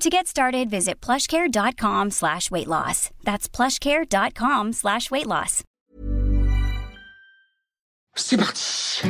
To 0.00 0.10
get 0.10 0.26
started, 0.26 0.70
visit 0.70 1.00
plushcare.com 1.00 2.10
slash 2.10 2.50
weight 2.50 2.68
loss. 2.68 3.10
That's 3.24 3.48
plushcare.com 3.48 4.72
slash 4.72 5.10
weight 5.10 5.26
loss. 5.26 5.62
C'est 8.16 8.36
parti 8.36 9.02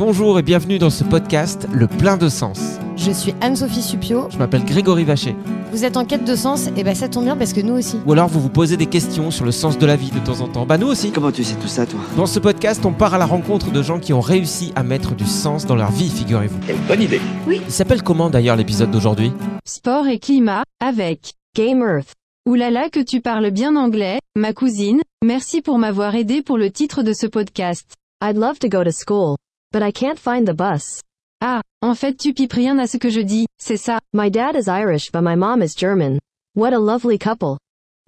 Bonjour 0.00 0.38
et 0.38 0.42
bienvenue 0.42 0.78
dans 0.78 0.88
ce 0.88 1.04
podcast 1.04 1.68
Le 1.74 1.86
plein 1.86 2.16
de 2.16 2.30
sens. 2.30 2.78
Je 2.96 3.10
suis 3.10 3.34
Anne-Sophie 3.42 3.82
Supio. 3.82 4.30
Je 4.30 4.38
m'appelle 4.38 4.64
Grégory 4.64 5.04
Vacher. 5.04 5.36
Vous 5.72 5.84
êtes 5.84 5.98
en 5.98 6.06
quête 6.06 6.24
de 6.24 6.34
sens 6.34 6.68
Et 6.78 6.84
ben 6.84 6.94
ça 6.94 7.10
tombe 7.10 7.24
bien 7.24 7.36
parce 7.36 7.52
que 7.52 7.60
nous 7.60 7.74
aussi. 7.74 7.98
Ou 8.06 8.12
alors 8.12 8.26
vous 8.26 8.40
vous 8.40 8.48
posez 8.48 8.78
des 8.78 8.86
questions 8.86 9.30
sur 9.30 9.44
le 9.44 9.52
sens 9.52 9.76
de 9.76 9.84
la 9.84 9.96
vie 9.96 10.10
de 10.10 10.18
temps 10.18 10.40
en 10.40 10.48
temps. 10.48 10.64
Bah 10.64 10.78
nous 10.78 10.86
aussi. 10.86 11.12
Comment 11.12 11.30
tu 11.30 11.44
sais 11.44 11.54
tout 11.56 11.68
ça, 11.68 11.84
toi? 11.84 12.00
Dans 12.16 12.24
ce 12.24 12.38
podcast, 12.38 12.86
on 12.86 12.94
part 12.94 13.12
à 13.12 13.18
la 13.18 13.26
rencontre 13.26 13.72
de 13.72 13.82
gens 13.82 14.00
qui 14.00 14.14
ont 14.14 14.22
réussi 14.22 14.72
à 14.74 14.82
mettre 14.82 15.14
du 15.14 15.26
sens 15.26 15.66
dans 15.66 15.76
leur 15.76 15.90
vie, 15.90 16.08
figurez-vous. 16.08 16.60
Quelle 16.66 16.80
bonne 16.88 17.02
idée 17.02 17.20
Il 17.46 17.70
s'appelle 17.70 18.02
comment 18.02 18.30
d'ailleurs 18.30 18.56
l'épisode 18.56 18.90
d'aujourd'hui? 18.90 19.32
Sport 19.66 20.06
et 20.06 20.18
climat, 20.18 20.62
avec 20.82 21.34
Game 21.54 21.82
Earth. 21.82 22.14
Oulala 22.46 22.88
que 22.88 23.00
tu 23.00 23.20
parles 23.20 23.50
bien 23.50 23.76
anglais, 23.76 24.18
ma 24.34 24.54
cousine, 24.54 25.02
merci 25.22 25.60
pour 25.60 25.76
m'avoir 25.76 26.14
aidé 26.14 26.40
pour 26.40 26.56
le 26.56 26.70
titre 26.70 27.02
de 27.02 27.12
ce 27.12 27.26
podcast. 27.26 27.96
I'd 28.22 28.38
love 28.38 28.58
to 28.60 28.68
go 28.70 28.82
to 28.82 28.92
school, 28.92 29.36
but 29.72 29.82
I 29.82 29.92
can't 29.92 30.18
find 30.18 30.46
the 30.46 30.54
bus. 30.54 31.00
Ah, 31.42 31.62
en 31.82 31.94
fait 31.94 32.14
tu 32.16 32.34
pipes 32.34 32.52
rien 32.52 32.78
à 32.78 32.86
ce 32.86 32.96
que 32.98 33.08
je 33.10 33.20
dis, 33.20 33.46
c'est 33.58 33.76
ça. 33.76 33.98
My 34.12 34.30
dad 34.30 34.56
is 34.56 34.68
Irish 34.68 35.10
but 35.12 35.22
my 35.22 35.36
mom 35.36 35.62
is 35.62 35.74
German. 35.76 36.18
What 36.54 36.72
a 36.72 36.78
lovely 36.78 37.18
couple. 37.18 37.56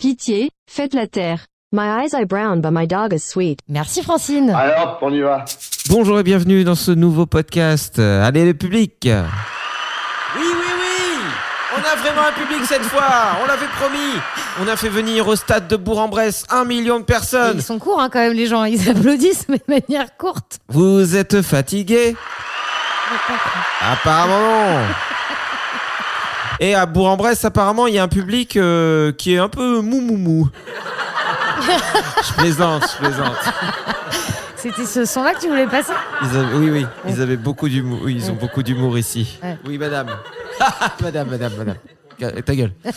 Pitié, 0.01 0.51
faites 0.69 0.95
la 0.95 1.07
terre. 1.07 1.47
My 1.73 2.03
eyes 2.03 2.13
are 2.15 2.27
brown 2.27 2.61
but 2.61 2.73
my 2.73 2.87
dog 2.87 3.13
is 3.15 3.21
sweet. 3.25 3.61
Merci 3.69 4.03
Francine. 4.03 4.51
Alors, 4.51 4.99
on 5.03 5.13
y 5.13 5.21
va 5.23 5.45
Bonjour 5.89 6.19
et 6.19 6.23
bienvenue 6.23 6.65
dans 6.65 6.75
ce 6.75 6.91
nouveau 6.91 7.27
podcast. 7.27 7.99
Allez 7.99 8.45
le 8.45 8.55
public 8.55 8.99
Oui, 9.05 10.43
oui, 10.43 10.69
oui 10.79 11.25
On 11.77 11.81
a 11.81 11.92
vraiment 12.03 12.27
un 12.27 12.33
public 12.33 12.61
cette 12.67 12.83
fois 12.83 13.37
On 13.43 13.47
l'avait 13.47 13.67
promis 13.79 14.21
On 14.61 14.69
a 14.69 14.77
fait 14.77 14.89
venir 14.89 15.27
au 15.29 15.37
stade 15.37 15.69
de 15.69 15.77
Bourg-en-Bresse 15.77 16.45
un 16.51 16.65
million 16.65 16.97
de 16.97 17.03
Et 17.03 17.07
personnes 17.07 17.59
Ils 17.59 17.63
sont 17.63 17.79
courts 17.79 18.01
hein, 18.01 18.09
quand 18.13 18.19
même 18.19 18.33
les 18.33 18.47
gens, 18.47 18.65
ils 18.65 18.89
applaudissent 18.89 19.47
mais 19.49 19.59
de 19.59 19.81
manière 19.81 20.17
courte. 20.17 20.59
Vous 20.69 21.17
êtes 21.17 21.43
fatigués 21.43 22.17
Apparemment 23.81 24.41
non. 24.41 24.81
Et 26.61 26.77
à 26.77 26.87
Bourg-en-Bresse, 26.87 27.45
apparemment, 27.45 27.89
il 27.89 27.95
y 27.95 27.99
a 27.99 28.05
un 28.05 28.09
public 28.09 28.57
euh, 28.57 29.11
qui 29.11 29.35
est 29.35 29.39
un 29.39 29.49
peu 29.49 29.81
mou 29.81 30.01
mou 30.01 30.17
mou. 30.17 30.49
je 31.61 32.33
plaisante, 32.35 32.85
je 32.93 33.05
plaisante. 33.05 33.37
C'était 34.63 34.87
ce 34.87 35.05
son-là 35.05 35.35
que 35.35 35.41
tu 35.41 35.49
voulais 35.49 35.67
passer 35.67 35.93
Ils 36.23 36.37
avaient- 36.39 36.55
oui, 36.55 36.71
oui, 36.71 36.87
ils 37.09 37.21
avaient 37.21 37.37
beaucoup 37.37 37.69
d'humour. 37.69 37.99
Oui, 38.05 38.15
ils 38.17 38.31
ont 38.31 38.35
beaucoup 38.35 38.63
d'humour 38.63 38.97
ici. 38.97 39.41
Ouais. 39.43 39.59
Oui, 39.67 39.77
madame. 39.77 40.07
madame, 41.03 41.29
madame, 41.31 41.53
madame. 41.59 41.77
Ta 42.45 42.55
gueule. 42.57 42.73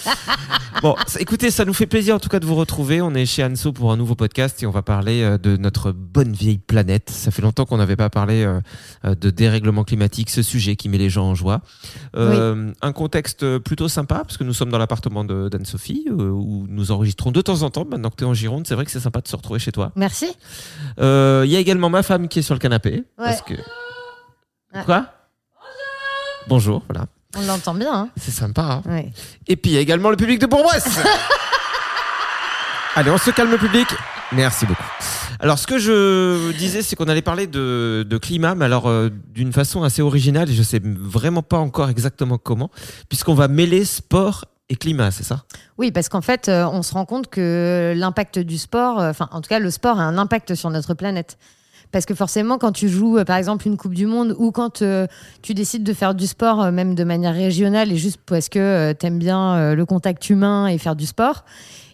Bon, 0.82 0.94
écoutez, 1.20 1.52
ça 1.52 1.64
nous 1.66 1.74
fait 1.74 1.88
plaisir 1.88 2.16
en 2.16 2.20
tout 2.20 2.28
cas 2.30 2.40
de 2.40 2.46
vous 2.46 2.54
retrouver. 2.54 3.02
On 3.02 3.14
est 3.16 3.26
chez 3.26 3.44
Anso 3.44 3.72
pour 3.72 3.92
un 3.94 3.98
nouveau 3.98 4.14
podcast 4.14 4.62
et 4.62 4.68
on 4.68 4.72
va 4.72 4.82
parler 4.84 5.24
euh, 5.24 5.38
de 5.38 5.56
notre 5.58 5.92
bonne 5.94 6.34
vieille 6.34 6.58
planète. 6.60 7.10
Ça 7.10 7.32
fait 7.32 7.42
longtemps 7.42 7.66
qu'on 7.66 7.78
n'avait 7.78 7.96
pas 7.96 8.10
parlé 8.10 8.44
euh, 8.44 8.60
euh, 9.06 9.16
de 9.16 9.30
dérèglement 9.32 9.84
climatique, 9.86 10.30
ce 10.30 10.44
sujet 10.44 10.76
qui 10.76 10.90
met 10.90 10.98
les 10.98 11.10
gens 11.10 11.28
en 11.28 11.34
joie. 11.34 11.62
Euh, 12.18 12.72
Un 12.82 12.92
contexte 12.92 13.58
plutôt 13.60 13.88
sympa 13.88 14.16
parce 14.26 14.36
que 14.38 14.44
nous 14.44 14.54
sommes 14.54 14.70
dans 14.70 14.78
l'appartement 14.78 15.24
d'Anne-Sophie 15.24 16.08
où 16.12 16.66
nous 16.70 16.92
enregistrons 16.92 17.32
de 17.32 17.42
temps 17.42 17.62
en 17.64 17.70
temps. 17.72 17.86
Maintenant 17.86 18.10
que 18.10 18.18
tu 18.18 18.26
es 18.26 18.28
en 18.28 18.34
Gironde, 18.34 18.68
c'est 18.68 18.76
vrai 18.76 18.84
que 18.86 18.92
c'est 18.92 19.00
sympa 19.00 19.22
de 19.22 19.28
se 19.30 19.36
retrouver 19.36 19.60
chez 19.60 19.72
toi. 19.72 19.92
Merci. 19.96 20.28
Euh, 21.00 21.44
Il 21.46 21.52
y 21.52 21.56
a 21.56 21.60
également 21.60 21.90
ma 21.90 22.04
femme 22.04 22.28
qui 22.28 22.40
est 22.40 22.44
sur 22.44 22.54
le 22.54 22.60
canapé. 22.60 23.06
Parce 23.18 23.42
que... 23.42 23.54
Quoi? 24.86 25.08
Bonjour, 26.48 26.84
voilà. 26.90 27.08
On 27.36 27.46
l'entend 27.46 27.74
bien. 27.74 27.94
Hein 27.94 28.10
C'est 28.18 28.32
sympa. 28.32 28.62
hein. 28.62 28.82
ouais. 28.86 29.12
Et 29.48 29.56
puis 29.56 29.72
il 29.72 29.74
y 29.76 29.78
a 29.78 29.82
également 29.82 30.10
le 30.10 30.16
public 30.18 30.40
de 30.40 30.46
Bourg-Bresse. 30.46 31.00
Allez, 32.96 33.12
on 33.12 33.18
se 33.18 33.30
calme, 33.32 33.58
public. 33.58 33.88
Merci 34.32 34.66
beaucoup. 34.66 34.84
Alors, 35.40 35.60
ce 35.60 35.68
que 35.68 35.78
je 35.78 36.52
disais, 36.54 36.82
c'est 36.82 36.96
qu'on 36.96 37.10
allait 37.10 37.22
parler 37.22 37.46
de, 37.46 38.06
de 38.10 38.18
climat, 38.18 38.56
mais 38.56 38.66
alors 38.66 38.88
euh, 38.88 39.10
d'une 39.34 39.52
façon 39.52 39.84
assez 39.84 40.02
originale, 40.02 40.50
et 40.50 40.54
je 40.54 40.64
sais 40.64 40.82
vraiment 40.84 41.44
pas 41.44 41.58
encore 41.58 41.90
exactement 41.90 42.38
comment, 42.38 42.72
puisqu'on 43.10 43.34
va 43.34 43.50
mêler 43.50 43.84
sport 43.84 44.46
et 44.70 44.78
climat, 44.78 45.12
c'est 45.12 45.24
ça? 45.26 45.44
Oui, 45.78 45.92
parce 45.92 46.08
qu'en 46.08 46.22
fait, 46.22 46.48
euh, 46.48 46.66
on 46.72 46.82
se 46.84 46.94
rend 46.94 47.06
compte 47.06 47.28
que 47.30 47.94
l'impact 47.96 48.40
du 48.40 48.58
sport, 48.58 49.00
euh, 49.02 49.10
enfin, 49.10 49.28
en 49.32 49.42
tout 49.42 49.50
cas, 49.50 49.60
le 49.60 49.70
sport 49.72 50.00
a 50.00 50.04
un 50.04 50.18
impact 50.18 50.56
sur 50.56 50.70
notre 50.70 50.94
planète. 50.94 51.38
Parce 51.96 52.06
que 52.06 52.14
forcément, 52.14 52.58
quand 52.58 52.74
tu 52.74 52.90
joues, 52.90 53.20
euh, 53.20 53.24
par 53.24 53.38
exemple, 53.38 53.66
une 53.66 53.78
Coupe 53.78 53.94
du 53.94 54.06
Monde 54.06 54.36
ou 54.38 54.52
quand 54.52 54.82
euh, 54.82 55.08
tu 55.42 55.54
décides 55.54 55.84
de 55.84 55.94
faire 55.94 56.14
du 56.14 56.28
sport, 56.28 56.62
euh, 56.62 56.70
même 56.70 56.94
de 56.94 57.06
manière 57.06 57.34
régionale, 57.34 57.90
et 57.90 57.96
juste 57.96 58.20
parce 58.26 58.50
que 58.50 58.92
tu 58.92 58.98
t'aimes 58.98 59.18
bien 59.18 59.74
le 59.74 59.86
contact 59.86 60.30
humain 60.30 60.68
et 60.68 60.78
faire 60.78 60.98
du 60.98 61.06
sport, 61.06 61.46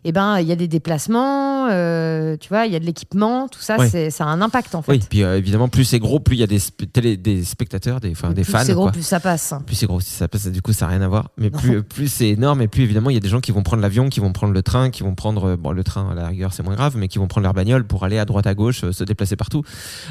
eh 0.03 0.11
ben, 0.11 0.39
il 0.39 0.47
y 0.47 0.51
a 0.51 0.55
des 0.55 0.67
déplacements, 0.67 1.67
euh, 1.69 2.37
tu 2.37 2.49
vois, 2.49 2.65
il 2.65 2.73
y 2.73 2.75
a 2.75 2.79
de 2.79 2.85
l'équipement, 2.85 3.47
tout 3.47 3.59
ça, 3.59 3.77
c'est, 3.87 4.09
ça 4.09 4.25
a 4.25 4.27
un 4.27 4.41
impact 4.41 4.75
en 4.75 4.81
fait. 4.81 4.91
Oui, 4.93 4.99
puis 5.09 5.23
euh, 5.23 5.37
évidemment, 5.37 5.67
plus 5.67 5.83
c'est 5.83 5.99
gros, 5.99 6.19
plus 6.19 6.35
il 6.35 6.39
y 6.39 6.43
a 6.43 6.47
des, 6.47 6.59
sp- 6.59 6.89
télé- 6.91 7.17
des 7.17 7.43
spectateurs, 7.43 7.99
des, 7.99 8.11
enfin, 8.11 8.29
des 8.29 8.41
plus 8.43 8.51
fans. 8.51 8.63
c'est 8.65 8.73
gros, 8.73 8.83
quoi. 8.83 8.91
plus 8.91 9.03
ça 9.03 9.19
passe. 9.19 9.53
plus 9.65 9.75
c'est 9.75 9.85
gros, 9.85 9.99
si 9.99 10.11
ça 10.11 10.27
passe, 10.27 10.47
du 10.47 10.61
coup, 10.61 10.73
ça 10.73 10.85
n'a 10.85 10.91
rien 10.93 11.01
à 11.01 11.07
voir. 11.07 11.29
Mais 11.37 11.49
plus, 11.51 11.83
plus 11.83 12.07
c'est 12.07 12.29
énorme, 12.29 12.61
et 12.61 12.67
plus 12.67 12.83
évidemment, 12.83 13.09
il 13.09 13.13
y 13.13 13.17
a 13.17 13.21
des 13.21 13.29
gens 13.29 13.41
qui 13.41 13.51
vont 13.51 13.63
prendre 13.63 13.81
l'avion, 13.81 14.09
qui 14.09 14.19
vont 14.19 14.31
prendre 14.33 14.53
le 14.53 14.63
train, 14.63 14.89
qui 14.89 15.03
vont 15.03 15.15
prendre, 15.15 15.49
euh, 15.51 15.55
bon, 15.57 15.71
le 15.71 15.83
train 15.83 16.09
à 16.11 16.15
la 16.15 16.27
rigueur, 16.27 16.53
c'est 16.53 16.63
moins 16.63 16.75
grave, 16.75 16.95
mais 16.97 17.07
qui 17.07 17.17
vont 17.19 17.27
prendre 17.27 17.43
leur 17.43 17.53
bagnole 17.53 17.85
pour 17.85 18.03
aller 18.03 18.17
à 18.17 18.25
droite, 18.25 18.47
à 18.47 18.53
gauche, 18.55 18.83
euh, 18.83 18.91
se 18.91 19.03
déplacer 19.03 19.35
partout. 19.35 19.63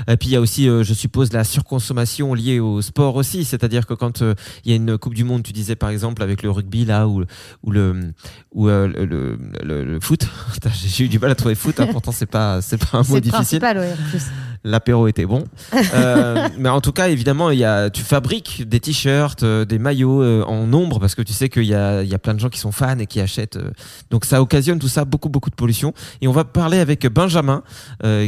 Et 0.08 0.16
puis 0.16 0.28
il 0.28 0.32
y 0.32 0.36
a 0.36 0.40
aussi, 0.40 0.68
euh, 0.68 0.82
je 0.84 0.94
suppose, 0.94 1.32
la 1.32 1.44
surconsommation 1.44 2.34
liée 2.34 2.60
au 2.60 2.80
sport 2.82 3.16
aussi. 3.16 3.44
C'est-à-dire 3.44 3.86
que 3.86 3.94
quand 3.94 4.22
euh, 4.22 4.34
il 4.64 4.70
y 4.70 4.72
a 4.72 4.76
une 4.76 4.98
Coupe 4.98 5.14
du 5.14 5.24
Monde, 5.24 5.42
tu 5.42 5.52
disais 5.52 5.76
par 5.76 5.90
exemple 5.90 6.22
avec 6.22 6.42
le 6.42 6.50
rugby 6.50 6.84
là, 6.84 7.08
ou, 7.08 7.24
ou 7.62 7.70
le, 7.70 8.12
ou 8.52 8.68
euh, 8.68 8.86
le, 8.88 9.38
le, 9.62 9.79
le- 9.84 9.92
le 9.94 10.00
foot. 10.00 10.26
J'ai 10.74 11.04
eu 11.04 11.08
du 11.08 11.18
mal 11.18 11.30
à 11.30 11.34
trouver 11.34 11.54
foot, 11.54 11.78
hein, 11.80 11.88
pourtant 11.92 12.12
c'est 12.12 12.26
pas, 12.26 12.60
c'est 12.62 12.78
pas 12.78 12.98
un 12.98 13.02
mot 13.02 13.04
C'est 13.14 13.20
difficile. 13.20 13.60
ouais, 13.62 13.94
l'apéro 14.64 15.08
était 15.08 15.26
bon. 15.26 15.44
Euh, 15.94 16.48
mais 16.58 16.68
en 16.68 16.80
tout 16.80 16.92
cas, 16.92 17.08
évidemment, 17.08 17.50
il 17.50 17.58
y 17.58 17.64
a, 17.64 17.90
tu 17.90 18.02
fabriques 18.02 18.68
des 18.68 18.78
t-shirts, 18.80 19.42
euh, 19.42 19.64
des 19.64 19.78
maillots 19.78 20.22
euh, 20.22 20.44
en 20.44 20.66
nombre 20.66 20.98
parce 21.00 21.14
que 21.14 21.22
tu 21.22 21.32
sais 21.32 21.48
qu'il 21.48 21.64
y 21.64 21.74
a, 21.74 22.02
il 22.02 22.08
y 22.08 22.14
a 22.14 22.18
plein 22.18 22.34
de 22.34 22.38
gens 22.38 22.48
qui 22.48 22.58
sont 22.60 22.70
fans 22.70 22.98
et 22.98 23.06
qui 23.06 23.20
achètent. 23.20 23.58
donc 24.10 24.24
ça 24.24 24.40
occasionne 24.40 24.78
tout 24.78 24.88
ça 24.88 25.04
beaucoup, 25.04 25.28
beaucoup 25.28 25.50
de 25.50 25.54
pollution. 25.54 25.92
Et 26.20 26.28
on 26.28 26.32
va 26.32 26.44
parler 26.44 26.78
avec 26.78 27.06
Benjamin 27.06 27.62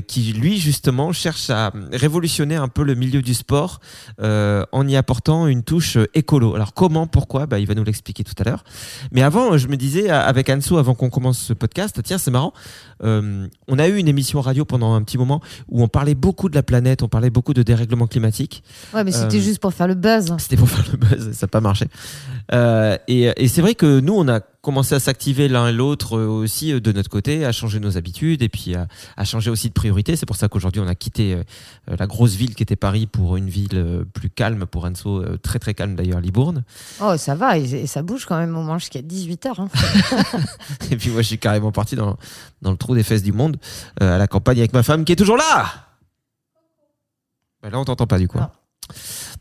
qui, 0.06 0.32
lui, 0.32 0.58
justement, 0.58 1.12
cherche 1.12 1.50
à 1.50 1.72
révolutionner 1.92 2.56
un 2.56 2.68
peu 2.68 2.82
le 2.82 2.94
milieu 2.94 3.22
du 3.22 3.34
sport 3.34 3.80
en 4.20 4.88
y 4.88 4.96
apportant 4.96 5.46
une 5.46 5.62
touche 5.62 5.98
écolo. 6.14 6.54
Alors 6.54 6.74
comment, 6.74 7.06
pourquoi? 7.06 7.46
Bah, 7.46 7.58
Il 7.58 7.66
va 7.66 7.74
nous 7.74 7.84
l'expliquer 7.84 8.24
tout 8.24 8.34
à 8.38 8.44
l'heure. 8.44 8.64
Mais 9.12 9.22
avant, 9.22 9.56
je 9.58 9.68
me 9.68 9.76
disais 9.76 10.08
avec 10.10 10.48
Anso, 10.48 10.78
avant 10.78 10.94
qu'on 10.94 11.10
commence 11.10 11.41
ce 11.42 11.52
podcast, 11.52 12.00
tiens, 12.02 12.18
c'est 12.18 12.30
marrant. 12.30 12.52
Euh, 13.04 13.46
on 13.68 13.78
a 13.78 13.88
eu 13.88 13.96
une 13.96 14.08
émission 14.08 14.40
radio 14.40 14.64
pendant 14.64 14.94
un 14.94 15.02
petit 15.02 15.18
moment 15.18 15.40
où 15.68 15.82
on 15.82 15.88
parlait 15.88 16.14
beaucoup 16.14 16.48
de 16.48 16.54
la 16.54 16.62
planète, 16.62 17.02
on 17.02 17.08
parlait 17.08 17.30
beaucoup 17.30 17.54
de 17.54 17.62
dérèglement 17.62 18.06
climatique. 18.06 18.62
Ouais, 18.94 19.04
mais 19.04 19.12
c'était 19.12 19.38
Euh, 19.38 19.40
juste 19.40 19.58
pour 19.60 19.72
faire 19.74 19.88
le 19.88 19.94
buzz. 19.94 20.34
C'était 20.38 20.56
pour 20.56 20.68
faire 20.68 20.84
le 20.92 20.96
buzz, 20.98 21.32
ça 21.32 21.46
n'a 21.46 21.48
pas 21.48 21.60
marché. 21.60 21.86
Euh, 22.52 22.96
et 23.08 23.30
et 23.36 23.48
c'est 23.48 23.60
vrai 23.62 23.74
que 23.74 24.00
nous, 24.00 24.14
on 24.14 24.28
a 24.28 24.40
commencé 24.40 24.94
à 24.94 25.00
s'activer 25.00 25.48
l'un 25.48 25.66
et 25.68 25.72
l'autre 25.72 26.20
aussi 26.20 26.80
de 26.80 26.92
notre 26.92 27.10
côté, 27.10 27.44
à 27.44 27.50
changer 27.50 27.80
nos 27.80 27.96
habitudes 27.96 28.42
et 28.42 28.48
puis 28.48 28.76
à, 28.76 28.86
à 29.16 29.24
changer 29.24 29.50
aussi 29.50 29.66
de 29.68 29.72
priorité. 29.72 30.14
C'est 30.14 30.26
pour 30.26 30.36
ça 30.36 30.48
qu'aujourd'hui, 30.48 30.80
on 30.80 30.86
a 30.86 30.94
quitté 30.94 31.36
la 31.88 32.06
grosse 32.06 32.34
ville 32.34 32.54
qui 32.54 32.62
était 32.62 32.76
Paris 32.76 33.08
pour 33.08 33.36
une 33.36 33.48
ville 33.48 34.04
plus 34.14 34.30
calme, 34.30 34.66
pour 34.66 34.84
Anso, 34.84 35.24
très 35.38 35.58
très 35.58 35.74
calme 35.74 35.96
d'ailleurs, 35.96 36.20
Libourne. 36.20 36.62
Oh, 37.02 37.16
ça 37.16 37.34
va, 37.34 37.58
et, 37.58 37.64
et 37.64 37.86
ça 37.88 38.02
bouge 38.02 38.24
quand 38.24 38.38
même 38.38 38.56
au 38.56 38.62
moins 38.62 38.78
jusqu'à 38.78 39.00
18h. 39.00 39.60
Hein. 39.62 39.68
Et 40.92 40.96
puis 40.96 41.10
moi, 41.10 41.22
je 41.22 41.26
suis 41.28 41.38
carrément 41.38 41.72
parti 41.72 41.96
dans, 41.96 42.16
dans 42.62 42.70
le 42.70 42.76
trou 42.76 42.91
des 42.94 43.02
fesses 43.02 43.22
du 43.22 43.32
monde, 43.32 43.56
euh, 44.02 44.14
à 44.14 44.18
la 44.18 44.26
campagne 44.26 44.58
avec 44.58 44.72
ma 44.72 44.82
femme 44.82 45.04
qui 45.04 45.12
est 45.12 45.16
toujours 45.16 45.36
là. 45.36 45.66
Bah, 47.62 47.70
là, 47.70 47.78
on 47.78 47.84
t'entend 47.84 48.06
pas 48.06 48.18
du 48.18 48.28
coup. 48.28 48.38
Ah. 48.40 48.52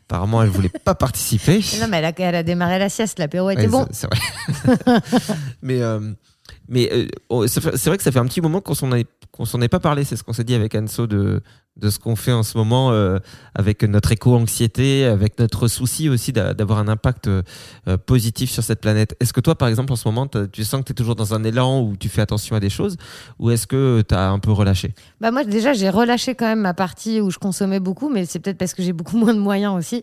Apparemment, 0.04 0.42
elle 0.42 0.48
voulait 0.50 0.68
pas 0.68 0.94
participer. 0.94 1.60
non, 1.80 1.88
mais 1.88 1.98
elle 1.98 2.04
a, 2.06 2.12
elle 2.16 2.34
a 2.36 2.42
démarré 2.42 2.78
la 2.78 2.88
sieste, 2.88 3.18
l'apéro 3.18 3.50
était 3.50 3.62
Ouais, 3.62 3.68
bon. 3.68 3.86
c'est- 3.90 4.06
C'est 4.06 4.76
vrai. 4.76 5.00
mais 5.62 5.80
euh, 5.82 6.12
mais 6.68 6.90
euh, 7.30 7.46
c'est 7.46 7.86
vrai 7.86 7.96
que 7.96 8.02
ça 8.02 8.12
fait 8.12 8.18
un 8.18 8.26
petit 8.26 8.40
moment 8.40 8.60
qu'on 8.60 8.74
s'en 8.74 8.92
est 8.92 9.06
qu'on 9.30 9.44
s'en 9.46 9.60
est 9.62 9.68
pas 9.68 9.80
parlé. 9.80 10.04
C'est 10.04 10.16
ce 10.16 10.22
qu'on 10.22 10.34
s'est 10.34 10.44
dit 10.44 10.54
avec 10.54 10.74
Anso 10.74 11.06
de 11.06 11.40
de 11.78 11.88
ce 11.88 11.98
qu'on 11.98 12.16
fait 12.16 12.32
en 12.32 12.42
ce 12.42 12.58
moment 12.58 12.92
euh, 12.92 13.18
avec 13.54 13.82
notre 13.84 14.12
éco-anxiété, 14.12 15.06
avec 15.06 15.38
notre 15.38 15.68
souci 15.68 16.10
aussi 16.10 16.30
d'a- 16.30 16.52
d'avoir 16.52 16.78
un 16.78 16.86
impact 16.88 17.28
euh, 17.28 17.42
positif 18.04 18.50
sur 18.50 18.62
cette 18.62 18.80
planète. 18.82 19.16
Est-ce 19.20 19.32
que 19.32 19.40
toi, 19.40 19.54
par 19.54 19.68
exemple, 19.68 19.90
en 19.90 19.96
ce 19.96 20.06
moment, 20.06 20.26
tu 20.52 20.64
sens 20.64 20.80
que 20.82 20.86
tu 20.86 20.92
es 20.92 20.94
toujours 20.94 21.14
dans 21.14 21.32
un 21.32 21.44
élan 21.44 21.80
où 21.80 21.96
tu 21.96 22.10
fais 22.10 22.20
attention 22.20 22.56
à 22.56 22.60
des 22.60 22.68
choses 22.68 22.96
ou 23.38 23.50
est-ce 23.50 23.66
que 23.66 24.02
tu 24.06 24.14
as 24.14 24.30
un 24.30 24.38
peu 24.38 24.52
relâché? 24.52 24.92
Bah 25.20 25.30
moi 25.30 25.44
déjà 25.44 25.72
j'ai 25.72 25.88
relâché 25.88 26.34
quand 26.34 26.44
même 26.46 26.60
ma 26.60 26.74
partie 26.74 27.20
où 27.22 27.30
je 27.30 27.38
consommais 27.38 27.80
beaucoup, 27.80 28.10
mais 28.10 28.26
c'est 28.26 28.38
peut-être 28.38 28.58
parce 28.58 28.74
que 28.74 28.82
j'ai 28.82 28.92
beaucoup 28.92 29.16
moins 29.22 29.32
de 29.34 29.40
moyens 29.40 29.74
aussi. 29.74 30.02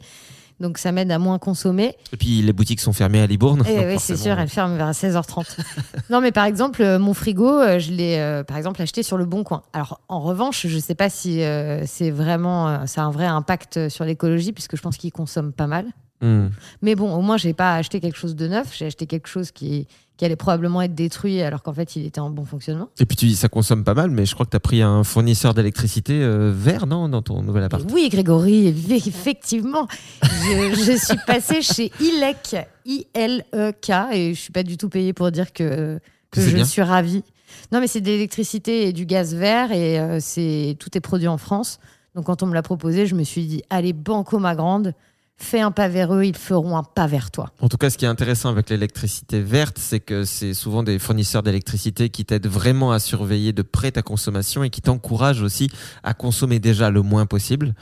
Donc 0.59 0.77
ça 0.77 0.91
m'aide 0.91 1.11
à 1.11 1.19
moins 1.19 1.39
consommer. 1.39 1.95
Et 2.11 2.17
puis 2.17 2.41
les 2.41 2.53
boutiques 2.53 2.81
sont 2.81 2.93
fermées 2.93 3.21
à 3.21 3.27
Libourne. 3.27 3.63
Et 3.67 3.75
donc 3.75 3.85
oui, 3.87 3.99
c'est 3.99 4.17
sûr, 4.17 4.37
elle 4.37 4.49
ferme 4.49 4.75
vers 4.75 4.91
16h30. 4.91 5.57
non, 6.09 6.21
mais 6.21 6.31
par 6.31 6.45
exemple, 6.45 6.81
euh, 6.81 6.99
mon 6.99 7.13
frigo, 7.13 7.47
euh, 7.47 7.79
je 7.79 7.91
l'ai 7.91 8.17
euh, 8.17 8.43
par 8.43 8.57
exemple 8.57 8.81
acheté 8.81 9.03
sur 9.03 9.17
le 9.17 9.25
Bon 9.25 9.43
Coin. 9.43 9.63
Alors 9.73 10.01
en 10.09 10.19
revanche, 10.19 10.67
je 10.67 10.75
ne 10.75 10.81
sais 10.81 10.95
pas 10.95 11.09
si 11.09 11.43
euh, 11.43 11.85
c'est 11.85 12.11
vraiment, 12.11 12.67
euh, 12.67 12.85
ça 12.85 13.03
a 13.03 13.05
un 13.05 13.11
vrai 13.11 13.25
impact 13.25 13.89
sur 13.89 14.05
l'écologie, 14.05 14.51
puisque 14.51 14.75
je 14.75 14.81
pense 14.81 14.97
qu'il 14.97 15.11
consomme 15.11 15.53
pas 15.53 15.67
mal. 15.67 15.85
Hmm. 16.21 16.47
Mais 16.81 16.95
bon, 16.95 17.13
au 17.13 17.21
moins, 17.21 17.37
j'ai 17.37 17.53
pas 17.53 17.75
acheté 17.75 17.99
quelque 17.99 18.17
chose 18.17 18.35
de 18.35 18.47
neuf. 18.47 18.75
J'ai 18.77 18.87
acheté 18.87 19.05
quelque 19.05 19.27
chose 19.27 19.51
qui, 19.51 19.87
qui 20.17 20.25
allait 20.25 20.35
probablement 20.35 20.81
être 20.81 20.93
détruit 20.93 21.41
alors 21.41 21.63
qu'en 21.63 21.71
fait, 21.71 21.95
il 21.95 22.05
était 22.05 22.19
en 22.19 22.29
bon 22.29 22.43
fonctionnement. 22.43 22.89
Et 22.99 23.05
puis 23.05 23.15
tu 23.15 23.25
dis 23.25 23.37
ça 23.37 23.47
consomme 23.47 23.85
pas 23.85 23.93
mal, 23.93 24.11
mais 24.11 24.25
je 24.25 24.33
crois 24.33 24.45
que 24.45 24.51
tu 24.51 24.57
as 24.57 24.59
pris 24.59 24.81
un 24.81 25.05
fournisseur 25.05 25.53
d'électricité 25.53 26.21
euh, 26.21 26.51
vert, 26.53 26.87
non, 26.87 27.07
dans 27.07 27.21
ton 27.21 27.41
nouvel 27.41 27.63
appart? 27.63 27.89
Et 27.89 27.93
oui, 27.93 28.09
Grégory, 28.09 28.67
effectivement. 28.89 29.87
Je, 30.21 30.73
je 30.73 30.97
suis 31.05 31.17
passée 31.25 31.61
chez 31.61 31.89
ILEC, 32.01 32.67
I-L-E-K, 32.85 33.91
et 34.11 34.33
je 34.33 34.39
suis 34.39 34.51
pas 34.51 34.63
du 34.63 34.75
tout 34.75 34.89
payée 34.89 35.13
pour 35.13 35.31
dire 35.31 35.53
que, 35.53 35.99
je 36.35 36.53
bien. 36.53 36.65
suis 36.65 36.81
ravie. 36.81 37.23
Non, 37.71 37.79
mais 37.79 37.87
c'est 37.87 38.01
de 38.01 38.07
l'électricité 38.07 38.87
et 38.87 38.93
du 38.93 39.05
gaz 39.05 39.33
vert, 39.33 39.71
et 39.71 39.99
euh, 39.99 40.17
c'est 40.19 40.75
tout 40.79 40.89
est 40.97 41.01
produit 41.01 41.29
en 41.29 41.37
France. 41.37 41.79
Donc 42.13 42.25
quand 42.25 42.43
on 42.43 42.47
me 42.47 42.53
l'a 42.53 42.61
proposé, 42.61 43.05
je 43.05 43.15
me 43.15 43.23
suis 43.23 43.45
dit, 43.45 43.63
allez, 43.69 43.93
banco 43.93 44.37
ma 44.37 44.53
grande, 44.53 44.93
fais 45.39 45.61
un 45.61 45.71
pas 45.71 45.87
vers 45.87 46.13
eux, 46.13 46.25
ils 46.25 46.35
feront 46.35 46.77
un 46.77 46.83
pas 46.83 47.07
vers 47.07 47.31
toi. 47.31 47.51
En 47.61 47.69
tout 47.69 47.77
cas, 47.77 47.89
ce 47.89 47.97
qui 47.97 48.05
est 48.05 48.09
intéressant 48.09 48.49
avec 48.49 48.69
l'électricité 48.69 49.41
verte, 49.41 49.77
c'est 49.79 49.99
que 49.99 50.23
c'est 50.25 50.53
souvent 50.53 50.83
des 50.83 50.99
fournisseurs 50.99 51.43
d'électricité 51.43 52.09
qui 52.09 52.25
t'aident 52.25 52.47
vraiment 52.47 52.91
à 52.91 52.99
surveiller 52.99 53.53
de 53.53 53.61
près 53.61 53.91
ta 53.91 54.01
consommation 54.01 54.63
et 54.63 54.69
qui 54.69 54.81
t'encouragent 54.81 55.41
aussi 55.41 55.69
à 56.03 56.13
consommer 56.13 56.59
déjà 56.59 56.89
le 56.89 57.01
moins 57.01 57.25
possible. 57.25 57.73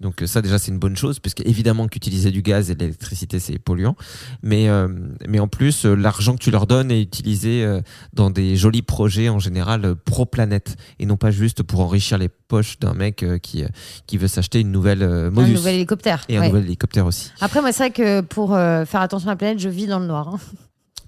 Donc 0.00 0.22
euh, 0.22 0.26
ça 0.26 0.42
déjà 0.42 0.58
c'est 0.58 0.70
une 0.70 0.78
bonne 0.78 0.96
chose 0.96 1.18
puisque 1.20 1.40
évidemment 1.46 1.88
qu'utiliser 1.88 2.30
du 2.30 2.42
gaz 2.42 2.70
et 2.70 2.74
de 2.74 2.80
l'électricité 2.80 3.38
c'est 3.40 3.58
polluant, 3.58 3.96
mais 4.42 4.68
euh, 4.68 4.88
mais 5.26 5.38
en 5.38 5.48
plus 5.48 5.86
euh, 5.86 5.94
l'argent 5.94 6.34
que 6.34 6.42
tu 6.42 6.50
leur 6.50 6.66
donnes 6.66 6.90
est 6.90 7.00
utilisé 7.00 7.66
dans 8.12 8.30
des 8.30 8.56
jolis 8.56 8.82
projets 8.82 9.28
en 9.28 9.38
général 9.38 9.94
pro 10.04 10.26
planète 10.26 10.76
et 10.98 11.06
non 11.06 11.16
pas 11.16 11.30
juste 11.30 11.62
pour 11.62 11.80
enrichir 11.80 12.18
les 12.18 12.28
poches 12.28 12.78
d'un 12.78 12.94
mec 12.94 13.24
qui 13.42 13.64
qui 14.06 14.18
veut 14.18 14.28
s'acheter 14.28 14.60
une 14.60 14.70
nouvelle 14.70 15.02
euh, 15.02 15.28
Un 15.28 15.30
Modus 15.30 15.52
nouvel 15.54 15.74
hélicoptère. 15.76 16.24
et 16.28 16.36
un 16.36 16.40
ouais. 16.40 16.48
nouvel 16.48 16.64
hélicoptère 16.64 17.06
aussi. 17.06 17.30
Après, 17.40 17.60
moi, 17.60 17.72
c'est 17.72 17.84
vrai 17.84 17.90
que 17.90 18.20
pour 18.20 18.50
faire 18.50 19.00
attention 19.00 19.28
à 19.28 19.32
la 19.32 19.36
planète, 19.36 19.58
je 19.58 19.68
vis 19.68 19.86
dans 19.86 19.98
le 19.98 20.06
noir. 20.06 20.28
hein. 20.28 20.38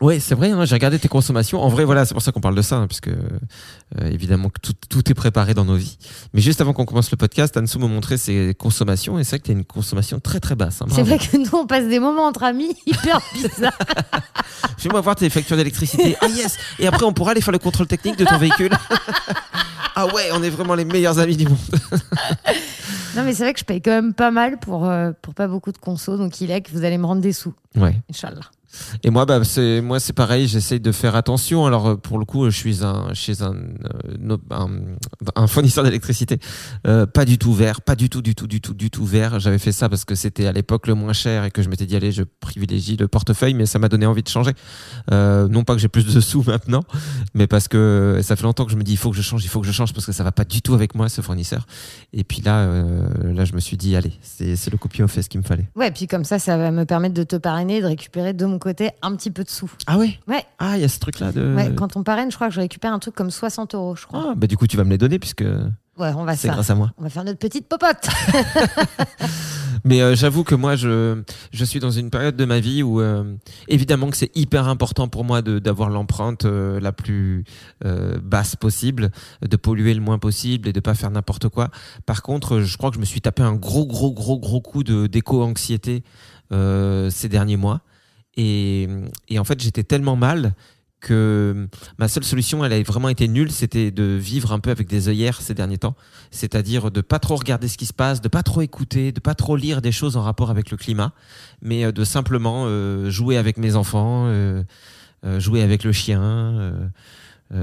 Oui, 0.00 0.20
c'est 0.20 0.34
vrai, 0.34 0.50
hein, 0.50 0.64
j'ai 0.64 0.74
regardé 0.76 0.98
tes 0.98 1.08
consommations. 1.08 1.60
En 1.60 1.68
vrai, 1.68 1.84
voilà, 1.84 2.04
c'est 2.04 2.14
pour 2.14 2.22
ça 2.22 2.30
qu'on 2.30 2.40
parle 2.40 2.54
de 2.54 2.62
ça, 2.62 2.76
hein, 2.76 2.86
puisque 2.86 3.08
euh, 3.08 3.18
évidemment 4.10 4.48
que 4.48 4.60
tout, 4.60 4.72
tout 4.88 5.10
est 5.10 5.14
préparé 5.14 5.54
dans 5.54 5.64
nos 5.64 5.74
vies. 5.74 5.98
Mais 6.34 6.40
juste 6.40 6.60
avant 6.60 6.72
qu'on 6.72 6.84
commence 6.84 7.10
le 7.10 7.16
podcast, 7.16 7.56
Anso 7.56 7.78
m'a 7.80 7.88
montré 7.88 8.16
ses 8.16 8.54
consommations, 8.54 9.18
et 9.18 9.24
c'est 9.24 9.30
vrai 9.30 9.38
que 9.40 9.44
tu 9.46 9.50
as 9.50 9.54
une 9.54 9.64
consommation 9.64 10.20
très 10.20 10.38
très 10.38 10.54
basse. 10.54 10.82
hein, 10.82 10.86
C'est 10.90 11.02
vrai 11.02 11.18
que 11.18 11.36
nous, 11.36 11.50
on 11.52 11.66
passe 11.66 11.88
des 11.88 11.98
moments 11.98 12.26
entre 12.26 12.44
amis 12.44 12.76
hyper 12.86 13.20
bizarres. 13.34 13.72
Fais-moi 14.78 15.00
voir 15.00 15.16
tes 15.16 15.28
factures 15.30 15.56
d'électricité. 15.56 16.16
Ah 16.20 16.28
yes 16.28 16.56
Et 16.78 16.86
après, 16.86 17.04
on 17.04 17.12
pourra 17.12 17.32
aller 17.32 17.40
faire 17.40 17.52
le 17.52 17.58
contrôle 17.58 17.88
technique 17.88 18.16
de 18.16 18.24
ton 18.24 18.38
véhicule. 18.38 18.70
ah 19.96 20.06
ouais, 20.14 20.28
on 20.32 20.42
est 20.44 20.50
vraiment 20.50 20.74
les 20.76 20.84
meilleurs 20.84 21.18
amis 21.18 21.36
du 21.36 21.48
monde. 21.48 21.58
Non, 23.16 23.24
mais 23.24 23.34
c'est 23.34 23.42
vrai 23.42 23.52
que 23.52 23.58
je 23.58 23.64
paye 23.64 23.82
quand 23.82 23.90
même 23.90 24.14
pas 24.14 24.30
mal 24.30 24.58
pour, 24.60 24.88
euh, 24.88 25.10
pour 25.22 25.34
pas 25.34 25.48
beaucoup 25.48 25.72
de 25.72 25.78
conso. 25.78 26.16
Donc, 26.16 26.40
il 26.40 26.52
est 26.52 26.60
que 26.60 26.70
vous 26.70 26.84
allez 26.84 26.98
me 26.98 27.06
rendre 27.06 27.20
des 27.22 27.32
sous. 27.32 27.52
Ouais. 27.74 27.96
Inch'Allah. 28.10 28.42
Et 29.02 29.10
moi, 29.10 29.24
bah, 29.24 29.42
c'est 29.44 29.80
moi, 29.80 30.00
c'est 30.00 30.12
pareil. 30.12 30.46
J'essaye 30.46 30.80
de 30.80 30.92
faire 30.92 31.16
attention. 31.16 31.66
Alors, 31.66 31.88
euh, 31.88 31.96
pour 31.96 32.18
le 32.18 32.24
coup, 32.24 32.44
je 32.50 32.56
suis 32.56 32.84
un, 32.84 33.12
chez 33.14 33.42
un, 33.42 33.54
euh, 33.54 34.36
un, 35.34 35.46
fournisseur 35.46 35.84
d'électricité, 35.84 36.38
euh, 36.86 37.06
pas 37.06 37.24
du 37.24 37.38
tout 37.38 37.52
vert, 37.52 37.80
pas 37.80 37.96
du 37.96 38.10
tout, 38.10 38.22
du 38.22 38.34
tout, 38.34 38.46
du 38.46 38.60
tout, 38.60 38.74
du 38.74 38.90
tout 38.90 39.04
vert. 39.04 39.40
J'avais 39.40 39.58
fait 39.58 39.72
ça 39.72 39.88
parce 39.88 40.04
que 40.04 40.14
c'était 40.14 40.46
à 40.46 40.52
l'époque 40.52 40.86
le 40.86 40.94
moins 40.94 41.12
cher 41.12 41.44
et 41.44 41.50
que 41.50 41.62
je 41.62 41.68
m'étais 41.68 41.86
dit 41.86 41.96
allez, 41.96 42.12
je 42.12 42.22
privilégie 42.40 42.96
le 42.96 43.08
portefeuille, 43.08 43.54
mais 43.54 43.66
ça 43.66 43.78
m'a 43.78 43.88
donné 43.88 44.06
envie 44.06 44.22
de 44.22 44.28
changer. 44.28 44.52
Non 45.10 45.64
pas 45.64 45.74
que 45.74 45.80
j'ai 45.80 45.88
plus 45.88 46.04
de 46.04 46.20
sous 46.20 46.42
maintenant, 46.46 46.84
mais 47.34 47.46
parce 47.46 47.68
que 47.68 48.20
ça 48.22 48.36
fait 48.36 48.42
longtemps 48.42 48.64
que 48.64 48.72
je 48.72 48.76
me 48.76 48.82
dis 48.82 48.92
il 48.92 48.98
faut 48.98 49.10
que 49.10 49.16
je 49.16 49.22
change, 49.22 49.44
il 49.44 49.48
faut 49.48 49.60
que 49.60 49.66
je 49.66 49.72
change 49.72 49.92
parce 49.92 50.06
que 50.06 50.12
ça 50.12 50.24
va 50.24 50.32
pas 50.32 50.44
du 50.44 50.62
tout 50.62 50.74
avec 50.74 50.94
moi 50.94 51.08
ce 51.08 51.20
fournisseur. 51.20 51.66
Et 52.12 52.24
puis 52.24 52.42
là, 52.42 52.66
là, 53.22 53.44
je 53.44 53.54
me 53.54 53.60
suis 53.60 53.76
dit 53.76 53.96
allez, 53.96 54.12
c'est 54.22 54.70
le 54.70 54.76
copy 54.76 55.02
of 55.02 55.18
ce 55.18 55.28
qu'il 55.28 55.40
me 55.40 55.44
fallait. 55.44 55.68
Ouais, 55.74 55.90
puis 55.90 56.06
comme 56.06 56.24
ça, 56.24 56.38
ça 56.38 56.56
va 56.56 56.70
me 56.70 56.84
permettre 56.84 57.14
de 57.14 57.22
te 57.22 57.36
parrainer 57.36 57.80
de 57.80 57.86
récupérer 57.86 58.32
de 58.32 58.46
mon 58.46 58.57
côté 58.58 58.90
un 59.02 59.14
petit 59.16 59.30
peu 59.30 59.44
de 59.44 59.48
sous. 59.50 59.70
Ah 59.86 59.98
ouais. 59.98 60.18
Ouais, 60.28 60.44
Ah, 60.58 60.76
il 60.76 60.80
y 60.82 60.84
a 60.84 60.88
ce 60.88 60.98
truc 60.98 61.18
là 61.20 61.32
de. 61.32 61.54
ouais 61.54 61.74
quand 61.76 61.96
on 61.96 62.02
parraine, 62.02 62.30
je 62.30 62.36
crois 62.36 62.48
que 62.48 62.54
je 62.54 62.60
récupère 62.60 62.92
un 62.92 62.98
truc 62.98 63.14
comme 63.14 63.30
60 63.30 63.74
euros, 63.74 63.96
je 63.96 64.06
crois. 64.06 64.28
Ah, 64.30 64.34
bah 64.36 64.46
du 64.46 64.56
coup, 64.56 64.66
tu 64.66 64.76
vas 64.76 64.84
me 64.84 64.90
les 64.90 64.98
donner 64.98 65.18
puisque 65.18 65.44
Ouais, 65.98 66.12
on 66.16 66.24
va 66.24 66.36
c'est 66.36 66.46
grâce 66.46 66.70
à 66.70 66.76
moi. 66.76 66.92
On 66.96 67.02
va 67.02 67.10
faire 67.10 67.24
notre 67.24 67.40
petite 67.40 67.66
popote. 67.68 68.06
Mais 69.84 70.00
euh, 70.00 70.14
j'avoue 70.14 70.44
que 70.44 70.54
moi, 70.54 70.76
je, 70.76 71.22
je 71.52 71.64
suis 71.64 71.80
dans 71.80 71.90
une 71.90 72.10
période 72.10 72.36
de 72.36 72.44
ma 72.44 72.60
vie 72.60 72.82
où, 72.82 73.00
euh, 73.00 73.34
évidemment, 73.68 74.10
que 74.10 74.16
c'est 74.16 74.30
hyper 74.36 74.68
important 74.68 75.08
pour 75.08 75.24
moi 75.24 75.42
de- 75.42 75.58
d'avoir 75.58 75.88
l'empreinte 75.90 76.44
euh, 76.44 76.80
la 76.80 76.92
plus 76.92 77.44
basse 78.22 78.56
possible, 78.56 79.10
de 79.42 79.56
polluer 79.56 79.94
le 79.94 80.00
moins 80.00 80.18
possible 80.18 80.68
et 80.68 80.72
de 80.72 80.80
pas 80.80 80.94
faire 80.94 81.10
n'importe 81.10 81.48
quoi. 81.48 81.68
Par 82.06 82.22
contre, 82.22 82.60
je 82.60 82.76
crois 82.76 82.90
que 82.90 82.96
je 82.96 83.00
me 83.00 83.04
suis 83.04 83.20
tapé 83.20 83.42
un 83.42 83.54
gros, 83.54 83.86
gros, 83.86 84.12
gros, 84.12 84.38
gros 84.38 84.60
coup 84.60 84.84
de 84.84 85.06
d'éco-anxiété 85.06 86.02
ces 86.50 87.28
derniers 87.28 87.56
mois. 87.56 87.80
Et, 88.38 88.88
en 89.36 89.44
fait, 89.44 89.60
j'étais 89.60 89.82
tellement 89.82 90.16
mal 90.16 90.54
que 91.00 91.68
ma 91.98 92.08
seule 92.08 92.24
solution, 92.24 92.64
elle 92.64 92.72
a 92.72 92.82
vraiment 92.82 93.08
été 93.08 93.28
nulle, 93.28 93.52
c'était 93.52 93.92
de 93.92 94.02
vivre 94.02 94.52
un 94.52 94.58
peu 94.58 94.70
avec 94.70 94.88
des 94.88 95.08
œillères 95.08 95.40
ces 95.40 95.54
derniers 95.54 95.78
temps, 95.78 95.94
c'est-à-dire 96.32 96.90
de 96.90 97.00
pas 97.00 97.20
trop 97.20 97.36
regarder 97.36 97.68
ce 97.68 97.78
qui 97.78 97.86
se 97.86 97.92
passe, 97.92 98.20
de 98.20 98.26
pas 98.26 98.42
trop 98.42 98.62
écouter, 98.62 99.12
de 99.12 99.20
pas 99.20 99.34
trop 99.34 99.54
lire 99.54 99.80
des 99.80 99.92
choses 99.92 100.16
en 100.16 100.22
rapport 100.22 100.50
avec 100.50 100.72
le 100.72 100.76
climat, 100.76 101.12
mais 101.62 101.84
euh, 101.84 101.92
de 101.92 102.02
simplement 102.02 102.64
euh, 102.66 103.10
jouer 103.10 103.36
avec 103.36 103.58
mes 103.58 103.76
enfants, 103.76 104.24
euh, 104.26 104.64
jouer 105.38 105.62
avec 105.62 105.84
le 105.84 105.92
chien, 105.92 106.72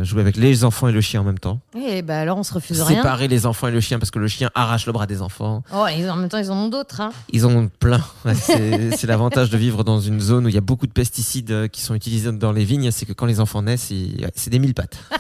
jouer 0.01 0.21
avec 0.21 0.35
les 0.35 0.63
enfants 0.63 0.87
et 0.87 0.91
le 0.91 1.01
chien 1.01 1.21
en 1.21 1.23
même 1.23 1.37
temps, 1.37 1.59
Et 1.75 2.01
bah 2.01 2.19
alors, 2.19 2.37
on 2.39 2.43
se 2.43 2.53
refuse 2.53 2.81
rien. 2.81 2.97
séparer 2.97 3.27
les 3.27 3.45
enfants 3.45 3.67
et 3.67 3.71
le 3.71 3.79
chien 3.81 3.99
parce 3.99 4.09
que 4.09 4.17
le 4.17 4.27
chien 4.27 4.49
arrache 4.55 4.87
le 4.87 4.91
bras 4.93 5.05
des 5.05 5.21
enfants. 5.21 5.63
Oh, 5.73 5.85
et 5.87 6.09
en 6.09 6.15
même 6.15 6.27
temps, 6.29 6.39
ils 6.39 6.49
en 6.51 6.55
ont 6.57 6.69
d'autres. 6.69 7.01
Hein. 7.01 7.11
Ils 7.31 7.45
en 7.45 7.51
ont 7.51 7.69
plein. 7.79 8.01
C'est 8.33 9.03
l'avantage 9.05 9.51
de 9.51 9.57
vivre 9.57 9.83
dans 9.83 9.99
une 9.99 10.19
zone 10.19 10.45
où 10.45 10.49
il 10.49 10.55
y 10.55 10.57
a 10.57 10.61
beaucoup 10.61 10.87
de 10.87 10.91
pesticides 10.91 11.51
euh, 11.51 11.67
qui 11.67 11.81
sont 11.81 11.93
utilisés 11.93 12.31
dans 12.31 12.51
les 12.51 12.65
vignes, 12.65 12.89
c'est 12.89 13.05
que 13.05 13.13
quand 13.13 13.27
les 13.27 13.39
enfants 13.39 13.61
naissent, 13.61 13.91
c'est 14.35 14.49
des 14.49 14.59
mille 14.59 14.73
pattes. 14.73 14.97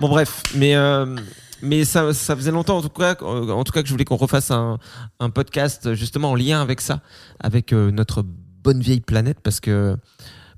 Bon 0.00 0.08
bref, 0.08 0.42
mais 0.54 0.76
euh, 0.76 1.16
mais 1.60 1.84
ça, 1.84 2.14
ça 2.14 2.36
faisait 2.36 2.52
longtemps 2.52 2.76
en 2.78 2.82
tout 2.82 2.88
cas, 2.88 3.16
euh, 3.22 3.50
en 3.50 3.64
tout 3.64 3.72
cas 3.72 3.82
que 3.82 3.88
je 3.88 3.92
voulais 3.92 4.04
qu'on 4.04 4.16
refasse 4.16 4.50
un, 4.52 4.78
un 5.18 5.30
podcast 5.30 5.92
justement 5.94 6.30
en 6.30 6.34
lien 6.36 6.62
avec 6.62 6.80
ça, 6.80 7.00
avec 7.40 7.72
euh, 7.72 7.90
notre 7.90 8.22
bonne 8.62 8.80
vieille 8.80 9.00
planète, 9.00 9.38
parce 9.42 9.58
que 9.58 9.96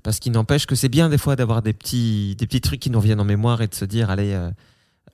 parce 0.03 0.19
qu'il 0.19 0.31
n'empêche 0.31 0.65
que 0.65 0.75
c'est 0.75 0.89
bien 0.89 1.09
des 1.09 1.17
fois 1.17 1.35
d'avoir 1.35 1.61
des 1.61 1.73
petits 1.73 2.35
des 2.37 2.47
petits 2.47 2.61
trucs 2.61 2.79
qui 2.79 2.89
nous 2.89 2.99
reviennent 2.99 3.19
en 3.21 3.25
mémoire 3.25 3.61
et 3.61 3.67
de 3.67 3.75
se 3.75 3.85
dire 3.85 4.09
allez 4.09 4.33
euh, 4.33 4.49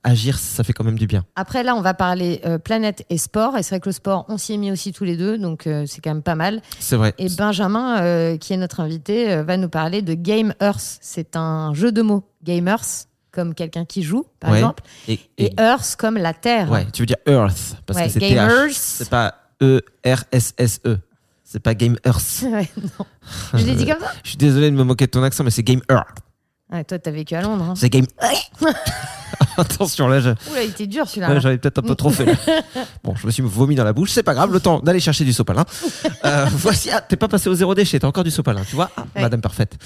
agir, 0.04 0.38
ça 0.38 0.62
fait 0.64 0.72
quand 0.72 0.84
même 0.84 0.98
du 0.98 1.06
bien. 1.06 1.24
Après, 1.34 1.62
là, 1.64 1.74
on 1.74 1.80
va 1.80 1.92
parler 1.92 2.40
euh, 2.46 2.58
planète 2.58 3.04
et 3.10 3.18
sport. 3.18 3.56
Et 3.58 3.62
c'est 3.62 3.70
vrai 3.74 3.80
que 3.80 3.88
le 3.88 3.92
sport, 3.92 4.26
on 4.28 4.38
s'y 4.38 4.54
est 4.54 4.56
mis 4.56 4.70
aussi 4.70 4.92
tous 4.92 5.04
les 5.04 5.16
deux, 5.16 5.38
donc 5.38 5.66
euh, 5.66 5.84
c'est 5.86 6.00
quand 6.00 6.10
même 6.10 6.22
pas 6.22 6.36
mal. 6.36 6.62
C'est 6.78 6.96
vrai. 6.96 7.14
Et 7.18 7.28
Benjamin, 7.30 8.00
euh, 8.02 8.36
qui 8.36 8.52
est 8.52 8.56
notre 8.56 8.80
invité, 8.80 9.42
va 9.42 9.56
nous 9.56 9.68
parler 9.68 10.00
de 10.02 10.14
Game 10.14 10.54
Earth. 10.60 10.98
C'est 11.00 11.34
un 11.36 11.74
jeu 11.74 11.90
de 11.92 12.02
mots. 12.02 12.22
Gamers, 12.44 12.80
comme 13.32 13.54
quelqu'un 13.54 13.84
qui 13.84 14.02
joue, 14.04 14.24
par 14.38 14.52
Ouais. 14.52 14.58
exemple. 14.58 14.84
Et, 15.08 15.14
Et 15.36 15.46
et- 15.46 15.54
Earth, 15.60 15.96
comme 15.98 16.16
la 16.16 16.32
Terre. 16.32 16.70
ouais, 16.70 16.86
tu 16.92 17.02
veux 17.02 17.06
dire 17.06 17.16
Earth 17.26 17.76
parce 17.84 17.98
Ouais, 17.98 18.06
que 18.06 18.12
c'est 18.12 18.20
gamers. 18.20 18.68
C'est 18.72 19.10
pas 19.10 19.34
E 19.60 19.80
R 20.06 20.22
S 20.30 20.54
S 20.56 20.80
E. 20.86 20.98
C'est 21.50 21.60
pas 21.60 21.74
Game 21.74 21.96
Earth. 22.04 22.44
Ouais, 22.52 22.68
non. 22.76 23.06
Je 23.54 23.64
l'ai 23.64 23.74
dit 23.74 23.86
comme 23.86 24.00
ça 24.00 24.12
Je 24.22 24.28
suis 24.30 24.36
désolé 24.38 24.70
de 24.70 24.76
me 24.76 24.84
moquer 24.84 25.06
de 25.06 25.10
ton 25.10 25.22
accent, 25.22 25.44
mais 25.44 25.50
c'est 25.50 25.62
Game 25.62 25.80
Earth. 25.90 26.18
ouais, 26.70 26.84
Toi, 26.84 26.98
t'as 26.98 27.10
vécu 27.10 27.34
à 27.34 27.40
Londres. 27.40 27.64
Hein. 27.70 27.74
C'est 27.74 27.88
Game. 27.88 28.04
Attention 29.56 30.06
là, 30.08 30.20
je- 30.20 30.30
Oula, 30.50 30.62
il 30.62 30.70
était 30.70 30.86
dur 30.86 31.06
celui-là. 31.08 31.30
Ouais, 31.30 31.40
J'en 31.40 31.50
ai 31.50 31.58
peut-être 31.58 31.78
un 31.78 31.82
peu 31.82 31.94
trop 31.94 32.10
fait. 32.10 32.24
là. 32.26 32.34
Bon, 33.02 33.14
je 33.16 33.26
me 33.26 33.30
suis 33.32 33.42
vomi 33.42 33.74
dans 33.74 33.84
la 33.84 33.92
bouche, 33.92 34.10
c'est 34.10 34.22
pas 34.22 34.34
grave, 34.34 34.52
le 34.52 34.60
temps 34.60 34.78
d'aller 34.80 35.00
chercher 35.00 35.24
du 35.24 35.32
sopalin. 35.32 35.64
Euh, 36.24 36.46
voici, 36.52 36.90
ah, 36.90 37.00
t'es 37.00 37.16
pas 37.16 37.28
passé 37.28 37.48
au 37.48 37.54
zéro 37.54 37.74
déchet, 37.74 37.98
t'as 37.98 38.06
encore 38.06 38.24
du 38.24 38.30
sopalin, 38.30 38.62
tu 38.68 38.76
vois? 38.76 38.90
Ah, 38.96 39.04
Ouais. 39.16 39.22
Madame 39.22 39.40
parfaite. 39.40 39.76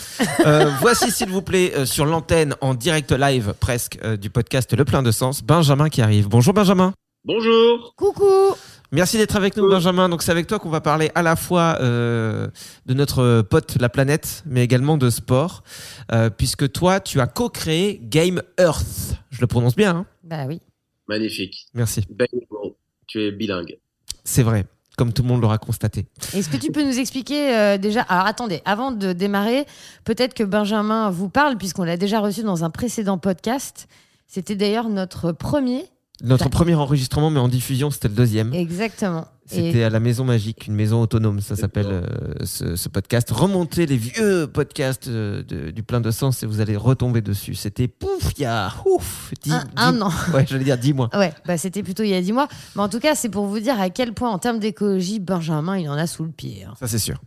Euh, 0.46 0.70
voici, 0.80 1.10
s'il 1.10 1.28
vous 1.30 1.42
plaît, 1.42 1.72
euh, 1.76 1.86
sur 1.86 2.04
l'antenne, 2.06 2.54
en 2.60 2.74
direct 2.74 3.12
live 3.12 3.54
presque, 3.60 3.98
euh, 4.04 4.16
du 4.16 4.28
podcast 4.30 4.74
Le 4.76 4.84
Plein 4.84 5.02
de 5.02 5.10
Sens, 5.10 5.42
Benjamin 5.42 5.88
qui 5.88 6.02
arrive. 6.02 6.28
Bonjour 6.28 6.52
Benjamin. 6.54 6.92
Bonjour. 7.24 7.94
Coucou 7.96 8.54
Merci 8.94 9.16
d'être 9.16 9.36
avec 9.36 9.56
nous, 9.56 9.66
Benjamin. 9.70 10.10
Donc, 10.10 10.22
c'est 10.22 10.30
avec 10.30 10.46
toi 10.46 10.58
qu'on 10.58 10.68
va 10.68 10.82
parler 10.82 11.10
à 11.14 11.22
la 11.22 11.34
fois 11.34 11.78
euh, 11.80 12.48
de 12.84 12.92
notre 12.92 13.40
pote 13.40 13.78
la 13.80 13.88
planète, 13.88 14.42
mais 14.44 14.62
également 14.62 14.98
de 14.98 15.08
sport, 15.08 15.64
euh, 16.12 16.28
puisque 16.28 16.70
toi, 16.70 17.00
tu 17.00 17.18
as 17.18 17.26
co-créé 17.26 17.98
Game 18.02 18.42
Earth. 18.58 19.16
Je 19.30 19.40
le 19.40 19.46
prononce 19.46 19.76
bien, 19.76 19.96
hein? 19.96 20.06
Bah 20.22 20.44
oui. 20.46 20.60
Magnifique. 21.08 21.68
Merci. 21.72 22.04
Bingo. 22.10 22.76
Tu 23.06 23.22
es 23.22 23.32
bilingue. 23.32 23.78
C'est 24.24 24.42
vrai, 24.42 24.66
comme 24.98 25.14
tout 25.14 25.22
le 25.22 25.28
monde 25.28 25.40
l'aura 25.40 25.56
constaté. 25.56 26.04
Est-ce 26.34 26.50
que 26.50 26.58
tu 26.58 26.70
peux 26.70 26.84
nous 26.84 26.98
expliquer 26.98 27.56
euh, 27.56 27.78
déjà 27.78 28.02
Alors 28.02 28.26
attendez, 28.26 28.60
avant 28.66 28.92
de 28.92 29.14
démarrer, 29.14 29.64
peut-être 30.04 30.34
que 30.34 30.44
Benjamin 30.44 31.08
vous 31.08 31.30
parle, 31.30 31.56
puisqu'on 31.56 31.84
l'a 31.84 31.96
déjà 31.96 32.20
reçu 32.20 32.42
dans 32.42 32.62
un 32.62 32.68
précédent 32.68 33.16
podcast. 33.16 33.88
C'était 34.26 34.54
d'ailleurs 34.54 34.90
notre 34.90 35.32
premier. 35.32 35.86
Notre 36.22 36.48
premier 36.50 36.74
enregistrement, 36.74 37.30
mais 37.30 37.40
en 37.40 37.48
diffusion, 37.48 37.90
c'était 37.90 38.06
le 38.08 38.14
deuxième. 38.14 38.52
Exactement. 38.54 39.26
C'était 39.46 39.78
Et 39.78 39.84
à 39.84 39.90
la 39.90 39.98
Maison 39.98 40.24
Magique, 40.24 40.68
une 40.68 40.74
maison 40.74 41.00
autonome, 41.02 41.40
ça 41.40 41.56
s'appelle 41.56 41.88
euh, 41.88 42.04
ce, 42.44 42.76
ce 42.76 42.88
podcast. 42.88 43.28
Remontez 43.32 43.86
les 43.86 43.96
vieux 43.96 44.46
podcasts 44.46 45.08
euh, 45.08 45.42
de- 45.42 45.72
du 45.72 45.82
plein 45.82 46.00
de 46.00 46.12
sens 46.12 46.42
et 46.44 46.46
vous 46.46 46.60
allez 46.60 46.76
retomber 46.76 47.22
dessus. 47.22 47.54
C'était 47.56 47.88
pouf, 47.88 48.32
il 48.36 48.42
y 48.42 48.44
a 48.44 48.72
ouf, 48.86 49.32
dix, 49.42 49.50
un, 49.52 49.64
dix- 49.64 49.70
un 49.76 50.00
an. 50.00 50.10
Ouais, 50.32 50.46
j'allais 50.48 50.62
dire 50.64 50.78
dix 50.78 50.92
mois. 50.94 51.10
Ouais, 51.12 51.32
bah 51.44 51.58
c'était 51.58 51.82
plutôt 51.82 52.04
il 52.04 52.10
y 52.10 52.14
a 52.14 52.22
10 52.22 52.32
mois. 52.32 52.46
Mais 52.76 52.82
en 52.82 52.88
tout 52.88 53.00
cas, 53.00 53.16
c'est 53.16 53.28
pour 53.28 53.46
vous 53.46 53.58
dire 53.58 53.80
à 53.80 53.90
quel 53.90 54.12
point, 54.14 54.30
en 54.30 54.38
termes 54.38 54.60
d'écologie, 54.60 55.18
Benjamin, 55.18 55.76
il 55.76 55.88
en 55.88 55.94
a 55.94 56.06
sous 56.06 56.22
le 56.24 56.30
pied. 56.30 56.64
hein. 56.68 56.74
Ça, 56.78 56.86
c'est 56.86 56.98
sûr. 57.00 57.20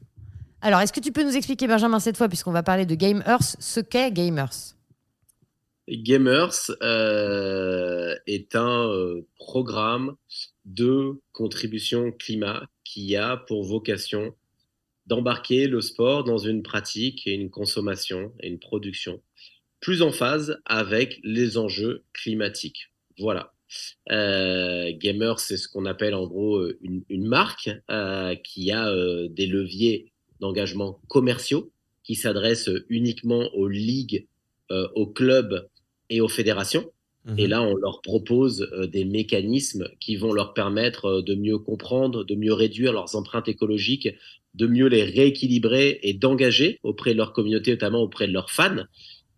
Alors, 0.62 0.80
est-ce 0.80 0.94
que 0.94 1.02
tu 1.02 1.12
peux 1.12 1.24
nous 1.24 1.36
expliquer, 1.36 1.68
Benjamin, 1.68 2.00
cette 2.00 2.16
fois, 2.18 2.30
puisqu'on 2.30 2.52
va 2.54 2.64
parler 2.64 2.86
de 2.86 2.96
Game 2.96 3.22
Earth, 3.28 3.58
ce 3.60 3.82
qu'est 3.82 4.12
Game 4.12 4.38
Earth 4.38 4.75
Gamers 5.88 6.72
euh, 6.82 8.16
est 8.26 8.56
un 8.56 8.90
euh, 8.90 9.22
programme 9.36 10.16
de 10.66 11.14
contribution 11.32 12.12
climat 12.12 12.68
qui 12.84 13.16
a 13.16 13.38
pour 13.38 13.64
vocation 13.64 14.34
d'embarquer 15.06 15.68
le 15.68 15.82
sport 15.82 16.24
dans 16.24 16.40
une 16.40 16.64
pratique 16.64 17.28
et 17.28 17.34
une 17.34 17.52
consommation 17.52 18.34
et 18.40 18.48
une 18.48 18.58
production 18.58 19.22
plus 19.80 20.02
en 20.02 20.12
phase 20.12 20.60
avec 20.66 21.20
les 21.24 21.60
enjeux 21.60 22.04
climatiques. 22.14 22.92
Voilà. 23.20 23.54
Euh, 24.12 24.92
Gamer, 24.96 25.40
c'est 25.40 25.58
ce 25.58 25.68
qu'on 25.68 25.86
appelle 25.86 26.16
en 26.16 26.26
gros 26.26 26.66
une, 26.82 27.28
marque 27.28 27.70
qui 28.44 28.72
a 28.72 28.92
des 29.28 29.46
leviers 29.46 30.12
d'engagement 30.40 31.00
commerciaux 31.08 31.72
qui 32.04 32.16
s'adressent 32.16 32.72
uniquement 32.90 33.54
aux 33.54 33.68
ligues, 33.68 34.26
aux 34.72 35.08
clubs 35.08 35.68
et 36.10 36.22
aux 36.22 36.28
fédérations. 36.28 36.92
Mhm. 37.26 37.40
Et 37.40 37.48
là, 37.48 37.62
on 37.64 37.76
leur 37.76 38.02
propose 38.02 38.70
euh, 38.74 38.88
des 38.88 39.06
mécanismes 39.06 39.88
qui 40.00 40.16
vont 40.16 40.34
leur 40.34 40.54
permettre 40.54 41.06
euh, 41.06 41.22
de 41.22 41.36
mieux 41.36 41.58
comprendre, 41.58 42.24
de 42.24 42.36
mieux 42.36 42.54
réduire 42.54 42.94
leurs 42.94 43.16
empreintes 43.16 43.48
écologiques, 43.48 44.10
de 44.54 44.68
mieux 44.68 44.88
les 44.88 45.04
rééquilibrer 45.04 46.00
et 46.04 46.14
d'engager 46.14 46.80
auprès 46.84 47.14
de 47.14 47.18
leur 47.18 47.34
communauté, 47.34 47.72
notamment 47.72 48.02
auprès 48.02 48.28
de 48.28 48.34
leurs 48.34 48.52
fans, 48.52 48.86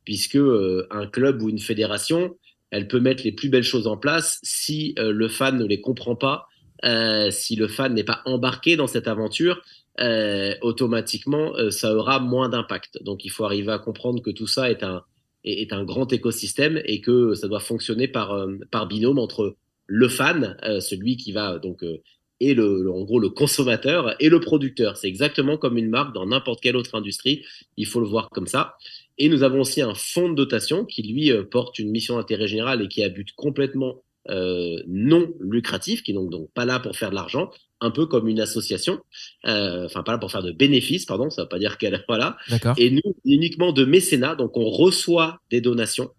puisque 0.03 0.35
euh, 0.35 0.87
un 0.91 1.07
club 1.07 1.41
ou 1.41 1.49
une 1.49 1.59
fédération, 1.59 2.35
elle 2.71 2.87
peut 2.87 2.99
mettre 2.99 3.23
les 3.23 3.31
plus 3.31 3.49
belles 3.49 3.63
choses 3.63 3.87
en 3.87 3.97
place 3.97 4.39
si 4.43 4.93
le 4.97 5.27
fan 5.29 5.57
ne 5.57 5.65
les 5.65 5.79
comprend 5.79 6.17
pas, 6.17 6.47
euh, 6.83 7.31
si 7.31 7.55
le 7.55 7.67
fan 7.67 7.93
n'est 7.93 8.03
pas 8.03 8.21
embarqué 8.25 8.75
dans 8.75 8.87
cette 8.87 9.07
aventure. 9.07 9.61
euh, 9.99 10.53
automatiquement, 10.61 11.55
euh, 11.55 11.71
ça 11.71 11.95
aura 11.95 12.19
moins 12.19 12.49
d'impact. 12.49 13.01
Donc, 13.03 13.25
il 13.25 13.31
faut 13.31 13.45
arriver 13.45 13.71
à 13.71 13.79
comprendre 13.79 14.21
que 14.21 14.29
tout 14.29 14.47
ça 14.47 14.69
est 14.69 14.83
un 14.83 15.03
est, 15.47 15.73
un 15.73 15.83
grand 15.83 16.11
écosystème 16.11 16.81
et 16.85 17.01
que 17.01 17.33
ça 17.35 17.47
doit 17.47 17.59
fonctionner 17.59 18.07
par 18.07 18.33
euh, 18.33 18.57
par 18.71 18.87
binôme 18.87 19.19
entre 19.19 19.55
le 19.85 20.09
fan, 20.09 20.57
euh, 20.63 20.79
celui 20.79 21.17
qui 21.17 21.31
va 21.31 21.59
donc 21.59 21.83
euh, 21.83 22.01
et 22.39 22.53
le, 22.53 22.91
en 22.91 23.03
gros 23.03 23.19
le 23.19 23.29
consommateur 23.29 24.15
et 24.19 24.29
le 24.29 24.39
producteur. 24.39 24.97
C'est 24.97 25.07
exactement 25.07 25.57
comme 25.57 25.77
une 25.77 25.89
marque 25.89 26.13
dans 26.13 26.27
n'importe 26.27 26.61
quelle 26.61 26.75
autre 26.75 26.95
industrie. 26.95 27.43
Il 27.77 27.87
faut 27.87 27.99
le 27.99 28.07
voir 28.07 28.29
comme 28.29 28.47
ça. 28.47 28.75
Et 29.17 29.29
nous 29.29 29.41
avons 29.41 29.61
aussi 29.61 29.81
un 29.81 29.95
fonds 29.95 30.29
de 30.29 30.35
dotation 30.35 30.85
qui 30.85 31.01
lui 31.01 31.31
porte 31.49 31.79
une 31.79 31.89
mission 31.89 32.17
d'intérêt 32.17 32.47
général 32.47 32.83
et 32.83 32.87
qui 32.87 33.01
a 33.01 33.09
but 33.09 33.31
complètement 33.35 34.03
euh, 34.29 34.81
non 34.87 35.33
lucratif, 35.39 36.03
qui 36.03 36.11
est 36.11 36.13
donc, 36.13 36.29
donc 36.29 36.49
pas 36.53 36.65
là 36.65 36.79
pour 36.79 36.95
faire 36.95 37.09
de 37.09 37.15
l'argent, 37.15 37.51
un 37.79 37.91
peu 37.91 38.05
comme 38.05 38.27
une 38.27 38.39
association, 38.39 38.99
euh, 39.45 39.85
enfin 39.85 40.03
pas 40.03 40.13
là 40.13 40.17
pour 40.17 40.31
faire 40.31 40.43
de 40.43 40.51
bénéfices, 40.51 41.05
pardon, 41.05 41.29
ça 41.29 41.43
veut 41.43 41.49
pas 41.49 41.59
dire 41.59 41.77
qu'elle 41.77 42.03
voilà. 42.07 42.37
Et 42.77 42.89
nous, 42.89 43.15
uniquement 43.25 43.71
de 43.71 43.85
mécénat, 43.85 44.35
donc 44.35 44.57
on 44.57 44.69
reçoit 44.69 45.39
des 45.51 45.61
donations, 45.61 46.09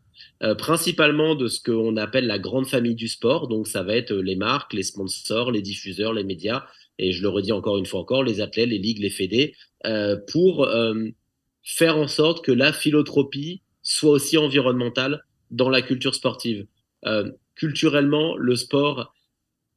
euh, 0.42 0.54
principalement 0.54 1.34
de 1.34 1.48
ce 1.48 1.60
qu'on 1.60 1.96
appelle 1.96 2.26
la 2.26 2.38
grande 2.38 2.66
famille 2.66 2.94
du 2.94 3.08
sport. 3.08 3.48
Donc 3.48 3.66
ça 3.66 3.82
va 3.82 3.96
être 3.96 4.12
les 4.14 4.36
marques, 4.36 4.72
les 4.72 4.84
sponsors, 4.84 5.50
les 5.50 5.62
diffuseurs, 5.62 6.12
les 6.12 6.24
médias, 6.24 6.64
et 6.98 7.12
je 7.12 7.22
le 7.22 7.28
redis 7.28 7.52
encore 7.52 7.78
une 7.78 7.86
fois 7.86 8.00
encore, 8.00 8.22
les 8.22 8.40
athlètes, 8.40 8.68
les 8.68 8.78
ligues, 8.78 9.00
les 9.00 9.10
fédés, 9.10 9.54
euh, 9.86 10.16
pour 10.32 10.64
euh, 10.64 10.94
faire 11.62 11.96
en 11.96 12.08
sorte 12.08 12.44
que 12.44 12.52
la 12.52 12.72
philanthropie 12.72 13.62
soit 13.82 14.12
aussi 14.12 14.38
environnementale 14.38 15.24
dans 15.50 15.70
la 15.70 15.82
culture 15.82 16.14
sportive. 16.14 16.66
Culturellement, 17.58 18.36
le 18.36 18.56
sport 18.56 19.14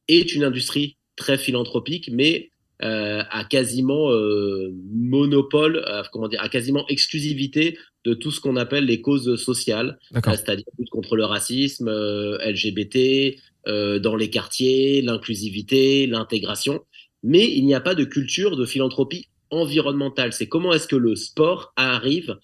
est 0.08 0.34
une 0.34 0.44
industrie 0.44 0.96
très 1.16 1.36
philanthropique, 1.36 2.10
mais 2.12 2.50
euh, 2.82 3.22
à 3.30 3.44
quasiment 3.44 4.10
euh, 4.10 4.74
monopole, 4.92 5.84
euh, 5.86 6.02
comment 6.12 6.26
dire, 6.26 6.42
à 6.42 6.48
quasiment 6.48 6.84
exclusivité 6.88 7.78
de 8.04 8.12
tout 8.12 8.32
ce 8.32 8.40
qu'on 8.40 8.56
appelle 8.56 8.86
les 8.86 9.00
causes 9.00 9.36
sociales, 9.36 10.00
euh, 10.16 10.20
c'est-à-dire 10.24 10.64
lutte 10.78 10.90
contre 10.90 11.14
le 11.14 11.24
racisme, 11.24 11.88
LGBT, 11.88 13.36
dans 13.66 14.16
les 14.16 14.30
quartiers, 14.30 15.02
l'inclusivité, 15.02 16.08
l'intégration. 16.08 16.80
Mais 17.22 17.48
il 17.48 17.64
n'y 17.64 17.74
a 17.74 17.80
pas 17.80 17.94
de 17.94 18.02
culture 18.02 18.56
de 18.56 18.64
philanthropie 18.64 19.28
environnementale. 19.50 20.32
C'est 20.32 20.48
comment 20.48 20.72
est-ce 20.72 20.88
que 20.88 20.96
le 20.96 21.14
sport 21.14 21.72
arrive 21.76 22.36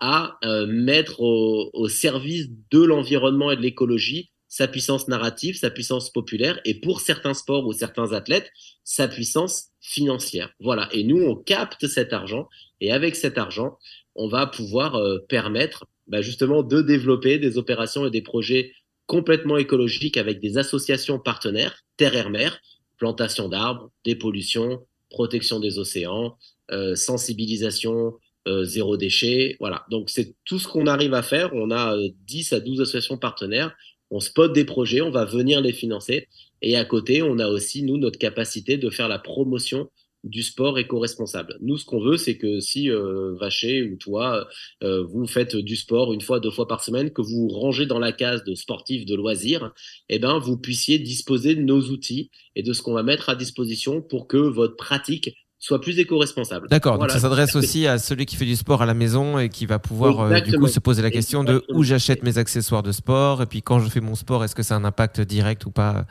à 0.00 0.38
mettre 0.66 1.22
au, 1.22 1.70
au 1.72 1.88
service 1.88 2.50
de 2.70 2.82
l'environnement 2.82 3.50
et 3.50 3.56
de 3.56 3.62
l'écologie 3.62 4.30
sa 4.58 4.66
puissance 4.66 5.06
narrative, 5.06 5.56
sa 5.56 5.70
puissance 5.70 6.10
populaire, 6.10 6.60
et 6.64 6.74
pour 6.80 7.00
certains 7.00 7.32
sports 7.32 7.64
ou 7.64 7.72
certains 7.72 8.12
athlètes, 8.12 8.50
sa 8.82 9.06
puissance 9.06 9.68
financière. 9.80 10.50
Voilà. 10.58 10.88
Et 10.90 11.04
nous, 11.04 11.22
on 11.22 11.36
capte 11.36 11.86
cet 11.86 12.12
argent, 12.12 12.48
et 12.80 12.90
avec 12.90 13.14
cet 13.14 13.38
argent, 13.38 13.78
on 14.16 14.26
va 14.26 14.48
pouvoir 14.48 14.96
euh, 14.96 15.20
permettre 15.28 15.86
bah, 16.08 16.22
justement 16.22 16.64
de 16.64 16.82
développer 16.82 17.38
des 17.38 17.56
opérations 17.56 18.04
et 18.04 18.10
des 18.10 18.20
projets 18.20 18.72
complètement 19.06 19.58
écologiques 19.58 20.16
avec 20.16 20.40
des 20.40 20.58
associations 20.58 21.20
partenaires, 21.20 21.84
terre 21.96 22.16
et 22.16 22.28
mer, 22.28 22.58
plantation 22.96 23.48
d'arbres, 23.48 23.92
dépollution, 24.04 24.84
protection 25.08 25.60
des 25.60 25.78
océans, 25.78 26.36
euh, 26.72 26.96
sensibilisation, 26.96 28.14
euh, 28.48 28.64
zéro 28.64 28.96
déchet. 28.96 29.56
Voilà. 29.60 29.84
Donc, 29.88 30.10
c'est 30.10 30.34
tout 30.44 30.58
ce 30.58 30.66
qu'on 30.66 30.88
arrive 30.88 31.14
à 31.14 31.22
faire. 31.22 31.54
On 31.54 31.70
a 31.70 31.96
euh, 31.96 32.08
10 32.26 32.54
à 32.54 32.60
12 32.60 32.80
associations 32.80 33.18
partenaires. 33.18 33.76
On 34.10 34.20
spot 34.20 34.52
des 34.52 34.64
projets, 34.64 35.00
on 35.00 35.10
va 35.10 35.24
venir 35.24 35.60
les 35.60 35.72
financer. 35.72 36.28
Et 36.62 36.76
à 36.76 36.84
côté, 36.84 37.22
on 37.22 37.38
a 37.38 37.48
aussi, 37.48 37.82
nous, 37.82 37.98
notre 37.98 38.18
capacité 38.18 38.76
de 38.76 38.90
faire 38.90 39.08
la 39.08 39.18
promotion 39.18 39.88
du 40.24 40.42
sport 40.42 40.78
éco-responsable. 40.78 41.56
Nous, 41.60 41.78
ce 41.78 41.84
qu'on 41.84 42.00
veut, 42.00 42.16
c'est 42.16 42.36
que 42.36 42.60
si 42.60 42.90
euh, 42.90 43.34
Vacher 43.34 43.82
ou 43.82 43.96
toi, 43.96 44.48
euh, 44.82 45.04
vous 45.04 45.26
faites 45.26 45.56
du 45.56 45.76
sport 45.76 46.12
une 46.12 46.20
fois, 46.20 46.40
deux 46.40 46.50
fois 46.50 46.66
par 46.66 46.82
semaine, 46.82 47.10
que 47.10 47.22
vous 47.22 47.48
rangez 47.48 47.86
dans 47.86 47.98
la 47.98 48.12
case 48.12 48.44
de 48.44 48.54
sportifs 48.54 49.06
de 49.06 49.14
loisirs, 49.14 49.72
eh 50.08 50.18
ben, 50.18 50.38
vous 50.38 50.58
puissiez 50.58 50.98
disposer 50.98 51.54
de 51.54 51.62
nos 51.62 51.80
outils 51.80 52.30
et 52.56 52.62
de 52.62 52.72
ce 52.72 52.82
qu'on 52.82 52.94
va 52.94 53.02
mettre 53.02 53.28
à 53.28 53.36
disposition 53.36 54.02
pour 54.02 54.26
que 54.26 54.36
votre 54.36 54.76
pratique 54.76 55.36
soit 55.58 55.80
plus 55.80 55.98
éco-responsable. 55.98 56.68
D'accord, 56.68 56.96
Voilà. 56.96 57.12
donc 57.12 57.20
ça 57.20 57.28
s'adresse 57.28 57.56
aussi 57.56 57.86
à 57.86 57.98
celui 57.98 58.26
qui 58.26 58.36
fait 58.36 58.44
du 58.44 58.56
sport 58.56 58.82
à 58.82 58.86
la 58.86 58.94
maison 58.94 59.38
et 59.38 59.48
qui 59.48 59.66
va 59.66 59.78
pouvoir 59.78 60.20
euh, 60.20 60.40
du 60.40 60.56
coup 60.58 60.68
se 60.68 60.80
poser 60.80 61.02
la 61.02 61.10
question 61.10 61.44
de 61.44 61.64
où 61.70 61.82
j'achète 61.82 62.22
mes 62.22 62.38
accessoires 62.38 62.82
de 62.82 62.92
sport 62.92 63.42
et 63.42 63.46
puis 63.46 63.62
quand 63.62 63.80
je 63.80 63.88
fais 63.88 64.00
mon 64.00 64.14
sport, 64.14 64.44
est-ce 64.44 64.54
que 64.54 64.62
ça 64.62 64.74
a 64.74 64.78
un 64.78 64.84
impact 64.84 65.20
direct 65.20 65.66
ou 65.66 65.70
pas 65.70 66.06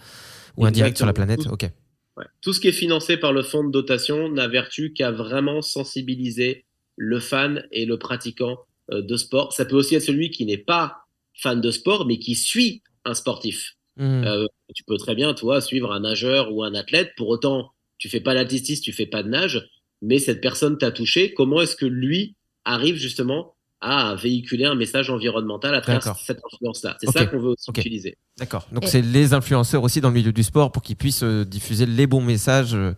ou 0.58 0.66
indirect 0.66 0.98
sur 0.98 1.06
la 1.06 1.14
planète? 1.14 1.48
Ok. 1.50 1.70
Ouais. 2.18 2.26
Tout 2.42 2.52
ce 2.52 2.60
qui 2.60 2.68
est 2.68 2.72
financé 2.74 3.16
par 3.16 3.32
le 3.32 3.44
fonds 3.44 3.64
de 3.64 3.72
dotation 3.72 4.30
n'a 4.30 4.48
vertu 4.48 4.92
qu'à 4.92 5.12
vraiment 5.12 5.62
sensibiliser 5.62 6.66
le 6.96 7.20
fan 7.20 7.64
et 7.72 7.86
le 7.86 8.00
pratiquant 8.00 8.58
euh, 8.92 9.02
de 9.04 9.16
sport. 9.18 9.54
Ça 9.54 9.66
peut 9.66 9.76
aussi 9.76 9.96
être 9.96 10.04
celui 10.04 10.32
qui 10.32 10.46
n'est 10.46 10.58
pas 10.58 11.04
fan 11.36 11.62
de 11.62 11.70
sport, 11.72 12.08
mais 12.08 12.18
qui 12.18 12.34
suit 12.34 12.82
un 13.06 13.14
sportif. 13.14 13.76
Mhm. 13.98 14.24
Euh, 14.26 14.46
tu 14.74 14.84
peux 14.84 14.98
très 14.98 15.14
bien, 15.14 15.34
toi, 15.36 15.62
suivre 15.62 15.92
un 15.92 16.00
nageur 16.00 16.52
ou 16.52 16.64
un 16.64 16.74
athlète. 16.74 17.12
Pour 17.18 17.30
autant, 17.30 17.72
tu 17.98 18.10
fais 18.10 18.20
pas 18.20 18.34
d'athlétisme, 18.34 18.82
tu 18.84 18.94
fais 18.94 19.06
pas 19.06 19.24
de 19.24 19.30
nage, 19.30 19.68
mais 20.02 20.20
cette 20.20 20.42
personne 20.42 20.78
t'a 20.78 20.92
touché. 20.92 21.34
Comment 21.34 21.62
est-ce 21.62 21.76
que 21.76 21.86
lui 21.86 22.36
arrive 22.66 22.96
justement 22.98 23.54
à 23.80 24.16
véhiculer 24.16 24.66
un 24.66 24.74
message 24.76 25.10
environnemental 25.12 25.76
à 25.76 25.82
travers 25.82 26.02
D'accord. 26.02 26.20
cette 26.26 26.40
influence-là? 26.54 26.98
C'est 27.00 27.12
ça 27.12 27.26
qu'on 27.28 27.40
veut 27.40 27.50
aussi 27.50 27.70
utiliser. 27.70 28.18
D'accord. 28.40 28.68
Donc 28.72 28.86
Et- 28.86 28.88
c'est 28.88 29.02
les 29.02 29.34
influenceurs 29.34 29.84
aussi 29.84 30.02
dans 30.02 30.10
le 30.10 30.16
milieu 30.16 30.32
du 30.32 30.44
sport 30.44 30.72
pour 30.72 30.82
qu'ils 30.84 30.96
puissent 30.96 31.24
euh, 31.24 31.46
diffuser 31.46 31.86
les 31.86 32.08
bons 32.08 32.22
messages 32.22 32.74
euh, 32.74 32.94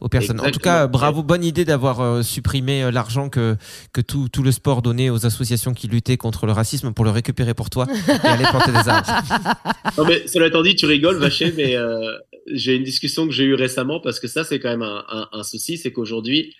aux 0.00 0.08
personnes. 0.08 0.38
En 0.40 0.50
tout 0.50 0.60
cas, 0.60 0.86
bravo, 0.86 1.22
bonne 1.22 1.42
idée 1.42 1.64
d'avoir 1.64 2.00
euh, 2.00 2.22
supprimé 2.22 2.84
euh, 2.84 2.90
l'argent 2.90 3.28
que 3.30 3.56
que 3.92 4.00
tout, 4.00 4.28
tout 4.28 4.42
le 4.42 4.52
sport 4.52 4.80
donnait 4.82 5.10
aux 5.10 5.26
associations 5.26 5.72
qui 5.74 5.88
luttaient 5.88 6.16
contre 6.18 6.46
le 6.46 6.52
racisme 6.52 6.92
pour 6.92 7.04
le 7.04 7.10
récupérer 7.10 7.52
pour 7.54 7.68
toi 7.70 7.86
et 8.06 8.26
aller 8.26 8.44
planter 8.44 8.70
des 8.72 8.88
arbres. 8.88 9.08
Non, 9.98 10.04
mais 10.06 10.28
cela 10.28 10.46
étant 10.46 10.62
dit, 10.62 10.76
tu 10.76 10.86
rigoles, 10.86 11.16
Vacher, 11.16 11.52
mais 11.56 11.74
euh, 11.74 12.12
j'ai 12.52 12.74
une 12.76 12.82
discussion 12.84 13.26
que 13.26 13.32
j'ai 13.32 13.44
eue 13.44 13.54
récemment 13.54 14.00
parce 14.00 14.20
que 14.20 14.28
ça, 14.28 14.44
c'est 14.44 14.58
quand 14.60 14.70
même 14.70 14.82
un, 14.82 15.04
un- 15.08 15.28
un 15.32 15.42
souci, 15.42 15.76
c'est 15.78 15.92
qu'aujourd'hui, 15.92 16.54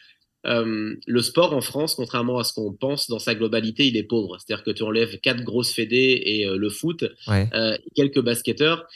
euh, 0.47 0.95
le 1.07 1.21
sport 1.23 1.52
en 1.52 1.61
France, 1.61 1.95
contrairement 1.97 2.38
à 2.38 2.45
ce 2.45 2.52
qu'on 2.52 2.73
pense 2.73 3.09
dans 3.09 3.18
sa 3.18 3.35
globalité, 3.35 3.87
il 3.88 3.97
est 3.97 4.04
pauvre. 4.04 4.37
C'est-à-dire 4.38 4.64
que 4.64 4.71
tu 4.71 4.83
enlèves 4.85 5.18
quatre 5.21 5.42
grosses 5.42 5.73
fédés 5.73 6.23
et 6.25 6.47
euh, 6.47 6.57
le 6.57 6.71
foot, 6.71 7.04
Ouais. 7.26 7.49
euh, 7.54 7.76
quelques 7.97 8.21
basketteurs. 8.21 8.87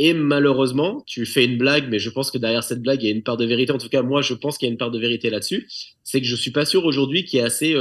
Et 0.00 0.12
malheureusement, 0.12 1.02
tu 1.06 1.26
fais 1.26 1.44
une 1.44 1.58
blague, 1.58 1.88
mais 1.90 1.98
je 1.98 2.10
pense 2.10 2.30
que 2.30 2.38
derrière 2.38 2.62
cette 2.62 2.82
blague, 2.82 3.02
il 3.02 3.06
y 3.06 3.08
a 3.08 3.14
une 3.14 3.22
part 3.24 3.36
de 3.36 3.44
vérité. 3.44 3.72
En 3.72 3.78
tout 3.78 3.88
cas, 3.88 4.02
moi, 4.02 4.22
je 4.22 4.34
pense 4.34 4.56
qu'il 4.56 4.66
y 4.66 4.70
a 4.70 4.72
une 4.72 4.78
part 4.78 4.90
de 4.92 4.98
vérité 4.98 5.28
là-dessus. 5.28 5.68
C'est 6.04 6.20
que 6.20 6.26
je 6.26 6.36
suis 6.36 6.52
pas 6.52 6.64
sûr 6.64 6.84
aujourd'hui 6.84 7.24
qu'il 7.24 7.38
y 7.38 7.42
ait 7.42 7.46
assez 7.46 7.74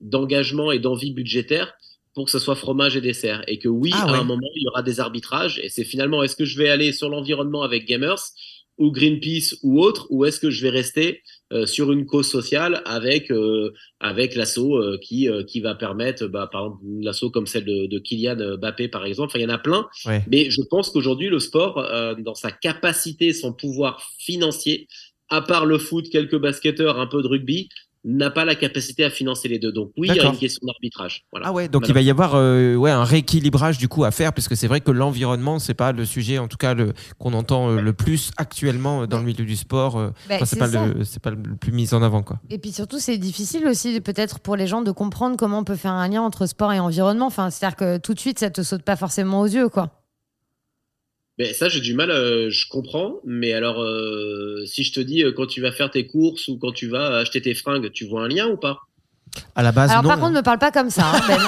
d'engagement 0.00 0.70
et 0.72 0.78
d'envie 0.78 1.12
budgétaire 1.12 1.72
pour 2.14 2.24
que 2.24 2.30
ce 2.30 2.38
soit 2.38 2.56
fromage 2.56 2.96
et 2.96 3.00
dessert. 3.00 3.42
Et 3.46 3.58
que 3.58 3.68
oui, 3.68 3.90
Ah 3.94 4.04
à 4.04 4.12
ouais. 4.12 4.18
un 4.18 4.24
moment, 4.24 4.48
il 4.54 4.62
y 4.62 4.68
aura 4.68 4.82
des 4.82 5.00
arbitrages. 5.00 5.60
Et 5.62 5.68
c'est 5.68 5.84
finalement, 5.84 6.22
est-ce 6.22 6.36
que 6.36 6.44
je 6.44 6.58
vais 6.58 6.68
aller 6.68 6.92
sur 6.92 7.08
l'environnement 7.08 7.62
avec 7.62 7.86
Gamers 7.86 8.32
ou 8.78 8.90
Greenpeace 8.90 9.58
ou 9.62 9.78
autre, 9.78 10.06
ou 10.08 10.24
est-ce 10.24 10.40
que 10.40 10.50
je 10.50 10.62
vais 10.62 10.70
rester 10.70 11.22
euh, 11.52 11.66
sur 11.66 11.92
une 11.92 12.06
cause 12.06 12.26
sociale 12.26 12.80
avec 12.86 13.30
euh, 13.30 13.74
avec 14.00 14.34
l'assaut 14.34 14.78
euh, 14.78 14.98
qui 15.02 15.28
qui 15.46 15.60
va 15.60 15.74
permettre, 15.74 16.26
bah, 16.26 16.48
par 16.50 16.62
exemple, 16.62 16.82
l'assaut 17.02 17.30
comme 17.30 17.46
celle 17.46 17.66
de, 17.66 17.86
de 17.86 17.98
Kylian 17.98 18.56
Mbappé 18.56 18.88
par 18.88 19.04
exemple. 19.04 19.28
Enfin, 19.28 19.38
il 19.38 19.42
y 19.42 19.46
en 19.46 19.54
a 19.54 19.58
plein. 19.58 19.86
Ouais. 20.06 20.24
Mais 20.28 20.50
je 20.50 20.62
pense 20.62 20.88
qu'aujourd'hui, 20.88 21.28
le 21.28 21.40
sport, 21.40 21.86
dans 22.20 22.34
sa 22.34 22.50
capacité, 22.50 23.34
son 23.34 23.52
pouvoir 23.52 24.02
financier, 24.18 24.88
à 25.28 25.42
part 25.42 25.66
le 25.66 25.78
foot, 25.78 26.08
quelques 26.08 26.38
basketteurs, 26.38 26.98
un 26.98 27.06
peu 27.06 27.22
de 27.22 27.28
rugby, 27.28 27.68
n'a 28.04 28.30
pas 28.30 28.44
la 28.44 28.54
capacité 28.54 29.04
à 29.04 29.10
financer 29.10 29.48
les 29.48 29.58
deux. 29.58 29.72
Donc 29.72 29.90
oui, 29.96 30.08
il 30.10 30.16
y 30.16 30.20
a 30.20 30.26
une 30.26 30.36
question 30.38 30.66
d'arbitrage. 30.66 31.24
Voilà. 31.32 31.48
Ah 31.48 31.52
ouais, 31.52 31.68
donc 31.68 31.86
il 31.88 31.94
va 31.94 32.00
y 32.00 32.10
avoir 32.10 32.34
euh, 32.34 32.74
ouais, 32.74 32.90
un 32.90 33.04
rééquilibrage 33.04 33.78
du 33.78 33.88
coup 33.88 34.04
à 34.04 34.10
faire, 34.10 34.32
puisque 34.32 34.56
c'est 34.56 34.66
vrai 34.68 34.80
que 34.80 34.90
l'environnement, 34.90 35.58
c'est 35.58 35.74
pas 35.74 35.92
le 35.92 36.04
sujet, 36.04 36.38
en 36.38 36.48
tout 36.48 36.56
cas, 36.56 36.74
le, 36.74 36.92
qu'on 37.18 37.34
entend 37.34 37.70
euh, 37.70 37.80
le 37.80 37.92
plus 37.92 38.30
actuellement 38.38 39.02
euh, 39.02 39.06
dans 39.06 39.18
le 39.18 39.24
milieu 39.24 39.44
du 39.44 39.56
sport. 39.56 39.98
euh, 39.98 40.10
Bah, 40.28 40.36
enfin, 40.36 40.44
c'est 40.46 40.58
pas, 40.58 40.68
ça. 40.68 40.86
le, 40.86 41.04
c'est 41.04 41.22
pas 41.22 41.30
le 41.30 41.36
plus 41.60 41.72
mis 41.72 41.92
en 41.92 42.02
avant, 42.02 42.22
quoi. 42.22 42.40
Et 42.48 42.58
puis 42.58 42.72
surtout, 42.72 42.98
c'est 42.98 43.18
difficile 43.18 43.66
aussi, 43.66 44.00
peut-être 44.00 44.40
pour 44.40 44.56
les 44.56 44.66
gens, 44.66 44.80
de 44.82 44.92
comprendre 44.92 45.36
comment 45.36 45.58
on 45.58 45.64
peut 45.64 45.76
faire 45.76 45.92
un 45.92 46.08
lien 46.08 46.22
entre 46.22 46.46
sport 46.46 46.72
et 46.72 46.80
environnement. 46.80 47.26
Enfin, 47.26 47.50
c'est-à-dire 47.50 47.76
que 47.76 47.98
tout 47.98 48.14
de 48.14 48.20
suite, 48.20 48.38
ça 48.38 48.50
te 48.50 48.62
saute 48.62 48.82
pas 48.82 48.96
forcément 48.96 49.40
aux 49.42 49.46
yeux, 49.46 49.68
quoi. 49.68 49.99
Mais 51.40 51.54
ça, 51.54 51.70
j'ai 51.70 51.80
du 51.80 51.94
mal, 51.94 52.10
euh, 52.10 52.50
je 52.50 52.66
comprends. 52.68 53.14
Mais 53.24 53.54
alors, 53.54 53.80
euh, 53.82 54.62
si 54.66 54.84
je 54.84 54.92
te 54.92 55.00
dis, 55.00 55.24
euh, 55.24 55.32
quand 55.32 55.46
tu 55.46 55.62
vas 55.62 55.72
faire 55.72 55.90
tes 55.90 56.06
courses 56.06 56.48
ou 56.48 56.58
quand 56.58 56.70
tu 56.72 56.86
vas 56.86 57.16
acheter 57.16 57.40
tes 57.40 57.54
fringues, 57.54 57.90
tu 57.92 58.04
vois 58.04 58.24
un 58.24 58.28
lien 58.28 58.46
ou 58.48 58.58
pas? 58.58 58.76
À 59.54 59.62
la 59.62 59.72
base, 59.72 59.90
Alors, 59.90 60.02
non. 60.02 60.08
par 60.10 60.18
contre, 60.18 60.32
ne 60.32 60.36
me 60.36 60.42
parle 60.42 60.58
pas 60.58 60.70
comme 60.70 60.90
ça, 60.90 61.12
hein, 61.14 61.20
Ben. 61.26 61.38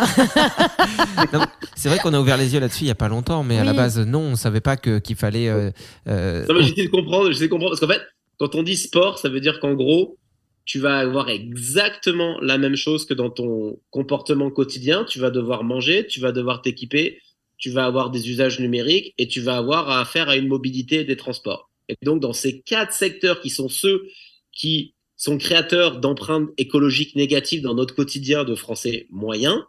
Non, 1.39 1.45
c'est 1.77 1.91
vrai 1.91 1.99
qu'on 1.99 2.15
a 2.15 2.21
ouvert 2.21 2.39
les 2.39 2.55
yeux 2.55 2.61
là-dessus 2.61 2.85
il 2.85 2.87
y 2.87 2.91
a 2.91 2.95
pas 2.95 3.09
longtemps, 3.09 3.43
mais 3.45 3.59
à 3.59 3.65
la 3.65 3.73
Oui. 3.73 3.77
base, 3.77 3.99
non, 3.99 4.21
on 4.21 4.35
savait 4.37 4.63
pas 4.63 4.79
que, 4.79 4.99
qu'il 4.99 5.17
fallait. 5.17 5.51
euh, 5.51 5.71
euh, 6.09 6.47
Non, 6.49 6.55
mais 6.55 6.63
j'essaie 6.63 6.85
de 6.87 6.91
comprendre, 6.91 7.31
j'essaie 7.31 7.45
de 7.45 7.51
comprendre. 7.51 7.73
Parce 7.73 7.81
qu'en 7.81 7.89
fait, 7.89 8.01
quand 8.39 8.55
on 8.55 8.63
dit 8.63 8.77
sport, 8.79 9.19
ça 9.19 9.29
veut 9.29 9.41
dire 9.41 9.61
qu'en 9.61 9.75
gros, 9.75 10.17
tu 10.65 10.79
vas 10.79 11.01
avoir 11.01 11.29
exactement 11.29 12.39
la 12.41 12.57
même 12.57 12.77
chose 12.77 13.05
que 13.05 13.13
dans 13.13 13.29
ton 13.29 13.79
comportement 13.91 14.51
quotidien. 14.51 15.05
Tu 15.05 15.19
vas 15.19 15.31
devoir 15.31 15.65
manger, 15.65 16.07
tu 16.07 16.19
vas 16.21 16.33
devoir 16.33 16.63
t'équiper, 16.63 17.19
tu 17.63 17.71
vas 17.71 17.87
avoir 17.87 18.11
des 18.11 18.29
usages 18.29 18.59
numériques 18.59 19.15
et 19.19 19.29
tu 19.29 19.41
vas 19.41 19.57
avoir 19.57 19.89
à 19.89 20.05
faire 20.05 20.29
à 20.29 20.37
une 20.37 20.49
mobilité 20.49 21.05
des 21.05 21.17
transports. 21.17 21.71
Et 21.89 21.97
donc, 22.03 22.21
dans 22.21 22.33
ces 22.33 22.61
quatre 22.61 22.93
secteurs 22.93 23.41
qui 23.41 23.51
sont 23.51 23.69
ceux 23.69 24.03
qui 24.51 24.95
sont 25.17 25.39
créateurs 25.39 26.01
d'empreintes 26.01 26.51
écologiques 26.59 27.15
négatives 27.15 27.63
dans 27.63 27.75
notre 27.75 27.95
quotidien 27.95 28.43
de 28.43 28.57
Français 28.57 29.07
moyens, 29.11 29.63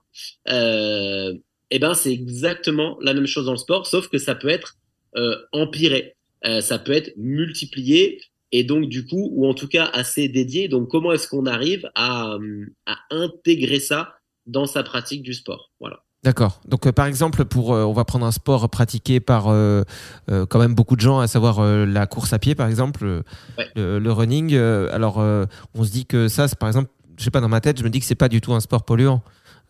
euh, 0.50 1.36
eh 1.70 1.78
ben, 1.78 1.94
c'est 1.94 2.12
exactement 2.12 2.98
la 3.00 3.14
même 3.14 3.28
chose 3.28 3.46
dans 3.46 3.52
le 3.52 3.58
sport, 3.58 3.86
sauf 3.86 4.08
que 4.08 4.18
ça 4.18 4.34
peut 4.34 4.50
être 4.50 4.76
euh, 5.16 5.38
empiré. 5.52 6.16
Euh, 6.46 6.62
ça 6.62 6.80
peut 6.80 6.94
être 6.94 7.14
multiplié 7.16 8.20
et 8.52 8.64
donc 8.64 8.90
du 8.90 9.06
coup, 9.06 9.30
ou 9.34 9.48
en 9.48 9.54
tout 9.54 9.68
cas 9.68 9.86
assez 9.94 10.28
dédié. 10.28 10.68
Donc 10.68 10.90
comment 10.90 11.14
est-ce 11.14 11.28
qu'on 11.28 11.46
arrive 11.46 11.92
à, 11.94 12.40
à 12.88 12.98
intégrer 13.12 13.80
ça 13.80 14.16
dans 14.48 14.66
sa 14.66 14.82
pratique 14.82 15.22
du 15.22 15.36
sport? 15.36 15.72
Voilà. 15.80 16.04
D'accord. 16.24 16.62
Donc, 16.68 16.88
euh, 16.88 16.92
par 16.94 17.06
exemple, 17.06 17.44
pour, 17.44 17.74
euh, 17.74 17.84
on 17.84 17.92
va 17.94 18.06
prendre 18.06 18.26
un 18.26 18.32
sport 18.32 18.70
pratiqué 18.70 19.20
par 19.20 19.46
euh, 19.48 19.84
quand 20.28 20.60
même 20.60 20.74
beaucoup 20.74 20.96
de 20.96 21.02
gens, 21.02 21.20
à 21.20 21.28
savoir 21.28 21.62
la 21.64 22.08
course 22.08 22.32
à 22.34 22.40
pied, 22.40 22.56
par 22.56 22.68
exemple, 22.68 23.06
Ouais. 23.58 23.68
le, 23.76 24.00
le 24.00 24.12
running. 24.12 24.56
alors, 24.56 25.18
on 25.76 25.84
se 25.84 25.92
dit 25.92 26.06
que 26.06 26.28
ça, 26.28 26.48
c'est 26.48 26.58
par 26.58 26.70
exemple, 26.70 26.90
je 27.18 27.24
sais 27.24 27.32
pas, 27.32 27.42
dans 27.42 27.50
ma 27.50 27.62
tête, 27.62 27.78
je 27.78 27.84
me 27.84 27.90
dis 27.90 28.00
que 28.00 28.06
c'est 28.06 28.16
pas 28.16 28.30
du 28.30 28.42
tout 28.42 28.54
un 28.54 28.60
sport 28.60 28.84
polluant. 28.84 29.22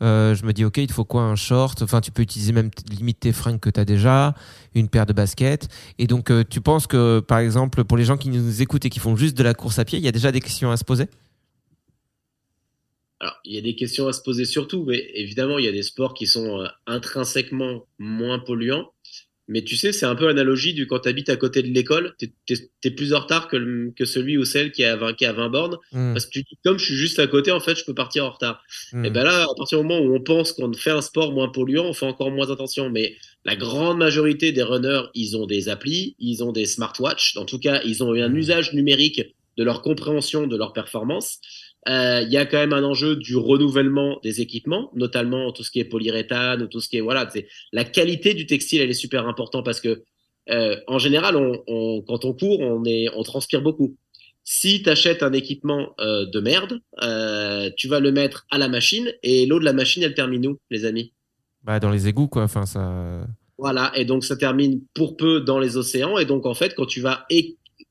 Euh, 0.02 0.36
je 0.36 0.44
me 0.46 0.54
dis, 0.54 0.66
ok, 0.66 0.78
il 0.78 0.88
te 0.88 0.94
faut 0.94 1.06
quoi 1.06 1.22
Un 1.22 1.36
short? 1.36 1.82
Enfin, 1.82 2.02
tu 2.02 2.12
peux 2.12 2.24
utiliser 2.24 2.52
même 2.52 2.70
limite 2.90 3.22
tes 3.22 3.32
fringues 3.32 3.60
que 3.60 3.70
tu 3.70 3.80
as 3.80 3.86
déjà, 3.86 4.34
une 4.76 4.90
paire 4.90 5.06
de 5.06 5.14
baskets. 5.14 5.70
Et 6.00 6.08
donc, 6.08 6.30
euh, 6.30 6.44
tu 6.50 6.62
penses 6.62 6.88
que, 6.88 7.20
par 7.20 7.38
exemple, 7.38 7.84
pour 7.84 7.96
les 7.98 8.04
gens 8.04 8.18
qui 8.18 8.30
nous 8.30 8.62
écoutent 8.62 8.86
et 8.86 8.90
qui 8.90 9.00
font 9.00 9.16
juste 9.16 9.38
de 9.38 9.44
la 9.44 9.54
course 9.54 9.80
à 9.80 9.86
pied, 9.86 10.00
il 10.00 10.04
y 10.04 10.08
a 10.08 10.12
déjà 10.12 10.32
des 10.32 10.42
questions 10.42 10.72
à 10.72 10.78
se 10.78 10.84
poser? 10.84 11.08
Alors, 13.24 13.40
il 13.46 13.56
y 13.56 13.58
a 13.58 13.62
des 13.62 13.76
questions 13.76 14.08
à 14.10 14.14
se 14.14 14.22
poser 14.22 14.44
surtout, 14.44 14.84
mais 14.84 15.10
évidemment, 15.16 15.58
il 15.58 15.64
y 15.64 15.70
a 15.70 15.72
des 15.72 15.82
sports 15.84 16.14
qui 16.14 16.28
sont 16.28 16.60
euh, 16.62 16.68
intrinsèquement 16.88 17.88
moins 17.98 18.38
polluants. 18.40 18.92
Mais 19.50 19.62
tu 19.62 19.76
sais, 19.78 19.92
c'est 19.94 20.06
un 20.06 20.16
peu 20.16 20.28
analogie 20.28 20.74
du 20.74 20.88
quand 20.88 21.00
tu 21.00 21.08
habites 21.10 21.30
à 21.30 21.36
côté 21.38 21.62
de 21.64 21.68
l'école, 21.68 22.16
tu 22.20 22.32
es, 22.84 22.92
plus 22.92 23.14
en 23.14 23.20
retard 23.22 23.48
que, 23.48 23.56
le- 23.58 23.92
que 23.96 24.04
celui 24.06 24.38
ou 24.38 24.44
celle 24.46 24.72
qui 24.74 24.82
est 24.82 24.88
à 24.88 24.96
20, 24.98 25.14
qui 25.14 25.24
est 25.24 25.28
à 25.28 25.34
20 25.34 25.50
bornes. 25.50 25.78
Hmm, 25.94 26.14
Parce 26.14 26.26
que 26.26 26.32
tu 26.32 26.44
dis, 26.44 26.58
comme 26.66 26.78
je 26.80 26.86
suis 26.86 26.96
juste 26.96 27.20
à 27.20 27.28
côté, 27.28 27.52
en 27.52 27.60
fait, 27.62 27.76
je 27.78 27.86
peux 27.86 27.94
partir 27.94 28.26
en 28.26 28.32
retard. 28.32 28.62
hmm. 28.94 29.06
Et 29.06 29.10
ben 29.10 29.24
là, 29.24 29.44
à 29.44 29.56
partir 29.56 29.80
du 29.80 29.86
moment 29.88 30.00
où 30.00 30.14
on 30.16 30.22
pense 30.22 30.52
qu'on 30.54 30.72
fait 30.74 30.92
un 30.92 31.02
sport 31.02 31.32
moins 31.34 31.48
polluant, 31.50 31.86
on 31.86 31.94
fait 31.94 32.06
encore 32.06 32.32
moins 32.32 32.52
attention. 32.52 32.90
Mais 32.90 33.16
la 33.46 33.56
grande 33.58 33.98
majorité 33.98 34.52
des 34.54 34.64
runners, 34.64 35.04
ils 35.14 35.36
ont 35.38 35.46
des 35.46 35.68
applis, 35.70 36.16
ils 36.20 36.42
ont 36.44 36.52
des 36.54 36.66
smartwatches. 36.66 37.36
En 37.38 37.46
tout 37.46 37.60
cas, 37.60 37.82
ils 37.84 38.02
ont 38.04 38.14
un 38.14 38.30
Mhm. 38.30 38.38
usage 38.38 38.74
numérique 38.74 39.22
de 39.58 39.64
leur 39.64 39.82
compréhension 39.82 40.48
de 40.48 40.58
leur 40.58 40.74
performance. 40.74 41.40
Euh, 41.90 42.22
Il 42.26 42.32
y 42.32 42.38
a 42.38 42.46
quand 42.46 42.58
même 42.58 42.74
un 42.74 42.84
enjeu 42.84 43.16
du 43.16 43.36
renouvellement 43.36 44.20
des 44.24 44.42
équipements, 44.42 44.90
notamment 44.96 45.52
tout 45.52 45.64
ce 45.64 45.72
qui 45.72 45.80
est 45.80 45.86
polyuréthane 45.86 46.62
ou 46.64 46.68
tout 46.68 46.80
ce 46.80 46.88
qui 46.90 46.98
est 46.98 47.02
voilà. 47.02 47.30
C'est 47.32 47.48
la 47.74 47.84
qualité 47.84 48.34
du 48.34 48.46
textile, 48.46 48.82
elle 48.82 48.90
est 48.90 48.94
super 48.94 49.28
importante 49.28 49.66
parce 49.66 49.82
que 49.82 50.04
euh, 50.50 50.78
en 50.88 51.00
général, 51.00 51.36
on, 51.36 51.62
on- 51.68 52.02
quand 52.02 52.26
on 52.26 52.34
court, 52.34 52.60
on 52.62 52.84
est, 52.86 53.08
on 53.16 53.24
transpire 53.24 53.62
beaucoup. 53.62 53.96
Si 54.46 54.84
tu 54.84 54.90
achètes 54.90 55.24
un 55.24 55.32
équipement 55.34 55.94
euh, 56.02 56.26
de 56.26 56.40
merde, 56.42 56.80
euh, 57.02 57.70
tu 57.78 57.88
vas 57.88 58.00
le 58.02 58.12
mettre 58.12 58.46
à 58.52 58.58
la 58.58 58.68
machine 58.68 59.12
et 59.24 59.46
l'eau 59.46 59.60
de 59.60 59.66
la 59.66 59.72
machine, 59.74 60.04
elle 60.04 60.14
termine 60.16 60.46
où, 60.48 60.60
les 60.70 60.84
amis? 60.86 61.14
Bah, 61.64 61.80
dans 61.80 61.92
les 61.92 62.08
égouts, 62.10 62.28
quoi. 62.28 62.44
Enfin, 62.44 62.66
ça. 62.66 63.26
Voilà, 63.58 63.92
et 63.96 64.04
donc 64.04 64.26
ça 64.26 64.36
termine 64.36 64.82
pour 64.94 65.16
peu 65.16 65.40
dans 65.40 65.60
les 65.60 65.78
océans. 65.78 66.18
Et 66.18 66.26
donc 66.26 66.46
en 66.46 66.54
fait, 66.54 66.76
quand 66.76 66.86
tu 66.86 67.00
vas 67.00 67.26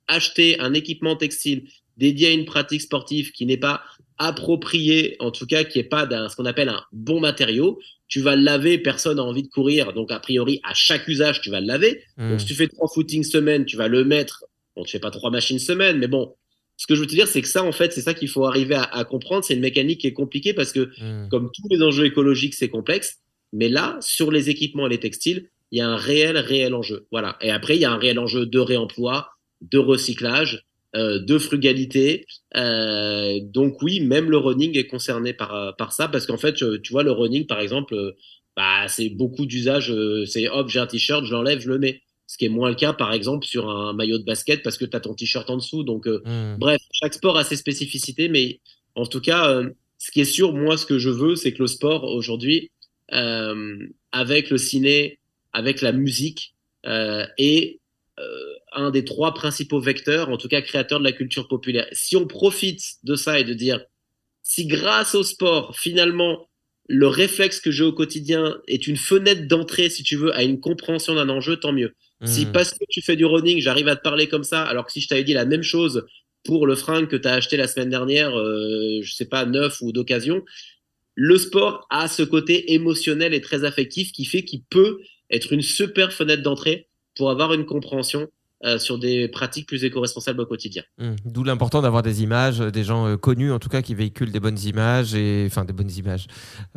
acheter 0.09 0.61
un 0.61 0.75
équipement 0.75 1.17
textile 1.17 1.65
dédié 1.97 2.29
à 2.29 2.31
une 2.33 2.45
pratique 2.45 2.83
sportive 2.83 3.33
qui 3.33 3.47
n'est 3.47 3.57
pas 3.57 3.83
approprié, 4.19 5.17
en 5.19 5.31
tout 5.31 5.47
cas 5.47 5.65
qui 5.65 5.79
n'est 5.79 5.85
pas 5.85 6.07
d'un 6.07 6.29
ce 6.29 6.37
qu'on 6.37 6.45
appelle 6.45 6.69
un 6.69 6.83
bon 6.93 7.21
matériau, 7.21 7.81
tu 8.09 8.21
vas 8.21 8.37
le 8.37 8.43
laver, 8.43 8.79
personne 8.79 9.17
n'a 9.17 9.25
envie 9.25 9.43
de 9.43 9.49
courir. 9.49 9.93
Donc 9.93 10.13
a 10.13 10.21
priori, 10.21 10.61
à 10.63 10.75
chaque 10.75 11.09
usage, 11.09 11.41
tu 11.41 11.51
vas 11.51 11.61
le 11.61 11.67
laver. 11.67 12.03
Hmm. 12.17 12.31
Donc 12.31 12.41
si 12.41 12.47
tu 12.47 12.55
fais 12.55 12.69
trois 12.69 12.89
footings 12.89 13.25
semaine, 13.25 13.65
tu 13.65 13.77
vas 13.77 13.89
le 13.89 14.05
mettre. 14.05 14.45
Bon, 14.77 14.85
tu 14.85 14.93
fais 14.93 15.01
pas 15.01 15.11
trois 15.11 15.31
machines 15.31 15.59
semaine, 15.59 15.99
mais 15.99 16.09
bon, 16.09 16.35
ce 16.77 16.87
que 16.87 16.95
je 16.95 17.01
veux 17.01 17.07
te 17.07 17.15
dire, 17.15 17.29
c'est 17.29 17.43
que 17.43 17.49
ça, 17.49 17.63
en 17.63 17.73
fait, 17.73 17.93
c'est 17.93 18.01
ça 18.01 18.15
qu'il 18.15 18.29
faut 18.29 18.45
arriver 18.47 18.75
à, 18.75 18.83
à 18.85 19.05
comprendre. 19.05 19.45
C'est 19.45 19.55
une 19.55 19.61
mécanique 19.61 20.01
qui 20.01 20.07
est 20.07 20.13
compliquée 20.13 20.55
parce 20.55 20.73
que, 20.73 20.91
Hmm. 21.01 21.29
comme 21.29 21.51
tous 21.53 21.69
les 21.71 21.83
enjeux 21.83 22.07
écologiques, 22.07 22.55
c'est 22.55 22.69
complexe. 22.69 23.19
Mais 23.53 23.69
là, 23.69 23.99
sur 24.01 24.31
les 24.31 24.51
équipements 24.51 24.87
et 24.87 24.91
les 24.91 25.01
textiles, 25.01 25.49
il 25.71 25.79
y 25.79 25.81
a 25.81 25.89
un 25.89 25.97
réel, 25.97 26.37
réel 26.39 26.75
enjeu. 26.75 27.07
Voilà. 27.11 27.37
Et 27.41 27.51
après, 27.51 27.77
il 27.77 27.81
y 27.81 27.85
a 27.85 27.93
un 27.93 27.99
réel 27.99 28.19
enjeu 28.19 28.47
de 28.47 28.59
réemploi, 28.59 29.29
de 29.63 29.79
recyclage, 29.79 30.65
euh, 30.95 31.19
de 31.21 31.39
frugalité. 31.39 32.27
Euh, 32.57 33.39
donc 33.43 33.81
oui, 33.83 34.01
même 34.01 34.31
le 34.31 34.37
running 34.37 34.77
est 34.77 34.87
concerné 34.87 35.33
par, 35.33 35.55
euh, 35.55 35.73
par 35.73 35.93
ça 35.93 36.09
parce 36.09 36.27
qu'en 36.27 36.37
fait, 36.39 36.63
euh, 36.63 36.79
tu 36.83 36.93
vois, 36.93 37.03
le 37.03 37.13
running, 37.13 37.47
par 37.47 37.61
exemple, 37.61 37.95
euh, 37.95 38.13
bah, 38.57 38.87
c'est 38.89 39.09
beaucoup 39.09 39.47
d'usage. 39.47 39.93
c'est 40.27 40.49
hop, 40.49 40.69
j'ai 40.69 40.79
un 40.79 40.87
t-shirt, 40.87 41.25
je 41.25 41.33
l'enlève, 41.33 41.61
je 41.61 41.69
le 41.69 41.79
mets. 41.79 42.03
Ce 42.27 42.39
qui 42.39 42.47
est 42.47 42.49
moins 42.49 42.71
le 42.71 42.75
cas, 42.77 42.93
par 42.95 43.13
exemple, 43.13 43.47
sur 43.47 43.69
un 43.69 43.93
maillot 43.93 44.19
de 44.19 44.25
basket 44.25 44.63
parce 44.63 44.79
que 44.79 44.85
tu 44.87 44.97
as 44.97 45.01
ton 45.01 45.15
t-shirt 45.15 45.49
en 45.51 45.57
dessous. 45.57 45.83
Donc, 45.85 46.07
euh, 46.07 46.23
Hmm. 46.25 46.57
Bref, 46.59 46.81
chaque 46.93 47.15
sport 47.15 47.37
a 47.37 47.45
ses 47.45 47.57
spécificités, 47.57 48.29
mais 48.29 48.61
en 48.95 49.07
tout 49.07 49.21
cas, 49.21 49.51
euh, 49.51 49.71
ce 49.99 50.11
qui 50.11 50.21
est 50.21 50.25
sûr, 50.25 50.53
moi, 50.53 50.77
ce 50.77 50.87
que 50.87 50.99
je 50.99 51.11
veux, 51.11 51.37
c'est 51.37 51.53
que 51.53 51.63
le 51.63 51.67
sport 51.67 52.05
aujourd'hui, 52.05 52.71
euh, 53.13 53.77
avec 54.13 54.51
le 54.51 54.59
ciné, 54.59 55.19
avec 55.53 55.81
la 55.81 55.93
musique, 55.93 56.55
euh, 56.87 57.27
est 57.39 57.81
euh, 58.19 58.55
un 58.75 58.91
des 58.91 59.05
trois 59.05 59.35
principaux 59.35 59.81
vecteurs, 59.81 60.29
en 60.31 60.37
tout 60.37 60.49
cas 60.49 60.63
créateurs 60.63 60.99
de 60.99 61.05
la 61.05 61.13
culture 61.13 61.49
populaire. 61.49 61.87
Si 61.93 62.17
on 62.17 62.27
profite 62.27 62.83
de 63.05 63.15
ça 63.15 63.39
et 63.41 63.45
de 63.45 63.55
dire, 63.55 63.81
si 64.43 64.67
grâce 64.67 65.15
au 65.15 65.23
sport, 65.23 65.77
finalement, 65.77 66.49
le 66.89 67.07
réflexe 67.07 67.61
que 67.61 67.71
j'ai 67.71 67.85
au 67.85 67.93
quotidien 67.93 68.59
est 68.67 68.87
une 68.87 68.97
fenêtre 68.97 69.47
d'entrée, 69.49 69.89
si 69.89 70.03
tu 70.03 70.17
veux, 70.17 70.35
à 70.35 70.43
une 70.43 70.61
compréhension 70.61 71.15
d'un 71.15 71.29
enjeu, 71.29 71.57
tant 71.57 71.73
mieux. 71.73 71.95
Si 72.25 72.47
Hmm. 72.47 72.53
parce 72.53 72.73
que 72.73 72.85
tu 72.89 73.03
fais 73.03 73.17
du 73.17 73.25
running, 73.25 73.61
j'arrive 73.61 73.89
à 73.89 73.97
te 73.97 74.03
parler 74.03 74.29
comme 74.29 74.45
ça, 74.45 74.63
alors 74.63 74.87
que 74.87 74.93
si 74.93 75.01
je 75.01 75.09
t'avais 75.09 75.25
dit 75.25 75.33
la 75.35 75.45
même 75.45 75.63
chose 75.63 76.07
pour 76.45 76.67
le 76.67 76.75
fringue 76.75 77.09
que 77.09 77.17
tu 77.17 77.29
as 77.29 77.35
acheté 77.35 77.57
la 77.57 77.69
semaine 77.69 77.91
dernière, 77.91 78.37
euh, 78.39 79.01
je 79.03 79.13
sais 79.15 79.27
pas, 79.27 79.45
neuf 79.47 79.81
ou 79.81 79.93
d'occasion, 79.93 80.45
le 81.15 81.39
sport 81.39 81.87
a 81.91 82.09
ce 82.09 82.23
côté 82.23 82.73
émotionnel 82.75 83.35
et 83.35 83.41
très 83.41 83.65
affectif 83.65 84.13
qui 84.13 84.25
fait 84.25 84.45
qu'il 84.45 84.63
peut 84.65 85.01
être 85.31 85.53
une 85.53 85.63
super 85.63 86.13
fenêtre 86.13 86.43
d'entrée 86.43 86.89
pour 87.17 87.31
avoir 87.31 87.53
une 87.53 87.67
compréhension 87.67 88.29
euh, 88.65 88.79
sur 88.79 88.99
des 88.99 89.27
pratiques 89.29 89.67
plus 89.67 89.83
éco-responsables 89.85 90.41
au 90.41 90.47
quotidien. 90.47 90.83
Hmm. 90.99 91.15
D'où 91.25 91.43
l'important 91.43 91.83
d'avoir 91.83 92.03
des 92.03 92.23
images, 92.23 92.61
euh, 92.61 92.71
des 92.71 92.85
gens 92.85 93.07
euh, 93.09 93.17
connus 93.17 93.51
en 93.53 93.59
tout 93.59 93.69
cas 93.69 93.83
qui 93.83 93.95
véhiculent 93.95 94.31
des 94.31 94.39
bonnes 94.41 94.59
images 94.61 95.15
et 95.15 95.45
enfin 95.49 95.65
des 95.65 95.73
bonnes 95.73 95.91
images. 95.91 96.27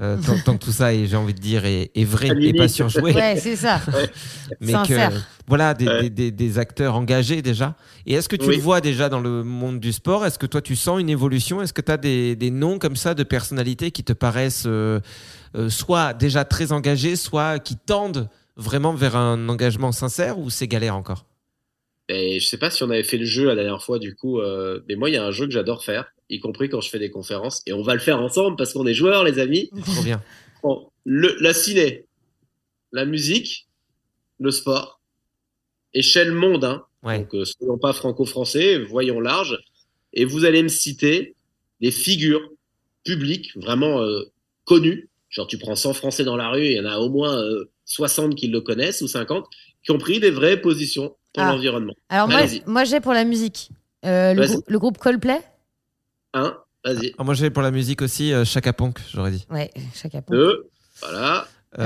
Euh, 0.02 0.18
tant, 0.26 0.38
tant 0.44 0.58
que 0.58 0.66
tout 0.66 0.72
ça 0.72 0.94
est, 0.94 1.06
j'ai 1.06 1.16
envie 1.16 1.34
de 1.36 1.40
dire, 1.40 1.66
est, 1.66 1.92
est 1.94 2.04
vrai 2.04 2.28
et 2.30 2.34
limite. 2.34 2.58
pas 2.58 2.68
surjoué. 2.68 3.14
Ouais, 3.14 3.36
c'est 3.38 3.56
ça. 3.56 3.82
mais 4.62 4.72
Sincère. 4.72 5.12
que 5.12 5.16
voilà 5.48 5.74
des, 5.76 5.86
Ouais. 5.88 6.02
des, 6.04 6.10
des- 6.10 6.32
des 6.32 6.58
acteurs 6.60 6.96
engagés 6.96 7.42
déjà. 7.44 7.76
Et 8.08 8.14
est-ce 8.16 8.28
que 8.30 8.36
tu 8.36 8.48
Oui. 8.48 8.56
le 8.56 8.62
vois 8.62 8.82
déjà 8.82 9.08
dans 9.10 9.20
le 9.20 9.44
monde 9.44 9.80
du 9.80 9.94
sport? 9.94 10.26
Est-ce 10.26 10.40
que 10.40 10.48
toi 10.48 10.62
tu 10.62 10.76
sens 10.76 11.00
une 11.00 11.10
évolution? 11.10 11.62
Est-ce 11.62 11.74
que 11.74 11.82
tu 11.82 11.92
as 11.92 11.98
des, 11.98 12.36
des 12.36 12.50
noms 12.52 12.80
comme 12.80 12.96
ça 12.96 13.14
de 13.14 13.22
personnalités 13.24 13.92
qui 13.92 14.04
te 14.04 14.14
paraissent 14.14 14.64
euh, 14.66 15.00
euh, 15.56 15.70
soit 15.70 16.14
déjà 16.16 16.46
très 16.46 16.72
engagés, 16.72 17.16
soit 17.16 17.60
qui 17.60 17.76
tendent 17.76 18.28
vraiment 18.58 18.94
vers 18.94 19.16
un 19.16 19.48
engagement 19.50 19.92
sincère 19.92 20.40
ou 20.40 20.50
c'est 20.50 20.68
galère 20.68 20.96
encore? 20.96 21.26
Et 22.08 22.40
je 22.40 22.48
sais 22.48 22.58
pas 22.58 22.70
si 22.70 22.84
on 22.84 22.90
avait 22.90 23.04
fait 23.04 23.18
le 23.18 23.26
jeu 23.26 23.46
la 23.46 23.56
dernière 23.56 23.82
fois, 23.82 23.98
du 23.98 24.16
coup, 24.16 24.40
euh, 24.40 24.82
mais 24.88 24.96
moi, 24.96 25.10
il 25.10 25.14
y 25.14 25.18
a 25.18 25.26
un 25.26 25.32
jeu 25.32 25.46
que 25.46 25.52
j'adore 25.52 25.84
faire, 25.84 26.06
y 26.30 26.40
compris 26.40 26.70
quand 26.70 26.82
je 26.82 26.90
fais 26.90 27.00
des 27.00 27.10
conférences, 27.10 27.62
et 27.66 27.74
on 27.74 27.82
va 27.82 27.94
le 27.94 28.00
faire 28.00 28.22
ensemble 28.22 28.58
parce 28.58 28.74
qu'on 28.74 28.86
est 28.86 28.94
joueurs, 28.94 29.24
les 29.24 29.40
amis. 29.40 29.70
Trop 29.84 30.04
bien. 30.04 30.22
Bon, 30.64 30.90
le, 31.04 31.38
la 31.42 31.54
ciné, 31.54 32.08
la 32.92 33.06
musique, 33.06 33.68
le 34.40 34.50
sport, 34.50 35.00
échelle 35.94 36.32
monde, 36.32 36.64
hein. 36.64 36.86
Ouais. 37.04 37.20
Donc, 37.20 37.36
euh, 37.36 37.46
soyons 37.46 37.78
pas 37.78 37.94
franco-français, 37.94 38.80
voyons 38.80 39.20
large. 39.20 39.60
Et 40.14 40.26
vous 40.26 40.44
allez 40.44 40.64
me 40.64 40.70
citer 40.70 41.36
des 41.82 41.92
figures 41.92 42.50
publiques 43.04 43.56
vraiment 43.56 44.02
euh, 44.02 44.24
connues. 44.64 45.10
Genre, 45.30 45.46
tu 45.46 45.58
prends 45.58 45.76
100 45.76 45.94
Français 45.94 46.24
dans 46.24 46.36
la 46.36 46.50
rue, 46.50 46.66
il 46.66 46.74
y 46.74 46.80
en 46.80 46.86
a 46.86 46.98
au 46.98 47.10
moins 47.10 47.38
euh, 47.38 47.70
60 47.86 48.36
qui 48.36 48.48
le 48.48 48.62
connaissent 48.62 49.02
ou 49.02 49.08
50, 49.08 49.46
qui 49.84 49.92
ont 49.92 49.98
pris 49.98 50.20
des 50.20 50.32
vraies 50.32 50.60
positions 50.60 51.16
pour 51.36 51.44
Ah. 51.44 51.52
l'environnement. 51.52 51.94
Alors 52.10 52.28
moi, 52.28 52.42
moi 52.66 52.84
j'ai 52.84 53.00
pour 53.00 53.14
la 53.14 53.24
musique. 53.26 53.70
Euh, 54.06 54.34
le, 54.34 54.42
Vas-y. 54.42 54.52
grou- 54.54 54.64
le 54.68 54.80
groupe 54.80 54.98
Coldplay? 54.98 55.40
Un, 56.34 56.56
vas-y. 56.84 57.14
Ah, 57.18 57.24
moi 57.24 57.34
j'ai 57.34 57.50
pour 57.50 57.62
la 57.64 57.72
musique 57.72 58.02
aussi 58.02 58.34
euh, 58.34 58.46
Chaka 58.46 58.74
Ponk, 58.74 59.00
j'aurais 59.14 59.32
dit. 59.32 59.46
Ouais, 59.50 59.72
chacun. 59.94 60.22
Deux, 60.30 60.70
voilà. 61.02 61.46
Euh, 61.80 61.82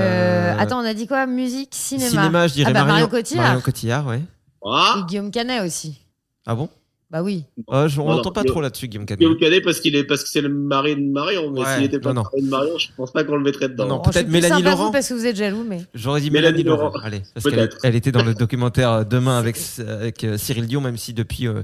Euh, 0.53 0.57
attends, 0.59 0.79
on 0.81 0.85
a 0.85 0.93
dit 0.93 1.07
quoi? 1.07 1.25
Musique, 1.25 1.73
cinéma. 1.73 2.09
cinéma, 2.09 2.47
je 2.47 2.53
dirais 2.53 2.69
Ah 2.69 2.73
bah, 2.73 2.79
Marion, 2.85 2.93
Marion 2.93 3.09
Cotillard. 3.09 3.43
Marion 3.45 3.61
Cotillard, 3.61 4.05
ouais. 4.07 4.21
Ah, 4.65 4.97
Et 4.99 5.03
Guillaume 5.07 5.31
Canet 5.31 5.63
aussi. 5.65 5.99
Ah 6.45 6.53
bon? 6.55 6.69
Bah 7.11 7.23
oui. 7.23 7.43
Euh, 7.71 7.87
je- 7.87 7.99
On 7.99 8.15
non, 8.17 8.21
pas 8.21 8.43
trop 8.43 8.61
là-dessus, 8.61 8.87
Guillaume 8.87 9.05
Canet. 9.07 9.19
Guillaume 9.19 9.37
Canet 9.39 9.63
parce 9.63 9.79
qu'il 9.79 9.95
est 9.95 10.03
parce 10.03 10.23
que 10.23 10.29
c'est 10.29 10.41
le 10.41 10.49
mari 10.49 10.95
de 10.95 11.01
Marion, 11.01 11.49
mais 11.51 11.61
Ouais, 11.61 11.75
s'il 11.75 11.83
était 11.85 11.99
pas 11.99 12.13
non, 12.13 12.21
le 12.21 12.37
mari 12.37 12.41
de 12.45 12.49
Marion, 12.49 12.77
je 12.77 12.87
pense 12.95 13.11
pas 13.11 13.23
qu'on 13.23 13.35
le 13.37 13.43
mettrait 13.43 13.67
dedans. 13.69 13.87
Non, 13.87 14.03
suis 14.03 14.11
peut-être 14.13 14.29
Mélanie 14.29 14.61
Laurent. 14.61 14.85
vous 14.85 14.91
parce 14.91 15.09
que 15.09 15.15
vous 15.15 15.25
êtes 15.25 15.35
jaloux, 15.35 15.65
mais. 15.67 15.81
J'aurais 15.95 16.21
dit 16.21 16.29
Mélanie 16.29 16.59
Mélanie, 16.59 16.69
Laurent. 16.69 16.83
Laurent. 16.93 16.99
Allez, 17.03 17.21
parce 17.33 17.49
qu'elle 17.49 17.69
elle 17.83 17.95
était 17.95 18.11
dans 18.11 18.23
le 18.23 18.35
documentaire 18.35 18.91
euh, 18.91 19.03
Demain 19.03 19.39
avec, 19.39 19.57
avec 19.79 20.23
euh, 20.23 20.37
Cyril 20.37 20.67
Dion, 20.67 20.81
même 20.81 20.97
si 20.97 21.13
depuis. 21.13 21.47
euh, 21.47 21.63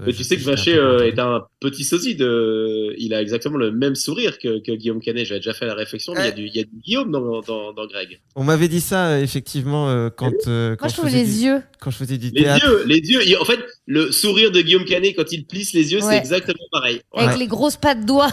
Mais 0.00 0.12
je- 0.12 0.16
tu 0.16 0.24
sais 0.24 0.36
que 0.38 0.42
Vacher 0.42 0.74
euh, 0.74 1.06
est 1.06 1.18
un 1.18 1.42
petit 1.60 1.84
sosie 1.84 2.14
de. 2.14 2.94
Il 2.96 3.12
a 3.12 3.20
exactement 3.20 3.58
le 3.58 3.72
même 3.72 3.94
sourire 3.94 4.38
que, 4.38 4.62
que 4.64 4.72
Guillaume 4.72 5.00
Canet. 5.02 5.26
J'avais 5.26 5.40
déjà 5.40 5.52
fait 5.52 5.66
la 5.66 5.74
réflexion, 5.74 6.14
mais 6.14 6.20
il 6.20 6.24
y 6.24 6.28
a 6.28 6.32
du, 6.32 6.46
il 6.46 6.56
y 6.56 6.60
a 6.60 6.64
du 6.64 6.76
Guillaume 6.82 7.10
dans, 7.12 7.40
dans, 7.42 7.72
dans 7.74 7.86
Greg. 7.86 8.20
On 8.34 8.42
m'avait 8.44 8.68
dit 8.68 8.80
ça 8.80 9.08
euh, 9.08 9.22
effectivement 9.22 9.90
euh, 9.90 10.08
quand, 10.08 10.32
euh, 10.46 10.76
quand, 10.76 10.84
Moi, 10.86 10.88
je 10.88 10.94
trouve 10.94 11.04
faisais 11.10 11.24
les 11.24 11.30
du, 11.30 11.44
yeux. 11.44 11.62
quand 11.78 11.90
je 11.90 11.96
faisais 11.98 12.16
du 12.16 12.30
Les 12.30 12.42
théâtre. 12.44 12.64
yeux, 12.66 12.84
les 12.86 12.98
yeux. 13.00 13.38
En 13.40 13.44
fait, 13.44 13.60
le 13.86 14.10
sourire 14.12 14.50
de 14.50 14.62
Guillaume 14.62 14.86
Canet 14.86 15.14
quand 15.14 15.30
il 15.30 15.44
plisse 15.46 15.74
les 15.74 15.92
yeux, 15.92 16.00
c'est 16.00 16.16
exactement 16.16 16.64
pareil. 16.72 17.00
Avec 17.14 17.32
Ouais. 17.32 17.38
les 17.38 17.46
grosses 17.46 17.76
pattes 17.76 18.06
doigts. 18.06 18.30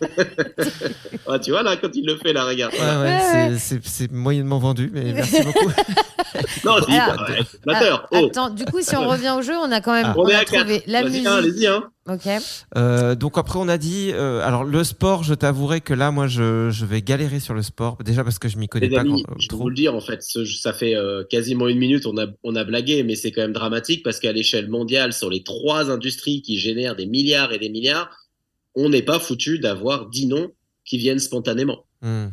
Ah, 1.26 1.38
tu 1.38 1.50
vois 1.52 1.62
là, 1.62 1.76
quand 1.76 1.88
il 1.94 2.04
le 2.04 2.16
fait, 2.16 2.32
là, 2.34 2.44
regarde. 2.44 2.74
Ouais, 2.74 2.80
ouais, 2.80 3.50
Ouais, 3.52 3.56
c'est- 3.58 4.12
moyennement 4.12 4.58
vendu, 4.58 4.90
mais 4.92 5.12
merci 5.14 5.42
beaucoup. 5.42 5.70
Non, 6.64 6.74
c'est 6.86 6.92
flatteur. 7.62 8.08
Ah, 8.12 8.18
Oh, 8.20 8.26
Attends, 8.26 8.50
du 8.50 8.64
coup, 8.66 8.80
si 8.82 8.94
on 8.94 9.08
revient 9.08 9.34
au 9.38 9.42
jeu, 9.42 9.54
on 9.56 9.72
a 9.72 9.80
quand 9.80 9.92
même 9.94 10.06
Ah. 10.08 10.14
on 10.18 10.24
on 10.24 10.28
est 10.28 10.34
a 10.34 10.40
à 10.40 10.44
4. 10.44 10.60
trouvé 10.64 10.82
la 10.86 11.02
musique. 11.02 11.26
allez-y, 11.26 11.66
hein. 11.66 11.84
Ok. 12.06 12.28
Euh, 12.76 13.14
donc 13.14 13.38
après 13.38 13.58
on 13.58 13.66
a 13.66 13.78
dit, 13.78 14.10
euh, 14.12 14.42
alors 14.46 14.64
le 14.64 14.84
sport, 14.84 15.24
je 15.24 15.32
t'avouerai 15.32 15.80
que 15.80 15.94
là 15.94 16.10
moi 16.10 16.26
je, 16.26 16.68
je 16.70 16.84
vais 16.84 17.00
galérer 17.00 17.40
sur 17.40 17.54
le 17.54 17.62
sport, 17.62 17.96
déjà 18.04 18.22
parce 18.22 18.38
que 18.38 18.46
je 18.46 18.58
m'y 18.58 18.68
connais 18.68 18.88
Les 18.88 18.94
pas 18.94 19.00
amis, 19.00 19.24
euh, 19.26 19.34
je 19.38 19.44
vais 19.44 19.48
trop. 19.48 19.62
vous 19.62 19.68
le 19.70 19.74
dire, 19.74 19.94
en 19.94 20.02
fait, 20.02 20.22
ce- 20.22 20.44
ça 20.44 20.74
fait 20.74 20.94
euh, 20.94 21.24
quasiment 21.30 21.66
une 21.66 21.78
minute, 21.78 22.04
on 22.04 22.18
a, 22.18 22.26
on 22.42 22.56
a 22.56 22.64
blagué, 22.64 23.02
mais 23.04 23.14
c'est 23.16 23.32
quand 23.32 23.40
même 23.40 23.54
dramatique 23.54 24.02
parce 24.02 24.20
qu'à 24.20 24.32
l'échelle 24.32 24.68
mondiale, 24.68 25.14
sur 25.14 25.30
les 25.30 25.42
trois 25.42 25.90
industries 25.90 26.42
qui 26.42 26.58
génèrent 26.58 26.94
des 26.94 27.06
milliards 27.06 27.52
et 27.54 27.58
des 27.58 27.70
milliards, 27.70 28.10
on 28.74 28.88
n'est 28.88 29.02
pas 29.02 29.18
foutu 29.18 29.58
d'avoir 29.58 30.08
dix 30.08 30.26
noms 30.26 30.52
qui 30.84 30.98
viennent 30.98 31.18
spontanément. 31.18 31.86
Hmm. 32.02 32.28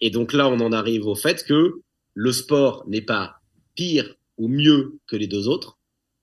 Et 0.00 0.10
donc 0.10 0.32
là, 0.32 0.48
on 0.48 0.60
en 0.60 0.72
arrive 0.72 1.06
au 1.06 1.14
fait 1.14 1.44
que 1.44 1.80
le 2.14 2.32
sport 2.32 2.84
n'est 2.86 3.02
pas 3.02 3.36
pire 3.74 4.14
ou 4.38 4.48
mieux 4.48 4.98
que 5.06 5.16
les 5.16 5.26
deux 5.26 5.48
autres. 5.48 5.78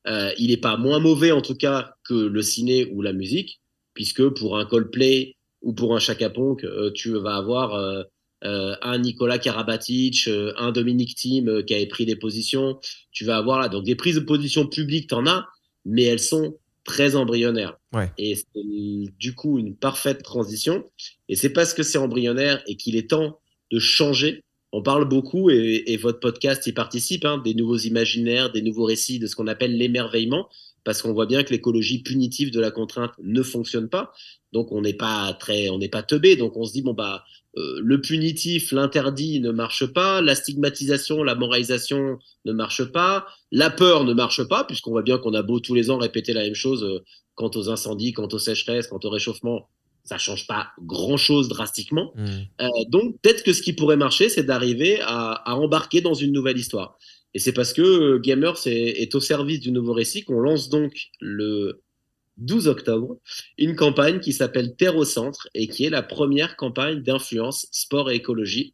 Euh, 0.07 0.31
il 0.37 0.49
n'est 0.49 0.57
pas 0.57 0.77
moins 0.77 0.99
mauvais, 0.99 1.31
en 1.31 1.41
tout 1.41 1.55
cas, 1.55 1.95
que 2.03 2.13
le 2.13 2.41
ciné 2.41 2.85
ou 2.85 3.01
la 3.01 3.13
musique, 3.13 3.59
puisque 3.93 4.27
pour 4.29 4.57
un 4.57 4.65
Coldplay 4.65 5.35
ou 5.61 5.73
pour 5.73 5.95
un 5.95 5.99
Chaka 5.99 6.29
Ponk, 6.29 6.63
euh, 6.63 6.91
tu 6.91 7.11
vas 7.11 7.35
avoir 7.35 7.73
euh, 7.73 8.03
euh, 8.43 8.75
un 8.81 8.99
Nicolas 8.99 9.39
Karabatic, 9.39 10.27
euh, 10.27 10.53
un 10.57 10.71
Dominique 10.71 11.15
Thiem 11.15 11.49
euh, 11.49 11.61
qui 11.61 11.73
avait 11.73 11.87
pris 11.87 12.05
des 12.05 12.15
positions. 12.15 12.79
Tu 13.11 13.25
vas 13.25 13.37
avoir 13.37 13.59
là, 13.59 13.67
donc 13.67 13.83
des 13.83 13.95
prises 13.95 14.15
de 14.15 14.21
position 14.21 14.67
publiques, 14.67 15.09
t'en 15.09 15.25
as, 15.25 15.45
mais 15.85 16.03
elles 16.03 16.19
sont 16.19 16.57
très 16.87 17.15
embryonnaires. 17.15 17.77
Ouais. 17.93 18.09
Et 18.17 18.35
c'est 18.35 19.13
du 19.19 19.35
coup 19.35 19.59
une 19.59 19.75
parfaite 19.75 20.23
transition. 20.23 20.85
Et 21.29 21.35
c'est 21.35 21.51
parce 21.51 21.75
que 21.75 21.83
c'est 21.83 21.99
embryonnaire 21.99 22.63
et 22.65 22.77
qu'il 22.77 22.95
est 22.95 23.11
temps 23.11 23.39
de 23.71 23.77
changer. 23.77 24.41
On 24.71 24.81
parle 24.81 25.07
beaucoup, 25.07 25.49
et, 25.49 25.83
et 25.87 25.97
votre 25.97 26.19
podcast 26.19 26.65
y 26.65 26.71
participe, 26.71 27.25
hein, 27.25 27.37
des 27.37 27.53
nouveaux 27.53 27.77
imaginaires, 27.77 28.51
des 28.51 28.61
nouveaux 28.61 28.85
récits, 28.85 29.19
de 29.19 29.27
ce 29.27 29.35
qu'on 29.35 29.47
appelle 29.47 29.77
l'émerveillement, 29.77 30.49
parce 30.83 31.01
qu'on 31.01 31.13
voit 31.13 31.25
bien 31.25 31.43
que 31.43 31.51
l'écologie 31.51 32.01
punitive 32.01 32.51
de 32.51 32.59
la 32.59 32.71
contrainte 32.71 33.11
ne 33.21 33.43
fonctionne 33.43 33.89
pas. 33.89 34.13
Donc 34.53 34.71
on 34.71 34.81
n'est 34.81 34.93
pas 34.93 35.35
très, 35.39 35.69
on 35.69 35.77
n'est 35.77 35.89
pas 35.89 36.03
teubé. 36.03 36.37
Donc 36.37 36.55
on 36.55 36.63
se 36.63 36.71
dit 36.71 36.81
bon 36.81 36.93
bah 36.93 37.25
euh, 37.57 37.79
le 37.83 37.99
punitif, 38.01 38.71
l'interdit 38.71 39.39
ne 39.39 39.51
marche 39.51 39.85
pas, 39.85 40.21
la 40.21 40.35
stigmatisation, 40.35 41.23
la 41.23 41.33
moralisation 41.33 42.19
ne 42.45 42.53
marche 42.53 42.83
pas, 42.85 43.25
la 43.51 43.69
peur 43.69 44.03
ne 44.03 44.13
marche 44.13 44.43
pas, 44.47 44.63
puisqu'on 44.63 44.91
voit 44.91 45.01
bien 45.01 45.17
qu'on 45.17 45.33
a 45.33 45.41
beau 45.41 45.59
tous 45.59 45.73
les 45.73 45.89
ans 45.89 45.97
répéter 45.97 46.33
la 46.33 46.43
même 46.43 46.55
chose 46.55 46.83
euh, 46.83 47.03
quant 47.35 47.49
aux 47.55 47.69
incendies, 47.69 48.13
quant 48.13 48.27
aux 48.31 48.39
sécheresses, 48.39 48.87
quant 48.87 48.99
au 49.03 49.09
réchauffement, 49.09 49.69
ça 50.03 50.17
change 50.17 50.45
pas 50.45 50.67
grand 50.85 51.17
chose 51.17 51.47
drastiquement. 51.47 52.13
Hmm. 52.15 52.27
Euh, 52.61 52.67
donc 52.89 53.15
peut-être 53.21 53.43
que 53.43 53.53
ce 53.53 53.61
qui 53.61 53.73
pourrait 53.73 53.97
marcher, 53.97 54.29
c'est 54.29 54.43
d'arriver 54.43 54.99
à, 55.01 55.31
à 55.31 55.55
embarquer 55.55 56.01
dans 56.01 56.13
une 56.13 56.33
nouvelle 56.33 56.57
histoire. 56.57 56.97
Et 57.33 57.39
c'est 57.39 57.53
parce 57.53 57.73
que 57.73 58.17
Gamers 58.19 58.67
est, 58.67 59.01
est 59.01 59.15
au 59.15 59.19
service 59.19 59.59
du 59.59 59.71
nouveau 59.71 59.93
récit 59.93 60.23
qu'on 60.23 60.39
lance 60.39 60.69
donc 60.69 60.93
le 61.19 61.81
12 62.37 62.67
octobre 62.67 63.17
une 63.57 63.75
campagne 63.75 64.19
qui 64.19 64.33
s'appelle 64.33 64.75
Terre 64.75 64.95
au 64.95 65.05
centre 65.05 65.47
et 65.53 65.67
qui 65.67 65.85
est 65.85 65.89
la 65.89 66.03
première 66.03 66.55
campagne 66.55 67.01
d'influence 67.01 67.67
sport 67.71 68.11
et 68.11 68.15
écologie. 68.15 68.73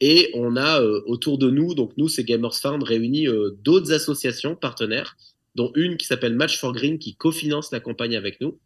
Et 0.00 0.30
on 0.34 0.56
a 0.56 0.82
euh, 0.82 1.00
autour 1.06 1.38
de 1.38 1.50
nous, 1.50 1.74
donc 1.74 1.92
nous 1.96 2.08
c'est 2.08 2.24
Gamers 2.24 2.56
Farm, 2.56 2.82
réuni 2.82 3.28
euh, 3.28 3.56
d'autres 3.62 3.92
associations 3.92 4.56
partenaires 4.56 5.16
dont 5.54 5.70
une 5.76 5.96
qui 5.96 6.06
s'appelle 6.06 6.34
Match 6.34 6.58
for 6.58 6.72
Green, 6.72 6.98
qui 6.98 7.14
cofinance 7.14 7.70
la 7.72 7.80
campagne 7.80 8.16
avec 8.16 8.40
nous. 8.40 8.58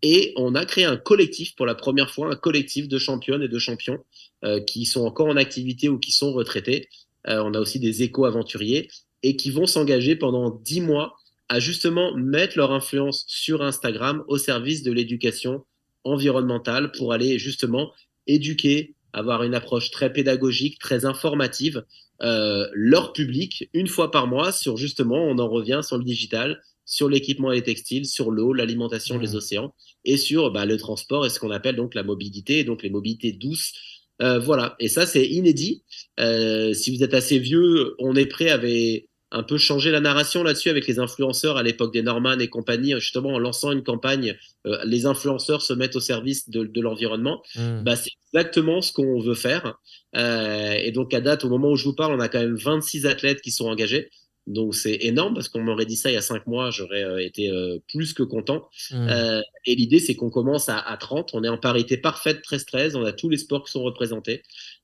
Et 0.00 0.32
on 0.36 0.54
a 0.54 0.64
créé 0.64 0.84
un 0.84 0.96
collectif 0.96 1.54
pour 1.54 1.66
la 1.66 1.74
première 1.74 2.10
fois, 2.10 2.32
un 2.32 2.36
collectif 2.36 2.88
de 2.88 2.98
championnes 2.98 3.42
et 3.42 3.48
de 3.48 3.58
champions 3.58 3.98
euh, 4.44 4.60
qui 4.60 4.84
sont 4.84 5.04
encore 5.04 5.28
en 5.28 5.36
activité 5.36 5.88
ou 5.88 5.98
qui 5.98 6.10
sont 6.10 6.32
retraités. 6.32 6.88
On 7.24 7.54
a 7.54 7.60
aussi 7.60 7.78
des 7.78 8.02
éco-aventuriers 8.02 8.88
et 9.22 9.36
qui 9.36 9.52
vont 9.52 9.66
s'engager 9.66 10.16
pendant 10.16 10.50
dix 10.50 10.80
mois 10.80 11.14
à 11.52 11.60
justement 11.60 12.16
mettre 12.16 12.56
leur 12.56 12.72
influence 12.72 13.24
sur 13.28 13.60
Instagram 13.60 14.24
au 14.26 14.38
service 14.38 14.82
de 14.82 14.90
l'éducation 14.90 15.66
environnementale 16.02 16.92
pour 16.92 17.12
aller 17.12 17.38
justement 17.38 17.92
éduquer, 18.26 18.94
avoir 19.12 19.42
une 19.42 19.54
approche 19.54 19.90
très 19.90 20.10
pédagogique, 20.10 20.78
très 20.78 21.04
informative, 21.04 21.84
euh, 22.22 22.66
leur 22.72 23.12
public 23.12 23.68
une 23.74 23.86
fois 23.86 24.10
par 24.10 24.28
mois 24.28 24.50
sur 24.50 24.78
justement, 24.78 25.26
on 25.26 25.38
en 25.38 25.46
revient 25.46 25.80
sur 25.82 25.98
le 25.98 26.04
digital, 26.04 26.58
sur 26.86 27.10
l'équipement 27.10 27.52
et 27.52 27.56
les 27.56 27.62
textiles, 27.62 28.06
sur 28.06 28.30
l'eau, 28.30 28.54
l'alimentation, 28.54 29.18
les 29.18 29.32
mmh. 29.32 29.36
océans 29.36 29.74
et 30.06 30.16
sur 30.16 30.52
bah, 30.52 30.64
le 30.64 30.78
transport 30.78 31.26
et 31.26 31.28
ce 31.28 31.38
qu'on 31.38 31.50
appelle 31.50 31.76
donc 31.76 31.94
la 31.94 32.02
mobilité, 32.02 32.64
donc 32.64 32.82
les 32.82 32.88
mobilités 32.88 33.32
douces. 33.32 33.74
Euh, 34.22 34.38
voilà, 34.38 34.74
et 34.80 34.88
ça 34.88 35.04
c'est 35.04 35.26
inédit. 35.26 35.82
Euh, 36.18 36.72
si 36.72 36.96
vous 36.96 37.02
êtes 37.02 37.12
assez 37.12 37.38
vieux, 37.38 37.94
on 37.98 38.16
est 38.16 38.24
prêt 38.24 38.48
avec 38.48 39.10
un 39.32 39.42
peu 39.42 39.58
changer 39.58 39.90
la 39.90 40.00
narration 40.00 40.42
là-dessus 40.42 40.68
avec 40.68 40.86
les 40.86 40.98
influenceurs 40.98 41.56
à 41.56 41.62
l'époque 41.62 41.92
des 41.92 42.02
Norman 42.02 42.38
et 42.38 42.48
compagnie, 42.48 42.94
justement 43.00 43.30
en 43.30 43.38
lançant 43.38 43.72
une 43.72 43.82
campagne, 43.82 44.36
euh, 44.66 44.78
les 44.84 45.06
influenceurs 45.06 45.62
se 45.62 45.72
mettent 45.72 45.96
au 45.96 46.00
service 46.00 46.48
de, 46.50 46.64
de 46.64 46.80
l'environnement. 46.80 47.42
Mmh. 47.56 47.82
Bah, 47.82 47.96
c'est 47.96 48.10
exactement 48.32 48.80
ce 48.80 48.92
qu'on 48.92 49.20
veut 49.20 49.34
faire. 49.34 49.74
Euh, 50.16 50.74
et 50.74 50.92
donc 50.92 51.14
à 51.14 51.20
date, 51.20 51.44
au 51.44 51.48
moment 51.48 51.70
où 51.70 51.76
je 51.76 51.84
vous 51.84 51.94
parle, 51.94 52.14
on 52.14 52.20
a 52.20 52.28
quand 52.28 52.40
même 52.40 52.56
26 52.56 53.06
athlètes 53.06 53.40
qui 53.40 53.50
sont 53.50 53.66
engagés. 53.66 54.10
Donc 54.46 54.74
c'est 54.74 54.98
énorme 55.02 55.34
parce 55.34 55.48
qu'on 55.48 55.62
m'aurait 55.62 55.86
dit 55.86 55.96
ça 55.96 56.10
il 56.10 56.14
y 56.14 56.16
a 56.16 56.22
cinq 56.22 56.46
mois, 56.48 56.70
j'aurais 56.70 57.04
euh, 57.04 57.18
été 57.18 57.48
euh, 57.48 57.78
plus 57.88 58.12
que 58.12 58.24
content. 58.24 58.68
Mmh. 58.90 59.08
Euh, 59.08 59.40
et 59.66 59.76
l'idée 59.76 60.00
c'est 60.00 60.16
qu'on 60.16 60.30
commence 60.30 60.68
à, 60.68 60.78
à, 60.78 60.96
30, 60.96 61.30
on 61.34 61.44
est 61.44 61.48
en 61.48 61.58
parité 61.58 61.96
parfaite 61.96 62.42
13-13, 62.44 62.96
on 62.96 63.04
a 63.04 63.12
tous 63.12 63.28
les 63.28 63.36
sports 63.36 63.64
qui 63.64 63.70
sont 63.70 63.82
représentés. 63.82 64.42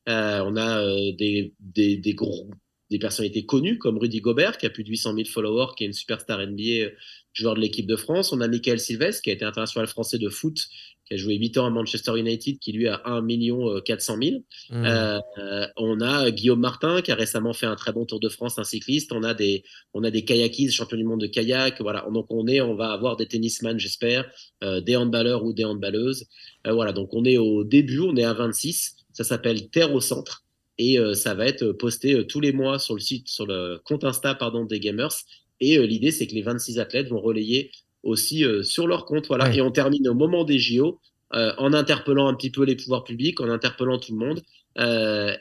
Euh, 0.09 0.43
on 0.47 0.57
a 0.57 0.81
des, 1.13 1.53
des, 1.61 1.97
des, 1.97 2.15
gros, 2.15 2.49
des 2.91 2.99
personnalités 2.99 3.45
connues 3.45 3.79
comme 3.79 3.99
Rudy 3.99 4.21
Gobert 4.21 4.59
qui 4.59 4.67
a 4.67 4.71
plus 4.71 4.85
de 4.85 4.89
800 4.89 5.15
000 5.15 5.29
followers, 5.29 5.75
qui 5.77 5.85
est 5.85 5.87
une 5.87 5.93
superstar 5.93 6.41
NBA, 6.47 6.91
joueur 7.33 7.55
de 7.55 7.61
l'équipe 7.61 7.87
de 7.87 7.97
France. 7.97 8.33
On 8.33 8.41
a 8.41 8.49
Michael 8.49 8.81
Silvestre 8.81 9.23
qui 9.23 9.31
a 9.31 9.33
été 9.35 9.45
international 9.45 9.87
français 9.89 10.19
de 10.19 10.29
foot, 10.29 10.57
qui 11.05 11.15
a 11.15 11.17
joué 11.17 11.37
8 11.37 11.59
ans 11.59 11.67
à 11.67 11.71
Manchester 11.71 12.19
United, 12.19 12.59
qui 12.59 12.73
lui 12.73 12.89
a 12.89 13.01
1 13.05 13.23
million 13.23 13.81
400 13.81 14.17
000. 14.23 14.37
Mmh. 14.71 14.85
Euh, 14.85 15.67
on 15.77 16.01
a 16.01 16.31
Guillaume 16.31 16.61
Martin 16.61 17.01
qui 17.01 17.13
a 17.13 17.15
récemment 17.15 17.53
fait 17.53 17.67
un 17.67 17.77
très 17.77 17.93
bon 17.93 18.05
Tour 18.05 18.21
de 18.21 18.29
France, 18.29 18.59
un 18.59 18.65
cycliste. 18.65 19.13
On 19.13 19.23
a 19.23 19.35
des, 19.35 19.65
on 19.95 20.05
a 20.05 20.11
des 20.11 20.25
kayakistes, 20.25 20.75
champions 20.75 20.99
du 20.99 21.05
monde 21.05 21.21
de 21.21 21.27
kayak. 21.27 21.81
Voilà. 21.81 22.07
Donc 22.13 22.27
on 22.31 22.47
est, 22.47 22.61
on 22.61 22.75
va 22.75 22.93
avoir 22.93 23.17
des 23.17 23.27
tennisman, 23.27 23.79
j'espère, 23.79 24.31
euh, 24.63 24.81
des 24.81 24.97
handballeurs 24.97 25.45
ou 25.45 25.53
des 25.53 25.65
handballeuses. 25.65 26.27
Euh, 26.67 26.73
voilà. 26.73 26.93
Donc 26.93 27.15
on 27.15 27.25
est 27.25 27.39
au 27.39 27.65
début, 27.65 28.01
on 28.01 28.17
est 28.17 28.25
à 28.25 28.35
26. 28.35 28.97
Ça 29.13 29.25
s'appelle 29.25 29.69
Terre 29.71 29.95
au 29.95 30.01
centre 30.01 30.45
et 30.79 30.99
euh, 30.99 31.15
ça 31.15 31.35
va 31.35 31.47
être 31.47 31.73
posté 31.73 32.15
euh, 32.15 32.25
tous 32.25 32.41
les 32.41 32.53
mois 32.53 32.79
sur 32.79 32.95
le 32.95 33.01
site, 33.01 33.29
sur 33.29 33.47
le 33.47 33.81
compte 33.85 34.05
Insta 34.05 34.35
pardon 34.35 34.65
des 34.65 34.81
gamers. 34.81 35.13
Et 35.61 35.77
euh, 35.77 35.85
l'idée 35.85 36.13
c'est 36.13 36.27
que 36.27 36.35
les 36.35 36.43
26 36.43 36.79
athlètes 36.79 37.09
vont 37.09 37.21
relayer 37.21 37.73
aussi 38.05 38.45
sur 38.63 38.87
leur 38.87 39.05
compte, 39.05 39.27
voilà. 39.27 39.53
Et 39.53 39.61
on 39.61 39.73
termine 39.73 40.09
au 40.09 40.15
moment 40.15 40.45
des 40.45 40.59
JO 40.59 41.01
en 41.33 41.73
interpellant 41.75 42.29
un 42.29 42.35
petit 42.35 42.49
peu 42.49 42.65
les 42.65 42.77
pouvoirs 42.77 43.03
publics, 43.03 43.41
en 43.41 43.51
interpellant 43.51 43.99
tout 43.99 44.13
le 44.13 44.25
monde. 44.25 44.41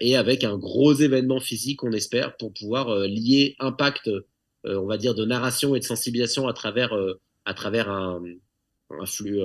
et 0.01 0.17
avec 0.17 0.43
un 0.43 0.57
gros 0.57 0.91
événement 0.91 1.39
physique, 1.39 1.83
on 1.83 1.91
espère, 1.91 2.35
pour 2.35 2.51
pouvoir 2.53 2.89
lier 3.01 3.55
impact, 3.59 4.09
on 4.65 4.87
va 4.87 4.97
dire, 4.97 5.13
de 5.13 5.23
narration 5.23 5.75
et 5.75 5.79
de 5.79 5.85
sensibilisation 5.85 6.47
à 6.47 6.53
travers, 6.53 6.97
à 7.45 7.53
travers 7.53 7.91
un, 7.91 8.23
un 8.89 9.05
flux 9.05 9.39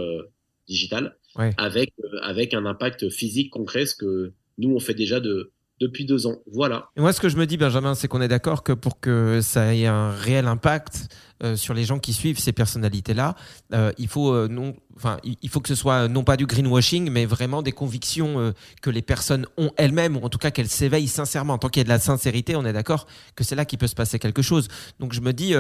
digital, 0.66 1.14
avec, 1.59 1.92
avec 2.22 2.55
un 2.55 2.64
impact 2.64 3.11
physique 3.11 3.50
concret, 3.50 3.85
ce 3.85 3.94
que 3.94 4.33
nous 4.57 4.74
on 4.74 4.81
fait 4.81 4.94
déjà 4.94 5.20
de, 5.20 5.52
depuis 5.83 6.05
deux 6.05 6.27
ans. 6.27 6.37
Voilà. 6.53 6.88
Et 6.97 7.01
moi, 7.01 7.12
ce 7.12 7.21
que 7.21 7.29
je 7.29 7.37
me 7.37 7.47
dis, 7.47 7.57
Benjamin, 7.57 7.95
c'est 7.95 8.09
qu'on 8.09 8.23
est 8.23 8.29
d'accord 8.29 8.62
que 8.62 8.73
pour 8.73 9.01
que 9.01 9.40
ça 9.42 9.75
ait 9.75 9.87
un 9.87 10.11
réel 10.11 10.47
impact 10.47 11.09
euh, 11.42 11.57
sur 11.57 11.75
les 11.75 11.85
gens 11.85 11.99
qui 11.99 12.12
suivent 12.12 12.38
ces 12.38 12.53
personnalités-là, 12.53 13.35
euh, 13.75 13.90
il 13.99 14.07
faut 14.07 14.33
euh, 14.33 14.47
non, 14.49 14.75
enfin, 14.97 15.18
il 15.25 15.49
faut 15.49 15.61
que 15.61 15.68
ce 15.68 15.75
soit 15.75 16.07
non 16.07 16.23
pas 16.23 16.37
du 16.37 16.47
greenwashing, 16.47 17.11
mais 17.11 17.27
vraiment 17.27 17.62
des 17.62 17.73
convictions 17.73 18.55
que 18.81 18.90
les 18.90 19.03
personnes 19.03 19.47
ont 19.59 19.73
elles-mêmes, 19.77 20.16
ou 20.16 20.21
en 20.21 20.29
tout 20.29 20.38
cas 20.38 20.53
qu'elles 20.53 20.68
s'éveillent 20.68 21.09
sincèrement. 21.09 21.59
Tant 21.59 21.68
qu'il 21.68 21.81
y 21.81 21.83
a 21.83 21.85
de 21.85 21.88
la 21.88 21.99
sincérité, 21.99 22.55
on 22.55 22.64
est 22.64 22.73
d'accord 22.73 23.07
que 23.35 23.42
c'est 23.42 23.57
là 23.57 23.64
qu'il 23.64 23.79
peut 23.79 23.88
se 23.88 23.95
passer 23.95 24.18
quelque 24.18 24.42
chose. 24.42 24.68
Donc 25.01 25.12
je 25.12 25.21
me 25.21 25.33
dis, 25.33 25.55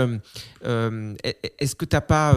est-ce 0.62 1.74
que 1.74 1.84
tu 1.84 1.96
n'as 1.96 2.00
pas 2.00 2.36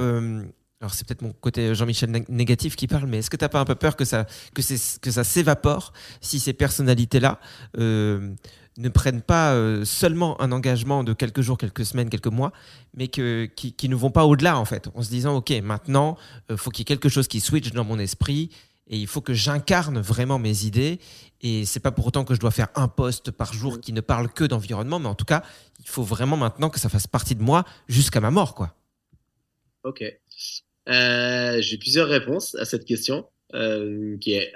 alors 0.81 0.93
c'est 0.93 1.07
peut-être 1.07 1.21
mon 1.21 1.31
côté 1.31 1.73
Jean-Michel 1.73 2.11
négatif 2.27 2.75
qui 2.75 2.87
parle, 2.87 3.07
mais 3.07 3.19
est-ce 3.19 3.29
que 3.29 3.37
tu 3.37 3.43
n'as 3.45 3.49
pas 3.49 3.59
un 3.59 3.65
peu 3.65 3.75
peur 3.75 3.95
que 3.95 4.03
ça, 4.03 4.25
que 4.53 4.61
que 4.99 5.11
ça 5.11 5.23
s'évapore 5.23 5.93
si 6.19 6.39
ces 6.39 6.53
personnalités-là 6.53 7.39
euh, 7.77 8.35
ne 8.77 8.89
prennent 8.89 9.21
pas 9.21 9.53
euh, 9.53 9.85
seulement 9.85 10.39
un 10.41 10.51
engagement 10.51 11.03
de 11.03 11.13
quelques 11.13 11.41
jours, 11.41 11.57
quelques 11.57 11.85
semaines, 11.85 12.09
quelques 12.09 12.27
mois, 12.27 12.51
mais 12.93 13.07
que, 13.07 13.45
qui, 13.45 13.87
ne 13.87 13.95
vont 13.95 14.11
pas 14.11 14.25
au-delà 14.25 14.59
en 14.59 14.65
fait, 14.65 14.89
en 14.95 15.01
se 15.01 15.09
disant 15.09 15.37
ok 15.37 15.51
maintenant 15.63 16.17
il 16.49 16.53
euh, 16.53 16.57
faut 16.57 16.71
qu'il 16.71 16.81
y 16.81 16.83
ait 16.83 16.85
quelque 16.85 17.09
chose 17.09 17.27
qui 17.27 17.39
switch 17.39 17.71
dans 17.71 17.85
mon 17.85 17.97
esprit 17.97 18.49
et 18.87 18.97
il 18.97 19.07
faut 19.07 19.21
que 19.21 19.33
j'incarne 19.33 19.99
vraiment 19.99 20.39
mes 20.39 20.65
idées 20.65 20.99
et 21.41 21.65
c'est 21.65 21.79
pas 21.79 21.91
pour 21.91 22.05
autant 22.07 22.25
que 22.25 22.35
je 22.35 22.39
dois 22.39 22.51
faire 22.51 22.67
un 22.75 22.89
poste 22.89 23.31
par 23.31 23.53
jour 23.53 23.79
qui 23.79 23.93
ne 23.93 24.01
parle 24.01 24.29
que 24.29 24.43
d'environnement, 24.43 24.99
mais 24.99 25.07
en 25.07 25.15
tout 25.15 25.25
cas 25.25 25.41
il 25.79 25.87
faut 25.87 26.03
vraiment 26.03 26.35
maintenant 26.35 26.69
que 26.69 26.79
ça 26.81 26.89
fasse 26.89 27.07
partie 27.07 27.35
de 27.35 27.41
moi 27.41 27.63
jusqu'à 27.87 28.19
ma 28.19 28.29
mort 28.29 28.55
quoi. 28.55 28.75
Ok. 29.85 30.03
Euh, 30.89 31.61
j'ai 31.61 31.77
plusieurs 31.77 32.07
réponses 32.07 32.55
à 32.55 32.65
cette 32.65 32.85
question, 32.85 33.25
euh, 33.53 34.17
qui, 34.17 34.33
est, 34.33 34.53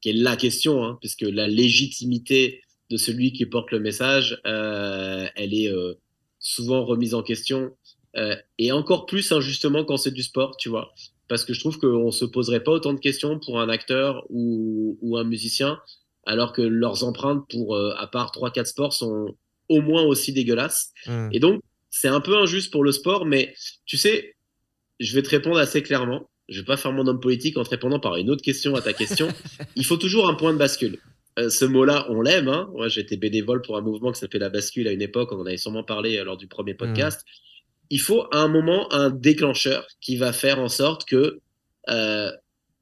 qui 0.00 0.10
est 0.10 0.14
la 0.14 0.36
question, 0.36 0.84
hein, 0.84 0.98
puisque 1.00 1.22
la 1.22 1.48
légitimité 1.48 2.62
de 2.90 2.96
celui 2.96 3.32
qui 3.32 3.46
porte 3.46 3.70
le 3.70 3.80
message, 3.80 4.40
euh, 4.46 5.26
elle 5.36 5.54
est 5.54 5.72
euh, 5.72 5.94
souvent 6.38 6.84
remise 6.84 7.14
en 7.14 7.22
question, 7.22 7.70
euh, 8.16 8.34
et 8.58 8.72
encore 8.72 9.06
plus 9.06 9.30
injustement 9.32 9.84
quand 9.84 9.96
c'est 9.96 10.10
du 10.10 10.22
sport, 10.22 10.56
tu 10.56 10.68
vois. 10.68 10.92
Parce 11.28 11.44
que 11.44 11.54
je 11.54 11.60
trouve 11.60 11.78
qu'on 11.78 12.10
se 12.10 12.24
poserait 12.24 12.64
pas 12.64 12.72
autant 12.72 12.92
de 12.92 12.98
questions 12.98 13.38
pour 13.38 13.60
un 13.60 13.68
acteur 13.68 14.26
ou, 14.28 14.98
ou 15.00 15.16
un 15.16 15.24
musicien, 15.24 15.78
alors 16.26 16.52
que 16.52 16.62
leurs 16.62 17.04
empreintes 17.04 17.48
pour, 17.48 17.76
à 17.78 18.06
part 18.08 18.32
3-4 18.32 18.64
sports, 18.66 18.92
sont 18.92 19.36
au 19.68 19.80
moins 19.80 20.02
aussi 20.02 20.32
dégueulasses. 20.32 20.92
Mmh. 21.06 21.28
Et 21.32 21.38
donc, 21.38 21.62
c'est 21.88 22.08
un 22.08 22.20
peu 22.20 22.36
injuste 22.36 22.72
pour 22.72 22.82
le 22.82 22.90
sport, 22.90 23.26
mais 23.26 23.54
tu 23.86 23.96
sais, 23.96 24.34
je 25.00 25.14
vais 25.14 25.22
te 25.22 25.30
répondre 25.30 25.58
assez 25.58 25.82
clairement. 25.82 26.28
Je 26.48 26.60
vais 26.60 26.66
pas 26.66 26.76
faire 26.76 26.92
mon 26.92 27.06
homme 27.06 27.20
politique 27.20 27.56
en 27.56 27.64
te 27.64 27.70
répondant 27.70 27.98
par 27.98 28.16
une 28.16 28.30
autre 28.30 28.42
question 28.42 28.74
à 28.74 28.82
ta 28.82 28.92
question. 28.92 29.28
Il 29.76 29.84
faut 29.84 29.96
toujours 29.96 30.28
un 30.28 30.34
point 30.34 30.52
de 30.52 30.58
bascule. 30.58 30.98
Euh, 31.38 31.48
ce 31.48 31.64
mot-là, 31.64 32.06
on 32.10 32.20
l'aime. 32.20 32.48
Hein. 32.48 32.68
Moi, 32.74 32.88
j'étais 32.88 33.16
bénévole 33.16 33.62
pour 33.62 33.76
un 33.76 33.80
mouvement 33.80 34.12
qui 34.12 34.20
s'appelait 34.20 34.40
la 34.40 34.50
bascule 34.50 34.86
à 34.88 34.92
une 34.92 35.02
époque. 35.02 35.32
On 35.32 35.40
en 35.40 35.46
avait 35.46 35.56
sûrement 35.56 35.84
parlé 35.84 36.18
euh, 36.18 36.24
lors 36.24 36.36
du 36.36 36.48
premier 36.48 36.74
podcast. 36.74 37.24
Il 37.88 38.00
faut 38.00 38.26
à 38.32 38.38
un 38.38 38.48
moment 38.48 38.92
un 38.92 39.10
déclencheur 39.10 39.86
qui 40.00 40.16
va 40.16 40.32
faire 40.32 40.58
en 40.60 40.68
sorte 40.68 41.08
que 41.08 41.40
euh, 41.88 42.30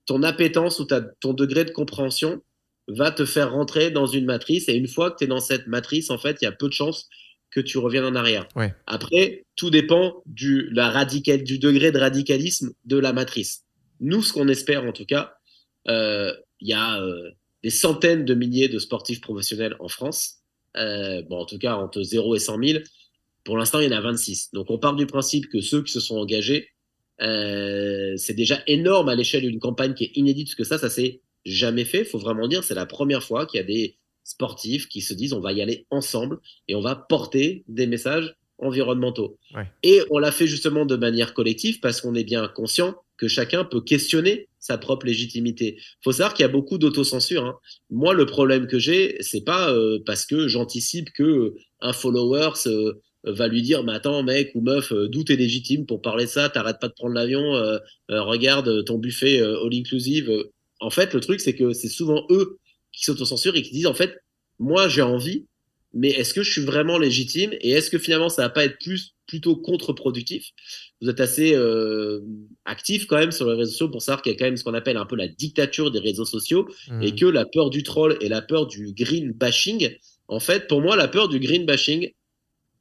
ton 0.07 0.23
appétence 0.23 0.81
ou 0.81 0.85
ta, 0.87 1.01
ton 1.01 1.35
degré 1.35 1.65
de 1.65 1.71
compréhension 1.71 2.43
va 2.89 3.11
te 3.11 3.27
faire 3.27 3.53
rentrer 3.53 3.91
dans 3.91 4.07
une 4.07 4.25
matrice. 4.25 4.69
Et 4.69 4.75
une 4.75 4.89
fois 4.89 5.11
que 5.11 5.19
tu 5.19 5.25
es 5.25 5.27
dans 5.27 5.41
cette 5.41 5.67
matrice, 5.67 6.11
en 6.11 6.19
fait, 6.19 6.39
il 6.41 6.47
y 6.47 6.49
a 6.49 6.53
peu 6.53 6.69
de 6.69 6.73
chances 6.73 7.09
que 7.51 7.61
tu 7.61 7.79
reviennes 7.79 8.05
en 8.05 8.15
arrière. 8.15 8.47
Après, 8.87 9.45
tout 9.57 9.71
dépend 9.71 10.23
du, 10.27 10.69
la 10.71 10.91
radical, 10.91 11.43
du 11.43 11.59
degré 11.59 11.93
de 11.93 11.99
radicalisme 11.99 12.73
de 12.85 12.99
la 12.99 13.13
matrice. 13.13 13.65
Nous, 14.01 14.23
ce 14.23 14.33
qu'on 14.33 14.49
espère 14.49 14.85
en 14.85 14.93
tout 14.93 15.07
cas, 15.07 15.35
euh, 15.89 16.33
il 16.61 16.69
y 16.69 16.73
a 16.73 17.01
euh, 17.01 17.31
des 17.63 17.71
centaines 17.71 18.25
de 18.25 18.35
milliers 18.35 18.69
de 18.69 18.79
sportifs 18.79 19.21
professionnels 19.21 19.77
en 19.81 19.89
France. 19.89 20.37
Euh, 20.77 21.23
bon, 21.23 21.39
en 21.39 21.47
tout 21.47 21.59
cas, 21.59 21.77
entre 21.77 22.03
0 22.03 22.37
et 22.37 22.39
100 22.39 22.63
000. 22.63 22.79
Pour 23.45 23.57
l'instant, 23.57 23.81
il 23.81 23.91
y 23.91 23.95
en 23.95 23.97
a 23.97 24.01
26. 24.01 24.51
Donc, 24.53 24.71
on 24.71 24.79
part 24.79 24.95
du 24.95 25.07
principe 25.07 25.49
que 25.49 25.61
ceux 25.61 25.83
qui 25.83 25.93
se 25.93 26.01
sont 26.01 26.19
engagés, 26.19 26.71
c'est 27.19 28.35
déjà 28.35 28.63
énorme 28.67 29.09
à 29.09 29.15
l'échelle 29.15 29.43
d'une 29.43 29.59
campagne 29.59 29.95
qui 29.95 30.05
est 30.05 30.13
inédite, 30.15 30.49
parce 30.49 30.55
que 30.55 30.65
ça, 30.65 30.79
ça 30.79 30.91
s'est 30.91 31.23
jamais 31.45 31.85
fait. 31.85 32.01
Il 32.01 32.05
faut 32.05 32.19
vraiment 32.19 32.47
dire, 32.47 32.63
c'est 32.63 32.75
la 32.75 32.87
première 32.87 33.23
fois 33.23 33.47
qu'il 33.47 33.59
y 33.59 33.63
a 33.63 33.67
des 33.67 33.97
sportifs 34.29 34.89
qui 34.89 35.01
se 35.01 35.15
disent 35.15 35.33
on 35.33 35.41
va 35.41 35.53
y 35.53 35.63
aller 35.63 35.87
ensemble 35.91 36.39
et 36.69 36.75
on 36.75 36.83
va 36.83 36.95
porter 36.95 37.65
des 37.67 37.87
messages 37.87 38.35
environnementaux. 38.59 39.39
Et 39.83 40.03
on 40.11 40.19
l'a 40.19 40.33
fait 40.33 40.47
justement 40.47 40.85
de 40.85 40.97
manière 40.97 41.33
collective 41.33 41.81
parce 41.81 42.01
qu'on 42.01 42.15
est 42.15 42.25
bien 42.25 42.47
conscient 42.49 42.95
que 43.17 43.27
chacun 43.27 43.65
peut 43.65 43.81
questionner 43.81 44.49
sa 44.59 44.77
propre 44.79 45.07
légitimité. 45.07 45.79
Faut 46.05 46.13
savoir 46.13 46.35
qu'il 46.35 46.45
y 46.45 46.49
a 46.49 46.53
beaucoup 46.53 46.77
d'autocensure. 46.77 47.45
Hein. 47.45 47.57
Moi, 47.91 48.15
le 48.15 48.27
problème 48.27 48.67
que 48.67 48.79
j'ai, 48.79 49.17
c'est 49.21 49.45
pas 49.45 49.73
euh, 49.73 49.99
parce 50.05 50.27
que 50.27 50.47
j'anticipe 50.47 51.11
que 51.13 51.55
un 51.81 51.93
follower 51.93 52.51
va 53.25 53.49
lui 53.49 53.63
dire, 53.63 53.83
mais 53.83 53.93
attends, 53.93 54.23
mec 54.23 54.53
ou 54.55 54.61
meuf, 54.61 54.93
euh, 54.93 55.09
d'où 55.09 55.25
t'es 55.25 55.37
légitime 55.37 55.87
pour 55.87 56.03
parler 56.03 56.25
de 56.25 56.31
ça? 56.31 56.49
T'arrêtes 56.49 56.81
pas 56.81 56.89
de 56.89 56.95
prendre 56.95 57.15
l'avion. 57.15 57.57
Euh, 57.57 57.79
regarde 58.11 58.85
ton 58.85 58.99
buffet 58.99 59.41
all 59.41 59.73
inclusive. 59.73 60.31
En 60.81 60.91
fait, 60.91 61.15
le 61.15 61.21
truc, 61.21 61.41
c'est 61.41 61.55
que 61.55 61.73
c'est 61.73 61.89
souvent 61.89 62.25
eux 62.31 62.59
qui 62.99 63.05
s'autocensurent 63.05 63.57
et 63.57 63.63
qui 63.63 63.71
disent 63.71 63.87
en 63.87 63.95
fait, 63.95 64.19
moi 64.59 64.89
j'ai 64.89 65.03
envie, 65.03 65.47
mais 65.95 66.11
est-ce 66.11 66.35
que 66.35 66.43
je 66.43 66.51
suis 66.51 66.65
vraiment 66.65 66.99
légitime 66.99 67.53
et 67.61 67.71
est-ce 67.71 67.91
que 67.91 67.99
finalement 67.99 68.29
ça 68.29 68.43
va 68.43 68.51
pas 68.51 68.65
être 68.65 68.79
plus 68.79 69.15
plutôt 69.27 69.57
contre-productif? 69.57 70.47
Vous 71.01 71.09
êtes 71.09 71.21
assez 71.21 71.55
euh, 71.55 72.21
actif 72.65 73.07
quand 73.07 73.17
même 73.17 73.31
sur 73.31 73.47
les 73.49 73.55
réseaux 73.55 73.71
sociaux 73.71 73.89
pour 73.89 74.03
savoir 74.03 74.23
qu'il 74.23 74.33
y 74.33 74.35
a 74.35 74.39
quand 74.39 74.47
même 74.47 74.57
ce 74.57 74.65
qu'on 74.65 74.75
appelle 74.75 74.97
un 74.97 75.07
peu 75.07 75.17
la 75.17 75.29
dictature 75.29 75.91
des 75.91 76.01
réseaux 76.01 76.25
sociaux 76.25 76.67
Mmh. 76.89 77.03
et 77.03 77.15
que 77.15 77.27
la 77.27 77.45
peur 77.45 77.71
du 77.71 77.83
troll 77.83 78.17
et 78.21 78.29
la 78.29 78.43
peur 78.43 78.67
du 78.67 78.93
green 78.93 79.33
bashing, 79.33 79.97
en 80.29 80.41
fait, 80.41 80.67
pour 80.67 80.81
moi, 80.81 80.97
la 80.97 81.09
peur 81.09 81.29
du 81.29 81.39
green 81.39 81.67
bashing, 81.67 82.11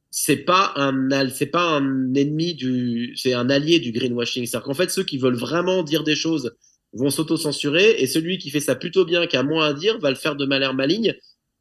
c'est 0.10 0.38
pas 0.38 0.74
un 0.78 1.30
c'est 1.30 1.48
pas 1.48 1.64
un 1.64 2.14
ennemi 2.14 2.56
du 2.56 3.14
c'est 3.16 3.34
un 3.34 3.50
allié 3.50 3.80
du 3.80 3.92
greenwashing 3.92 4.46
c'est-à-dire 4.46 4.66
qu'en 4.66 4.74
fait 4.74 4.90
ceux 4.90 5.04
qui 5.04 5.18
veulent 5.18 5.36
vraiment 5.36 5.84
dire 5.84 6.04
des 6.04 6.16
choses 6.16 6.56
vont 6.93 7.10
s'auto-censurer 7.10 7.95
et 8.00 8.08
celui 8.08 8.38
qui 8.38 8.50
fait 8.50 8.60
ça 8.60 8.76
plutôt 8.76 9.06
bien 9.06 9.28
qui 9.28 9.38
a 9.38 9.43
moins 9.43 9.67
à 9.67 9.73
dire 9.73 10.00
va 10.00 10.10
le 10.10 10.15
faire 10.15 10.36
de 10.36 10.45
manière 10.45 10.73
maligne. 10.73 11.15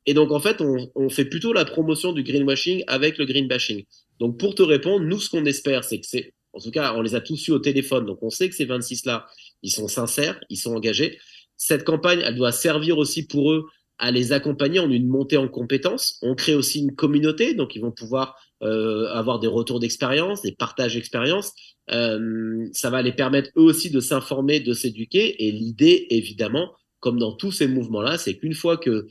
Et 0.06 0.14
donc 0.14 0.30
en 0.30 0.40
fait 0.40 0.60
on, 0.60 1.08
fait 1.08 1.24
plutôt 1.24 1.52
la 1.52 1.64
promotion 1.64 2.12
du 2.12 2.22
greenwashing 2.22 2.84
avec 2.86 3.18
le 3.18 3.24
green 3.24 3.48
bashing 3.48 3.84
donc 4.20 4.38
pour 4.38 4.54
te 4.54 4.62
répondre 4.62 5.04
nous 5.04 5.18
ce 5.18 5.28
qu'on 5.28 5.44
espère 5.44 5.82
c'est 5.82 5.98
que 5.98 6.06
c'est 6.06 6.32
en 6.52 6.60
tout 6.60 6.70
cas 6.70 6.94
on 6.94 7.02
les 7.02 7.16
a 7.16 7.20
tous 7.20 7.48
eu 7.48 7.50
au 7.50 7.58
téléphone 7.58 8.06
donc 8.06 8.22
on 8.22 8.30
sait 8.30 8.48
que 8.48 8.54
ces 8.54 8.66
26 8.66 9.04
là 9.04 9.26
ils 9.62 9.72
sont 9.72 9.88
sincères 9.88 10.38
ils 10.48 10.56
sont 10.56 10.74
engagés. 10.74 11.18
Cette 11.56 11.84
campagne 11.84 12.20
elle 12.24 12.36
doit 12.36 12.52
servir 12.52 12.98
aussi 12.98 13.26
pour 13.26 13.52
eux 13.52 13.66
à 13.98 14.10
les 14.10 14.32
accompagner 14.32 14.78
en 14.78 14.90
une 14.90 15.08
montée 15.08 15.36
en 15.36 15.48
compétences. 15.48 16.18
On 16.22 16.34
crée 16.34 16.54
aussi 16.54 16.80
une 16.80 16.94
communauté, 16.94 17.54
donc 17.54 17.74
ils 17.74 17.80
vont 17.80 17.92
pouvoir 17.92 18.36
euh, 18.62 19.08
avoir 19.12 19.38
des 19.38 19.46
retours 19.46 19.80
d'expérience, 19.80 20.42
des 20.42 20.52
partages 20.52 20.94
d'expérience. 20.94 21.52
Euh, 21.90 22.66
ça 22.72 22.90
va 22.90 23.02
les 23.02 23.12
permettre 23.12 23.50
eux 23.56 23.62
aussi 23.62 23.90
de 23.90 24.00
s'informer, 24.00 24.60
de 24.60 24.72
s'éduquer. 24.72 25.46
Et 25.46 25.52
l'idée, 25.52 26.06
évidemment, 26.10 26.72
comme 27.00 27.18
dans 27.18 27.32
tous 27.32 27.52
ces 27.52 27.68
mouvements-là, 27.68 28.18
c'est 28.18 28.36
qu'une 28.36 28.54
fois 28.54 28.76
que 28.76 29.06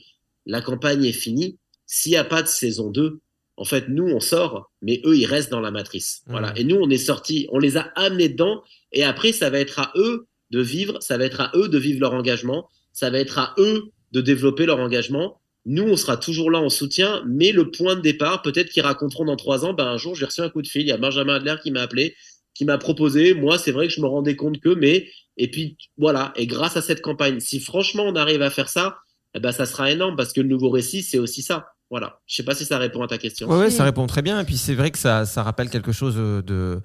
la 0.46 0.60
campagne 0.60 1.04
est 1.04 1.12
finie, 1.12 1.58
s'il 1.86 2.12
n'y 2.12 2.18
a 2.18 2.24
pas 2.24 2.42
de 2.42 2.48
saison 2.48 2.90
2, 2.90 3.20
en 3.56 3.64
fait, 3.64 3.88
nous, 3.88 4.06
on 4.08 4.20
sort, 4.20 4.70
mais 4.82 5.00
eux, 5.04 5.16
ils 5.16 5.26
restent 5.26 5.50
dans 5.50 5.60
la 5.60 5.70
matrice. 5.70 6.22
Voilà. 6.26 6.52
Et 6.56 6.64
nous, 6.64 6.76
on 6.76 6.90
est 6.90 6.98
sortis, 6.98 7.48
on 7.50 7.58
les 7.58 7.76
a 7.76 7.82
amenés 7.94 8.28
dedans. 8.28 8.62
Et 8.92 9.02
après, 9.02 9.32
ça 9.32 9.48
va 9.48 9.58
être 9.58 9.78
à 9.78 9.92
eux 9.96 10.26
de 10.50 10.60
vivre, 10.60 11.00
ça 11.00 11.16
va 11.16 11.24
être 11.24 11.40
à 11.40 11.50
eux 11.54 11.68
de 11.68 11.78
vivre 11.78 12.00
leur 12.00 12.12
engagement, 12.12 12.68
ça 12.92 13.10
va 13.10 13.18
être 13.18 13.38
à 13.38 13.54
eux 13.58 13.90
de 14.12 14.20
développer 14.20 14.66
leur 14.66 14.78
engagement. 14.78 15.40
Nous, 15.66 15.82
on 15.82 15.96
sera 15.96 16.16
toujours 16.16 16.50
là 16.50 16.60
en 16.60 16.68
soutien, 16.68 17.22
mais 17.26 17.52
le 17.52 17.70
point 17.70 17.96
de 17.96 18.00
départ, 18.00 18.40
peut-être 18.42 18.70
qu'ils 18.70 18.82
raconteront 18.84 19.24
dans 19.24 19.36
trois 19.36 19.64
ans, 19.64 19.74
ben, 19.74 19.84
un 19.86 19.98
jour, 19.98 20.14
j'ai 20.14 20.24
reçu 20.24 20.40
un 20.40 20.48
coup 20.48 20.62
de 20.62 20.68
fil, 20.68 20.82
il 20.82 20.88
y 20.88 20.92
a 20.92 20.96
Benjamin 20.96 21.34
Adler 21.34 21.56
qui 21.62 21.70
m'a 21.72 21.82
appelé, 21.82 22.14
qui 22.54 22.64
m'a 22.64 22.78
proposé, 22.78 23.34
moi, 23.34 23.58
c'est 23.58 23.72
vrai 23.72 23.88
que 23.88 23.92
je 23.92 24.00
me 24.00 24.06
rendais 24.06 24.36
compte 24.36 24.60
que, 24.60 24.70
mais, 24.70 25.08
et 25.36 25.50
puis, 25.50 25.76
voilà, 25.98 26.32
et 26.36 26.46
grâce 26.46 26.76
à 26.76 26.82
cette 26.82 27.02
campagne, 27.02 27.40
si 27.40 27.60
franchement 27.60 28.04
on 28.04 28.14
arrive 28.16 28.42
à 28.42 28.50
faire 28.50 28.68
ça, 28.68 28.96
eh 29.34 29.40
ben, 29.40 29.52
ça 29.52 29.66
sera 29.66 29.90
énorme, 29.90 30.16
parce 30.16 30.32
que 30.32 30.40
le 30.40 30.48
nouveau 30.48 30.70
récit, 30.70 31.02
c'est 31.02 31.18
aussi 31.18 31.42
ça. 31.42 31.66
Voilà. 31.90 32.20
Je 32.26 32.36
sais 32.36 32.42
pas 32.42 32.54
si 32.54 32.64
ça 32.64 32.78
répond 32.78 33.02
à 33.02 33.06
ta 33.06 33.18
question. 33.18 33.48
Ouais, 33.48 33.70
ça 33.70 33.84
répond 33.84 34.06
très 34.06 34.22
bien. 34.22 34.40
Et 34.40 34.44
puis 34.44 34.56
c'est 34.56 34.74
vrai 34.74 34.90
que 34.90 34.98
ça, 34.98 35.24
ça 35.26 35.42
rappelle 35.42 35.68
quelque 35.70 35.92
chose 35.92 36.16
de 36.16 36.80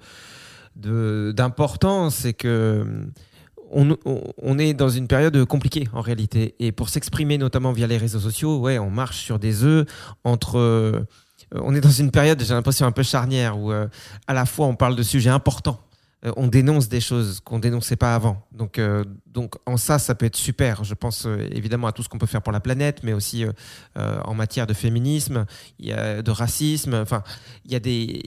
de- 0.76 1.32
d'important, 1.34 2.10
c'est 2.10 2.32
que 2.32 2.84
on, 3.72 4.58
est 4.58 4.74
dans 4.74 4.88
une 4.88 5.08
période 5.08 5.44
compliquée 5.44 5.88
en 5.92 6.00
réalité. 6.00 6.54
Et 6.58 6.72
pour 6.72 6.88
s'exprimer 6.88 7.38
notamment 7.38 7.72
via 7.72 7.86
les 7.86 7.96
réseaux 7.96 8.20
sociaux, 8.20 8.58
ouais, 8.58 8.78
on 8.78 8.90
marche 8.90 9.18
sur 9.18 9.38
des 9.38 9.64
œufs 9.64 9.86
entre. 10.24 10.58
euh, 10.58 11.00
on 11.54 11.74
est 11.74 11.80
dans 11.80 11.90
une 11.90 12.10
période, 12.10 12.42
j'ai 12.42 12.54
l'impression, 12.54 12.86
un 12.86 12.92
peu 12.92 13.02
charnière 13.02 13.58
où 13.58 13.72
euh, 13.72 13.86
à 14.26 14.34
la 14.34 14.46
fois 14.46 14.66
on 14.66 14.74
parle 14.74 14.96
de 14.96 15.02
sujets 15.02 15.30
importants, 15.30 15.80
on 16.36 16.46
dénonce 16.46 16.88
des 16.88 17.00
choses 17.00 17.40
qu'on 17.40 17.58
dénonçait 17.58 17.96
pas 17.96 18.14
avant. 18.14 18.46
Donc, 18.52 18.78
euh, 18.78 19.04
donc 19.26 19.56
en 19.66 19.76
ça, 19.76 19.98
ça 19.98 20.14
peut 20.14 20.26
être 20.26 20.36
super. 20.36 20.84
Je 20.84 20.94
pense 20.94 21.26
euh, 21.26 21.48
évidemment 21.50 21.88
à 21.88 21.92
tout 21.92 22.02
ce 22.02 22.08
qu'on 22.08 22.18
peut 22.18 22.26
faire 22.26 22.42
pour 22.42 22.52
la 22.52 22.60
planète, 22.60 23.02
mais 23.02 23.12
aussi 23.12 23.44
euh, 23.44 23.52
euh, 23.96 24.20
en 24.24 24.34
matière 24.34 24.66
de 24.66 24.74
féminisme, 24.74 25.46
de 25.80 26.30
racisme. 26.30 26.94
Enfin, 26.94 27.22
il 27.64 27.72
y 27.72 27.74
a 27.74 27.80
des, 27.80 28.22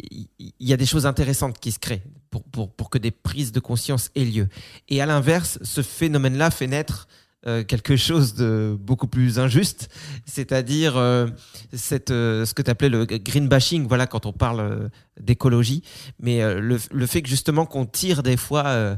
y 0.59 0.73
a 0.73 0.77
des 0.77 0.85
choses 0.85 1.05
intéressantes 1.05 1.59
qui 1.59 1.71
se 1.71 1.79
créent 1.79 2.03
pour, 2.31 2.43
pour, 2.43 2.73
pour 2.73 2.89
que 2.89 2.97
des 2.97 3.11
prises 3.11 3.51
de 3.53 3.61
conscience 3.61 4.09
aient 4.15 4.25
lieu. 4.25 4.47
Et 4.89 5.01
à 5.01 5.05
l'inverse, 5.05 5.59
ce 5.61 5.81
phénomène-là 5.81 6.51
fait 6.51 6.67
naître 6.67 7.07
euh, 7.47 7.63
quelque 7.63 7.95
chose 7.95 8.33
de 8.33 8.75
beaucoup 8.79 9.05
plus 9.05 9.37
injuste, 9.37 9.89
c'est-à-dire 10.25 10.97
euh, 10.97 11.27
cette, 11.73 12.09
euh, 12.09 12.43
ce 12.43 12.55
que 12.55 12.63
tu 12.63 12.71
appelais 12.71 12.89
le 12.89 13.05
green 13.05 13.47
bashing, 13.47 13.87
voilà, 13.87 14.07
quand 14.07 14.25
on 14.25 14.33
parle 14.33 14.89
d'écologie, 15.19 15.83
mais 16.19 16.41
le, 16.59 16.79
le 16.91 17.05
fait 17.05 17.21
que 17.21 17.29
justement 17.29 17.67
qu'on 17.67 17.85
tire 17.85 18.23
des 18.23 18.35
fois 18.35 18.97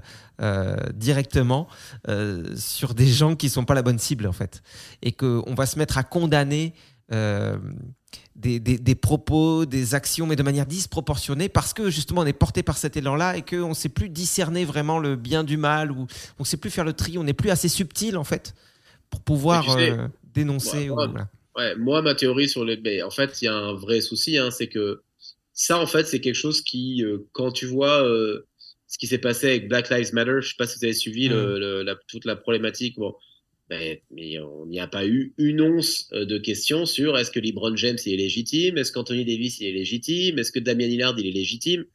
directement 0.94 1.68
sur 2.56 2.94
des 2.94 3.08
gens 3.08 3.36
qui 3.36 3.50
sont 3.50 3.66
pas 3.66 3.74
la 3.74 3.82
bonne 3.82 4.00
cible 4.00 4.28
en 4.28 4.32
fait, 4.32 4.64
et 5.02 5.12
qu'on 5.12 5.54
va 5.54 5.66
se 5.66 5.78
mettre 5.78 5.98
à 5.98 6.04
condamner 6.04 6.74
euh, 7.12 7.58
des, 8.36 8.60
des- 8.60 8.78
des 8.78 8.96
propos, 8.96 9.66
des 9.66 9.96
actions, 9.96 10.28
mais 10.28 10.36
de 10.36 10.44
manière 10.44 10.66
disproportionnée, 10.66 11.50
parce 11.50 11.74
que 11.74 11.90
justement 11.90 12.22
on 12.22 12.26
est 12.26 12.34
porté 12.34 12.64
par 12.64 12.78
cet 12.78 12.98
élan-là 12.98 13.38
et 13.38 13.42
qu'on 13.44 13.70
ne 13.70 13.74
sait 13.74 13.90
plus 13.90 14.10
discerner 14.10 14.66
vraiment 14.66 15.00
le 15.00 15.16
bien 15.16 15.44
du 15.44 15.58
mal, 15.58 15.92
ou 15.92 16.08
on 16.40 16.44
ne 16.44 16.46
sait 16.46 16.58
plus 16.58 16.70
faire 16.70 16.86
le 16.86 16.94
tri, 16.94 17.18
on 17.18 17.24
n'est 17.24 17.34
plus 17.34 17.50
assez 17.50 17.70
subtil 17.70 18.18
en 18.18 18.24
fait 18.24 18.54
pour 19.10 19.22
pouvoir 19.22 19.64
Mais 19.64 19.72
tu 19.74 19.80
sais, 19.80 19.92
euh, 19.92 20.08
dénoncer. 20.34 20.90
moi, 20.90 21.06
ou- 21.08 21.12
voilà. 21.12 21.30
Ouais, 21.56 21.76
moi, 21.76 22.02
ma 22.04 22.14
théorie 22.14 22.48
sur 22.50 22.64
les. 22.64 22.78
mais 22.78 23.02
en 23.02 23.10
fait, 23.10 23.42
il 23.42 23.46
y 23.46 23.48
a 23.48 23.56
un 23.56 23.74
vrai 23.74 24.00
souci, 24.02 24.38
hein, 24.38 24.52
c'est 24.52 24.68
que 24.68 25.02
ça, 25.54 25.80
en 25.80 25.88
fait, 25.88 26.06
c'est 26.06 26.20
quelque 26.22 26.36
chose 26.36 26.62
qui, 26.62 27.04
euh, 27.04 27.26
quand 27.32 27.52
tu 27.52 27.66
vois 27.66 28.04
euh, 28.04 28.46
ce 28.86 29.00
qui 29.00 29.08
s'est 29.08 29.18
passé 29.18 29.48
avec 29.48 29.68
Black 29.68 29.90
Lives 29.90 30.14
Matter, 30.14 30.38
je 30.42 30.50
sais 30.50 30.56
pas 30.58 30.68
si 30.68 30.78
vous 30.78 30.86
avez 30.86 30.94
suivi 30.94 31.28
le- 31.30 31.58
le- 31.60 31.82
la- 31.84 31.96
toute 32.08 32.26
la 32.26 32.36
problématique. 32.36 32.96
Bon, 33.00 33.16
ben, 33.70 33.98
mais 34.12 34.40
on 34.40 34.66
n'y 34.66 34.80
a 34.80 34.88
pas 34.88 35.06
eu 35.06 35.34
une 35.38 35.62
once 35.62 36.10
euh, 36.14 36.26
de 36.26 36.38
questions 36.38 36.86
sur 36.86 37.18
est-ce 37.18 37.32
que 37.32 37.40
LeBron 37.40 37.76
James 37.76 37.98
il 38.06 38.14
est 38.14 38.18
légitime, 38.18 38.78
est-ce 38.78 38.92
qu'Anthony 38.92 39.26
Davis 39.26 39.60
il 39.60 39.68
est 39.68 39.74
légitime, 39.74 40.40
est-ce 40.40 40.52
que 40.52 40.60
Damian 40.60 40.88
Lillard 40.88 41.20
il 41.20 41.28
est 41.28 41.32
légitime? 41.32 41.86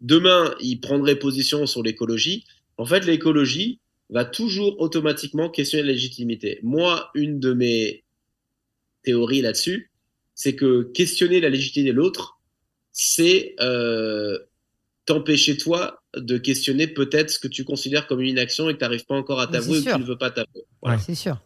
Demain, 0.00 0.54
il 0.60 0.80
prendrait 0.80 1.18
position 1.18 1.64
sur 1.66 1.82
l'écologie. 1.82 2.44
En 2.76 2.84
fait, 2.84 3.06
l'écologie 3.06 3.78
va 4.10 4.24
toujours 4.24 4.80
automatiquement 4.80 5.48
questionner 5.48 5.84
la 5.84 5.92
légitimité. 5.92 6.58
Moi, 6.62 7.10
une 7.14 7.38
de 7.38 7.52
mes 7.52 8.02
théorie 9.02 9.42
là-dessus, 9.42 9.90
c'est 10.34 10.54
que 10.54 10.82
questionner 10.94 11.40
la 11.40 11.50
légitimité 11.50 11.92
de 11.92 11.96
l'autre, 11.96 12.40
c'est 12.92 13.54
euh, 13.60 14.38
t'empêcher 15.06 15.56
toi 15.56 16.02
de 16.16 16.38
questionner 16.38 16.86
peut-être 16.86 17.30
ce 17.30 17.38
que 17.38 17.48
tu 17.48 17.64
considères 17.64 18.06
comme 18.06 18.20
une 18.20 18.28
inaction 18.28 18.68
et 18.68 18.74
que 18.74 18.78
tu 18.78 18.84
n'arrives 18.84 19.06
pas 19.06 19.16
encore 19.16 19.40
à 19.40 19.46
t'avouer 19.46 19.80
c'est 19.80 19.88
ou 19.88 19.92
que 19.92 19.96
tu 19.96 20.00
ne 20.02 20.06
veux 20.06 20.18
pas 20.18 20.30
t'avouer. 20.30 20.62
Voilà. 20.82 20.98
C'est 20.98 21.14
sûr. 21.14 21.38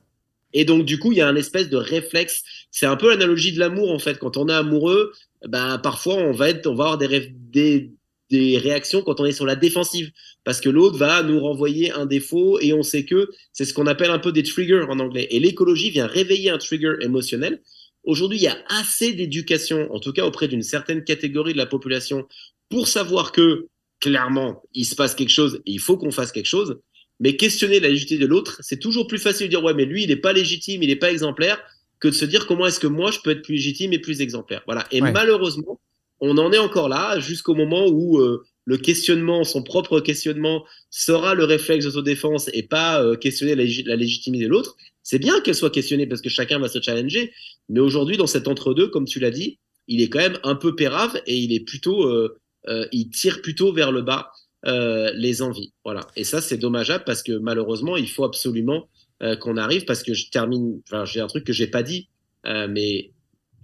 Et 0.53 0.65
donc, 0.65 0.85
du 0.85 0.99
coup, 0.99 1.13
il 1.13 1.19
y 1.19 1.21
a 1.21 1.29
un 1.29 1.37
espèce 1.37 1.69
de 1.69 1.77
réflexe. 1.77 2.43
C'est 2.71 2.87
un 2.87 2.97
peu 2.97 3.11
l'analogie 3.11 3.53
de 3.53 3.59
l'amour, 3.59 3.91
en 3.91 3.99
fait. 3.99 4.19
Quand 4.19 4.37
on 4.37 4.49
est 4.49 4.55
amoureux, 4.55 5.13
bah, 5.47 5.79
parfois, 5.83 6.15
on 6.15 6.33
va, 6.33 6.51
être, 6.51 6.67
on 6.67 6.75
va 6.75 6.85
avoir 6.85 6.99
des, 6.99 7.07
ré- 7.07 7.35
des, 7.35 7.93
des 8.31 8.57
réactions 8.57 9.03
quand 9.03 9.21
on 9.21 9.27
est 9.27 9.33
sur 9.33 9.45
la 9.45 9.57
défensive. 9.57 10.11
Parce 10.45 10.61
que 10.61 10.69
l'autre 10.69 10.97
va 10.97 11.23
nous 11.23 11.41
renvoyer 11.41 11.93
un 11.93 12.07
défaut 12.07 12.59
et 12.61 12.73
on 12.73 12.83
sait 12.83 13.05
que 13.05 13.29
c'est 13.53 13.65
ce 13.65 13.75
qu'on 13.75 13.87
appelle 13.87 14.11
un 14.11 14.19
peu 14.19 14.33
des 14.33 14.45
triggers 14.45 14.85
en 14.89 14.99
anglais. 14.99 15.27
Et 15.31 15.41
l'écologie 15.41 15.91
vient 15.91 16.07
réveiller 16.07 16.51
un 16.51 16.59
trigger 16.59 16.95
émotionnel. 17.01 17.61
Aujourd'hui, 18.05 18.39
il 18.39 18.43
y 18.45 18.49
a 18.49 18.57
assez 18.69 19.13
d'éducation, 19.13 19.93
en 19.93 19.99
tout 19.99 20.13
cas 20.13 20.25
auprès 20.25 20.47
d'une 20.49 20.63
certaine 20.63 21.03
catégorie 21.03 21.53
de 21.53 21.59
la 21.59 21.67
population, 21.67 22.27
pour 22.69 22.89
savoir 22.89 23.33
que, 23.33 23.67
clairement, 24.01 24.63
il 24.75 24.85
se 24.85 24.95
passe 24.95 25.15
quelque 25.15 25.31
chose 25.31 25.61
et 25.67 25.73
il 25.73 25.81
faut 25.81 25.97
qu'on 25.97 26.11
fasse 26.11 26.33
quelque 26.33 26.47
chose. 26.47 26.79
Mais 27.19 27.37
questionner 27.37 27.81
la 27.81 27.89
légitimité 27.89 28.25
de 28.25 28.29
l'autre, 28.29 28.59
c'est 28.61 28.79
toujours 28.79 29.07
plus 29.07 29.19
facile 29.19 29.47
de 29.47 29.51
dire 29.51 29.65
ouais, 29.65 29.73
mais 29.75 29.87
lui, 29.87 30.03
il 30.05 30.09
n'est 30.09 30.17
pas 30.17 30.33
légitime, 30.35 30.83
il 30.83 30.89
n'est 30.89 30.97
pas 30.97 31.11
exemplaire, 31.11 31.59
que 31.99 32.09
de 32.09 32.13
se 32.13 32.27
dire 32.27 32.47
comment 32.47 32.67
est-ce 32.67 32.79
que 32.81 32.87
moi 32.87 33.11
je 33.11 33.21
peux 33.21 33.31
être 33.31 33.43
plus 33.43 33.55
légitime 33.55 33.93
et 33.95 33.99
plus 33.99 34.21
exemplaire. 34.21 34.63
Voilà. 34.67 34.87
Et 34.91 35.01
Ouais. 35.01 35.13
malheureusement, 35.13 35.81
on 36.21 36.37
en 36.37 36.53
est 36.53 36.59
encore 36.59 36.89
là 36.91 37.19
jusqu'au 37.21 37.55
moment 37.55 37.87
où 37.89 38.19
euh, 38.19 38.45
le 38.67 38.77
questionnement, 38.77 39.45
son 39.45 39.63
propre 39.63 40.01
questionnement, 40.01 40.65
sera 40.91 41.35
le 41.35 41.45
réflexe 41.45 41.87
d'autodéfense 41.87 42.51
et 42.53 42.65
pas 42.65 43.03
euh, 43.03 43.17
questionner 43.17 43.55
la 43.55 43.97
légitimité 43.97 44.45
de 44.45 44.51
l'autre. 44.51 44.77
C'est 45.03 45.19
bien 45.19 45.41
qu'elle 45.41 45.55
soit 45.55 45.71
questionnée 45.71 46.07
parce 46.07 46.21
que 46.21 46.29
chacun 46.29 46.59
va 46.59 46.69
se 46.69 46.81
challenger, 46.83 47.33
mais 47.71 47.81
aujourd'hui, 47.81 48.17
dans 48.19 48.27
cet 48.27 48.47
entre-deux, 48.49 48.89
comme 48.89 49.07
tu 49.07 49.21
l'as 49.21 49.31
dit, 49.31 49.59
il 49.89 50.03
est 50.03 50.09
quand 50.09 50.19
même 50.19 50.39
un 50.43 50.57
peu 50.57 50.75
pérave 50.75 51.23
et 51.27 51.37
il 51.37 51.53
est 51.55 51.61
plutôt, 51.61 52.03
euh, 52.09 52.37
euh, 52.69 52.87
il 52.93 53.11
tire 53.11 53.43
plutôt 53.43 53.73
vers 53.73 53.93
le 53.93 54.03
bas 54.03 54.31
euh, 54.67 55.13
les 55.15 55.43
envies. 55.43 55.73
Voilà. 55.85 56.07
Et 56.17 56.25
ça, 56.25 56.41
c'est 56.41 56.59
dommageable 56.59 57.05
parce 57.05 57.23
que 57.23 57.33
malheureusement, 57.33 57.97
il 57.97 58.09
faut 58.09 58.25
absolument 58.25 58.89
euh, 59.23 59.37
qu'on 59.37 59.57
arrive 59.57 59.85
parce 59.85 60.03
que 60.03 60.15
je 60.15 60.31
termine. 60.31 60.81
Enfin, 60.87 61.05
j'ai 61.05 61.21
un 61.21 61.27
truc 61.27 61.45
que 61.45 61.53
j'ai 61.53 61.69
pas 61.69 61.83
dit, 61.83 62.09
mais 62.45 63.11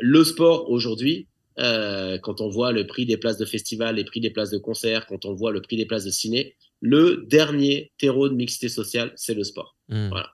le 0.00 0.24
sport 0.24 0.70
aujourd'hui, 0.70 1.28
euh, 1.58 2.18
quand 2.18 2.40
on 2.40 2.48
voit 2.48 2.72
le 2.72 2.86
prix 2.86 3.04
des 3.06 3.16
places 3.16 3.36
de 3.36 3.44
festival, 3.44 3.96
les 3.96 4.04
prix 4.04 4.20
des 4.20 4.30
places 4.30 4.50
de 4.50 4.58
concert, 4.58 5.06
quand 5.06 5.24
on 5.24 5.34
voit 5.34 5.52
le 5.52 5.60
prix 5.60 5.76
des 5.76 5.86
places 5.86 6.04
de 6.04 6.10
ciné, 6.10 6.56
le 6.80 7.24
dernier 7.28 7.92
terreau 7.98 8.28
de 8.28 8.34
mixité 8.34 8.68
sociale, 8.68 9.12
c'est 9.16 9.34
le 9.34 9.44
sport. 9.44 9.76
Mm. 9.88 10.08
Voilà. 10.08 10.30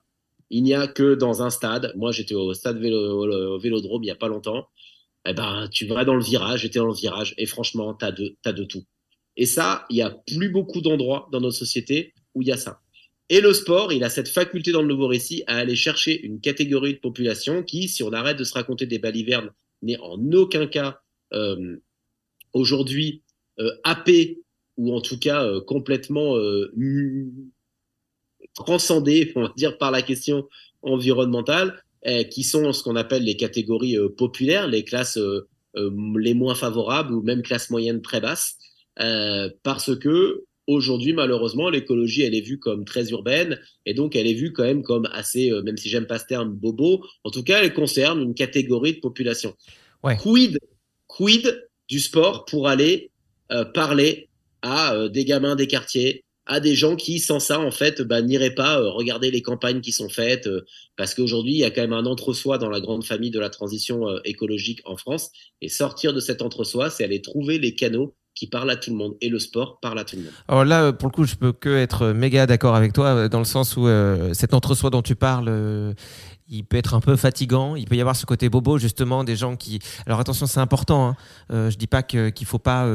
Il 0.51 0.63
n'y 0.63 0.75
a 0.75 0.87
que 0.87 1.15
dans 1.15 1.43
un 1.43 1.51
stade. 1.51 1.93
Moi, 1.97 2.13
j'étais 2.13 2.35
au 2.35 2.55
stade 2.55 2.79
vélo, 2.79 2.97
au 2.97 3.59
Vélodrome 3.59 4.03
il 4.05 4.07
y 4.07 4.11
a 4.11 4.17
pas 4.17 4.29
longtemps. 4.29 4.69
Eh 5.27 5.33
ben, 5.35 5.69
tu 5.71 5.87
vas 5.87 6.05
dans 6.05 6.15
le 6.15 6.23
virage, 6.23 6.63
j'étais 6.63 6.79
dans 6.79 6.87
le 6.87 6.95
virage, 6.95 7.35
et 7.39 7.47
franchement, 7.47 7.95
t'as 7.95 8.13
de, 8.13 8.37
t'as 8.43 8.53
de 8.53 8.65
tout. 8.65 8.85
Et 9.37 9.47
ça, 9.47 9.87
il 9.91 9.97
y 9.97 10.03
a 10.03 10.11
plus 10.11 10.49
beaucoup 10.49 10.81
d'endroits 10.81 11.29
dans 11.33 11.41
notre 11.41 11.57
société 11.57 12.15
où 12.35 12.43
il 12.43 12.49
y 12.49 12.53
a 12.53 12.57
ça. 12.57 12.81
Et 13.29 13.41
le 13.41 13.53
sport, 13.53 13.93
il 13.93 14.05
a 14.05 14.11
cette 14.11 14.29
faculté 14.29 14.73
dans 14.73 14.83
le 14.83 14.89
nouveau 14.89 15.07
récit 15.07 15.45
à 15.47 15.57
aller 15.57 15.77
chercher 15.77 16.21
une 16.23 16.41
catégorie 16.41 16.95
de 16.95 16.99
population 16.99 17.63
qui, 17.63 17.89
si 17.89 18.03
on 18.03 18.13
arrête 18.13 18.39
de 18.39 18.45
se 18.45 18.55
raconter 18.55 18.87
des 18.87 18.99
balivernes, 18.99 19.51
n'est 19.83 19.99
en 19.99 20.19
aucun 20.33 20.67
cas 20.67 21.01
euh, 21.35 21.77
aujourd'hui 22.53 23.23
happé 23.85 24.41
ou 24.77 24.95
en 24.95 25.01
tout 25.01 25.19
cas 25.19 25.45
complètement 25.67 26.37
transcendé, 28.55 29.33
on 29.37 29.43
va 29.43 29.53
dire, 29.57 29.79
par 29.79 29.91
la 29.91 30.03
question 30.03 30.49
environnementale, 30.83 31.83
qui 32.31 32.43
sont 32.43 32.73
ce 32.73 32.83
qu'on 32.83 32.97
appelle 32.97 33.25
les 33.25 33.37
catégories 33.37 33.97
populaires, 34.17 34.67
les 34.67 34.85
classes 34.85 35.19
les 35.75 36.35
moins 36.35 36.55
favorables 36.55 37.13
ou 37.13 37.23
même 37.23 37.43
classes 37.43 37.71
moyennes 37.71 38.03
très 38.03 38.21
basses, 38.21 38.57
parce 39.63 39.97
que 39.99 40.45
Aujourd'hui, 40.69 41.15
malheureusement, 41.15 41.71
l'écologie, 41.71 42.25
elle 42.25 42.35
est 42.35 42.43
vue 42.43 42.59
comme 42.59 42.85
très 42.85 43.09
urbaine 43.09 43.59
et 43.87 43.95
donc 43.95 44.15
elle 44.15 44.27
est 44.27 44.35
vue 44.35 44.53
quand 44.53 44.65
même 44.65 44.83
comme 44.83 45.09
assez, 45.13 45.51
euh, 45.51 45.63
même 45.63 45.79
si 45.79 45.89
j'aime 45.89 46.07
pas 46.07 46.19
ce 46.19 46.27
terme, 46.27 46.53
bobo. 46.53 47.03
En 47.25 47.31
tout 47.31 47.43
cas, 47.43 47.63
elle 47.63 47.73
concerne 47.73 48.21
une 48.21 48.35
catégorie 48.35 48.93
de 48.93 49.01
population. 49.01 49.55
Ouais. 50.05 50.19
Quid, 50.19 50.59
quid 51.07 51.67
du 51.89 52.01
sport 52.01 52.45
pour 52.45 52.69
aller 52.69 53.11
euh, 53.51 53.65
parler 53.65 54.29
à 54.61 54.93
euh, 54.93 55.09
des 55.09 55.25
gamins 55.25 55.57
des 55.57 55.67
quartiers, 55.67 56.23
à 56.49 56.61
des 56.61 56.75
gens 56.75 56.97
qui, 56.97 57.21
sans 57.21 57.39
ça, 57.39 57.61
en 57.61 57.71
fait, 57.71 58.03
bah, 58.03 58.23
n'iraient 58.23 58.55
pas 58.55 58.81
regarder 58.81 59.31
les 59.31 59.43
campagnes 59.43 59.81
qui 59.81 59.93
sont 59.93 60.09
faites, 60.09 60.49
parce 60.97 61.15
qu'aujourd'hui, 61.15 61.53
il 61.53 61.59
y 61.59 61.65
a 61.65 61.71
quand 61.71 61.83
même 61.83 61.93
un 61.93 62.07
entre-soi 62.07 62.59
dans 62.59 62.71
la 62.71 62.81
grande 62.81 63.05
famille 63.05 63.31
de 63.31 63.39
la 63.39 63.51
transition 63.51 64.07
écologique 64.25 64.81
en 64.85 64.97
France. 64.97 65.31
Et 65.61 65.69
sortir 65.69 66.13
de 66.13 66.21
cet 66.21 66.43
entre-soi, 66.43 66.91
c'est 66.91 67.05
aller 67.05 67.23
trouver 67.23 67.59
les 67.59 67.75
canaux 67.75 68.17
qui 68.39 68.47
parle 68.47 68.71
à 68.71 68.77
tout 68.77 68.91
le 68.91 68.97
monde 68.97 69.15
et 69.21 69.29
le 69.29 69.41
sport 69.41 69.81
parle 69.81 69.99
à 69.99 70.05
tout 70.05 70.15
le 70.15 70.23
monde. 70.23 70.33
Alors 70.47 70.65
là, 70.65 70.85
euh, 70.85 70.93
pour 70.93 71.09
le 71.09 71.13
coup, 71.13 71.25
je 71.25 71.35
peux 71.35 71.53
que 71.53 71.77
être 71.77 72.13
méga 72.13 72.47
d'accord 72.47 72.77
avec 72.77 72.93
toi 72.93 73.07
euh, 73.07 73.29
dans 73.29 73.41
le 73.41 73.45
sens 73.45 73.77
où 73.77 73.89
euh, 73.89 74.33
cet 74.33 74.55
entre-soi 74.55 74.91
dont 74.91 75.03
tu 75.03 75.17
parles, 75.17 75.95
il 76.49 76.65
peut 76.65 76.77
être 76.77 76.95
un 76.95 77.01
peu 77.01 77.17
fatigant. 77.17 77.77
Il 77.77 77.87
peut 77.87 77.97
y 77.97 78.01
avoir 78.01 78.17
ce 78.17 78.27
côté 78.27 78.49
bobo, 78.49 78.79
justement, 78.79 79.25
des 79.25 79.37
gens 79.37 79.57
qui. 79.57 79.81
Alors 80.07 80.21
attention, 80.21 80.47
c'est 80.47 80.61
important. 80.61 81.09
Hein. 81.09 81.17
Euh, 81.53 81.71
je 81.71 81.77
dis 81.77 81.87
pas 81.87 82.03
qu'il 82.03 82.21
ne 82.21 82.47
faut 82.47 82.59
pas 82.59 82.87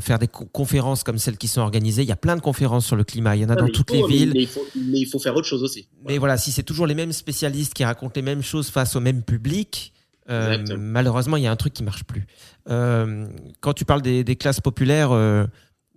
faire 0.00 0.18
des 0.18 0.28
conférences 0.28 1.02
comme 1.02 1.18
celles 1.18 1.38
qui 1.38 1.48
sont 1.48 1.60
organisées. 1.60 2.02
Il 2.02 2.08
y 2.08 2.12
a 2.12 2.16
plein 2.16 2.36
de 2.36 2.40
conférences 2.40 2.86
sur 2.86 2.96
le 2.96 3.04
climat. 3.04 3.36
Il 3.36 3.42
y 3.42 3.44
en 3.44 3.50
a 3.50 3.56
dans 3.56 3.68
toutes 3.68 3.90
les 3.90 4.06
villes. 4.06 4.32
Mais 4.34 4.42
il, 4.42 4.48
faut, 4.48 4.66
mais 4.74 4.98
il, 5.00 5.06
faut, 5.06 5.18
faire 5.18 5.36
autre 5.36 5.46
chose 5.46 5.62
aussi. 5.62 5.88
Mais 6.06 6.18
voilà, 6.18 6.36
si 6.36 6.52
c'est 6.52 6.62
toujours 6.62 6.86
les 6.86 6.94
mêmes 6.94 7.12
spécialistes 7.12 7.74
qui 7.74 7.84
racontent 7.84 8.12
les 8.16 8.22
mêmes 8.22 8.42
choses 8.42 8.70
face 8.70 8.96
au 8.96 9.00
même 9.00 9.22
public, 9.22 9.92
euh, 10.28 10.58
malheureusement, 10.76 11.36
il 11.36 11.44
y 11.44 11.46
a 11.46 11.50
un 11.50 11.56
truc 11.56 11.72
qui 11.72 11.82
marche 11.82 12.04
plus. 12.04 12.26
Euh, 12.68 13.26
quand 13.60 13.72
tu 13.72 13.84
parles 13.84 14.02
des, 14.02 14.36
classes 14.36 14.60
populaires 14.60 15.10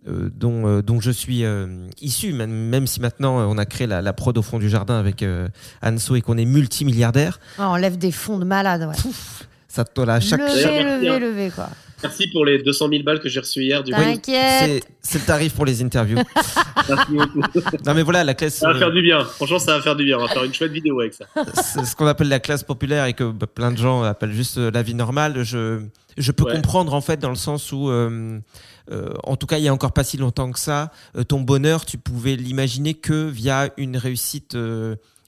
euh, 0.08 0.30
dont, 0.34 0.82
dont, 0.82 1.00
je 1.00 1.12
suis 1.12 1.44
issu, 2.02 2.34
même, 2.34 2.52
même, 2.52 2.88
si 2.88 3.02
maintenant 3.02 3.50
on 3.50 3.58
a 3.58 3.66
créé 3.66 3.88
la, 3.88 4.14
prod 4.14 4.38
au 4.38 4.42
fond 4.42 4.60
du 4.60 4.70
jardin 4.70 4.98
avec 4.98 5.26
Anso 5.84 6.16
et 6.16 6.22
qu'on 6.22 6.38
est 6.38 6.46
multimilliardaire. 6.46 7.40
Oh, 7.60 7.64
on 7.66 7.76
lève 7.76 7.98
des 7.98 8.12
fonds 8.12 8.40
de 8.40 8.46
malade. 8.46 8.88
Ouais. 8.88 9.12
ça 9.68 9.84
te 9.84 10.02
à 10.02 10.20
chaque. 10.20 10.42
Lever, 10.42 10.84
lever, 10.84 11.20
lever, 11.20 11.52
quoi. 11.54 11.70
Merci 12.04 12.28
pour 12.28 12.46
les 12.46 12.62
200 12.62 12.90
000 12.90 13.04
balles 13.04 13.20
que 13.20 13.30
j'ai 13.30 13.40
reçues 13.40 13.64
hier. 13.64 13.84
Du 13.84 13.92
T'inquiète. 13.92 14.88
C'est 15.02 15.20
le 15.20 15.26
tarif 15.26 15.54
pour 15.54 15.66
les 15.66 15.84
interviews. 15.84 16.18
Merci 16.90 17.12
beaucoup. 17.12 17.42
Non 17.86 17.94
mais 17.94 18.04
voilà, 18.04 18.24
la 18.24 18.34
classe. 18.34 18.56
Ça 18.56 18.72
va 18.72 18.80
faire 18.80 18.92
du 18.92 19.02
bien. 19.02 19.24
Franchement, 19.26 19.60
ça 19.60 19.76
va 19.76 19.82
faire 19.82 19.96
du 19.96 20.06
bien. 20.06 20.18
On 20.18 20.22
va 20.22 20.28
faire 20.28 20.44
une 20.44 20.54
chouette 20.54 20.72
vidéo 20.72 21.00
avec 21.02 21.14
ça. 21.14 21.26
C'est 21.56 21.86
ce 21.86 21.96
qu'on 21.96 22.08
appelle 22.08 22.30
la 22.30 22.40
classe 22.40 22.64
populaire 22.64 23.06
et 23.06 23.14
que 23.14 23.26
bah, 23.26 23.48
plein 23.48 23.72
de 23.72 23.78
gens 23.78 24.04
appellent 24.04 24.32
juste 24.32 24.58
euh, 24.58 24.72
la 24.72 24.82
vie 24.82 24.94
normale. 24.94 25.44
Je, 25.44 25.82
je 26.18 26.32
peux 26.32 26.46
comprendre 26.46 26.94
en 26.94 27.02
fait 27.02 27.18
dans 27.18 27.30
le 27.30 27.36
sens 27.36 27.72
où, 27.72 27.92
euh, 28.92 29.00
euh, 29.00 29.14
en 29.24 29.36
tout 29.36 29.48
cas, 29.48 29.58
il 29.58 29.64
y 29.64 29.68
a 29.68 29.74
encore 29.74 29.92
pas 29.92 30.04
si 30.04 30.18
longtemps 30.18 30.52
que 30.52 30.60
ça, 30.60 30.92
ton 31.28 31.42
bonheur, 31.42 31.86
tu 31.86 31.98
pouvais 31.98 32.36
l'imaginer 32.36 32.94
que 32.94 33.28
via 33.28 33.70
une 33.78 33.98
réussite 33.98 34.58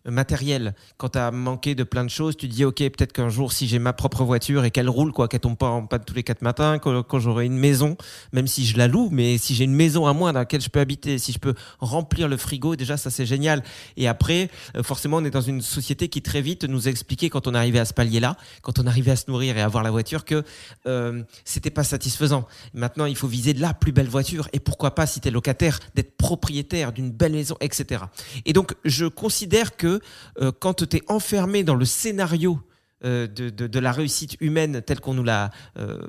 matériel. 0.05 0.73
Quand 0.97 1.09
tu 1.09 1.19
as 1.19 1.31
manqué 1.31 1.75
de 1.75 1.83
plein 1.83 2.03
de 2.03 2.09
choses, 2.09 2.37
tu 2.37 2.47
dis 2.47 2.65
ok, 2.65 2.77
peut-être 2.77 3.13
qu'un 3.13 3.29
jour, 3.29 3.53
si 3.53 3.67
j'ai 3.67 3.79
ma 3.79 3.93
propre 3.93 4.23
voiture 4.23 4.65
et 4.65 4.71
qu'elle 4.71 4.89
roule, 4.89 5.11
quoi, 5.11 5.27
qu'elle 5.27 5.39
tombe 5.39 5.57
pas 5.57 5.69
en 5.69 5.85
panne 5.85 6.03
tous 6.05 6.13
les 6.13 6.23
quatre 6.23 6.41
matins, 6.41 6.79
quand, 6.79 7.19
j'aurai 7.19 7.45
une 7.45 7.57
maison, 7.57 7.97
même 8.33 8.47
si 8.47 8.65
je 8.65 8.77
la 8.77 8.87
loue, 8.87 9.09
mais 9.11 9.37
si 9.37 9.55
j'ai 9.55 9.65
une 9.65 9.75
maison 9.75 10.07
à 10.07 10.13
moi 10.13 10.31
dans 10.31 10.39
laquelle 10.39 10.61
je 10.61 10.69
peux 10.69 10.79
habiter, 10.79 11.17
si 11.17 11.31
je 11.31 11.39
peux 11.39 11.53
remplir 11.79 12.27
le 12.27 12.37
frigo, 12.37 12.75
déjà 12.75 12.97
ça 12.97 13.09
c'est 13.09 13.25
génial. 13.25 13.63
Et 13.97 14.07
après, 14.07 14.49
euh, 14.75 14.83
forcément, 14.83 15.17
on 15.17 15.25
est 15.25 15.31
dans 15.31 15.41
une 15.41 15.61
société 15.61 16.09
qui 16.09 16.21
très 16.21 16.41
vite 16.41 16.63
nous 16.63 16.87
a 16.87 16.91
expliqué 16.91 17.29
quand 17.29 17.47
on 17.47 17.53
arrivait 17.53 17.79
à 17.79 17.85
ce 17.85 17.93
palier-là, 17.93 18.37
quand 18.61 18.79
on 18.79 18.87
arrivait 18.87 19.11
à 19.11 19.15
se 19.15 19.29
nourrir 19.29 19.57
et 19.57 19.61
à 19.61 19.65
avoir 19.65 19.83
la 19.83 19.91
voiture, 19.91 20.25
que 20.25 20.43
euh, 20.87 21.23
c'était 21.45 21.69
pas 21.69 21.83
satisfaisant. 21.83 22.47
Maintenant, 22.73 23.05
il 23.05 23.15
faut 23.15 23.27
viser 23.27 23.53
la 23.53 23.73
plus 23.73 23.91
belle 23.91 24.07
voiture 24.07 24.47
et 24.53 24.59
pourquoi 24.59 24.95
pas, 24.95 25.05
si 25.05 25.19
tu 25.19 25.27
es 25.27 25.31
locataire, 25.31 25.79
d'être 25.95 26.17
propriétaire 26.17 26.91
d'une 26.91 27.11
belle 27.11 27.33
maison, 27.33 27.55
etc. 27.61 28.03
Et 28.45 28.53
donc, 28.53 28.73
je 28.85 29.05
considère 29.05 29.75
que 29.75 29.90
euh, 30.39 30.51
quand 30.57 30.85
tu 30.85 30.97
es 30.97 31.01
enfermé 31.07 31.63
dans 31.63 31.75
le 31.75 31.85
scénario 31.85 32.59
euh, 33.03 33.27
de, 33.27 33.79
la 33.79 33.91
réussite 33.91 34.37
humaine 34.39 34.81
telle 34.81 34.99
qu'on 34.99 35.13
nous 35.13 35.23
la 35.23 35.49
euh, 35.77 35.99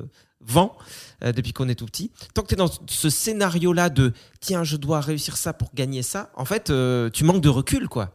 vend 0.41 0.76
depuis 1.22 1.53
qu'on 1.53 1.68
est 1.68 1.76
tout 1.76 1.87
petit, 1.87 2.11
tant 2.35 2.43
que 2.43 2.49
tu 2.49 2.55
es 2.55 2.57
dans 2.57 2.70
ce 2.89 3.09
scénario-là 3.09 3.91
de 3.91 4.12
tiens, 4.41 4.64
je 4.64 4.76
dois 4.76 5.01
réussir 5.01 5.37
ça 5.37 5.53
pour 5.53 5.70
gagner 5.72 6.03
ça, 6.03 6.33
en 6.35 6.45
fait, 6.45 6.72
tu 7.12 7.22
manques 7.22 7.41
de 7.41 7.49
recul, 7.49 7.89
quoi. 7.89 8.12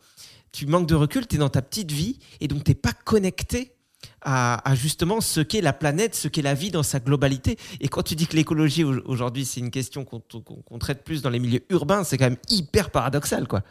Tu 0.51 0.65
manques 0.65 0.87
de 0.87 0.95
recul, 0.95 1.25
tu 1.25 1.37
es 1.37 1.39
dans 1.39 1.47
ta 1.47 1.61
petite 1.61 1.91
vie 1.91 2.19
et 2.41 2.49
donc 2.49 2.65
tu 2.65 2.71
n'es 2.71 2.75
pas 2.75 2.91
connecté 2.91 3.77
à, 4.21 4.75
justement 4.75 5.21
ce 5.21 5.39
qu'est 5.39 5.61
la 5.61 5.73
planète, 5.73 6.15
ce 6.15 6.27
qu'est 6.27 6.41
la 6.41 6.53
vie 6.53 6.71
dans 6.71 6.83
sa 6.83 6.99
globalité. 6.99 7.57
Et 7.79 7.87
quand 7.87 8.03
tu 8.03 8.15
dis 8.15 8.27
que 8.27 8.35
l'écologie 8.35 8.83
aujourd'hui 8.83 9.45
c'est 9.45 9.59
une 9.59 9.71
question 9.71 10.05
qu'on 10.05 10.79
traite 10.79 11.03
plus 11.03 11.21
dans 11.21 11.29
les 11.29 11.39
milieux 11.39 11.63
urbains, 11.69 12.03
c'est 12.03 12.17
quand 12.17 12.25
même 12.25 12.37
hyper 12.49 12.89
paradoxal, 12.89 13.47
quoi. 13.47 13.63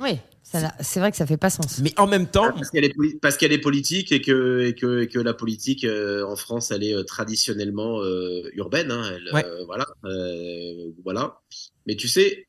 Oui, 0.00 0.18
c'est 0.80 1.00
vrai 1.00 1.10
que 1.10 1.16
ça 1.16 1.26
fait 1.26 1.36
pas 1.36 1.50
sens. 1.50 1.80
Mais 1.80 1.92
en 1.98 2.06
même 2.06 2.26
temps, 2.26 2.52
parce 2.52 2.70
qu'elle 2.70 2.84
est, 2.84 2.94
parce 3.20 3.36
qu'elle 3.36 3.52
est 3.52 3.60
politique 3.60 4.12
et 4.12 4.20
que, 4.20 4.66
et 4.66 4.74
que, 4.74 5.04
que 5.04 5.18
la 5.18 5.34
politique 5.34 5.84
euh, 5.84 6.24
en 6.26 6.36
France, 6.36 6.70
elle 6.70 6.84
est 6.84 6.94
euh, 6.94 7.04
traditionnellement 7.04 8.02
euh, 8.02 8.48
urbaine. 8.54 8.90
Hein, 8.90 9.18
voilà, 9.66 9.86
voilà. 11.04 11.40
Mais 11.86 11.96
tu 11.96 12.08
sais, 12.08 12.48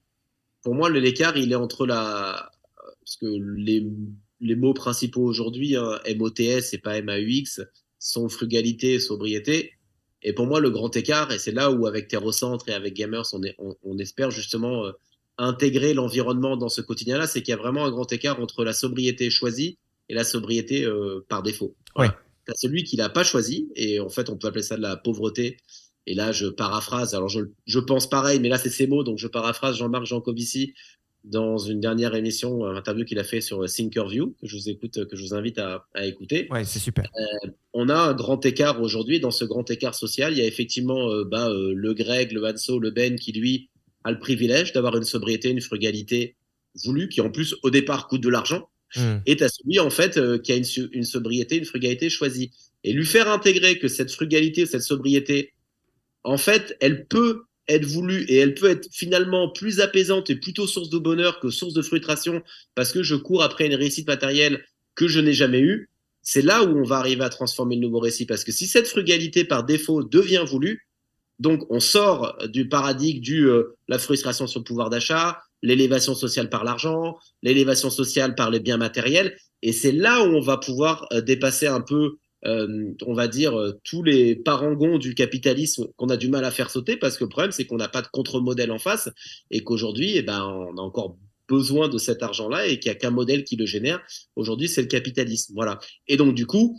pour 0.64 0.76
moi, 0.76 0.90
l'écart, 0.90 1.38
il 1.38 1.52
est 1.52 1.56
entre 1.56 1.86
la, 1.86 2.52
parce 3.02 3.18
que 3.18 3.28
les, 3.58 3.86
les 4.40 4.56
mots 4.56 4.74
principaux 4.74 5.24
aujourd'hui, 5.24 5.76
hein, 5.76 6.00
MOTS 6.18 6.74
et 6.74 6.78
pas 6.82 7.02
MAUX, 7.02 7.62
sont 7.98 8.30
frugalité 8.30 8.94
et 8.94 9.00
sobriété. 9.00 9.74
Et 10.22 10.34
pour 10.34 10.48
moi, 10.48 10.60
le 10.60 10.70
grand 10.70 10.96
écart, 10.96 11.32
et 11.32 11.40
c'est 11.40 11.52
là 11.52 11.72
où 11.72 11.88
avec 11.88 12.08
Terrocentre 12.08 12.70
et 12.70 12.74
avec 12.74 12.94
Gamers, 12.94 13.26
on, 13.34 13.44
est, 13.44 13.56
on 13.60 13.98
espère 13.98 14.32
justement 14.32 14.92
intégrer 15.40 15.94
l'environnement 15.94 16.58
dans 16.58 16.70
ce 16.70 16.82
quotidien-là, 16.82 17.28
c'est 17.28 17.42
qu'il 17.42 17.52
y 17.52 17.58
a 17.58 17.62
vraiment 17.62 17.86
un 17.86 17.92
grand 17.92 18.12
écart 18.12 18.40
entre 18.40 18.64
la 18.64 18.74
sobriété 18.74 19.30
choisie 19.30 19.78
et 20.10 20.14
la 20.14 20.24
sobriété 20.24 20.86
euh, 20.86 21.26
par 21.30 21.44
défaut. 21.44 21.76
Ouais. 21.96 22.10
T'as 22.46 22.54
celui 22.56 22.84
qui 22.84 22.96
l'a 22.96 23.10
pas 23.10 23.24
choisi, 23.24 23.70
et 23.76 24.00
en 24.00 24.10
fait, 24.10 24.30
on 24.30 24.38
peut 24.38 24.48
appeler 24.48 24.64
ça 24.64 24.76
de 24.76 24.82
la 24.82 24.96
pauvreté. 24.98 25.58
Et 26.08 26.16
là, 26.16 26.32
je 26.32 26.48
paraphrase, 26.48 27.14
alors 27.14 27.30
je, 27.30 27.42
je 27.66 27.80
pense 27.80 28.10
pareil, 28.10 28.40
mais 28.40 28.50
là, 28.50 28.58
c'est 28.58 28.70
ses 28.70 28.88
mots, 28.88 29.04
donc 29.04 29.18
je 29.18 29.28
paraphrase 29.28 29.78
Jean-Marc 29.78 30.06
Jancovici 30.06 30.74
dans 31.24 31.58
une 31.58 31.80
dernière 31.80 32.16
émission, 32.16 32.66
un 32.66 32.76
interview 32.76 33.06
qu'il 33.06 33.20
a 33.20 33.24
fait 33.24 33.42
sur 33.42 33.64
Thinkerview, 33.66 34.36
que 34.42 34.48
je 34.48 34.56
vous 34.56 34.70
écoute, 34.70 35.06
que 35.06 35.16
je 35.16 35.22
vous 35.22 35.34
invite 35.34 35.60
à, 35.60 35.86
à 35.94 36.06
écouter. 36.06 36.48
Ouais, 36.50 36.64
c'est 36.64 36.80
super. 36.80 37.10
Euh, 37.16 37.50
on 37.74 37.90
a 37.90 37.96
un 37.96 38.14
grand 38.14 38.44
écart 38.46 38.82
aujourd'hui. 38.82 39.20
Dans 39.20 39.30
ce 39.32 39.46
grand 39.46 39.70
écart 39.70 39.96
social, 39.96 40.32
il 40.32 40.40
y 40.40 40.42
a 40.42 40.46
effectivement 40.46 41.12
euh, 41.12 41.26
bah, 41.26 41.50
euh, 41.50 41.74
le 41.76 41.94
Greg, 41.94 42.32
le 42.32 42.46
Hanso, 42.46 42.80
le 42.80 42.92
Ben 42.92 43.20
qui 43.20 43.34
lui 43.34 43.70
a 44.04 44.12
le 44.12 44.20
privilège 44.20 44.74
d'avoir 44.74 44.96
une 44.98 45.04
sobriété, 45.04 45.50
une 45.50 45.62
frugalité 45.62 46.36
voulue, 46.86 47.10
qui 47.10 47.22
en 47.22 47.30
plus 47.30 47.56
au 47.64 47.70
départ 47.70 48.08
coûte 48.08 48.22
de 48.22 48.30
l'argent, 48.30 48.70
hmm. 48.96 49.18
et 49.26 49.36
tu 49.36 49.44
celui 49.48 49.80
en 49.80 49.90
fait 49.90 50.18
euh, 50.18 50.38
qui 50.38 50.52
a 50.52 50.56
une, 50.56 51.04
sobriété, 51.04 51.58
une 51.58 51.66
frugalité 51.66 52.10
choisie. 52.10 52.52
Et 52.84 52.94
lui 52.94 53.06
faire 53.06 53.30
intégrer 53.30 53.78
que 53.78 53.88
cette 53.88 54.12
frugalité, 54.12 54.66
cette 54.66 54.84
sobriété, 54.84 55.54
en 56.24 56.38
fait, 56.38 56.78
elle 56.80 57.06
peut 57.08 57.44
être 57.68 57.86
voulue 57.86 58.24
et 58.24 58.38
elle 58.38 58.56
peut 58.56 58.70
être 58.70 58.88
finalement 58.92 59.50
plus 59.50 59.80
apaisante 59.80 60.30
et 60.30 60.36
plutôt 60.36 60.66
source 60.66 60.90
de 60.90 60.98
bonheur 60.98 61.40
que 61.40 61.50
source 61.50 61.74
de 61.74 61.82
frustration 61.82 62.42
parce 62.74 62.92
que 62.92 63.04
je 63.04 63.16
cours 63.16 63.44
après 63.44 63.68
une 63.68 63.76
réussite 63.76 64.08
matérielle 64.08 64.66
que 64.96 65.08
je 65.08 65.20
n'ai 65.20 65.34
jamais 65.34 65.60
eue. 65.60 65.90
C'est 66.22 66.42
là 66.42 66.64
où 66.64 66.78
on 66.78 66.84
va 66.84 66.98
arriver 66.98 67.24
à 67.24 67.30
transformer 67.30 67.76
le 67.76 67.82
nouveau 67.82 68.00
récit 68.00 68.26
parce 68.26 68.44
que 68.44 68.52
si 68.52 68.66
cette 68.66 68.88
frugalité 68.88 69.44
par 69.44 69.64
défaut 69.64 70.04
devient 70.04 70.44
voulue, 70.48 70.89
donc, 71.40 71.66
on 71.70 71.80
sort 71.80 72.38
du 72.50 72.68
paradigme 72.68 73.22
du 73.22 73.48
euh, 73.48 73.78
la 73.88 73.98
frustration 73.98 74.46
sur 74.46 74.60
le 74.60 74.66
pouvoir 74.66 74.90
d'achat, 74.90 75.42
l'élévation 75.62 76.14
sociale 76.14 76.50
par 76.50 76.66
l'argent, 76.66 77.18
l'élévation 77.42 77.90
sociale 77.90 78.36
par 78.36 78.50
les 78.50 78.60
biens 78.60 78.78
matériels, 78.78 79.38
et 79.62 79.72
c'est 79.72 79.94
là 79.94 80.22
où 80.24 80.36
on 80.36 80.42
va 80.42 80.58
pouvoir 80.58 81.08
euh, 81.14 81.22
dépasser 81.22 81.68
un 81.68 81.80
peu, 81.80 82.18
euh, 82.46 82.94
on 83.06 83.14
va 83.14 83.30
dire, 83.30 83.54
tous 83.86 84.04
les 84.04 84.36
parangons 84.36 84.98
du 84.98 85.16
capitalisme 85.16 85.88
qu'on 85.96 86.10
a 86.10 86.18
du 86.18 86.28
mal 86.28 86.44
à 86.44 86.52
faire 86.52 86.70
sauter, 86.70 86.98
parce 86.98 87.18
que 87.18 87.24
le 87.24 87.30
problème, 87.30 87.52
c'est 87.52 87.66
qu'on 87.66 87.78
n'a 87.78 87.90
pas 87.90 88.02
de 88.02 88.08
contre-modèle 88.08 88.72
en 88.72 88.80
face, 88.80 89.10
et 89.50 89.64
qu'aujourd'hui, 89.64 90.12
eh 90.16 90.22
ben, 90.22 90.44
on 90.44 90.78
a 90.78 90.82
encore 90.82 91.18
besoin 91.48 91.88
de 91.88 91.98
cet 91.98 92.22
argent-là, 92.22 92.68
et 92.68 92.80
qu'il 92.80 92.92
n'y 92.92 92.98
a 92.98 93.00
qu'un 93.00 93.12
modèle 93.12 93.46
qui 93.46 93.56
le 93.56 93.66
génère. 93.66 94.02
Aujourd'hui, 94.36 94.68
c'est 94.68 94.82
le 94.82 94.88
capitalisme. 94.88 95.54
Voilà. 95.56 95.80
Et 96.08 96.18
donc, 96.18 96.36
du 96.36 96.46
coup, 96.46 96.78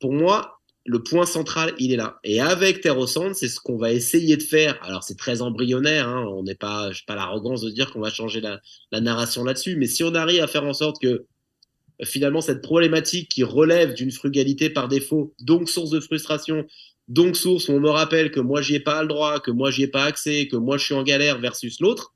pour 0.00 0.12
moi, 0.12 0.59
le 0.86 1.02
point 1.02 1.26
central, 1.26 1.74
il 1.78 1.92
est 1.92 1.96
là. 1.96 2.18
Et 2.24 2.40
avec 2.40 2.80
Terre 2.80 2.96
c'est 3.34 3.48
ce 3.48 3.60
qu'on 3.60 3.76
va 3.76 3.92
essayer 3.92 4.36
de 4.36 4.42
faire. 4.42 4.78
Alors, 4.82 5.04
c'est 5.04 5.16
très 5.16 5.42
embryonnaire, 5.42 6.08
hein. 6.08 6.24
on 6.28 6.42
n'est 6.42 6.54
pas, 6.54 6.90
pas 7.06 7.14
l'arrogance 7.14 7.60
de 7.60 7.70
dire 7.70 7.92
qu'on 7.92 8.00
va 8.00 8.10
changer 8.10 8.40
la, 8.40 8.60
narration 9.00 9.44
là-dessus, 9.44 9.76
mais 9.76 9.86
si 9.86 10.02
on 10.04 10.14
arrive 10.14 10.42
à 10.42 10.46
faire 10.46 10.64
en 10.64 10.72
sorte 10.72 11.00
que 11.00 11.26
finalement 12.02 12.40
cette 12.40 12.62
problématique 12.62 13.28
qui 13.28 13.44
relève 13.44 13.92
d'une 13.92 14.10
frugalité 14.10 14.70
par 14.70 14.88
défaut, 14.88 15.34
donc 15.40 15.68
source 15.68 15.90
de 15.90 16.00
frustration, 16.00 16.66
Donc, 17.08 17.36
source, 17.36 17.68
on 17.68 17.80
me 17.80 17.90
rappelle 17.90 18.30
que 18.30 18.40
moi, 18.40 18.62
j'y 18.62 18.76
ai 18.76 18.80
pas 18.80 19.02
le 19.02 19.08
droit, 19.08 19.40
que 19.40 19.50
moi, 19.50 19.70
j'y 19.70 19.82
ai 19.82 19.88
pas 19.88 20.04
accès, 20.04 20.46
que 20.46 20.56
moi, 20.56 20.78
je 20.78 20.84
suis 20.84 20.94
en 20.94 21.02
galère 21.02 21.40
versus 21.40 21.80
l'autre. 21.80 22.14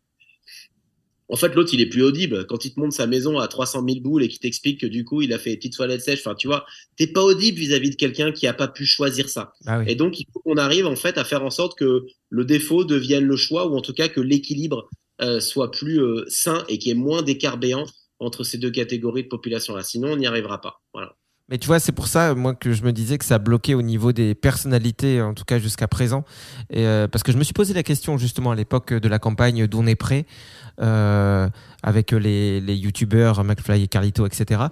En 1.28 1.36
fait, 1.36 1.54
l'autre, 1.54 1.72
il 1.72 1.80
est 1.80 1.88
plus 1.88 2.02
audible. 2.02 2.46
Quand 2.46 2.64
il 2.64 2.74
te 2.74 2.80
montre 2.80 2.94
sa 2.94 3.06
maison 3.06 3.38
à 3.38 3.48
300 3.48 3.82
000 3.86 4.00
boules 4.00 4.22
et 4.22 4.28
qu'il 4.28 4.40
t'explique 4.40 4.80
que 4.80 4.86
du 4.86 5.04
coup, 5.04 5.22
il 5.22 5.32
a 5.32 5.38
fait 5.38 5.50
des 5.50 5.56
petites 5.56 5.74
toilettes 5.74 6.02
sèches, 6.02 6.20
enfin, 6.20 6.34
tu 6.34 6.46
vois, 6.46 6.66
t'es 6.96 7.06
pas 7.06 7.22
audible 7.22 7.58
vis-à-vis 7.58 7.90
de 7.90 7.96
quelqu'un 7.96 8.30
qui 8.30 8.46
a 8.46 8.52
pas 8.52 8.68
pu 8.68 8.84
choisir 8.84 9.28
ça. 9.28 9.52
Ah 9.66 9.78
oui. 9.78 9.86
Et 9.88 9.94
donc, 9.94 10.20
il 10.20 10.26
faut 10.32 10.40
qu'on 10.40 10.56
arrive, 10.56 10.86
en 10.86 10.96
fait, 10.96 11.16
à 11.16 11.24
faire 11.24 11.42
en 11.42 11.50
sorte 11.50 11.78
que 11.78 12.04
le 12.28 12.44
défaut 12.44 12.84
devienne 12.84 13.24
le 13.24 13.36
choix 13.36 13.66
ou 13.66 13.76
en 13.76 13.80
tout 13.80 13.94
cas 13.94 14.08
que 14.08 14.20
l'équilibre 14.20 14.88
euh, 15.22 15.40
soit 15.40 15.70
plus 15.70 16.00
euh, 16.00 16.24
sain 16.28 16.64
et 16.68 16.78
qu'il 16.78 16.88
y 16.88 16.90
ait 16.92 16.98
moins 16.98 17.22
d'écart 17.22 17.56
béant 17.56 17.86
entre 18.18 18.44
ces 18.44 18.58
deux 18.58 18.70
catégories 18.70 19.24
de 19.24 19.28
population-là. 19.28 19.82
Sinon, 19.82 20.12
on 20.12 20.16
n'y 20.16 20.26
arrivera 20.26 20.60
pas. 20.60 20.82
Voilà. 20.92 21.16
Mais 21.50 21.58
tu 21.58 21.66
vois, 21.66 21.78
c'est 21.78 21.92
pour 21.92 22.08
ça, 22.08 22.34
moi, 22.34 22.54
que 22.54 22.72
je 22.72 22.82
me 22.84 22.92
disais 22.92 23.18
que 23.18 23.24
ça 23.24 23.38
bloquait 23.38 23.74
au 23.74 23.82
niveau 23.82 24.12
des 24.12 24.34
personnalités, 24.34 25.20
en 25.20 25.34
tout 25.34 25.44
cas 25.44 25.58
jusqu'à 25.58 25.86
présent. 25.86 26.24
Et, 26.70 26.86
euh, 26.86 27.06
parce 27.06 27.22
que 27.22 27.32
je 27.32 27.36
me 27.36 27.44
suis 27.44 27.52
posé 27.52 27.74
la 27.74 27.82
question, 27.82 28.16
justement, 28.16 28.52
à 28.52 28.54
l'époque 28.54 28.94
de 28.94 29.08
la 29.08 29.18
campagne 29.18 29.66
d'On 29.66 29.86
est 29.86 29.94
prêt, 29.94 30.24
euh, 30.80 31.48
avec 31.82 32.10
les, 32.10 32.60
les 32.60 32.74
youtubeurs 32.74 33.44
McFly 33.44 33.84
et 33.84 33.88
Carlito, 33.88 34.26
etc. 34.26 34.62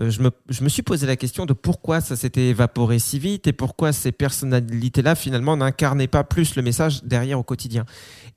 Euh, 0.00 0.10
je, 0.10 0.20
me, 0.22 0.68
suis 0.68 0.82
posé 0.82 1.06
la 1.06 1.16
question 1.16 1.46
de 1.46 1.52
pourquoi 1.52 2.00
ça 2.00 2.16
s'était 2.16 2.48
évaporé 2.48 2.98
si 2.98 3.18
vite 3.18 3.46
et 3.46 3.52
pourquoi 3.52 3.92
ces 3.92 4.10
personnalités-là, 4.10 5.14
finalement, 5.14 5.56
n'incarnaient 5.56 6.08
pas 6.08 6.24
plus 6.24 6.56
le 6.56 6.62
message 6.62 7.04
derrière 7.04 7.38
au 7.38 7.42
quotidien. 7.42 7.84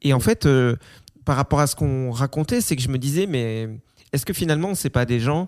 Et 0.01 0.13
en 0.13 0.19
fait, 0.19 0.45
euh, 0.45 0.75
par 1.23 1.35
rapport 1.35 1.59
à 1.59 1.67
ce 1.67 1.75
qu'on 1.75 2.11
racontait, 2.11 2.61
c'est 2.61 2.75
que 2.75 2.81
je 2.81 2.89
me 2.89 2.97
disais, 2.97 3.25
mais 3.25 3.69
est-ce 4.13 4.25
que 4.25 4.33
finalement, 4.33 4.75
c'est 4.75 4.89
pas 4.91 5.05
des 5.05 5.19
gens 5.19 5.47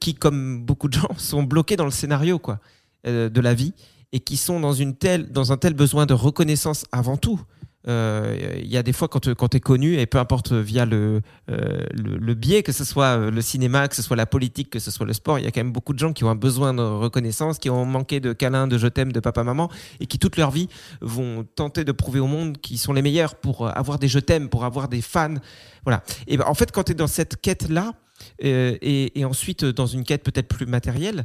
qui, 0.00 0.14
comme 0.14 0.64
beaucoup 0.64 0.88
de 0.88 0.94
gens, 0.94 1.10
sont 1.16 1.42
bloqués 1.42 1.76
dans 1.76 1.84
le 1.84 1.90
scénario 1.90 2.38
quoi, 2.38 2.60
de 3.04 3.40
la 3.40 3.54
vie 3.54 3.74
et 4.12 4.20
qui 4.20 4.36
sont 4.36 4.60
dans, 4.60 4.72
une 4.72 4.94
telle, 4.94 5.30
dans 5.32 5.52
un 5.52 5.56
tel 5.56 5.74
besoin 5.74 6.06
de 6.06 6.14
reconnaissance 6.14 6.86
avant 6.92 7.16
tout? 7.16 7.40
Il 7.88 8.66
y 8.66 8.76
a 8.76 8.82
des 8.82 8.92
fois 8.92 9.08
quand, 9.08 9.34
quand 9.34 9.48
tu 9.48 9.56
es 9.56 9.60
connu, 9.60 9.98
et 9.98 10.06
peu 10.06 10.18
importe 10.18 10.52
via 10.52 10.84
le, 10.84 11.22
euh, 11.50 11.84
le, 11.92 12.34
biais, 12.34 12.62
que 12.62 12.72
ce 12.72 12.84
soit 12.84 13.18
euh, 13.18 13.30
le 13.30 13.40
cinéma, 13.40 13.88
que 13.88 13.96
ce 13.96 14.02
soit 14.02 14.16
la 14.16 14.26
politique, 14.26 14.70
que 14.70 14.78
ce 14.78 14.90
soit 14.90 15.06
le 15.06 15.12
sport, 15.12 15.38
il 15.38 15.44
y 15.44 15.48
a 15.48 15.50
quand 15.50 15.60
même 15.60 15.72
beaucoup 15.72 15.92
de 15.92 15.98
gens 15.98 16.12
qui 16.12 16.24
ont 16.24 16.30
un 16.30 16.34
besoin 16.34 16.74
de 16.74 16.82
reconnaissance, 16.82 17.58
qui 17.58 17.70
ont 17.70 17.84
manqué 17.84 18.20
de 18.20 18.32
câlins, 18.32 18.66
de 18.66 18.76
je 18.78 18.88
t'aime, 18.88 19.12
de 19.12 19.20
papa-maman, 19.20 19.70
et 20.00 20.06
qui 20.06 20.18
toute 20.18 20.36
leur 20.36 20.50
vie 20.50 20.68
vont 21.00 21.44
tenter 21.54 21.84
de 21.84 21.92
prouver 21.92 22.20
au 22.20 22.26
monde 22.26 22.58
qu'ils 22.58 22.78
sont 22.78 22.92
les 22.92 23.02
meilleurs 23.02 23.34
pour 23.34 23.68
avoir 23.76 23.98
des 23.98 24.08
je 24.08 24.18
t'aime, 24.18 24.48
pour 24.48 24.64
avoir 24.64 24.88
des 24.88 25.02
fans. 25.02 25.34
Voilà. 25.84 26.02
Et 26.26 26.36
ben, 26.36 26.44
en 26.46 26.54
fait, 26.54 26.70
quand 26.72 26.84
tu 26.84 26.92
es 26.92 26.94
dans 26.94 27.06
cette 27.06 27.40
quête-là, 27.40 27.92
et 28.40 29.24
ensuite 29.24 29.64
dans 29.64 29.86
une 29.86 30.02
quête 30.02 30.24
peut-être 30.24 30.48
plus 30.48 30.66
matérielle, 30.66 31.24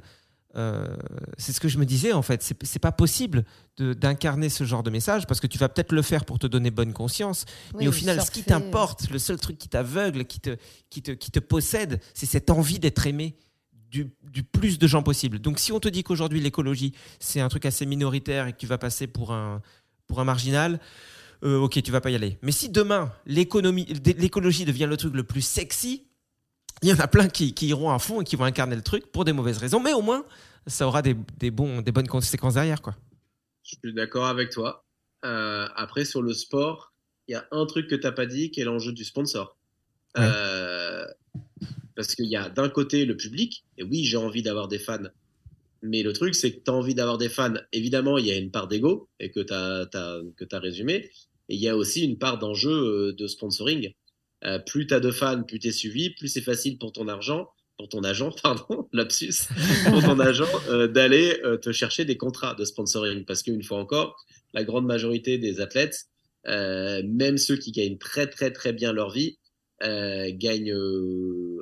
euh, 0.55 0.95
c'est 1.37 1.51
ce 1.51 1.59
que 1.59 1.67
je 1.67 1.77
me 1.77 1.85
disais 1.85 2.13
en 2.13 2.21
fait. 2.21 2.43
C'est 2.61 2.79
pas 2.79 2.91
possible 2.91 3.43
d'incarner 3.77 4.49
ce 4.49 4.63
genre 4.63 4.83
de 4.83 4.89
message 4.89 5.25
parce 5.25 5.39
que 5.39 5.47
tu 5.47 5.57
vas 5.57 5.69
peut-être 5.69 5.91
le 5.91 6.01
faire 6.01 6.25
pour 6.25 6.37
te 6.39 6.47
donner 6.47 6.69
bonne 6.69 6.93
conscience, 6.93 7.45
oui, 7.73 7.81
mais 7.81 7.87
au 7.87 7.91
final, 7.91 8.21
ce 8.21 8.29
qui 8.29 8.43
t'importe, 8.43 9.09
le 9.09 9.19
seul 9.19 9.39
truc 9.39 9.57
qui 9.57 9.67
t'aveugle, 9.67 10.25
qui 10.25 10.39
te, 10.39 10.57
qui, 10.89 11.01
te, 11.01 11.11
qui 11.11 11.31
te 11.31 11.39
possède, 11.39 12.01
c'est 12.13 12.25
cette 12.25 12.49
envie 12.49 12.79
d'être 12.79 13.07
aimé. 13.07 13.35
Du, 13.89 14.11
du, 14.23 14.41
plus 14.41 14.79
de 14.79 14.87
gens 14.87 15.03
possible. 15.03 15.37
Donc 15.37 15.59
si 15.59 15.71
on 15.71 15.79
te 15.79 15.87
dit 15.87 16.01
qu'aujourd'hui 16.01 16.39
l'écologie 16.39 16.95
c'est 17.19 17.41
un 17.41 17.47
truc 17.47 17.63
assez 17.67 17.85
minoritaire 17.85 18.47
et 18.47 18.53
que 18.53 18.57
tu 18.57 18.65
vas 18.65 18.79
passer 18.79 19.05
pour 19.05 19.33
un, 19.33 19.61
pour 20.07 20.19
un 20.19 20.23
marginal, 20.23 20.79
euh, 21.43 21.59
ok 21.59 21.79
tu 21.79 21.91
vas 21.91 22.01
pas 22.01 22.09
y 22.09 22.15
aller. 22.15 22.39
Mais 22.41 22.51
si 22.51 22.69
demain 22.69 23.11
l'écologie 23.27 24.65
devient 24.65 24.87
le 24.89 24.97
truc 24.97 25.13
le 25.13 25.23
plus 25.23 25.43
sexy, 25.43 26.07
il 26.83 26.89
y 26.89 26.93
en 26.93 26.99
a 26.99 27.07
plein 27.07 27.27
qui, 27.27 27.53
qui, 27.53 27.67
iront 27.67 27.91
à 27.91 27.99
fond 27.99 28.21
et 28.21 28.23
qui 28.23 28.35
vont 28.35 28.43
incarner 28.43 28.75
le 28.75 28.81
truc 28.81 29.11
pour 29.11 29.25
des 29.25 29.33
mauvaises 29.33 29.57
raisons, 29.57 29.79
mais 29.79 29.93
au 29.93 30.01
moins, 30.01 30.25
ça 30.67 30.85
aura 30.85 31.01
des, 31.01 31.15
des, 31.39 31.49
bons, 31.49 31.81
des 31.81 31.91
bonnes 31.91 32.07
conséquences 32.07 32.55
derrière. 32.55 32.81
Quoi. 32.81 32.95
Je 33.63 33.75
suis 33.81 33.93
d'accord 33.93 34.25
avec 34.25 34.49
toi. 34.49 34.85
Euh, 35.25 35.67
après, 35.75 36.05
sur 36.05 36.21
le 36.21 36.33
sport, 36.33 36.93
il 37.27 37.31
y 37.31 37.35
a 37.35 37.45
un 37.51 37.65
truc 37.65 37.87
que 37.87 37.95
tu 37.95 38.05
n'as 38.05 38.11
pas 38.11 38.25
dit 38.25 38.51
qui 38.51 38.59
est 38.59 38.65
l'enjeu 38.65 38.91
du 38.91 39.05
sponsor. 39.05 39.57
Ouais. 40.17 40.25
Euh, 40.25 41.05
parce 41.95 42.15
qu'il 42.15 42.25
y 42.25 42.35
a 42.35 42.49
d'un 42.49 42.69
côté 42.69 43.05
le 43.05 43.15
public, 43.15 43.65
et 43.77 43.83
oui, 43.83 44.03
j'ai 44.03 44.17
envie 44.17 44.41
d'avoir 44.41 44.67
des 44.67 44.79
fans, 44.79 44.97
mais 45.81 46.03
le 46.03 46.13
truc, 46.13 46.35
c'est 46.35 46.51
que 46.51 46.63
tu 46.63 46.71
as 46.71 46.73
envie 46.73 46.95
d'avoir 46.95 47.17
des 47.17 47.29
fans. 47.29 47.53
Évidemment, 47.71 48.17
il 48.17 48.25
y 48.25 48.31
a 48.31 48.35
une 48.35 48.51
part 48.51 48.67
d'ego, 48.67 49.09
et 49.19 49.31
que 49.31 49.39
tu 49.39 49.53
as, 49.53 49.87
as, 49.93 50.21
as, 50.51 50.59
résumé, 50.59 51.09
et 51.49 51.55
il 51.55 51.59
y 51.59 51.69
a 51.69 51.77
aussi 51.77 52.03
une 52.03 52.17
part 52.17 52.39
d'enjeu 52.39 52.71
euh, 52.71 53.13
de 53.13 53.27
sponsoring. 53.27 53.93
Euh, 54.45 54.59
plus 54.59 54.87
tu 54.87 54.93
as 54.93 54.99
de 54.99 55.11
fans, 55.11 55.43
plus 55.43 55.59
tu 55.59 55.69
es 55.69 55.71
suivi, 55.71 56.09
plus 56.11 56.27
c'est 56.27 56.41
facile 56.41 56.77
pour 56.77 56.91
ton 56.91 57.07
argent, 57.07 57.49
pour 57.77 57.87
ton 57.89 58.03
agent, 58.03 58.31
pardon, 58.43 58.87
lapsus, 58.91 59.47
pour 59.89 60.03
ton 60.03 60.19
agent 60.19 60.47
euh, 60.69 60.87
d'aller 60.87 61.39
euh, 61.43 61.57
te 61.57 61.71
chercher 61.71 62.05
des 62.05 62.17
contrats 62.17 62.53
de 62.53 62.65
sponsoring. 62.65 63.25
Parce 63.25 63.43
qu'une 63.43 63.63
fois 63.63 63.77
encore, 63.77 64.15
la 64.53 64.63
grande 64.63 64.85
majorité 64.85 65.37
des 65.37 65.61
athlètes, 65.61 66.07
même 66.45 67.37
ceux 67.37 67.55
qui 67.55 67.71
gagnent 67.71 67.97
très 67.97 68.27
très 68.27 68.51
très 68.51 68.73
bien 68.73 68.91
leur 68.91 69.11
vie, 69.11 69.37
gagnent, 69.81 70.75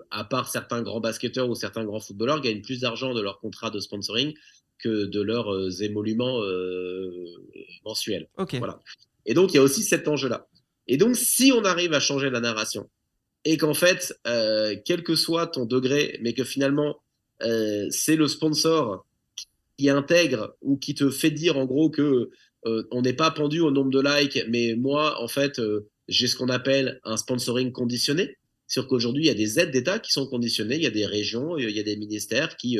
à 0.10 0.24
part 0.24 0.50
certains 0.50 0.82
grands 0.82 1.00
basketteurs 1.00 1.50
ou 1.50 1.56
certains 1.56 1.86
grands 1.86 2.00
footballeurs, 2.00 2.42
gagnent 2.42 2.62
plus 2.62 2.82
d'argent 2.82 3.14
de 3.14 3.22
leur 3.22 3.40
contrat 3.40 3.70
de 3.70 3.80
sponsoring 3.80 4.34
que 4.80 5.06
de 5.06 5.22
leurs 5.22 5.84
émoluments 5.84 6.42
mensuels. 7.86 8.28
Okay. 8.38 8.58
Voilà. 8.58 8.80
Et 9.26 9.36
donc, 9.36 9.54
il 9.54 9.58
y 9.58 9.60
a 9.60 9.64
aussi 9.64 9.84
cet 9.84 10.08
enjeu-là. 10.08 10.48
Et 10.88 10.98
donc, 10.98 11.16
si 11.16 11.52
on 11.52 11.64
arrive 11.64 11.94
à 11.94 12.00
changer 12.00 12.30
la 12.30 12.40
narration, 12.40 12.90
et 13.46 13.58
qu'en 13.58 13.74
fait, 13.74 14.14
euh, 14.28 14.76
quel 14.86 15.04
que 15.04 15.16
soit 15.16 15.48
ton 15.48 15.66
degré, 15.66 16.20
mais 16.22 16.34
que 16.34 16.44
finalement, 16.44 16.98
euh, 17.44 17.88
c'est 17.90 18.16
le 18.16 18.28
sponsor 18.28 19.06
qui 19.78 19.90
intègre 19.90 20.56
ou 20.62 20.78
qui 20.78 20.94
te 20.94 21.10
fait 21.10 21.32
dire 21.32 21.58
en 21.58 21.66
gros 21.66 21.90
que 21.90 22.30
euh, 22.68 22.84
on 22.92 23.02
n'est 23.02 23.14
pas 23.14 23.32
pendu 23.32 23.60
au 23.60 23.72
nombre 23.72 23.90
de 23.90 24.00
likes, 24.00 24.46
mais 24.48 24.76
moi, 24.76 25.20
en 25.22 25.28
fait, 25.28 25.60
j'ai 26.08 26.28
ce 26.28 26.36
qu'on 26.36 26.50
appelle 26.50 27.00
un 27.04 27.18
sponsoring 27.18 27.72
conditionné. 27.72 28.38
Sur 28.68 28.88
qu'aujourd'hui, 28.88 29.24
il 29.24 29.28
y 29.28 29.32
a 29.32 29.34
des 29.34 29.60
aides 29.60 29.72
d'État 29.72 30.00
qui 30.00 30.12
sont 30.12 30.28
conditionnées, 30.28 30.76
il 30.76 30.84
y 30.84 30.88
a 30.88 30.92
des 30.92 31.06
régions, 31.06 31.58
il 31.58 31.70
y 31.72 31.80
a 31.80 31.84
des 31.84 31.98
ministères 31.98 32.56
qui 32.56 32.78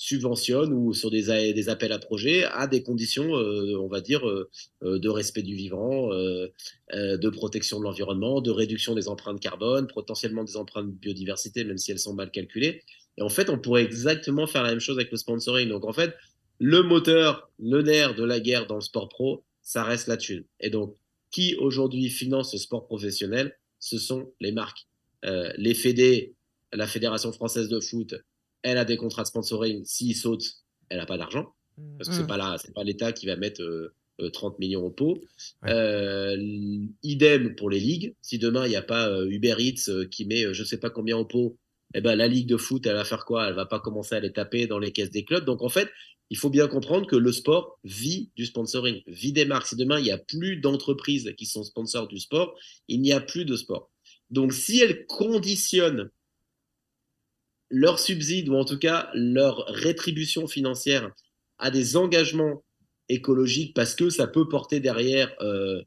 subventionne 0.00 0.72
ou 0.72 0.94
sur 0.94 1.10
des, 1.10 1.68
appels 1.68 1.92
à 1.92 1.98
projets 1.98 2.44
à 2.44 2.66
des 2.66 2.82
conditions, 2.82 3.36
euh, 3.36 3.76
on 3.78 3.86
va 3.86 4.00
dire, 4.00 4.26
euh, 4.26 4.48
de 4.82 5.08
respect 5.10 5.42
du 5.42 5.54
vivant, 5.54 6.10
euh, 6.14 6.48
de 6.94 7.28
protection 7.28 7.78
de 7.78 7.84
l'environnement, 7.84 8.40
de 8.40 8.50
réduction 8.50 8.94
des 8.94 9.08
empreintes 9.08 9.40
carbone, 9.40 9.88
potentiellement 9.88 10.42
des 10.42 10.56
empreintes 10.56 10.86
de 10.86 10.98
biodiversité, 10.98 11.64
même 11.64 11.76
si 11.76 11.92
elles 11.92 11.98
sont 11.98 12.14
mal 12.14 12.30
calculées. 12.30 12.82
Et 13.18 13.22
en 13.22 13.28
fait, 13.28 13.50
on 13.50 13.58
pourrait 13.58 13.82
exactement 13.82 14.46
faire 14.46 14.62
la 14.62 14.70
même 14.70 14.80
chose 14.80 14.96
avec 14.96 15.10
le 15.10 15.18
sponsoring. 15.18 15.68
Donc 15.68 15.84
en 15.84 15.92
fait, 15.92 16.14
le 16.58 16.82
moteur, 16.82 17.50
le 17.58 17.82
nerf 17.82 18.14
de 18.14 18.24
la 18.24 18.40
guerre 18.40 18.66
dans 18.66 18.76
le 18.76 18.80
sport 18.80 19.10
pro, 19.10 19.44
ça 19.60 19.84
reste 19.84 20.06
la 20.06 20.16
thune. 20.16 20.44
Et 20.60 20.70
donc, 20.70 20.96
qui 21.30 21.56
aujourd'hui 21.56 22.08
finance 22.08 22.54
le 22.54 22.58
sport 22.58 22.86
professionnel? 22.86 23.54
Ce 23.78 23.98
sont 23.98 24.32
les 24.40 24.52
marques. 24.52 24.86
les 25.22 25.74
fédés, 25.74 26.32
la 26.72 26.86
Fédération 26.86 27.32
française 27.32 27.68
de 27.68 27.80
foot, 27.80 28.14
elle 28.62 28.78
a 28.78 28.84
des 28.84 28.96
contrats 28.96 29.22
de 29.22 29.28
sponsoring. 29.28 29.84
S'il 29.84 30.16
saute, 30.16 30.44
elle 30.88 30.98
n'a 30.98 31.06
pas 31.06 31.18
d'argent. 31.18 31.54
Parce 31.98 32.10
que 32.10 32.14
c'est 32.14 32.26
pas 32.26 32.36
là, 32.36 32.56
c'est 32.58 32.74
pas 32.74 32.84
l'État 32.84 33.12
qui 33.12 33.26
va 33.26 33.36
mettre 33.36 33.62
euh, 33.62 34.30
30 34.30 34.58
millions 34.58 34.84
au 34.84 34.90
pot. 34.90 35.20
Ouais. 35.62 35.70
Euh, 35.70 36.36
idem 37.02 37.54
pour 37.54 37.70
les 37.70 37.80
ligues. 37.80 38.14
Si 38.20 38.38
demain 38.38 38.66
il 38.66 38.70
n'y 38.70 38.76
a 38.76 38.82
pas 38.82 39.08
euh, 39.08 39.30
Uber 39.30 39.54
Eats 39.58 40.06
qui 40.10 40.26
met 40.26 40.52
je 40.52 40.64
sais 40.64 40.78
pas 40.78 40.90
combien 40.90 41.16
au 41.16 41.24
pot, 41.24 41.56
eh 41.94 42.00
ben 42.00 42.14
la 42.16 42.28
ligue 42.28 42.48
de 42.48 42.56
foot, 42.56 42.86
elle 42.86 42.94
va 42.94 43.04
faire 43.04 43.24
quoi? 43.24 43.48
Elle 43.48 43.54
va 43.54 43.66
pas 43.66 43.80
commencer 43.80 44.14
à 44.14 44.20
les 44.20 44.32
taper 44.32 44.66
dans 44.66 44.78
les 44.78 44.92
caisses 44.92 45.10
des 45.10 45.24
clubs. 45.24 45.44
Donc 45.44 45.62
en 45.62 45.68
fait, 45.68 45.88
il 46.28 46.36
faut 46.36 46.50
bien 46.50 46.68
comprendre 46.68 47.06
que 47.06 47.16
le 47.16 47.32
sport 47.32 47.78
vit 47.82 48.30
du 48.36 48.46
sponsoring, 48.46 49.02
vit 49.06 49.32
des 49.32 49.44
marques. 49.44 49.66
Si 49.66 49.76
demain 49.76 49.98
il 49.98 50.04
n'y 50.04 50.12
a 50.12 50.18
plus 50.18 50.58
d'entreprises 50.58 51.32
qui 51.36 51.46
sont 51.46 51.64
sponsors 51.64 52.08
du 52.08 52.18
sport, 52.18 52.54
il 52.88 53.00
n'y 53.00 53.12
a 53.12 53.20
plus 53.20 53.44
de 53.44 53.56
sport. 53.56 53.90
Donc 54.30 54.52
si 54.52 54.80
elles 54.80 55.06
conditionnent 55.06 56.10
leur 57.70 57.98
subside 57.98 58.48
ou 58.48 58.54
en 58.54 58.64
tout 58.64 58.78
cas 58.78 59.10
leur 59.14 59.64
rétribution 59.68 60.46
financière 60.46 61.10
à 61.58 61.70
des 61.70 61.96
engagements 61.96 62.64
écologiques 63.08 63.74
parce 63.74 63.94
que 63.94 64.10
ça 64.10 64.26
peut 64.26 64.48
porter 64.48 64.80
derrière, 64.80 65.32
euh, 65.40 65.82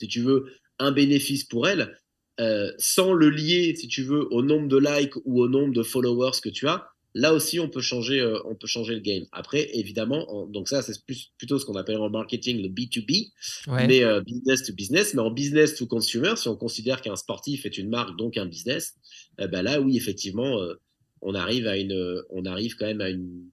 si 0.00 0.08
tu 0.08 0.20
veux, 0.20 0.46
un 0.78 0.92
bénéfice 0.92 1.44
pour 1.44 1.68
elles, 1.68 1.96
euh, 2.40 2.72
sans 2.78 3.12
le 3.12 3.30
lier, 3.30 3.74
si 3.76 3.88
tu 3.88 4.02
veux, 4.02 4.32
au 4.32 4.42
nombre 4.42 4.68
de 4.68 4.76
likes 4.76 5.16
ou 5.24 5.40
au 5.40 5.48
nombre 5.48 5.72
de 5.72 5.82
followers 5.82 6.38
que 6.42 6.48
tu 6.48 6.66
as. 6.66 6.88
Là 7.16 7.32
aussi, 7.32 7.60
on 7.60 7.68
peut 7.68 7.80
changer, 7.80 8.18
euh, 8.18 8.40
on 8.44 8.56
peut 8.56 8.66
changer 8.66 8.94
le 8.94 9.00
game. 9.00 9.24
Après, 9.30 9.70
évidemment, 9.72 10.28
en, 10.34 10.46
donc 10.46 10.68
ça, 10.68 10.82
c'est 10.82 11.00
plus, 11.04 11.30
plutôt 11.38 11.60
ce 11.60 11.64
qu'on 11.64 11.76
appelle 11.76 11.98
en 11.98 12.10
marketing 12.10 12.60
le 12.60 12.68
B2B, 12.68 13.30
ouais. 13.68 13.86
mais 13.86 14.02
euh, 14.02 14.20
business 14.20 14.64
to 14.64 14.72
business. 14.72 15.14
Mais 15.14 15.20
en 15.20 15.30
business 15.30 15.76
to 15.76 15.86
consumer, 15.86 16.34
si 16.34 16.48
on 16.48 16.56
considère 16.56 17.02
qu'un 17.02 17.14
sportif 17.14 17.66
est 17.66 17.78
une 17.78 17.88
marque, 17.88 18.18
donc 18.18 18.36
un 18.36 18.46
business, 18.46 18.94
eh 19.38 19.46
ben 19.46 19.62
là, 19.62 19.80
oui, 19.80 19.96
effectivement, 19.96 20.58
on 21.24 21.34
arrive 21.34 21.66
à 21.66 21.76
une, 21.76 22.22
on 22.30 22.44
arrive 22.44 22.76
quand 22.76 22.86
même 22.86 23.00
à 23.00 23.08
une, 23.08 23.50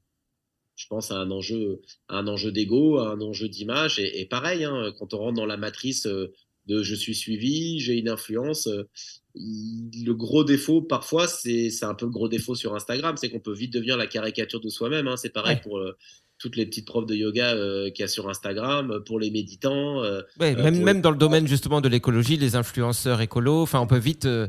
je 0.75 0.85
pense 0.87 1.09
à 1.11 1.15
un 1.15 1.31
enjeu, 1.31 1.81
à 2.09 2.17
un 2.17 2.27
enjeu 2.27 2.51
d'ego, 2.51 2.99
à 2.99 3.11
un 3.11 3.21
enjeu 3.21 3.49
d'image. 3.49 3.97
Et, 3.97 4.21
et, 4.21 4.25
pareil, 4.25 4.65
hein, 4.65 4.93
quand 4.99 5.13
on 5.13 5.19
rentre 5.19 5.37
dans 5.37 5.45
la 5.45 5.57
matrice 5.57 6.05
euh, 6.05 6.33
de 6.67 6.83
je 6.83 6.93
suis 6.93 7.15
suivi, 7.15 7.79
j'ai 7.79 7.97
une 7.97 8.09
influence. 8.09 8.67
Euh, 8.67 8.83
le 9.33 10.11
gros 10.11 10.43
défaut, 10.43 10.81
parfois, 10.81 11.27
c'est 11.27 11.71
un 11.83 11.95
peu 11.95 12.05
le 12.05 12.11
gros 12.11 12.27
défaut 12.27 12.55
sur 12.55 12.75
Instagram, 12.75 13.15
c'est 13.17 13.29
qu'on 13.29 13.39
peut 13.39 13.53
vite 13.53 13.73
devenir 13.73 13.95
la 13.95 14.07
caricature 14.07 14.59
de 14.59 14.69
soi-même. 14.69 15.07
Hein. 15.07 15.15
C'est 15.15 15.29
pareil 15.29 15.55
ouais. 15.55 15.61
pour, 15.61 15.81
toutes 16.41 16.55
les 16.55 16.65
petites 16.65 16.87
profs 16.87 17.05
de 17.05 17.15
yoga 17.15 17.53
qu'il 17.91 17.99
y 18.01 18.03
a 18.03 18.07
sur 18.07 18.27
Instagram, 18.29 19.01
pour 19.05 19.19
les 19.19 19.29
méditants. 19.31 20.01
Ouais, 20.39 20.55
même, 20.55 20.81
même 20.81 21.01
dans 21.01 21.11
le 21.11 21.17
domaine 21.17 21.47
justement 21.47 21.81
de 21.81 21.87
l'écologie, 21.87 22.37
les 22.37 22.55
influenceurs 22.55 23.21
écolos, 23.21 23.61
enfin 23.61 23.79
on 23.79 23.87
peut 23.87 23.97
vite, 23.99 24.25
même, 24.25 24.47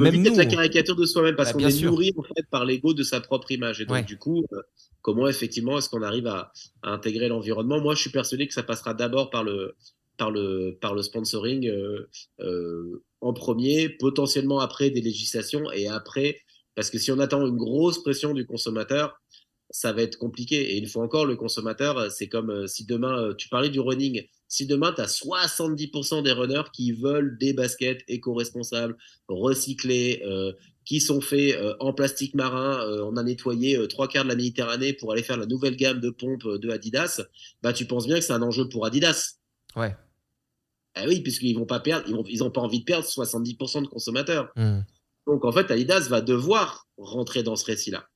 on 0.00 0.04
peut 0.04 0.10
vite 0.10 0.30
nous. 0.30 0.36
la 0.36 0.46
caricature 0.46 0.96
de 0.96 1.04
soi-même 1.06 1.36
parce 1.36 1.52
Bah, 1.52 1.60
qu'on 1.60 1.66
est 1.66 1.70
sûr. 1.70 1.90
nourri 1.90 2.12
en 2.16 2.22
fait 2.22 2.46
par 2.50 2.64
l'ego 2.64 2.94
de 2.94 3.02
sa 3.02 3.20
propre 3.20 3.50
image. 3.52 3.80
Et 3.80 3.84
donc 3.86 3.94
Ouais. 3.94 4.02
du 4.02 4.18
coup, 4.18 4.44
euh, 4.52 4.60
comment 5.02 5.28
effectivement 5.28 5.78
est-ce 5.78 5.88
qu'on 5.88 6.02
arrive 6.02 6.26
à, 6.26 6.52
à 6.82 6.90
intégrer 6.90 7.28
l'environnement? 7.28 7.80
Moi, 7.80 7.94
je 7.94 8.00
suis 8.00 8.10
persuadé 8.10 8.48
que 8.48 8.54
ça 8.54 8.62
passera 8.64 8.92
d'abord 8.94 9.30
par 9.30 9.44
le 9.44 9.74
par 10.16 10.30
le 10.30 10.76
par 10.80 10.94
le 10.94 11.02
sponsoring 11.02 11.68
euh, 11.68 12.08
euh, 12.40 13.02
en 13.20 13.32
premier, 13.32 13.88
potentiellement 13.88 14.60
après 14.60 14.90
des 14.90 15.00
législations 15.00 15.70
et 15.72 15.86
après 15.88 16.38
parce 16.76 16.90
que 16.90 16.98
si 16.98 17.12
on 17.12 17.20
attend 17.20 17.46
une 17.46 17.56
grosse 17.56 18.02
pression 18.02 18.34
du 18.34 18.46
consommateur, 18.46 19.14
ça 19.74 19.92
va 19.92 20.02
être 20.02 20.18
compliqué. 20.18 20.72
Et 20.72 20.78
une 20.78 20.86
fois 20.86 21.02
encore, 21.02 21.26
le 21.26 21.34
consommateur, 21.34 21.98
euh, 21.98 22.08
c'est 22.08 22.28
comme 22.28 22.50
euh, 22.50 22.66
si 22.68 22.86
demain, 22.86 23.18
euh, 23.18 23.34
tu 23.34 23.48
parlais 23.48 23.70
du 23.70 23.80
running, 23.80 24.24
si 24.46 24.66
demain, 24.66 24.92
tu 24.92 25.00
as 25.00 25.06
70% 25.06 26.22
des 26.22 26.30
runners 26.30 26.70
qui 26.72 26.92
veulent 26.92 27.36
des 27.38 27.52
baskets 27.52 28.04
éco-responsables, 28.06 28.96
recyclées, 29.26 30.22
euh, 30.24 30.52
qui 30.84 31.00
sont 31.00 31.20
faits 31.20 31.56
euh, 31.56 31.74
en 31.80 31.92
plastique 31.92 32.36
marin, 32.36 32.86
euh, 32.86 33.02
on 33.04 33.16
a 33.16 33.24
nettoyé 33.24 33.88
trois 33.88 34.06
quarts 34.06 34.22
de 34.22 34.28
la 34.28 34.36
Méditerranée 34.36 34.92
pour 34.92 35.10
aller 35.10 35.24
faire 35.24 35.38
la 35.38 35.46
nouvelle 35.46 35.74
gamme 35.74 35.98
de 35.98 36.10
pompes 36.10 36.46
de 36.46 36.70
Adidas, 36.70 37.20
bah 37.60 37.72
tu 37.72 37.84
penses 37.84 38.06
bien 38.06 38.16
que 38.16 38.24
c'est 38.24 38.32
un 38.32 38.42
enjeu 38.42 38.68
pour 38.68 38.86
Adidas. 38.86 39.38
Ouais. 39.74 39.96
Ah 40.94 41.06
oui, 41.08 41.20
puisqu'ils 41.20 41.56
vont 41.56 41.66
pas 41.66 41.80
perdre, 41.80 42.04
ils, 42.06 42.14
vont, 42.14 42.24
ils 42.28 42.44
ont 42.44 42.50
pas 42.52 42.60
envie 42.60 42.78
de 42.78 42.84
perdre 42.84 43.08
70% 43.08 43.82
de 43.82 43.88
consommateurs. 43.88 44.52
Hmm. 44.54 44.82
Donc 45.26 45.44
en 45.44 45.50
fait, 45.50 45.68
Adidas 45.72 46.06
va 46.08 46.20
devoir 46.20 46.86
rentrer 46.96 47.42
dans 47.42 47.56
ce 47.56 47.64
récit-là. 47.64 48.06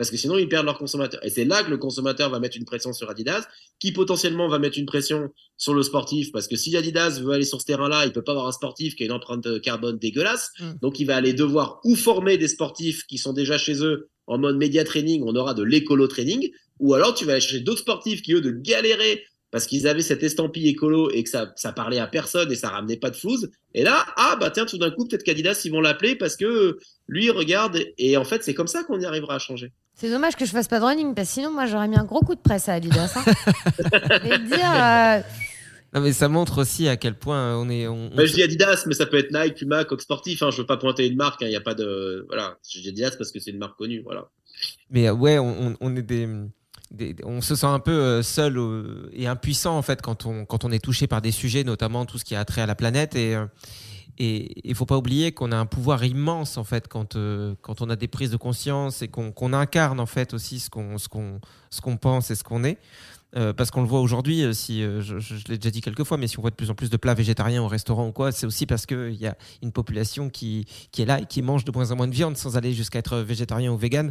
Parce 0.00 0.10
que 0.10 0.16
sinon, 0.16 0.38
ils 0.38 0.48
perdent 0.48 0.64
leurs 0.64 0.78
consommateurs. 0.78 1.22
Et 1.22 1.28
c'est 1.28 1.44
là 1.44 1.62
que 1.62 1.68
le 1.68 1.76
consommateur 1.76 2.30
va 2.30 2.40
mettre 2.40 2.56
une 2.56 2.64
pression 2.64 2.94
sur 2.94 3.10
Adidas, 3.10 3.46
qui 3.78 3.92
potentiellement 3.92 4.48
va 4.48 4.58
mettre 4.58 4.78
une 4.78 4.86
pression 4.86 5.28
sur 5.58 5.74
le 5.74 5.82
sportif. 5.82 6.32
Parce 6.32 6.48
que 6.48 6.56
si 6.56 6.74
Adidas 6.74 7.20
veut 7.20 7.34
aller 7.34 7.44
sur 7.44 7.60
ce 7.60 7.66
terrain-là, 7.66 8.06
il 8.06 8.12
peut 8.12 8.24
pas 8.24 8.32
avoir 8.32 8.46
un 8.46 8.52
sportif 8.52 8.96
qui 8.96 9.02
a 9.02 9.06
une 9.06 9.12
empreinte 9.12 9.60
carbone 9.60 9.98
dégueulasse. 9.98 10.52
Mm. 10.58 10.70
Donc 10.80 11.00
il 11.00 11.04
va 11.04 11.16
aller 11.16 11.34
devoir 11.34 11.80
ou 11.84 11.96
former 11.96 12.38
des 12.38 12.48
sportifs 12.48 13.06
qui 13.08 13.18
sont 13.18 13.34
déjà 13.34 13.58
chez 13.58 13.84
eux 13.84 14.08
en 14.26 14.38
mode 14.38 14.56
média 14.56 14.84
training, 14.84 15.22
on 15.26 15.36
aura 15.36 15.52
de 15.52 15.62
l'écolo 15.62 16.06
training, 16.06 16.50
ou 16.78 16.94
alors 16.94 17.12
tu 17.12 17.26
vas 17.26 17.32
aller 17.32 17.42
chercher 17.42 17.60
d'autres 17.60 17.80
sportifs 17.80 18.22
qui, 18.22 18.32
eux, 18.32 18.40
de 18.40 18.52
galérer 18.52 19.22
parce 19.50 19.66
qu'ils 19.66 19.86
avaient 19.86 20.02
cette 20.02 20.22
estampille 20.22 20.68
écolo 20.68 21.10
et 21.10 21.24
que 21.24 21.28
ça, 21.28 21.52
ça 21.56 21.72
parlait 21.72 21.98
à 21.98 22.06
personne 22.06 22.50
et 22.50 22.54
ça 22.54 22.70
ramenait 22.70 22.96
pas 22.96 23.10
de 23.10 23.16
flouze. 23.16 23.50
Et 23.74 23.82
là, 23.82 24.06
ah 24.16 24.36
bah 24.40 24.50
tiens, 24.50 24.64
tout 24.64 24.78
d'un 24.78 24.90
coup, 24.90 25.06
peut-être 25.06 25.24
qu'Adidas, 25.24 25.60
ils 25.64 25.72
vont 25.72 25.80
l'appeler 25.80 26.14
parce 26.14 26.36
que 26.36 26.78
lui, 27.08 27.30
regarde, 27.30 27.78
et 27.98 28.16
en 28.16 28.24
fait, 28.24 28.44
c'est 28.44 28.54
comme 28.54 28.68
ça 28.68 28.84
qu'on 28.84 29.00
y 29.00 29.04
arrivera 29.04 29.34
à 29.34 29.38
changer. 29.38 29.72
C'est 29.94 30.08
dommage 30.10 30.34
que 30.36 30.44
je 30.46 30.50
fasse 30.50 30.68
pas 30.68 30.80
de 30.80 30.84
running, 30.84 31.14
parce 31.14 31.28
que 31.28 31.34
sinon, 31.34 31.50
moi, 31.52 31.66
j'aurais 31.66 31.88
mis 31.88 31.96
un 31.96 32.04
gros 32.04 32.20
coup 32.20 32.34
de 32.34 32.40
presse 32.40 32.68
à 32.70 32.74
Adidas. 32.74 33.12
hein. 33.16 33.24
Et 34.24 34.38
dire, 34.38 34.72
euh, 34.74 35.20
Non, 35.92 36.00
mais 36.00 36.12
ça 36.14 36.28
montre 36.28 36.62
aussi 36.62 36.88
à 36.88 36.96
quel 36.96 37.18
point 37.18 37.54
on 37.56 37.68
est. 37.68 37.86
On, 37.86 38.10
on 38.10 38.16
Bah, 38.16 38.24
je 38.24 38.32
dis 38.32 38.42
Adidas, 38.42 38.84
mais 38.86 38.94
ça 38.94 39.04
peut 39.04 39.18
être 39.18 39.30
Nike, 39.32 39.56
Puma, 39.56 39.84
Coq 39.84 40.00
Sportif. 40.00 40.42
Hein, 40.42 40.50
je 40.52 40.58
veux 40.58 40.66
pas 40.66 40.78
pointer 40.78 41.06
une 41.06 41.16
marque. 41.16 41.42
Il 41.42 41.48
n'y 41.48 41.56
a 41.56 41.60
pas 41.60 41.74
de 41.74 42.24
voilà. 42.28 42.56
Je 42.66 42.80
dis 42.80 42.88
Adidas 42.88 43.16
parce 43.18 43.30
que 43.30 43.40
c'est 43.40 43.50
une 43.50 43.58
marque 43.58 43.76
connue. 43.76 44.00
Voilà. 44.02 44.28
Mais 44.90 45.08
euh, 45.08 45.12
ouais, 45.12 45.38
on, 45.38 45.96
est 45.96 46.02
des, 46.02 46.26
des- 46.90 47.16
on 47.24 47.40
se 47.42 47.54
sent 47.54 47.66
un 47.66 47.78
peu 47.80 47.92
euh, 47.92 48.22
seul 48.22 48.58
et 49.12 49.26
impuissant 49.26 49.76
en 49.76 49.82
fait 49.82 50.00
quand 50.00 50.24
on 50.26 50.44
quand 50.46 50.64
on 50.64 50.70
est 50.70 50.82
touché 50.82 51.08
par 51.08 51.20
des 51.20 51.32
sujets, 51.32 51.62
notamment 51.64 52.06
tout 52.06 52.16
ce 52.18 52.24
qui 52.24 52.34
a 52.36 52.44
trait 52.46 52.62
à 52.62 52.66
la 52.66 52.74
planète 52.74 53.16
et 53.16 53.36
et 54.22 54.68
il 54.68 54.74
faut 54.74 54.84
pas 54.84 54.98
oublier 54.98 55.32
qu'on 55.32 55.50
a 55.50 55.56
un 55.56 55.64
pouvoir 55.64 56.04
immense 56.04 56.58
en 56.58 56.64
fait 56.64 56.88
quand 56.88 57.16
euh, 57.16 57.54
on 57.80 57.88
a 57.88 57.96
des 57.96 58.06
prises 58.06 58.30
de 58.30 58.36
conscience 58.36 59.00
et 59.00 59.08
qu'on 59.08 59.52
incarne 59.54 59.98
en 59.98 60.04
fait 60.04 60.34
aussi 60.34 60.60
ce 60.60 60.68
qu'on 60.68 61.96
pense 61.96 62.30
et 62.30 62.34
ce 62.34 62.44
qu'on 62.44 62.62
est. 62.62 62.76
Euh, 63.36 63.52
parce 63.52 63.70
qu'on 63.70 63.82
le 63.82 63.86
voit 63.86 64.00
aujourd'hui, 64.00 64.42
euh, 64.42 64.52
si 64.52 64.82
euh, 64.82 65.00
je, 65.00 65.20
je- 65.20 65.36
je 65.36 65.44
l'ai 65.48 65.56
déjà 65.56 65.70
dit 65.70 65.80
quelques 65.80 66.02
fois, 66.02 66.16
mais 66.16 66.26
si 66.26 66.36
on 66.38 66.42
voit 66.42 66.50
de 66.50 66.56
plus 66.56 66.68
en 66.68 66.74
plus 66.74 66.90
de 66.90 66.96
plats 66.96 67.14
végétariens 67.14 67.62
au 67.62 67.68
restaurant 67.68 68.08
ou 68.08 68.12
quoi, 68.12 68.32
c'est 68.32 68.44
aussi 68.44 68.66
parce 68.66 68.86
qu'il 68.86 69.14
y 69.14 69.26
a 69.28 69.36
une 69.62 69.70
population 69.70 70.28
qui, 70.30 70.64
qui 70.90 71.02
est 71.02 71.04
là 71.04 71.20
et 71.20 71.26
qui 71.26 71.40
mange 71.40 71.64
de 71.64 71.70
moins 71.70 71.92
en 71.92 71.96
moins 71.96 72.08
de 72.08 72.12
viande 72.14 72.36
sans 72.36 72.56
aller 72.56 72.72
jusqu'à 72.72 72.98
être 72.98 73.18
végétarien 73.18 73.70
ou 73.72 73.76
vegan. 73.76 74.10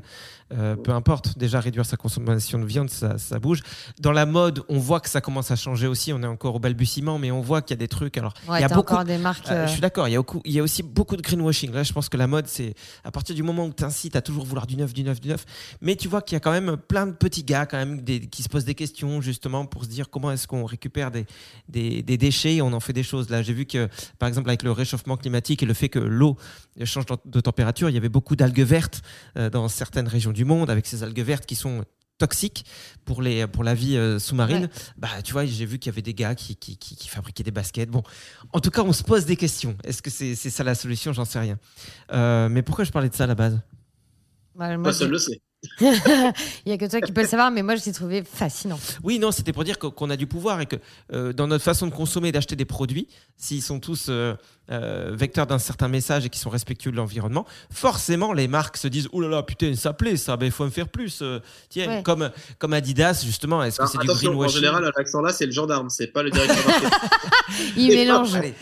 Peu 0.49 0.91
importe, 0.91 1.37
déjà 1.37 1.59
réduire 1.59 1.85
sa 1.85 1.95
consommation 1.97 2.57
de 2.59 2.65
viande, 2.65 2.89
ça, 2.89 3.17
ça 3.19 3.39
bouge. 3.39 3.61
Dans 3.99 4.11
la 4.11 4.25
mode, 4.25 4.63
on 4.67 4.79
voit 4.79 4.99
que 4.99 5.09
ça 5.09 5.21
commence 5.21 5.51
à 5.51 5.55
changer 5.55 5.85
aussi. 5.85 6.11
On 6.13 6.23
est 6.23 6.27
encore 6.27 6.55
au 6.55 6.59
balbutiement, 6.59 7.19
mais 7.19 7.29
on 7.29 7.41
voit 7.41 7.61
qu'il 7.61 7.75
y 7.75 7.77
a 7.77 7.81
des 7.81 7.87
trucs. 7.87 8.17
Alors, 8.17 8.33
ouais, 8.47 8.59
il 8.59 8.61
y 8.61 8.63
a 8.63 8.67
beaucoup. 8.69 8.93
encore 8.93 9.05
des 9.05 9.17
marques. 9.17 9.45
Je 9.67 9.71
suis 9.71 9.81
d'accord, 9.81 10.07
il 10.07 10.13
y, 10.13 10.17
a 10.17 10.23
y 10.45 10.61
aussi 10.61 10.81
beaucoup 10.81 11.15
de 11.17 11.21
greenwashing. 11.21 11.71
Là, 11.71 11.83
je 11.83 11.93
pense 11.93 12.09
que 12.09 12.17
la 12.17 12.25
mode, 12.27 12.47
c'est 12.47 12.73
à 13.03 13.11
partir 13.11 13.35
du 13.35 13.43
moment 13.43 13.65
où 13.65 13.73
tu 13.73 13.83
incites 13.83 14.15
à 14.15 14.21
toujours 14.21 14.45
vouloir 14.45 14.65
du 14.65 14.75
neuf, 14.77 14.93
du 14.93 15.03
neuf, 15.03 15.19
du 15.19 15.27
neuf. 15.27 15.45
Mais 15.81 15.95
tu 15.95 16.07
vois 16.07 16.21
qu'il 16.21 16.35
y 16.35 16.37
a 16.37 16.39
quand 16.39 16.51
même 16.51 16.77
plein 16.77 17.05
de 17.05 17.11
petits 17.11 17.43
gars 17.43 17.65
quand 17.67 17.77
même 17.77 18.01
des- 18.01 18.21
qui 18.21 18.41
se 18.43 18.49
posent 18.49 18.65
des 18.65 18.75
questions 18.75 19.08
justement 19.21 19.65
pour 19.65 19.83
se 19.83 19.89
dire 19.89 20.09
comment 20.09 20.31
est-ce 20.31 20.47
qu'on 20.47 20.65
récupère 20.65 21.11
des, 21.11 21.25
des, 21.67 22.03
des 22.03 22.17
déchets 22.17 22.55
et 22.55 22.61
on 22.61 22.73
en 22.73 22.79
fait 22.79 22.93
des 22.93 23.03
choses. 23.03 23.29
Là, 23.29 23.41
j'ai 23.41 23.53
vu 23.53 23.65
que 23.65 23.89
par 24.17 24.29
exemple 24.29 24.49
avec 24.49 24.63
le 24.63 24.71
réchauffement 24.71 25.17
climatique 25.17 25.63
et 25.63 25.65
le 25.65 25.73
fait 25.73 25.89
que 25.89 25.99
l'eau 25.99 26.37
change 26.85 27.05
de- 27.25 27.41
température, 27.41 27.89
il 27.89 27.93
y 27.93 27.97
avait 27.97 28.09
beaucoup 28.17 28.35
d'algues 28.35 28.61
vertes 28.61 29.01
euh, 29.37 29.49
dans 29.49 29.67
certaines 29.69 30.07
régions 30.07 30.31
du 30.31 30.45
monde 30.45 30.69
avec 30.69 30.85
ces 30.85 31.03
algues 31.03 31.21
vertes 31.21 31.45
qui 31.45 31.55
sont 31.55 31.83
toxiques 32.17 32.65
pour, 33.05 33.21
les, 33.21 33.47
pour 33.47 33.63
la 33.63 33.73
vie 33.73 33.95
euh, 33.95 34.19
sous-marine. 34.19 34.63
Ouais. 34.63 34.69
Bah, 34.97 35.21
tu 35.23 35.31
vois, 35.31 35.45
j'ai 35.45 35.65
vu 35.65 35.79
qu'il 35.79 35.89
y 35.89 35.93
avait 35.93 36.01
des 36.01 36.13
gars 36.13 36.35
qui, 36.35 36.57
qui, 36.57 36.75
qui, 36.77 36.97
qui 36.97 37.07
fabriquaient 37.07 37.43
des 37.43 37.51
baskets. 37.51 37.89
Bon, 37.89 38.03
en 38.51 38.59
tout 38.59 38.71
cas, 38.71 38.83
on 38.83 38.91
se 38.91 39.03
pose 39.03 39.25
des 39.25 39.37
questions. 39.37 39.77
Est-ce 39.85 40.01
que 40.01 40.09
c'est 40.09 40.35
c'est 40.35 40.49
ça 40.49 40.65
la 40.65 40.75
solution? 40.75 41.13
J'en 41.13 41.23
sais 41.23 41.39
rien. 41.39 41.57
Euh, 42.11 42.49
mais 42.49 42.61
pourquoi 42.61 42.83
je 42.83 42.91
parlais 42.91 43.09
de 43.09 43.15
ça 43.15 43.23
à 43.23 43.27
la 43.27 43.35
base? 43.35 43.61
Bah, 44.53 44.75
moi, 44.75 44.83
Personne 44.83 45.11
le 45.11 45.17
sait. 45.17 45.39
Il 45.81 45.91
y 46.67 46.71
a 46.71 46.77
que 46.77 46.89
toi 46.89 47.01
qui 47.01 47.11
peux 47.11 47.21
le 47.21 47.27
savoir, 47.27 47.51
mais 47.51 47.63
moi, 47.63 47.75
je 47.75 47.83
l'ai 47.85 47.91
trouvé 47.91 48.23
fascinant. 48.23 48.79
Oui, 49.03 49.19
non, 49.19 49.31
c'était 49.31 49.51
pour 49.51 49.63
dire 49.65 49.77
qu'on 49.77 50.09
a 50.09 50.15
du 50.15 50.25
pouvoir 50.25 50.61
et 50.61 50.65
que 50.65 50.77
euh, 51.11 51.33
dans 51.33 51.47
notre 51.47 51.63
façon 51.63 51.85
de 51.87 51.91
consommer 51.93 52.29
et 52.29 52.31
d'acheter 52.31 52.55
des 52.55 52.63
produits, 52.65 53.07
s'ils 53.35 53.61
sont 53.61 53.79
tous 53.81 54.07
euh, 54.09 54.35
euh, 54.71 55.11
vecteurs 55.13 55.47
d'un 55.47 55.59
certain 55.59 55.89
message 55.89 56.25
et 56.25 56.29
qui 56.29 56.39
sont 56.39 56.49
respectueux 56.49 56.91
de 56.91 56.95
l'environnement, 56.97 57.45
forcément, 57.71 58.31
les 58.31 58.47
marques 58.47 58.77
se 58.77 58.87
disent 58.87 59.09
Oh 59.11 59.19
là 59.19 59.27
là, 59.27 59.43
putain, 59.43 59.75
ça 59.75 59.91
plaît, 59.93 60.15
ça, 60.15 60.37
il 60.41 60.51
faut 60.51 60.63
en 60.65 60.69
faire 60.71 60.87
plus. 60.87 61.19
euh, 61.21 61.39
tiens, 61.69 61.87
Ouais. 61.89 62.03
comme, 62.03 62.29
comme 62.57 62.71
Adidas, 62.73 63.21
justement, 63.25 63.61
est-ce 63.63 63.79
que 63.79 63.85
c'est 63.87 63.97
du 63.97 64.05
attention, 64.09 64.29
en 64.29 64.31
greenwashing 64.33 64.55
général, 64.61 64.91
l'accent 64.95 65.21
là, 65.21 65.33
c'est 65.33 65.45
le 65.45 65.51
gendarme, 65.51 65.89
c'est 65.89 66.07
pas 66.07 66.23
le 66.23 66.31
directeur 66.31 66.57
marketing. 66.67 66.89
Il 67.75 67.87
mélange. 67.89 68.33
Allez, 68.35 68.53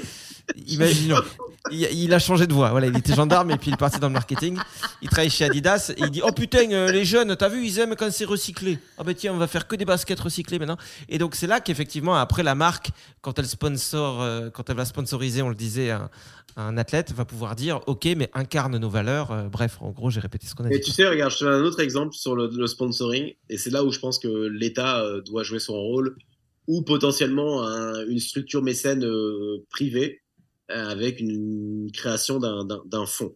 imaginons. 0.68 1.22
Il, 1.72 1.82
il 1.92 2.14
a 2.14 2.20
changé 2.20 2.48
de 2.48 2.54
voix. 2.54 2.70
Voilà, 2.72 2.88
il 2.88 2.98
était 2.98 3.14
gendarme 3.14 3.52
et 3.52 3.58
puis 3.58 3.70
il 3.72 3.74
est 3.74 3.78
parti 3.78 4.00
dans 4.00 4.08
le 4.08 4.14
marketing. 4.14 4.58
Il 5.02 5.10
travaille 5.10 5.30
chez 5.30 5.46
Adidas 5.46 5.92
et 5.98 6.02
il 6.02 6.10
dit 6.10 6.22
Oh 6.24 6.32
putain, 6.32 6.72
euh, 6.72 6.92
les 6.92 7.04
jeunes, 7.04 7.36
t'as 7.36 7.50
vu, 7.50 7.66
ils 7.66 7.80
aiment 7.80 7.96
quand 7.96 8.10
c'est 8.12 8.26
recyclé. 8.26 8.80
Ah 8.98 9.04
ben 9.04 9.14
tiens, 9.14 9.34
on 9.34 9.38
va 9.38 9.48
faire 9.48 9.68
que 9.68 9.76
des 9.76 9.84
baskets 9.86 10.20
recyclées 10.20 10.60
maintenant. 10.60 10.78
Et 11.10 11.18
donc 11.18 11.36
c'est 11.36 11.48
là 11.48 11.60
qu'effectivement, 11.60 12.16
après 12.16 12.44
la 12.44 12.56
marque, 12.56 12.92
quand 13.22 13.38
elle 13.40 13.46
sponsor, 13.48 14.22
euh, 14.22 14.50
quand 14.50 14.70
elle 14.70 14.78
va 14.78 14.86
sponsoriser, 14.86 15.42
on 15.42 15.50
le 15.50 15.56
disait, 15.56 15.92
un, 15.92 16.10
un 16.56 16.78
athlète, 16.78 17.12
va 17.12 17.26
pouvoir 17.26 17.56
dire 17.56 17.82
Ok, 17.88 18.06
mais 18.16 18.30
incarne 18.34 18.78
nos 18.78 18.90
valeurs. 18.90 19.32
Euh, 19.32 19.44
bref, 19.50 19.78
en 19.82 19.92
gros, 19.92 20.10
j'ai 20.10 20.22
répété 20.22 20.48
ce 20.48 20.56
qu'on 20.56 20.64
a 20.66 20.70
Et 20.72 20.80
dit. 20.80 20.86
tu 20.86 20.92
sais, 20.92 21.08
regarde, 21.08 21.32
je 21.34 21.40
te 21.40 21.44
donne 21.44 21.62
un 21.62 21.66
autre 21.66 21.82
exemple 21.82 22.14
sur 22.14 22.36
le, 22.36 22.50
le 22.52 22.68
sponsoring, 22.68 23.34
et 23.50 23.58
c'est 23.58 23.70
là 23.72 23.84
où 23.84 23.92
je 23.92 24.00
pense 24.00 24.20
que 24.20 24.48
l'État 24.48 25.04
doit 25.26 25.44
jouer 25.44 25.60
son 25.60 25.74
rôle, 25.74 26.16
ou 26.68 26.82
potentiellement 26.82 27.64
un- 27.68 28.06
une 28.08 28.20
structure 28.20 28.62
mécène 28.64 29.06
privée 29.70 30.22
avec 30.70 31.20
une 31.20 31.90
création 31.94 32.40
d'un- 32.40 32.66
d'un 32.66 32.82
d'un 32.86 33.06
fonds. 33.06 33.36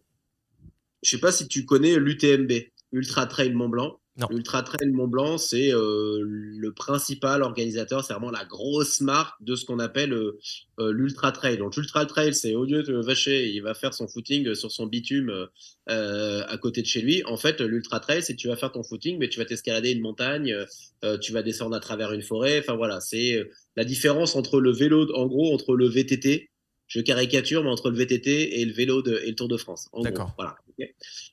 Je 1.02 1.10
sais 1.10 1.18
pas 1.20 1.32
si 1.32 1.48
tu 1.48 1.64
connais 1.64 1.96
l'UTMB, 1.96 2.52
Ultra 2.92 3.26
Trail 3.26 3.52
Mont 3.52 3.68
Blanc. 3.68 3.98
Non. 4.18 4.28
Ultra 4.30 4.62
Trail 4.62 4.90
Mont 4.90 5.08
Blanc, 5.08 5.38
c'est 5.38 5.72
euh, 5.72 6.18
le 6.22 6.70
principal 6.74 7.42
organisateur, 7.42 8.04
c'est 8.04 8.12
vraiment 8.12 8.30
la 8.30 8.44
grosse 8.44 9.00
marque 9.00 9.42
de 9.42 9.56
ce 9.56 9.64
qu'on 9.64 9.78
appelle 9.78 10.12
euh, 10.12 10.38
euh, 10.80 10.92
l'Ultra 10.92 11.32
Trail. 11.32 11.56
Donc 11.56 11.76
l'Ultra 11.76 12.04
Trail, 12.04 12.34
c'est 12.34 12.54
au 12.54 12.66
lieu 12.66 12.82
de 12.82 12.92
vacher, 13.00 13.48
il 13.48 13.60
va 13.62 13.72
faire 13.72 13.94
son 13.94 14.06
footing 14.06 14.54
sur 14.54 14.70
son 14.70 14.86
bitume 14.86 15.30
euh, 15.30 15.46
euh, 15.88 16.42
à 16.46 16.58
côté 16.58 16.82
de 16.82 16.86
chez 16.86 17.00
lui. 17.00 17.24
En 17.24 17.38
fait, 17.38 17.62
l'Ultra 17.62 18.00
Trail, 18.00 18.22
c'est 18.22 18.36
tu 18.36 18.48
vas 18.48 18.56
faire 18.56 18.70
ton 18.70 18.82
footing, 18.82 19.16
mais 19.18 19.30
tu 19.30 19.38
vas 19.38 19.46
t'escalader 19.46 19.92
une 19.92 20.02
montagne, 20.02 20.52
euh, 20.52 20.66
euh, 21.06 21.16
tu 21.16 21.32
vas 21.32 21.42
descendre 21.42 21.74
à 21.74 21.80
travers 21.80 22.12
une 22.12 22.22
forêt. 22.22 22.58
Enfin 22.60 22.76
voilà, 22.76 23.00
c'est 23.00 23.36
euh, 23.38 23.48
la 23.76 23.84
différence 23.86 24.36
entre 24.36 24.60
le 24.60 24.72
vélo, 24.72 25.10
en 25.14 25.26
gros, 25.26 25.54
entre 25.54 25.74
le 25.74 25.88
VTT, 25.88 26.50
je 26.92 27.00
caricature, 27.00 27.64
mais 27.64 27.70
entre 27.70 27.88
le 27.90 27.96
VTT 27.96 28.60
et 28.60 28.64
le 28.66 28.72
vélo 28.74 29.00
de, 29.00 29.18
et 29.24 29.30
le 29.30 29.34
Tour 29.34 29.48
de 29.48 29.56
France. 29.56 29.88
D'accord. 30.02 30.34
voilà. 30.36 30.56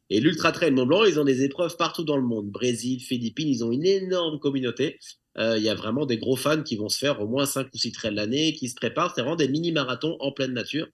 Et 0.10 0.22
l'Ultra 0.22 0.54
Trail 0.54 0.72
Mont 0.72 0.86
Blanc, 0.86 1.04
ils 1.04 1.20
ont 1.20 1.26
des 1.26 1.44
épreuves 1.44 1.76
partout 1.76 2.06
dans 2.06 2.16
le 2.16 2.24
monde. 2.24 2.50
Brésil, 2.50 3.02
Philippines, 3.02 3.50
ils 3.50 3.66
ont 3.66 3.72
une 3.74 3.86
énorme 3.86 4.40
communauté. 4.40 5.00
Euh, 5.38 5.58
Il 5.58 5.64
y 5.64 5.68
a 5.68 5.76
vraiment 5.76 6.06
des 6.06 6.18
gros 6.18 6.38
fans 6.38 6.64
qui 6.64 6.78
vont 6.78 6.88
se 6.88 6.98
faire 6.98 7.22
au 7.22 7.28
moins 7.28 7.46
5 7.46 7.68
ou 7.74 7.78
6 7.78 7.92
trails 7.92 8.16
l'année, 8.16 8.54
qui 8.54 8.70
se 8.70 8.76
préparent. 8.76 9.14
C'est 9.14 9.22
vraiment 9.22 9.36
des 9.36 9.50
mini-marathons 9.50 10.16
en 10.22 10.32
pleine 10.32 10.54
nature. 10.54 10.88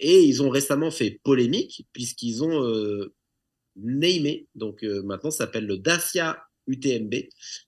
Et 0.00 0.22
ils 0.24 0.42
ont 0.42 0.48
récemment 0.48 0.90
fait 0.90 1.20
polémique, 1.22 1.86
puisqu'ils 1.92 2.42
ont 2.42 2.64
euh, 2.64 3.14
namé, 3.76 4.48
donc 4.56 4.82
euh, 4.82 5.02
maintenant 5.04 5.30
ça 5.30 5.44
s'appelle 5.44 5.66
le 5.66 5.78
Dacia 5.78 6.42
UTMB. 6.66 7.14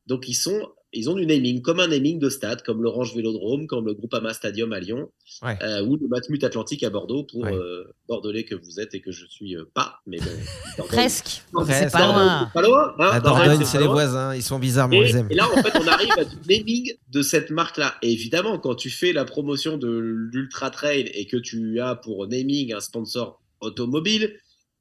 Donc 0.06 0.28
ils 0.28 0.34
sont 0.34 0.72
ils 0.94 1.08
ont 1.08 1.14
du 1.14 1.24
naming, 1.26 1.62
comme 1.62 1.80
un 1.80 1.86
naming 1.88 2.18
de 2.18 2.28
stade, 2.28 2.62
comme 2.62 2.82
l'Orange 2.82 3.14
Vélodrome, 3.14 3.66
comme 3.66 3.86
le 3.86 3.94
Groupama 3.94 4.34
Stadium 4.34 4.72
à 4.72 4.80
Lyon, 4.80 5.08
Ouais. 5.42 5.56
euh, 5.62 5.82
ou 5.84 5.96
le 5.96 6.06
Matmut 6.08 6.42
Atlantique 6.44 6.82
à 6.82 6.90
Bordeaux, 6.90 7.24
pour 7.24 7.42
Ouais. 7.42 7.52
euh, 7.54 7.84
Bordelais 8.08 8.44
que 8.44 8.54
vous 8.54 8.78
êtes 8.80 8.94
et 8.94 9.00
que 9.00 9.10
je 9.12 9.24
suis 9.26 9.56
euh, 9.56 9.64
pas, 9.74 10.00
mais 10.06 10.18
bon. 10.18 10.84
Presque. 10.86 11.42
C'est 11.66 11.90
pas 11.92 12.06
loin. 12.06 12.50
Pas 12.52 12.62
loin, 12.62 12.94
hein, 12.98 13.10
La 13.14 13.20
Dordogne, 13.20 13.64
c'est 13.64 13.78
les 13.78 13.84
loin. 13.84 13.94
voisins. 13.94 14.34
Ils 14.34 14.42
sont 14.42 14.58
bizarres, 14.58 14.88
mais 14.88 14.98
on 14.98 15.02
Et, 15.02 15.06
les 15.06 15.16
aime. 15.16 15.28
et 15.30 15.34
là, 15.34 15.48
en 15.48 15.62
fait, 15.62 15.78
on 15.78 15.86
arrive 15.86 16.12
à 16.18 16.24
du 16.24 16.36
naming 16.48 16.92
de 17.10 17.22
cette 17.22 17.50
marque-là. 17.50 17.94
Et 18.02 18.12
évidemment, 18.12 18.58
quand 18.58 18.74
tu 18.74 18.90
fais 18.90 19.12
la 19.12 19.24
promotion 19.24 19.78
de 19.78 19.88
l'Ultra 19.88 20.70
Trail 20.70 21.10
et 21.14 21.26
que 21.26 21.36
tu 21.38 21.80
as 21.80 21.94
pour 21.94 22.26
naming 22.28 22.72
un 22.74 22.80
sponsor 22.80 23.40
automobile, 23.60 24.34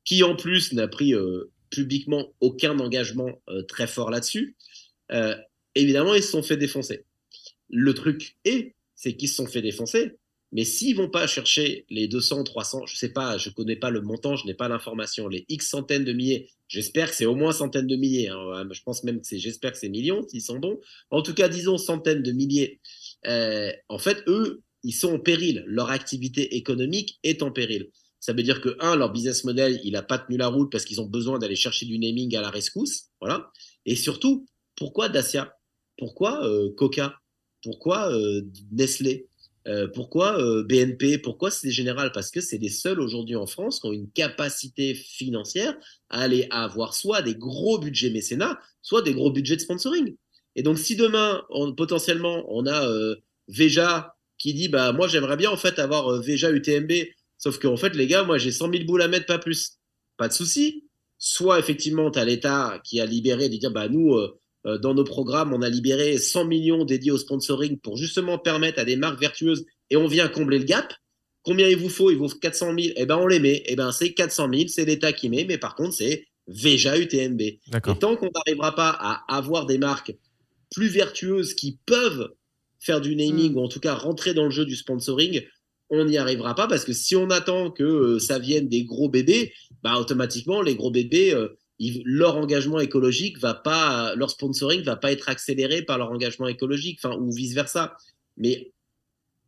qui 0.03 0.24
en 0.24 0.36
plus 0.36 0.74
n'a 0.74 0.88
pris 0.88 1.14
euh, 1.14 1.51
publiquement 1.70 2.28
aucun 2.41 2.78
engagement 2.80 3.30
euh, 3.49 3.62
très 3.64 3.88
fort 3.88 4.09
là-dessus, 4.09 4.55
euh, 5.12 5.36
évidemment, 5.76 6.15
ils 6.15 6.24
se 6.24 6.32
sont 6.32 6.43
fait 6.43 6.57
défoncer. 6.57 7.05
Le 7.69 7.93
truc 7.93 8.38
est, 8.45 8.76
c'est 8.95 9.15
qu'ils 9.15 9.30
se 9.30 9.36
sont 9.36 9.47
fait 9.47 9.61
défoncer, 9.61 10.17
mais 10.51 10.65
s'ils 10.65 10.95
vont 10.95 11.09
pas 11.09 11.28
chercher 11.28 11.86
les 11.89 12.07
200, 12.07 12.43
300, 12.43 12.86
je 12.86 12.95
sais 12.95 13.09
pas, 13.09 13.38
je 13.38 13.49
connais 13.49 13.78
pas 13.78 13.89
le 13.89 14.01
montant, 14.01 14.36
je 14.36 14.45
n'ai 14.45 14.53
pas 14.53 14.67
l'information, 14.67 15.28
les 15.30 15.45
X 15.47 15.69
centaines 15.69 16.03
de 16.03 16.11
milliers, 16.11 16.49
j'espère 16.67 17.09
que 17.09 17.15
c'est 17.15 17.26
au 17.26 17.36
moins 17.36 17.53
centaines 17.53 17.88
de 17.88 17.95
milliers, 17.95 18.28
hein. 18.28 18.67
je 18.69 18.82
pense 18.84 19.03
même 19.03 19.22
que 19.22 19.28
c'est, 19.28 19.39
j'espère 19.39 19.72
que 19.72 19.78
c'est 19.78 19.89
millions, 19.89 20.28
s'ils 20.28 20.41
sont 20.41 20.59
bons. 20.59 20.80
En 21.09 21.22
tout 21.22 21.34
cas, 21.34 21.47
disons 21.47 21.78
centaines 21.78 22.22
de 22.22 22.32
milliers. 22.32 22.82
Euh, 23.28 23.72
en 23.88 23.97
fait, 23.97 24.24
eux, 24.28 24.61
ils 24.84 24.93
sont 24.93 25.13
en 25.13 25.19
péril. 25.19 25.63
Leur 25.67 25.89
activité 25.91 26.55
économique 26.55 27.19
est 27.24 27.43
en 27.43 27.51
péril. 27.51 27.89
Ça 28.19 28.34
veut 28.34 28.43
dire 28.43 28.61
que, 28.61 28.76
un, 28.80 28.95
leur 28.95 29.11
business 29.11 29.43
model, 29.43 29.80
il 29.84 29.93
n'a 29.93 30.03
pas 30.03 30.19
tenu 30.19 30.38
la 30.38 30.47
route 30.47 30.72
parce 30.72 30.86
qu'ils 30.86 31.01
ont 31.01 31.07
besoin 31.07 31.39
d'aller 31.39 31.55
chercher 31.55 31.86
du 31.86 31.97
naming 31.97 32.36
à 32.36 32.41
la 32.41 32.49
rescousse. 32.49 33.05
Voilà. 33.19 33.51
Et 33.86 33.95
surtout, 33.95 34.45
pourquoi 34.76 35.09
Dacia? 35.09 35.57
Pourquoi 36.02 36.43
euh, 36.47 36.74
Coca? 36.76 37.14
Pourquoi 37.62 38.12
euh, 38.12 38.41
Nestlé? 38.72 39.28
Euh, 39.68 39.88
Pourquoi 39.88 40.36
BNP 40.64 41.20
Pourquoi 41.20 41.52
c'est 41.52 41.70
général? 41.70 42.12
Parce 42.12 42.32
que 42.32 42.41
c'est 42.41 42.58
les 42.58 42.70
seuls 42.70 42.99
aujourd'hui 42.99 43.36
en 43.36 43.45
France 43.45 43.80
qui 43.80 43.86
ont 43.86 43.91
une 43.91 44.10
capacité 44.10 44.95
financière 44.95 45.78
à 46.10 46.22
aller 46.22 46.47
avoir 46.49 46.95
soit 46.95 47.22
des 47.22 47.36
gros 47.36 47.78
budgets 47.78 48.10
mécénat, 48.10 48.60
soit 48.82 49.04
des 49.04 49.14
gros 49.14 49.30
budgets 49.30 49.58
de 49.58 49.62
sponsoring. 49.62 50.16
Et 50.56 50.64
donc, 50.64 50.80
si 50.80 50.95
demain, 50.95 51.43
on, 51.52 51.76
potentiellement, 51.76 52.45
on 52.47 52.66
a 52.66 52.84
Veja 53.47 54.16
qui 54.39 54.56
dit 54.56 54.70
bah 54.70 54.93
moi 54.93 55.08
j'aimerais 55.08 55.38
bien 55.38 55.52
en 55.52 55.58
fait 55.58 55.78
avoir 55.78 56.20
Veja 56.20 56.49
UTMB, 56.49 56.91
sauf 57.38 57.60
qu'en 57.60 57.78
fait 57.78 57.95
les 57.95 58.08
gars, 58.08 58.24
moi 58.24 58.39
j'ai 58.39 58.52
100 58.52 58.74
000 58.74 58.86
boules 58.86 59.04
à 59.04 59.08
mettre, 59.08 59.28
pas 59.28 59.38
plus. 59.38 59.78
Pas 60.18 60.28
de 60.30 60.34
souci. 60.34 60.86
Soit 61.20 61.60
effectivement 61.60 62.10
tu 62.10 62.18
as 62.18 62.26
l'État 62.26 62.82
qui 62.84 62.99
a 62.99 63.06
libéré 63.06 63.49
de 63.49 63.58
dire 63.58 63.70
bah 63.70 63.88
nous 63.88 64.18
dans 64.66 64.93
nos 64.93 65.03
programmes 65.03 65.53
on 65.53 65.62
a 65.62 65.70
libéré 65.70 66.18
100 66.18 66.45
millions 66.45 66.86
dédiés 66.86 67.12
au 67.12 67.18
sponsoring 67.18 67.80
pour 67.80 67.97
justement 67.97 68.38
permettre 68.38 68.80
à 68.80 68.86
des 68.86 68.95
marques 68.95 69.20
vertueuses 69.20 69.66
et 69.89 69.97
on 69.97 70.07
vient 70.07 70.28
combler 70.28 70.59
le 70.59 70.66
gap. 70.66 70.93
Combien 71.43 71.68
il 71.68 71.78
vous 71.78 71.89
faut? 71.89 72.12
Il 72.12 72.18
vous 72.18 72.30
faut 72.30 72.38
400 72.38 72.76
000. 72.78 72.93
Eh 72.95 73.05
ben 73.05 73.18
on 73.18 73.28
les 73.28 73.39
met. 73.39 73.64
Eh 73.66 73.76
ben 73.76 73.91
c'est 73.91 74.14
400 74.14 74.49
000, 74.53 74.68
c'est 74.68 74.86
l'État 74.86 75.12
qui 75.14 75.30
met, 75.30 75.45
mais 75.45 75.57
par 75.57 75.76
contre 75.76 75.93
c'est 75.93 76.28
Veja 76.47 76.97
UTMB. 76.97 77.41
D'accord. 77.68 77.95
Et 77.95 77.99
tant 77.99 78.16
qu'on 78.16 78.30
n'arrivera 78.34 78.76
pas 78.76 78.89
à 78.89 79.24
avoir 79.36 79.66
des 79.66 79.78
marques 79.78 80.16
plus 80.72 80.88
vertueuses 80.88 81.53
qui 81.53 81.80
peuvent 81.86 82.30
faire 82.80 83.01
du 83.01 83.16
naming 83.16 83.53
Mm. 83.53 83.57
ou 83.57 83.62
en 83.62 83.68
tout 83.68 83.80
cas 83.80 83.93
rentrer 83.93 84.34
dans 84.34 84.45
le 84.45 84.51
jeu 84.51 84.66
du 84.66 84.76
sponsoring, 84.76 85.41
on 85.89 86.05
n'y 86.05 86.18
arrivera 86.18 86.55
pas 86.55 86.68
parce 86.68 86.86
que 86.86 86.93
si 86.93 87.16
on 87.16 87.30
attend 87.30 87.70
que 87.70 87.84
euh, 87.84 88.20
ça 88.20 88.39
vienne 88.39 88.70
des 88.70 88.84
gros 88.84 89.09
bébés, 89.09 89.53
bah 89.84 89.97
automatiquement 89.99 90.62
les 90.62 90.76
gros 90.76 90.89
bébés, 90.89 91.34
euh, 91.34 91.49
ils- 91.82 92.03
leur 92.05 92.38
engagement 92.38 92.79
écologique 92.79 93.39
va 93.39 93.53
pas, 93.55 94.13
leur 94.15 94.29
sponsoring 94.29 94.84
va 94.84 94.95
pas 94.95 95.11
être 95.11 95.29
accéléré 95.29 95.82
par 95.82 95.97
leur 95.97 96.11
engagement 96.11 96.47
écologique, 96.47 96.99
enfin 97.03 97.17
ou 97.17 97.32
vice 97.32 97.53
versa. 97.53 97.97
Mais 98.38 98.71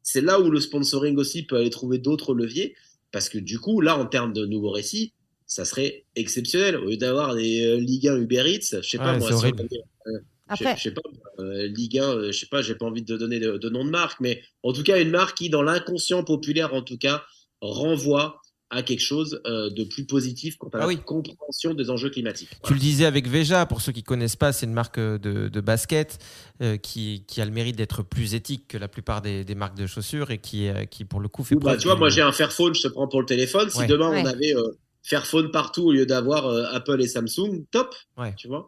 c'est 0.02 0.22
là 0.22 0.40
où 0.40 0.50
le 0.50 0.60
sponsoring 0.60 1.16
aussi 1.18 1.44
peut 1.44 1.58
aller 1.58 1.70
trouver 1.70 2.00
d'autres 2.00 2.34
leviers 2.34 2.76
parce 3.12 3.30
que 3.30 3.38
du 3.38 3.60
coup 3.60 3.82
là 3.82 3.98
en 3.98 4.06
termes 4.08 4.34
de 4.34 4.46
nouveaux 4.46 4.72
récits, 4.72 5.14
ça 5.46 5.64
serait 5.64 6.06
exceptionnel 6.16 6.76
au 6.78 6.90
lieu 6.90 6.98
d'avoir 6.98 7.36
des 7.36 7.66
euh, 7.66 7.78
Ligue 7.78 8.08
1 8.08 8.18
Uber 8.18 8.44
Eats, 8.48 8.82
je 8.82 8.90
sais 8.90 8.98
pas 8.98 9.18
moi, 9.18 9.28
si 9.28 9.34
euh, 9.34 9.38
je 9.38 10.18
Après, 10.48 10.76
je 10.78 10.82
sais 10.84 10.92
pas, 10.92 11.02
euh, 11.40 11.68
Ligue 11.68 12.00
1, 12.00 12.04
euh, 12.04 12.32
je 12.32 12.40
sais 12.40 12.48
pas, 12.48 12.62
j'ai 12.64 12.76
pas 12.76 12.86
envie 12.86 13.04
de 13.04 13.18
donner 13.18 13.40
de, 13.40 13.58
de 13.58 13.70
nom 13.70 13.86
de 13.86 13.90
marque, 13.92 14.20
mais 14.20 14.42
en 14.64 14.74
tout 14.74 14.84
cas, 14.84 15.00
une 15.00 15.12
marque 15.12 15.38
qui, 15.38 15.50
dans 15.50 15.62
l'inconscient 15.62 16.24
populaire, 16.24 16.74
en 16.74 16.82
tout 16.82 16.98
cas, 16.98 17.24
renvoie 17.62 18.42
à 18.74 18.84
quelque 18.84 19.00
chose 19.02 19.42
euh, 19.46 19.70
de 19.70 19.84
plus 19.84 20.06
positif 20.06 20.58
quant 20.58 20.68
à 20.70 20.72
Ah 20.76 20.80
la 20.80 20.88
oui. 20.88 20.98
compréhension 20.98 21.74
des 21.74 21.90
enjeux 21.90 22.10
climatiques. 22.10 22.50
Tu 22.64 22.74
le 22.74 22.80
disais 22.80 23.06
avec 23.06 23.28
Veja, 23.28 23.66
pour 23.66 23.82
ceux 23.82 23.92
qui 23.92 24.04
connaissent 24.04 24.36
pas, 24.36 24.52
c'est 24.52 24.66
une 24.66 24.74
marque 24.74 24.98
euh, 24.98 25.18
de, 25.18 25.48
de 25.48 25.62
basket 25.62 26.18
euh, 26.62 26.78
qui, 26.78 27.24
qui 27.28 27.42
a 27.42 27.46
le 27.46 27.52
mérite 27.52 27.76
d'être 27.76 28.04
plus 28.04 28.34
éthique 28.36 28.68
que 28.68 28.78
la 28.78 28.88
plupart 28.88 29.22
des, 29.22 29.44
des 29.46 29.56
marques 29.56 29.78
de 29.78 29.86
chaussures 29.88 30.32
et 30.32 30.40
qui, 30.40 30.68
euh, 30.68 30.86
qui 30.86 31.06
pour 31.06 31.20
le 31.20 31.28
coup, 31.30 31.44
fait 31.44 31.56
Ou, 31.56 31.60
bah, 31.60 31.78
tu 31.78 31.88
vois, 31.88 31.96
moi 31.98 32.10
j'ai 32.10 32.22
un 32.22 32.32
Fairphone, 32.32 32.74
je 32.76 32.82
te 32.82 32.88
prends 32.88 33.08
pour 33.08 33.20
le 33.22 33.26
téléphone. 33.28 33.70
Si 33.70 33.78
Ouais. 33.80 33.88
demain 33.88 34.10
Ouais. 34.10 34.22
on 34.24 34.26
avait 34.26 34.56
euh, 34.56 34.64
Fairphone 35.04 35.52
partout 35.52 35.84
au 35.84 35.92
lieu 35.92 36.06
d'avoir 36.06 36.46
euh, 36.48 36.66
Apple 36.72 37.02
et 37.02 37.08
Samsung, 37.08 37.66
top. 37.72 37.94
Ouais. 38.18 38.34
Tu 38.38 38.48
vois 38.48 38.68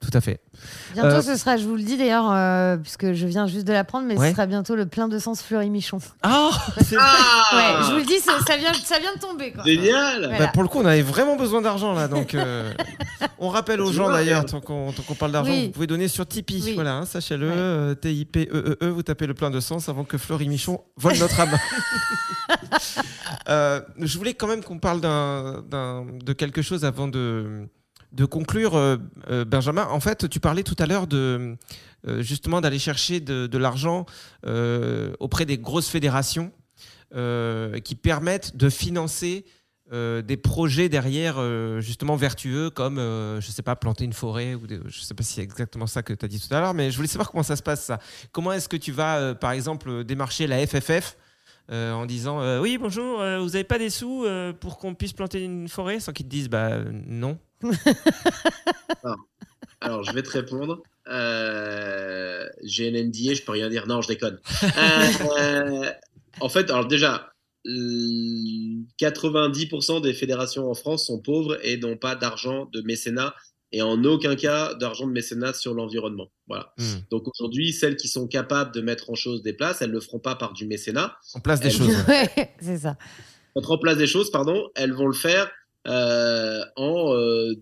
tout 0.00 0.10
à 0.16 0.20
fait. 0.20 0.40
bientôt 0.94 1.08
Euh, 1.08 1.22
ce 1.22 1.36
sera, 1.36 1.56
je 1.56 1.64
vous 1.64 1.74
le 1.76 1.82
dis 1.82 1.96
d'ailleurs, 1.96 2.30
euh, 2.30 2.76
puisque 2.76 3.12
je 3.12 3.26
viens 3.26 3.46
juste 3.46 3.66
de 3.66 3.72
l'apprendre, 3.72 4.06
mais 4.06 4.16
Ouais. 4.16 4.28
ce 4.28 4.34
sera 4.34 4.46
bientôt 4.46 4.74
le 4.76 4.86
plein 4.86 5.08
de 5.08 5.18
sens 5.18 5.42
Fleury 5.42 5.70
Michon. 5.70 5.98
Ah, 6.22 6.50
c'est- 6.82 6.96
Ah 6.98 7.48
Ouais, 7.52 7.84
je 7.86 7.90
vous 7.92 7.98
le 7.98 8.04
dis, 8.04 8.18
ça, 8.20 8.32
ça 8.46 8.56
vient, 8.56 8.72
ça 8.72 8.98
vient 9.00 9.14
de 9.14 9.20
tomber. 9.20 9.52
Quoi. 9.52 9.64
Génial. 9.64 10.36
Bah, 10.38 10.48
pour 10.48 10.62
le 10.62 10.68
coup, 10.68 10.78
on 10.78 10.86
avait 10.86 11.02
vraiment 11.02 11.36
besoin 11.36 11.60
d'argent 11.62 11.92
là, 11.94 12.06
donc 12.08 12.34
euh, 12.34 12.72
on 13.38 13.48
rappelle 13.48 13.80
aux 13.80 13.92
gens 13.92 14.08
d'ailleurs, 14.10 14.46
tant 14.46 14.60
qu'on 14.60 14.92
parle 15.18 15.32
d'argent, 15.32 15.50
Oui. 15.50 15.66
vous 15.66 15.72
pouvez 15.72 15.86
donner 15.88 16.08
sur 16.08 16.26
Tipeee, 16.26 16.62
Oui. 16.64 16.74
voilà, 16.74 16.94
hein, 16.94 17.04
sachez-le, 17.04 17.88
Ouais. 17.88 17.96
T-I-P-E-E-E, 17.96 18.86
vous 18.88 19.02
tapez 19.02 19.26
le 19.26 19.34
plein 19.34 19.50
de 19.50 19.60
sens 19.60 19.88
avant 19.88 20.04
que 20.04 20.16
Fleury 20.16 20.48
Michon 20.48 20.80
vole 20.96 21.16
notre 21.18 21.40
âme. 21.40 21.50
Euh, 23.48 23.80
je 23.98 24.18
voulais 24.18 24.34
quand 24.34 24.46
même 24.46 24.62
qu'on 24.62 24.78
parle 24.78 25.00
d'un- 25.00 25.62
d'un- 25.68 26.04
de 26.04 26.32
quelque 26.32 26.60
chose 26.62 26.84
avant 26.84 27.08
de, 27.08 27.66
de 28.12 28.24
conclure, 28.24 28.74
euh, 28.74 28.96
euh, 29.30 29.44
Benjamin. 29.44 29.86
En 29.86 30.00
fait, 30.00 30.28
tu 30.28 30.40
parlais 30.40 30.62
tout 30.62 30.76
à 30.78 30.86
l'heure 30.86 31.06
de 31.06 31.56
euh, 32.06 32.22
justement 32.22 32.60
d'aller 32.60 32.78
chercher 32.78 33.20
de, 33.20 33.58
l'argent 33.58 34.06
auprès 35.18 35.44
des 35.44 35.58
grosses 35.58 35.88
fédérations 35.88 36.52
qui 37.12 37.94
permettent 37.94 38.56
de 38.56 38.68
financer 38.70 39.44
des 39.90 40.36
projets 40.36 40.88
derrière 40.88 41.40
justement 41.80 42.14
vertueux 42.14 42.70
comme 42.70 42.98
je 42.98 43.50
sais 43.50 43.62
pas 43.62 43.74
planter 43.74 44.04
une 44.04 44.12
forêt 44.12 44.54
ou 44.54 44.66
des- 44.66 44.78
je 44.86 45.00
sais 45.00 45.14
pas 45.14 45.24
si 45.24 45.34
c'est 45.34 45.42
exactement 45.42 45.86
ça 45.86 46.02
que 46.02 46.12
tu 46.12 46.24
as 46.24 46.28
dit 46.28 46.38
tout 46.38 46.54
à 46.54 46.60
l'heure 46.60 46.74
mais 46.74 46.90
je 46.92 46.96
voulais 46.96 47.08
savoir 47.08 47.30
comment 47.32 47.42
ça 47.42 47.56
se 47.56 47.62
passe 47.62 47.84
ça 47.84 47.98
comment 48.30 48.52
est-ce 48.52 48.68
que 48.68 48.76
tu 48.76 48.92
vas 48.92 49.34
par 49.34 49.52
exemple 49.52 50.04
démarcher 50.04 50.46
la 50.46 50.64
FFF 50.64 51.16
en 51.72 52.06
disant 52.06 52.60
oui 52.60 52.78
bonjour 52.78 53.18
vous 53.40 53.56
avez 53.56 53.64
pas 53.64 53.78
des 53.78 53.90
sous 53.90 54.24
pour 54.60 54.78
qu'on 54.78 54.94
puisse 54.94 55.14
planter 55.14 55.42
une 55.42 55.68
forêt 55.68 55.98
sans 55.98 56.12
qu'ils 56.12 56.26
te 56.26 56.30
disent 56.30 56.48
bah 56.48 56.68
euh, 56.68 56.92
non 57.62 59.16
Alors, 59.80 60.04
je 60.04 60.12
vais 60.12 60.22
te 60.22 60.30
répondre. 60.30 60.82
Euh, 61.08 62.46
j'ai 62.62 62.88
un 62.88 63.04
NDA, 63.04 63.34
je 63.34 63.42
peux 63.42 63.52
rien 63.52 63.68
dire. 63.68 63.86
Non, 63.86 64.00
je 64.02 64.08
déconne. 64.08 64.38
Euh, 64.62 65.06
euh, 65.38 65.90
en 66.40 66.48
fait, 66.48 66.70
alors 66.70 66.86
déjà, 66.86 67.32
euh, 67.66 68.82
90% 69.00 70.02
des 70.02 70.14
fédérations 70.14 70.70
en 70.70 70.74
France 70.74 71.06
sont 71.06 71.20
pauvres 71.20 71.58
et 71.64 71.76
n'ont 71.76 71.96
pas 71.96 72.14
d'argent 72.14 72.66
de 72.72 72.80
mécénat 72.82 73.34
et 73.72 73.82
en 73.82 74.02
aucun 74.04 74.34
cas 74.36 74.74
d'argent 74.74 75.06
de 75.06 75.12
mécénat 75.12 75.52
sur 75.52 75.74
l'environnement. 75.74 76.30
Voilà. 76.46 76.72
Hmm. 76.78 77.00
Donc 77.10 77.24
aujourd'hui, 77.28 77.72
celles 77.72 77.96
qui 77.96 78.08
sont 78.08 78.26
capables 78.26 78.72
de 78.72 78.80
mettre 78.80 79.10
en 79.10 79.14
chose 79.14 79.42
des 79.42 79.52
places, 79.52 79.82
elles 79.82 79.90
ne 79.90 79.94
le 79.94 80.00
feront 80.00 80.20
pas 80.20 80.36
par 80.36 80.52
du 80.54 80.66
mécénat. 80.66 81.18
en 81.34 81.40
place 81.40 81.60
des 81.60 81.70
choses 81.70 81.94
Ouais, 82.08 82.54
c'est 82.60 82.78
ça. 82.78 82.96
Mettre 83.54 83.70
en 83.70 83.78
place 83.78 83.98
des 83.98 84.06
choses, 84.06 84.30
pardon, 84.30 84.68
elles 84.74 84.92
vont 84.92 85.06
le 85.06 85.14
faire 85.14 85.50
en 85.88 87.14
euh, 87.14 87.54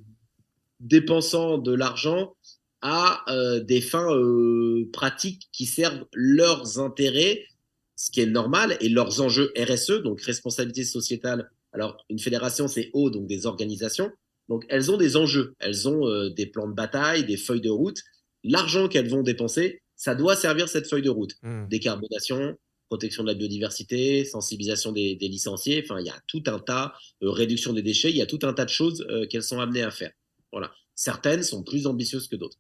dépensant 0.81 1.59
de 1.59 1.73
l'argent 1.73 2.35
à 2.83 3.25
euh, 3.29 3.61
des 3.61 3.81
fins 3.81 4.15
euh, 4.15 4.89
pratiques 4.93 5.49
qui 5.53 5.67
servent 5.67 6.05
leurs 6.13 6.79
intérêts, 6.79 7.45
ce 7.97 8.11
qui 8.11 8.21
est 8.21 8.27
normal, 8.27 8.77
et 8.81 8.89
leurs 8.89 9.21
enjeux 9.21 9.53
RSE, 9.59 10.03
donc 10.03 10.21
responsabilité 10.21 10.85
sociétale. 10.85 11.51
Alors, 11.73 12.05
une 12.11 12.19
fédération, 12.19 12.69
c'est 12.69 12.91
O, 12.93 13.11
donc 13.11 13.27
des 13.27 13.47
organisations. 13.47 14.11
Donc, 14.49 14.65
elles 14.69 14.91
ont 14.91 14.97
des 14.97 15.17
enjeux, 15.17 15.55
elles 15.59 15.89
ont 15.89 16.07
euh, 16.07 16.31
des 16.31 16.47
plans 16.47 16.69
de 16.69 16.75
bataille, 16.75 17.25
des 17.25 17.37
feuilles 17.37 17.61
de 17.61 17.71
route. 17.71 18.03
L'argent 18.45 18.89
qu'elles 18.89 19.09
vont 19.09 19.23
dépenser, 19.23 19.83
ça 19.97 20.15
doit 20.15 20.37
servir 20.37 20.69
cette 20.69 20.89
feuille 20.89 21.03
de 21.03 21.11
route 21.11 21.33
Hmm. 21.43 21.67
décarbonation, 21.69 22.57
protection 22.89 23.23
de 23.23 23.29
la 23.29 23.35
biodiversité, 23.35 24.25
sensibilisation 24.25 24.93
des, 24.93 25.17
licenciés. 25.21 25.83
Enfin, 25.85 26.01
il 26.01 26.07
y 26.07 26.11
a 26.11 26.21
tout 26.27 26.43
un 26.47 26.59
tas, 26.59 26.95
euh, 27.23 27.31
réduction 27.31 27.73
des 27.73 27.83
déchets, 27.83 28.11
il 28.11 28.17
y 28.17 28.23
a 28.23 28.27
tout 28.27 28.39
un 28.43 28.53
tas 28.53 28.65
de 28.65 28.71
choses 28.71 29.07
euh, 29.11 29.27
qu'elles 29.27 29.43
sont 29.43 29.61
amenées 29.61 29.83
à 29.83 29.91
faire. 29.91 30.13
Voilà. 30.53 30.73
Certaines 30.95 31.43
sont 31.43 31.63
plus 31.63 31.87
ambitieuses 31.87 32.29
que 32.29 32.37
d'autres. 32.37 32.59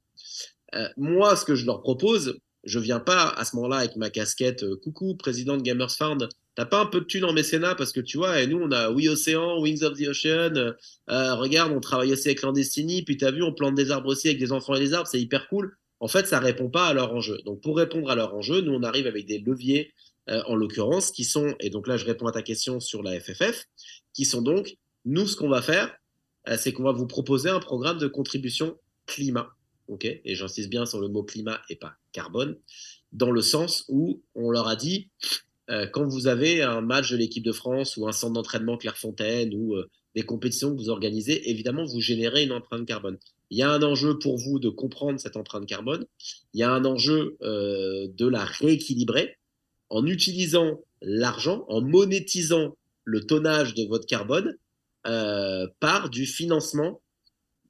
Euh, 0.74 0.88
moi, 0.96 1.36
ce 1.36 1.44
que 1.44 1.54
je 1.54 1.64
leur 1.64 1.80
propose, 1.80 2.38
je 2.64 2.78
viens 2.78 3.00
pas 3.00 3.28
à 3.28 3.44
ce 3.44 3.54
moment-là 3.56 3.76
avec 3.78 3.96
ma 3.96 4.10
casquette 4.10 4.64
euh, 4.64 4.76
coucou, 4.76 5.14
président 5.14 5.56
de 5.56 5.62
Gamers 5.62 5.92
Fund. 5.92 6.28
T'as 6.56 6.64
pas 6.64 6.80
un 6.80 6.86
peu 6.86 7.00
de 7.00 7.04
thunes 7.04 7.24
en 7.24 7.32
mécénat 7.32 7.74
parce 7.74 7.92
que 7.92 8.00
tu 8.00 8.16
vois, 8.16 8.40
et 8.40 8.46
nous 8.46 8.58
on 8.58 8.72
a 8.72 8.90
We 8.90 9.08
Océan, 9.08 9.60
Wings 9.60 9.84
of 9.84 9.98
the 9.98 10.08
Ocean. 10.08 10.72
regarde, 11.06 11.72
on 11.72 11.80
travaille 11.80 12.12
aussi 12.12 12.28
avec 12.28 12.40
Clandestiny. 12.40 13.02
Puis 13.02 13.18
t'as 13.18 13.30
vu, 13.30 13.42
on 13.42 13.52
plante 13.52 13.74
des 13.74 13.90
arbres 13.90 14.08
aussi 14.08 14.28
avec 14.28 14.38
des 14.38 14.52
enfants 14.52 14.74
et 14.74 14.80
des 14.80 14.94
arbres, 14.94 15.06
c'est 15.06 15.20
hyper 15.20 15.48
cool. 15.48 15.76
en 16.00 16.08
fait, 16.08 16.26
ça 16.26 16.40
répond 16.40 16.70
pas 16.70 16.88
à 16.88 16.94
leur 16.94 17.12
enjeu. 17.12 17.38
Donc, 17.44 17.60
pour 17.62 17.76
répondre 17.76 18.10
à 18.10 18.14
leur 18.14 18.34
enjeu, 18.34 18.62
nous, 18.62 18.72
on 18.72 18.82
arrive 18.82 19.06
avec 19.06 19.26
des 19.26 19.38
leviers, 19.38 19.92
euh, 20.28 20.42
en 20.46 20.56
l'occurrence, 20.56 21.12
qui 21.12 21.22
sont, 21.22 21.54
et 21.60 21.70
donc 21.70 21.86
là, 21.86 21.96
je 21.96 22.04
réponds 22.04 22.26
à 22.26 22.32
ta 22.32 22.42
question 22.42 22.80
sur 22.80 23.02
la 23.04 23.18
FFF, 23.20 23.66
qui 24.12 24.24
sont 24.24 24.42
donc, 24.42 24.76
nous, 25.04 25.26
ce 25.28 25.36
qu'on 25.36 25.48
va 25.48 25.62
faire, 25.62 25.96
euh, 26.48 26.56
c'est 26.58 26.72
qu'on 26.72 26.82
va 26.82 26.90
vous 26.90 27.06
proposer 27.06 27.48
un 27.48 27.60
programme 27.60 27.98
de 27.98 28.08
contribution 28.08 28.76
climat. 29.06 29.50
ok? 29.86 30.04
Et 30.04 30.34
j'insiste 30.34 30.68
bien 30.68 30.84
sur 30.84 31.00
le 31.00 31.06
mot 31.06 31.22
climat 31.22 31.60
et 31.70 31.76
pas 31.76 31.94
carbone, 32.10 32.56
dans 33.12 33.30
le 33.30 33.40
sens 33.40 33.84
où 33.88 34.20
on 34.34 34.50
leur 34.50 34.66
a 34.66 34.74
dit, 34.74 35.10
euh, 35.70 35.86
quand 35.86 36.08
vous 36.08 36.26
avez 36.26 36.60
un 36.60 36.80
match 36.80 37.10
de 37.12 37.16
l'équipe 37.16 37.44
de 37.44 37.52
France 37.52 37.96
ou 37.96 38.08
un 38.08 38.12
centre 38.12 38.32
d'entraînement 38.32 38.76
Clairefontaine 38.76 39.54
ou 39.54 39.76
des 40.16 40.22
compétitions 40.22 40.74
que 40.74 40.80
vous 40.80 40.90
organisez, 40.90 41.50
évidemment, 41.50 41.84
vous 41.84 42.00
générez 42.00 42.42
une 42.42 42.52
empreinte 42.52 42.86
carbone. 42.86 43.18
Il 43.50 43.58
y 43.58 43.62
a 43.62 43.70
un 43.70 43.82
enjeu 43.84 44.18
pour 44.18 44.38
vous 44.38 44.58
de 44.58 44.70
comprendre 44.70 45.20
cette 45.20 45.36
empreinte 45.36 45.66
carbone. 45.66 46.04
Il 46.52 46.58
y 46.58 46.64
a 46.64 46.72
un 46.72 46.84
enjeu 46.84 47.36
de 47.40 48.26
la 48.26 48.44
rééquilibrer 48.44 49.36
en 49.88 50.06
utilisant 50.06 50.80
l'argent, 51.00 51.64
en 51.68 51.80
monétisant 51.80 52.76
le 53.04 53.24
tonnage 53.24 53.74
de 53.74 53.84
votre 53.84 54.06
carbone 54.06 54.56
euh, 55.06 55.68
par 55.80 56.10
du 56.10 56.26
financement 56.26 57.00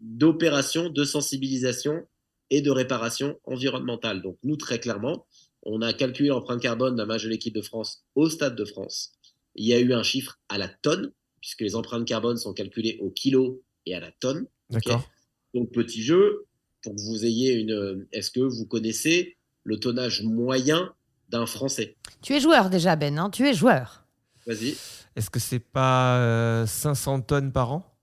d'opérations 0.00 0.88
de 0.88 1.04
sensibilisation 1.04 2.06
et 2.50 2.62
de 2.62 2.70
réparation 2.70 3.38
environnementale. 3.44 4.22
Donc 4.22 4.38
nous, 4.42 4.56
très 4.56 4.78
clairement, 4.78 5.26
on 5.62 5.82
a 5.82 5.92
calculé 5.92 6.28
l'empreinte 6.28 6.62
carbone 6.62 6.96
d'un 6.96 7.06
match 7.06 7.24
de 7.24 7.28
l'équipe 7.28 7.54
de 7.54 7.62
France 7.62 8.04
au 8.14 8.30
Stade 8.30 8.56
de 8.56 8.64
France. 8.64 9.12
Il 9.54 9.66
y 9.66 9.74
a 9.74 9.80
eu 9.80 9.92
un 9.92 10.02
chiffre 10.02 10.38
à 10.48 10.58
la 10.58 10.68
tonne, 10.68 11.12
puisque 11.40 11.60
les 11.60 11.74
empreintes 11.74 12.06
carbone 12.06 12.36
sont 12.36 12.52
calculées 12.52 12.98
au 13.00 13.10
kilo 13.10 13.62
et 13.84 13.94
à 13.94 14.00
la 14.00 14.12
tonne. 14.12 14.46
D'accord. 14.70 15.08
Donc 15.54 15.72
petit 15.72 16.02
jeu, 16.02 16.46
pour 16.82 16.94
que 16.94 17.00
vous 17.00 17.24
ayez 17.24 17.54
une... 17.54 18.06
Est-ce 18.12 18.30
que 18.30 18.40
vous 18.40 18.66
connaissez 18.66 19.36
le 19.64 19.78
tonnage 19.78 20.22
moyen 20.22 20.94
d'un 21.28 21.46
Français 21.46 21.96
Tu 22.22 22.34
es 22.34 22.40
joueur 22.40 22.70
déjà, 22.70 22.96
Ben, 22.96 23.18
hein 23.18 23.30
tu 23.30 23.46
es 23.46 23.54
joueur. 23.54 24.04
Vas-y. 24.46 24.76
Est-ce 25.16 25.30
que 25.30 25.40
c'est 25.40 25.58
pas 25.60 26.18
euh, 26.18 26.66
500 26.66 27.22
tonnes 27.22 27.52
par 27.52 27.72
an? 27.72 27.96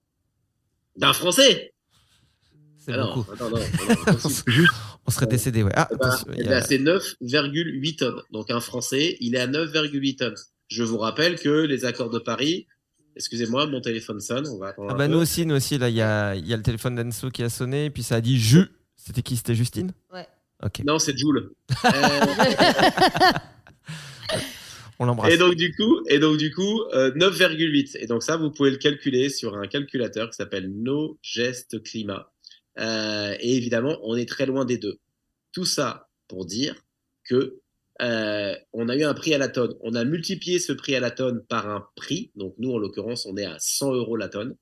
D'un 0.98 1.14
Français? 1.14 1.74
C'est 2.78 2.92
Ah 2.94 2.98
non, 2.98 3.16
beaucoup. 3.16 3.32
non, 3.40 3.50
non, 3.50 3.58
non, 4.08 4.30
Juste. 4.48 4.74
On 5.06 5.12
serait 5.12 5.28
décédé, 5.28 5.64
ouais. 5.64 5.72
Ah, 5.76 5.88
il 6.36 6.44
ben, 6.46 6.54
a- 6.54 6.62
c'est 6.62 6.80
9,8 6.80 7.96
tonnes. 7.98 8.22
Donc 8.32 8.52
un 8.52 8.60
Français, 8.60 9.16
il 9.22 9.36
est 9.36 9.40
à 9.40 9.48
9,8 9.48 10.16
tonnes. 10.18 10.36
Je 10.68 10.84
vous 10.84 10.98
rappelle 10.98 11.40
que 11.40 11.50
les 11.66 11.86
accords 11.86 12.10
de 12.10 12.20
Paris, 12.20 12.68
excusez-moi, 13.16 13.68
mon 13.68 13.80
téléphone 13.80 14.20
sonne, 14.20 14.48
on 14.48 14.58
va 14.58 14.70
attendre 14.70 14.90
Ah 14.92 14.96
bah 14.96 15.08
nous 15.08 15.18
aussi, 15.20 15.46
nous 15.46 15.56
aussi, 15.56 15.78
là, 15.78 15.88
il 15.90 15.96
y 15.96 16.02
a, 16.02 16.36
il 16.36 16.48
y 16.48 16.54
a 16.54 16.58
le 16.58 16.64
téléphone 16.64 16.96
d'Anso 16.96 17.30
qui 17.30 17.44
a 17.44 17.50
sonné, 17.50 17.86
et 17.86 17.90
puis 17.90 18.04
ça 18.04 18.16
a 18.16 18.22
dit 18.22 18.38
Ju. 18.40 18.70
C'était 18.96 19.22
qui? 19.22 19.38
C'était 19.38 19.56
Justine? 19.56 19.92
Ouais. 20.12 20.28
Non, 20.86 21.00
c'est 21.00 21.18
Joule. 21.18 21.52
Euh, 21.86 21.90
on 25.00 25.06
l'embrasse. 25.06 25.34
et 25.34 25.38
donc 25.38 25.56
du 25.56 25.76
coup, 25.76 26.02
et 26.08 26.20
donc 26.20 26.38
du 26.38 26.54
coup, 26.54 26.82
euh, 26.94 27.12
9,8. 27.12 27.98
Et 28.00 28.08
donc 28.08 28.24
ça, 28.24 28.38
vous 28.38 28.52
pouvez 28.52 28.72
le 28.72 28.78
calculer 28.78 29.30
sur 29.30 29.58
un 29.58 29.68
calculateur 29.68 30.30
qui 30.30 30.36
s'appelle 30.36 30.72
No 30.72 31.18
Geste 31.22 31.84
Climat. 31.84 32.32
Euh, 32.80 33.36
et 33.40 33.56
évidemment, 33.56 33.98
on 34.04 34.16
est 34.16 34.28
très 34.28 34.46
loin 34.46 34.66
des 34.66 34.78
deux. 34.78 35.00
Tout 35.52 35.66
ça 35.66 36.10
pour 36.28 36.46
dire 36.46 36.76
que 37.24 37.60
euh, 38.02 38.56
on 38.74 38.90
a 38.90 38.96
eu 38.96 39.04
un 39.04 39.14
prix 39.14 39.34
à 39.34 39.38
la 39.38 39.50
tonne. 39.50 39.76
On 39.82 39.96
a 39.96 40.04
multiplié 40.04 40.60
ce 40.60 40.74
prix 40.74 40.96
à 40.96 41.00
la 41.00 41.12
tonne 41.12 41.44
par 41.48 41.70
un 41.70 41.88
prix. 41.96 42.32
Donc 42.36 42.56
nous, 42.58 42.72
en 42.72 42.78
l'occurrence, 42.78 43.26
on 43.26 43.38
est 43.38 43.46
à 43.46 43.58
100 43.60 43.94
euros 43.94 44.16
la 44.16 44.30
tonne. 44.30 44.56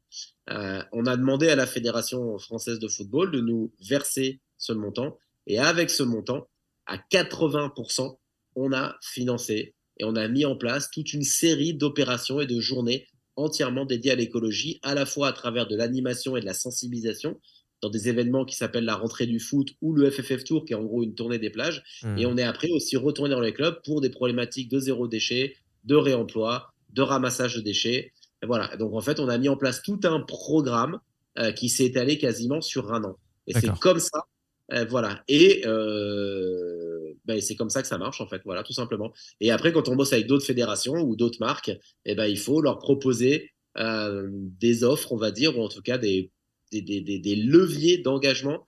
Euh, 0.49 0.81
on 0.91 1.05
a 1.05 1.15
demandé 1.15 1.49
à 1.49 1.55
la 1.55 1.65
Fédération 1.65 2.37
française 2.39 2.79
de 2.79 2.87
football 2.87 3.31
de 3.31 3.39
nous 3.39 3.71
verser 3.87 4.41
ce 4.57 4.73
montant. 4.73 5.17
Et 5.47 5.59
avec 5.59 5.89
ce 5.89 6.03
montant, 6.03 6.47
à 6.85 6.97
80%, 6.97 8.17
on 8.55 8.73
a 8.73 8.95
financé 9.01 9.75
et 9.97 10.03
on 10.03 10.15
a 10.15 10.27
mis 10.27 10.45
en 10.45 10.55
place 10.55 10.89
toute 10.91 11.13
une 11.13 11.23
série 11.23 11.73
d'opérations 11.73 12.41
et 12.41 12.47
de 12.47 12.59
journées 12.59 13.07
entièrement 13.35 13.85
dédiées 13.85 14.11
à 14.11 14.15
l'écologie, 14.15 14.79
à 14.83 14.93
la 14.93 15.05
fois 15.05 15.29
à 15.29 15.33
travers 15.33 15.67
de 15.67 15.75
l'animation 15.75 16.35
et 16.35 16.41
de 16.41 16.45
la 16.45 16.53
sensibilisation 16.53 17.39
dans 17.81 17.89
des 17.89 18.09
événements 18.09 18.45
qui 18.45 18.55
s'appellent 18.55 18.85
la 18.85 18.95
rentrée 18.95 19.25
du 19.25 19.39
foot 19.39 19.69
ou 19.81 19.93
le 19.93 20.09
FFF 20.11 20.43
Tour, 20.43 20.65
qui 20.65 20.73
est 20.73 20.75
en 20.75 20.83
gros 20.83 21.03
une 21.03 21.15
tournée 21.15 21.39
des 21.39 21.49
plages. 21.49 21.83
Hmm. 22.03 22.17
Et 22.17 22.25
on 22.25 22.37
est 22.37 22.43
après 22.43 22.69
aussi 22.69 22.95
retourné 22.95 23.33
dans 23.33 23.39
les 23.39 23.53
clubs 23.53 23.81
pour 23.83 24.01
des 24.01 24.09
problématiques 24.09 24.69
de 24.69 24.79
zéro 24.79 25.07
déchet, 25.07 25.55
de 25.83 25.95
réemploi, 25.95 26.71
de 26.93 27.01
ramassage 27.01 27.55
de 27.55 27.61
déchets. 27.61 28.11
Et 28.43 28.45
voilà. 28.45 28.75
Donc 28.77 28.93
en 28.93 29.01
fait, 29.01 29.19
on 29.19 29.29
a 29.29 29.37
mis 29.37 29.49
en 29.49 29.57
place 29.57 29.81
tout 29.81 29.99
un 30.03 30.19
programme 30.19 30.99
euh, 31.39 31.51
qui 31.51 31.69
s'est 31.69 31.85
étalé 31.85 32.17
quasiment 32.17 32.61
sur 32.61 32.93
un 32.93 33.03
an. 33.03 33.17
Et 33.47 33.53
c'est 33.53 33.71
comme 33.79 33.99
ça, 33.99 34.25
euh, 34.71 34.85
voilà. 34.89 35.23
Et 35.27 35.63
euh, 35.65 37.13
ben, 37.25 37.41
c'est 37.41 37.55
comme 37.55 37.69
ça 37.69 37.81
que 37.81 37.87
ça 37.87 37.97
marche 37.97 38.21
en 38.21 38.27
fait. 38.27 38.41
Voilà, 38.45 38.63
tout 38.63 38.73
simplement. 38.73 39.13
Et 39.39 39.51
après, 39.51 39.71
quand 39.71 39.89
on 39.89 39.95
bosse 39.95 40.13
avec 40.13 40.27
d'autres 40.27 40.45
fédérations 40.45 40.95
ou 40.95 41.15
d'autres 41.15 41.39
marques, 41.39 41.71
eh 42.05 42.15
ben 42.15 42.25
il 42.25 42.39
faut 42.39 42.61
leur 42.61 42.79
proposer 42.79 43.51
euh, 43.77 44.27
des 44.31 44.83
offres, 44.83 45.11
on 45.11 45.17
va 45.17 45.31
dire, 45.31 45.57
ou 45.57 45.63
en 45.63 45.69
tout 45.69 45.81
cas 45.81 45.97
des 45.97 46.31
leviers 46.71 47.97
d'engagement 47.99 48.65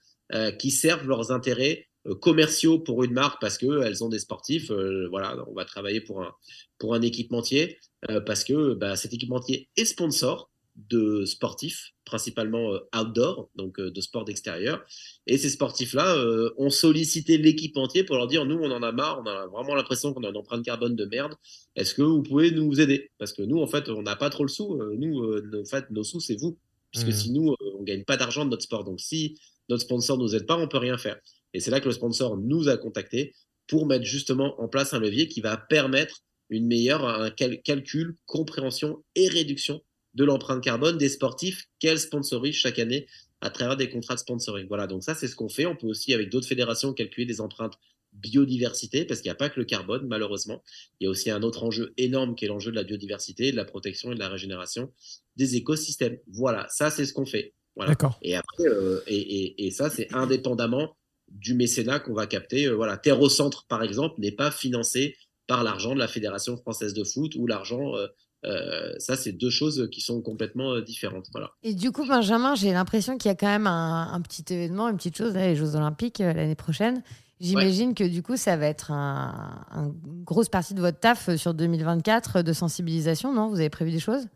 qui 0.57 0.71
servent 0.71 1.07
leurs 1.07 1.31
intérêts 1.31 1.85
commerciaux 2.19 2.79
pour 2.79 3.03
une 3.03 3.13
marque 3.13 3.39
parce 3.39 3.59
que 3.59 3.83
elles 3.83 4.03
ont 4.03 4.09
des 4.09 4.17
sportifs. 4.17 4.71
voilà, 4.71 5.37
on 5.47 5.53
va 5.53 5.63
travailler 5.63 6.01
pour 6.01 6.95
un 6.95 7.01
équipementier 7.01 7.77
parce 8.25 8.43
que 8.43 8.73
bah, 8.73 8.95
cet 8.95 9.13
équipementier 9.13 9.69
est 9.77 9.85
sponsor 9.85 10.49
de 10.75 11.23
sportifs, 11.25 11.91
principalement 12.03 12.73
euh, 12.73 12.79
outdoor, 12.99 13.49
donc 13.55 13.79
euh, 13.79 13.91
de 13.91 14.01
sport 14.01 14.25
d'extérieur. 14.25 14.83
Et 15.27 15.37
ces 15.37 15.49
sportifs-là 15.49 16.15
euh, 16.15 16.51
ont 16.57 16.69
sollicité 16.69 17.37
l'équipementier 17.37 18.03
pour 18.03 18.15
leur 18.17 18.27
dire 18.27 18.45
nous, 18.45 18.57
on 18.57 18.71
en 18.71 18.81
a 18.81 18.91
marre, 18.91 19.21
on 19.23 19.27
a 19.27 19.47
vraiment 19.47 19.75
l'impression 19.75 20.13
qu'on 20.13 20.23
a 20.23 20.29
une 20.29 20.37
empreinte 20.37 20.65
carbone 20.65 20.95
de 20.95 21.05
merde. 21.05 21.33
Est-ce 21.75 21.93
que 21.93 22.01
vous 22.01 22.23
pouvez 22.23 22.51
nous 22.51 22.81
aider? 22.81 23.11
Parce 23.19 23.33
que 23.33 23.43
nous, 23.43 23.59
en 23.61 23.67
fait, 23.67 23.87
on 23.89 24.01
n'a 24.01 24.15
pas 24.15 24.29
trop 24.29 24.43
le 24.43 24.49
sou. 24.49 24.81
Nous, 24.97 25.21
euh, 25.23 25.61
en 25.61 25.65
fait, 25.65 25.89
nos 25.91 26.03
sous, 26.03 26.19
c'est 26.19 26.35
vous. 26.39 26.57
Puisque 26.91 27.07
Mhm. 27.07 27.13
si 27.13 27.31
nous, 27.31 27.51
euh, 27.51 27.77
on 27.79 27.83
gagne 27.83 28.03
pas 28.03 28.17
d'argent 28.17 28.45
de 28.45 28.49
notre 28.51 28.63
sport. 28.63 28.83
Donc 28.83 28.99
si 28.99 29.35
notre 29.69 29.83
sponsor 29.83 30.17
nous 30.17 30.35
aide 30.35 30.45
pas, 30.45 30.57
on 30.57 30.67
peut 30.67 30.77
rien 30.77 30.97
faire. 30.97 31.17
Et 31.53 31.59
c'est 31.59 31.71
là 31.71 31.79
que 31.79 31.87
le 31.87 31.93
sponsor 31.93 32.37
nous 32.37 32.67
a 32.67 32.77
contactés 32.77 33.33
pour 33.67 33.85
mettre 33.85 34.05
justement 34.05 34.59
en 34.61 34.67
place 34.67 34.93
un 34.93 34.99
levier 34.99 35.27
qui 35.27 35.39
va 35.41 35.55
permettre 35.55 36.19
une 36.49 36.67
meilleure 36.67 37.05
un 37.05 37.31
cal- 37.31 37.61
calcul, 37.63 38.17
compréhension 38.25 39.03
et 39.15 39.27
réduction 39.27 39.81
de 40.13 40.23
l'empreinte 40.23 40.63
carbone 40.63 40.97
des 40.97 41.09
sportifs 41.09 41.67
qu'elle 41.79 41.99
sponsorise 41.99 42.55
chaque 42.55 42.79
année 42.79 43.07
à 43.41 43.49
travers 43.49 43.77
des 43.77 43.89
contrats 43.89 44.15
de 44.15 44.19
sponsoring. 44.19 44.67
Voilà, 44.67 44.87
donc 44.87 45.03
ça 45.03 45.15
c'est 45.15 45.27
ce 45.27 45.35
qu'on 45.35 45.49
fait. 45.49 45.65
On 45.65 45.75
peut 45.75 45.87
aussi 45.87 46.13
avec 46.13 46.29
d'autres 46.29 46.47
fédérations 46.47 46.93
calculer 46.93 47.25
des 47.25 47.41
empreintes 47.41 47.77
biodiversité 48.13 49.05
parce 49.05 49.21
qu'il 49.21 49.29
n'y 49.29 49.33
a 49.33 49.35
pas 49.35 49.49
que 49.49 49.59
le 49.59 49.65
carbone 49.65 50.07
malheureusement. 50.07 50.63
Il 50.99 51.05
y 51.05 51.07
a 51.07 51.09
aussi 51.09 51.31
un 51.31 51.41
autre 51.41 51.63
enjeu 51.63 51.93
énorme 51.97 52.35
qui 52.35 52.45
est 52.45 52.47
l'enjeu 52.47 52.69
de 52.71 52.75
la 52.75 52.83
biodiversité, 52.83 53.51
de 53.51 53.57
la 53.57 53.65
protection 53.65 54.11
et 54.11 54.15
de 54.15 54.19
la 54.19 54.29
régénération 54.29 54.91
des 55.35 55.55
écosystèmes. 55.55 56.19
Voilà, 56.27 56.67
ça 56.69 56.91
c'est 56.91 57.05
ce 57.05 57.13
qu'on 57.13 57.25
fait. 57.25 57.53
Voilà. 57.75 57.91
D'accord. 57.91 58.19
Et 58.21 58.35
après, 58.35 58.67
euh, 58.67 59.01
et, 59.07 59.17
et, 59.17 59.65
et 59.65 59.71
ça, 59.71 59.89
c'est 59.89 60.13
indépendamment 60.13 60.95
du 61.29 61.55
mécénat 61.55 61.99
qu'on 61.99 62.13
va 62.13 62.27
capter. 62.27 62.67
Euh, 62.67 62.75
voilà, 62.75 62.97
Terre 62.97 63.19
au 63.19 63.29
centre, 63.29 63.65
par 63.67 63.83
exemple, 63.83 64.19
n'est 64.19 64.31
pas 64.31 64.51
financé 64.51 65.15
par 65.47 65.63
l'argent 65.63 65.93
de 65.95 65.99
la 65.99 66.07
Fédération 66.07 66.55
française 66.57 66.93
de 66.93 67.03
foot 67.03 67.33
ou 67.35 67.47
l'argent. 67.47 67.95
euh, 67.95 68.07
euh, 68.45 68.93
ça, 68.99 69.15
c'est 69.15 69.31
deux 69.31 69.49
choses 69.49 69.87
qui 69.91 70.01
sont 70.01 70.21
complètement 70.21 70.73
euh, 70.73 70.81
différentes. 70.81 71.27
Voilà. 71.31 71.51
Et 71.63 71.73
du 71.73 71.91
coup, 71.91 72.05
Benjamin, 72.05 72.55
j'ai 72.55 72.73
l'impression 72.73 73.17
qu'il 73.17 73.29
y 73.29 73.31
a 73.31 73.35
quand 73.35 73.47
même 73.47 73.67
un, 73.67 74.11
un 74.11 74.21
petit 74.21 74.43
événement, 74.53 74.89
une 74.89 74.97
petite 74.97 75.17
chose, 75.17 75.33
là, 75.33 75.47
les 75.47 75.55
Jeux 75.55 75.75
Olympiques 75.75 76.19
euh, 76.21 76.33
l'année 76.33 76.55
prochaine. 76.55 77.01
J'imagine 77.39 77.93
que 77.93 78.03
du 78.05 78.21
coup, 78.23 78.37
ça 78.37 78.55
va 78.55 78.67
être 78.67 78.91
un, 78.91 79.65
un- 79.71 79.93
une 80.05 80.23
grosse 80.23 80.47
partie 80.49 80.73
de 80.73 80.79
votre 80.81 80.99
taf 80.99 81.35
sur 81.35 81.53
2024 81.53 82.37
euh, 82.37 82.43
de 82.43 82.53
sensibilisation, 82.53 83.33
non? 83.33 83.49
Vous 83.49 83.59
avez 83.59 83.69
prévu 83.69 83.91
des 83.91 83.99
choses? 83.99 84.27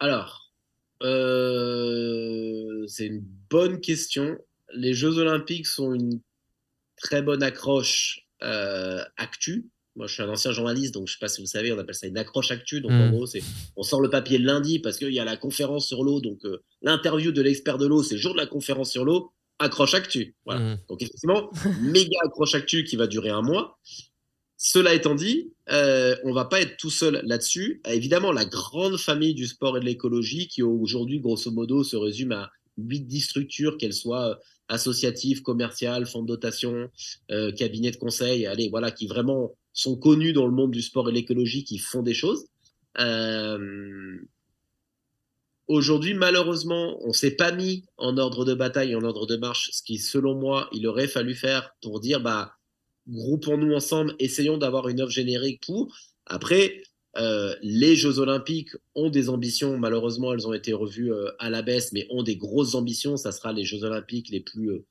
Alors, 0.00 0.52
euh, 1.02 2.84
c'est 2.86 3.06
une 3.06 3.24
bonne 3.50 3.80
question. 3.80 4.38
Les 4.74 4.94
Jeux 4.94 5.18
Olympiques 5.18 5.66
sont 5.66 5.92
une 5.94 6.20
très 6.96 7.22
bonne 7.22 7.42
accroche 7.42 8.26
euh, 8.42 9.02
actu. 9.16 9.68
Moi, 9.98 10.06
je 10.06 10.14
suis 10.14 10.22
un 10.22 10.28
ancien 10.28 10.52
journaliste, 10.52 10.94
donc 10.94 11.08
je 11.08 11.14
sais 11.14 11.18
pas 11.20 11.28
si 11.28 11.40
vous 11.40 11.48
savez, 11.48 11.72
on 11.72 11.78
appelle 11.78 11.96
ça 11.96 12.06
une 12.06 12.16
accroche 12.16 12.52
actu. 12.52 12.80
Donc, 12.80 12.92
en 12.92 13.10
gros, 13.10 13.26
c'est 13.26 13.42
on 13.76 13.82
sort 13.82 14.00
le 14.00 14.08
papier 14.08 14.38
le 14.38 14.44
lundi 14.44 14.78
parce 14.78 14.96
qu'il 14.96 15.12
y 15.12 15.18
a 15.18 15.24
la 15.24 15.36
conférence 15.36 15.88
sur 15.88 16.04
l'eau. 16.04 16.20
Donc, 16.20 16.44
euh, 16.44 16.62
l'interview 16.82 17.32
de 17.32 17.42
l'expert 17.42 17.78
de 17.78 17.86
l'eau, 17.86 18.04
c'est 18.04 18.14
le 18.14 18.20
jour 18.20 18.32
de 18.32 18.38
la 18.38 18.46
conférence 18.46 18.92
sur 18.92 19.04
l'eau. 19.04 19.32
Accroche 19.58 19.94
actu. 19.94 20.36
Voilà. 20.46 20.60
Mhm. 20.60 20.78
Donc, 20.88 21.02
effectivement, 21.02 21.50
méga 21.82 22.16
accroche 22.24 22.54
actu 22.54 22.84
qui 22.84 22.94
va 22.94 23.08
durer 23.08 23.30
un 23.30 23.42
mois. 23.42 23.80
Cela 24.56 24.94
étant 24.94 25.16
dit, 25.16 25.52
euh, 25.70 26.14
on 26.22 26.32
va 26.32 26.44
pas 26.44 26.60
être 26.60 26.76
tout 26.76 26.90
seul 26.90 27.20
là-dessus. 27.24 27.80
Évidemment, 27.88 28.30
la 28.30 28.44
grande 28.44 28.98
famille 28.98 29.34
du 29.34 29.48
sport 29.48 29.76
et 29.76 29.80
de 29.80 29.84
l'écologie, 29.84 30.46
qui 30.46 30.62
aujourd'hui, 30.62 31.18
grosso 31.18 31.50
modo, 31.50 31.82
se 31.82 31.96
résume 31.96 32.32
à 32.32 32.52
8-10 32.78 33.20
structures, 33.20 33.76
qu'elles 33.76 33.92
soient 33.92 34.30
euh, 34.30 34.34
associatives, 34.68 35.42
commerciales, 35.42 36.06
fonds 36.06 36.22
de 36.22 36.28
dotation, 36.28 36.90
euh, 37.30 37.52
cabinets 37.52 37.90
de 37.90 37.96
conseil, 37.96 38.46
allez, 38.46 38.68
voilà, 38.68 38.90
qui 38.90 39.06
vraiment 39.06 39.54
sont 39.72 39.96
connus 39.96 40.32
dans 40.32 40.46
le 40.46 40.52
monde 40.52 40.70
du 40.70 40.82
sport 40.82 41.08
et 41.08 41.12
l'écologie, 41.12 41.64
qui 41.64 41.78
font 41.78 42.02
des 42.02 42.14
choses. 42.14 42.46
Euh, 42.98 44.18
Aujourd'hui, 45.68 46.14
malheureusement, 46.14 46.98
on 47.06 47.12
s'est 47.12 47.36
pas 47.36 47.52
mis 47.52 47.84
en 47.98 48.16
ordre 48.16 48.46
de 48.46 48.54
bataille, 48.54 48.96
en 48.96 49.02
ordre 49.02 49.26
de 49.26 49.36
marche, 49.36 49.68
ce 49.70 49.82
qui, 49.82 49.98
selon 49.98 50.34
moi, 50.34 50.70
il 50.72 50.86
aurait 50.86 51.08
fallu 51.08 51.34
faire 51.34 51.74
pour 51.82 52.00
dire, 52.00 52.22
bah, 52.22 52.54
groupons-nous 53.06 53.74
ensemble, 53.74 54.14
essayons 54.18 54.56
d'avoir 54.56 54.88
une 54.88 55.02
offre 55.02 55.12
générique 55.12 55.62
pour. 55.66 55.94
Après, 56.24 56.82
euh, 57.16 57.54
les 57.62 57.96
Jeux 57.96 58.18
Olympiques 58.18 58.70
ont 58.94 59.08
des 59.10 59.28
ambitions. 59.28 59.78
Malheureusement, 59.78 60.34
elles 60.34 60.46
ont 60.46 60.52
été 60.52 60.72
revues 60.72 61.12
euh, 61.12 61.30
à 61.38 61.48
la 61.50 61.62
baisse, 61.62 61.92
mais 61.92 62.06
ont 62.10 62.22
des 62.22 62.36
grosses 62.36 62.74
ambitions. 62.74 63.16
Ça 63.16 63.32
sera 63.32 63.52
les 63.52 63.64
Jeux 63.64 63.82
Olympiques 63.84 64.28
les 64.28 64.40
plus 64.40 64.70
euh, 64.70 64.84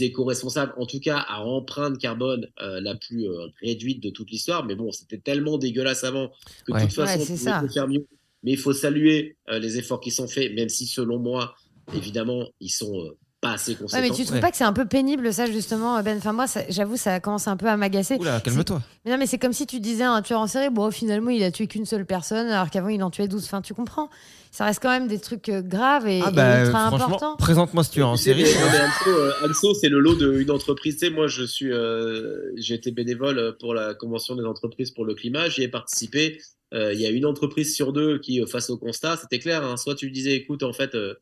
éco-responsables, 0.00 0.72
en 0.76 0.86
tout 0.86 1.00
cas 1.00 1.18
à 1.18 1.42
empreinte 1.42 1.98
carbone 1.98 2.48
euh, 2.60 2.80
la 2.80 2.94
plus 2.94 3.28
euh, 3.28 3.46
réduite 3.62 4.02
de 4.02 4.10
toute 4.10 4.30
l'histoire. 4.30 4.64
Mais 4.64 4.74
bon, 4.74 4.90
c'était 4.92 5.18
tellement 5.18 5.58
dégueulasse 5.58 6.04
avant 6.04 6.28
que 6.66 6.72
de 6.72 6.76
Ouais. 6.76 6.82
toute 6.86 6.94
façon, 6.94 7.20
Ouais, 7.20 7.62
on 7.64 7.68
faire 7.68 7.88
mieux. 7.88 8.06
Mais 8.42 8.52
il 8.52 8.58
faut 8.58 8.72
saluer 8.72 9.36
euh, 9.48 9.58
les 9.58 9.78
efforts 9.78 10.00
qui 10.00 10.10
sont 10.10 10.28
faits, 10.28 10.52
même 10.54 10.68
si 10.68 10.86
selon 10.86 11.18
moi, 11.18 11.54
évidemment, 11.94 12.48
ils 12.60 12.70
sont 12.70 13.00
euh, 13.00 13.16
pas 13.44 13.52
assez 13.54 13.72
Ouais, 13.72 13.76
conséquents. 13.78 14.02
mais 14.02 14.10
tu 14.10 14.22
trouves 14.24 14.34
Ouais. 14.36 14.40
pas 14.40 14.50
que 14.50 14.56
c'est 14.56 14.64
un 14.64 14.72
peu 14.72 14.84
pénible 14.86 15.32
ça 15.32 15.46
justement 15.46 16.02
Ben? 16.02 16.18
Enfin 16.18 16.32
moi 16.32 16.46
ça- 16.46 16.64
j'avoue 16.68 16.96
ça 16.96 17.20
commence 17.20 17.46
un 17.48 17.56
peu 17.56 17.66
à 17.68 17.76
m'agacer. 17.76 18.16
Oula, 18.16 18.40
calme-toi. 18.40 18.82
Mais 19.04 19.10
non 19.12 19.18
mais 19.18 19.26
c'est 19.26 19.38
comme 19.38 19.52
si 19.52 19.66
tu 19.66 19.80
disais 19.80 20.04
à 20.04 20.10
un 20.12 20.22
tueur 20.22 20.40
en 20.40 20.46
série 20.46 20.70
bon 20.70 20.90
finalement 20.90 21.30
il 21.30 21.42
a 21.44 21.50
tué 21.50 21.66
qu'une 21.66 21.86
seule 21.86 22.06
personne 22.06 22.48
alors 22.48 22.70
qu'avant 22.70 22.88
il 22.88 23.02
en 23.02 23.10
tuait 23.10 23.28
12. 23.28 23.44
Enfin 23.44 23.60
tu 23.62 23.74
comprends 23.74 24.08
Ça 24.50 24.64
reste 24.66 24.80
quand 24.80 24.90
même 24.90 25.08
des 25.08 25.18
trucs 25.18 25.48
euh, 25.48 25.62
graves 25.62 26.06
et, 26.06 26.20
Ah 26.24 26.30
et 26.30 26.32
bah, 26.32 26.64
ultra 26.64 26.86
importants. 26.86 27.34
présente-moi 27.36 27.82
ce 27.82 27.90
tueur 27.90 28.08
en 28.08 28.16
série. 28.16 28.44
Non, 28.44 28.48
mais 28.72 28.80
Anso, 28.80 29.10
euh, 29.10 29.32
Anso, 29.50 29.74
c'est 29.74 29.88
le 29.88 29.98
lot 29.98 30.14
d'une 30.14 30.48
entreprise. 30.52 30.94
Tu 30.96 31.06
sais, 31.08 31.10
moi, 31.10 31.26
je 31.26 31.42
suis, 31.42 31.72
euh, 31.72 32.52
j'ai 32.56 32.74
été 32.74 32.92
bénévole 32.92 33.56
pour 33.58 33.74
la 33.74 33.94
convention 33.94 34.36
des 34.36 34.44
entreprises 34.44 34.92
pour 34.92 35.04
le 35.04 35.14
climat. 35.14 35.48
J'y 35.48 35.62
ai 35.64 35.68
participé. 35.68 36.38
Euh, 36.72 36.92
Il 36.94 37.00
y 37.00 37.04
a 37.06 37.10
une 37.10 37.26
entreprise 37.26 37.74
sur 37.74 37.92
deux 37.92 38.20
qui, 38.20 38.40
face 38.46 38.70
au 38.70 38.78
constat, 38.78 39.16
c'était 39.20 39.40
clair. 39.40 39.64
hein, 39.64 39.76
soit 39.76 39.96
tu 39.96 40.08
disais, 40.12 40.34
écoute, 40.36 40.62
en 40.62 40.72
fait, 40.72 40.94
euh, 40.94 41.14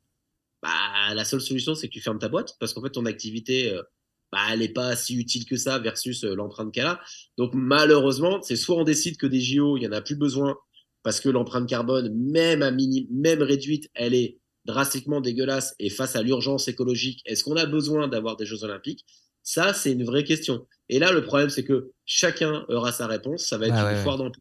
bah, 0.63 1.15
la 1.15 1.25
seule 1.25 1.41
solution, 1.41 1.75
c'est 1.75 1.89
que 1.89 1.93
tu 1.93 2.01
fermes 2.01 2.19
ta 2.19 2.29
boîte 2.29 2.57
parce 2.61 2.73
qu'en 2.73 2.83
fait, 2.83 2.91
ton 2.91 3.07
activité, 3.07 3.73
euh, 3.73 3.83
bah, 4.31 4.39
elle 4.53 4.61
n'est 4.61 4.69
pas 4.69 4.97
si 4.97 5.17
utile 5.17 5.45
que 5.45 5.57
ça 5.57 5.79
versus 5.79 6.25
euh, 6.25 6.35
l'empreinte 6.35 6.73
qu'elle 6.73 6.87
a. 6.87 7.01
Donc, 7.37 7.53
malheureusement, 7.55 8.41
c'est 8.43 8.57
soit 8.57 8.77
on 8.77 8.85
décide 8.85 9.17
que 9.17 9.27
des 9.27 9.41
JO, 9.41 9.77
il 9.77 9.83
y 9.83 9.87
en 9.89 9.93
a 9.93 10.01
plus 10.01 10.17
besoin 10.17 10.57
parce 11.03 11.21
que 11.21 11.29
l'empreinte 11.29 11.69
carbone, 11.69 12.15
même 12.15 12.63
à 12.63 12.71
mini, 12.71 13.09
même 13.11 13.43
réduite, 13.43 13.91
elle 13.95 14.15
est 14.15 14.39
drastiquement 14.65 15.21
dégueulasse 15.21 15.75
et 15.81 15.91
face 15.91 16.15
à 16.15 16.23
l'urgence 16.23 16.69
écologique, 16.69 17.21
est-ce 17.27 17.43
qu'on 17.43 17.57
a 17.57 17.67
besoin 17.67 18.07
d'avoir 18.07 18.37
des 18.37 18.47
Jeux 18.47 18.63
Olympiques? 18.63 19.05
Ça, 19.43 19.75
c'est 19.75 19.91
une 19.91 20.05
vraie 20.05 20.23
question. 20.23 20.69
Et 20.89 21.01
là, 21.01 21.11
le 21.11 21.25
problème, 21.25 21.51
c'est 21.51 21.65
que 21.65 21.91
chacun 22.07 22.65
aura 22.69 22.93
sa 22.93 23.09
réponse. 23.09 23.45
Ça 23.45 23.59
va 23.59 23.67
être 23.67 23.75
Ah 23.75 23.81
une 23.81 23.87
ouais, 23.89 23.95
ouais. 23.95 24.03
foire 24.03 24.19
d'empire 24.19 24.41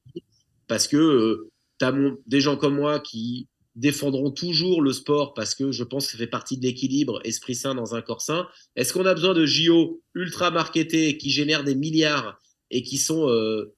parce 0.68 0.88
que 0.88 0.98
euh, 0.98 1.52
tu 1.80 1.86
as 1.86 1.94
des 2.28 2.40
gens 2.40 2.56
comme 2.56 2.76
moi 2.76 3.00
qui 3.00 3.48
défendront 3.76 4.32
toujours 4.32 4.82
le 4.82 4.92
sport 4.92 5.34
parce 5.34 5.56
que 5.56 5.72
je 5.72 5.84
pense 5.84 6.06
que 6.06 6.12
ça 6.14 6.18
fait 6.18 6.28
partie 6.28 6.58
de 6.58 6.64
l'équilibre 6.64 7.22
esprit 7.24 7.56
sain 7.56 7.76
dans 7.76 7.96
un 7.96 8.02
corps 8.02 8.22
sain. 8.22 8.48
Est-ce 8.76 8.94
qu'on 8.94 9.06
a 9.06 9.14
besoin 9.14 9.34
de 9.34 9.46
JO 9.46 10.02
ultra 10.14 10.52
marketés 10.52 11.18
qui 11.18 11.30
génèrent 11.30 11.64
des 11.64 11.76
milliards 11.76 12.38
et 12.70 12.84
qui 12.84 12.98
sont 12.98 13.30
euh, 13.30 13.74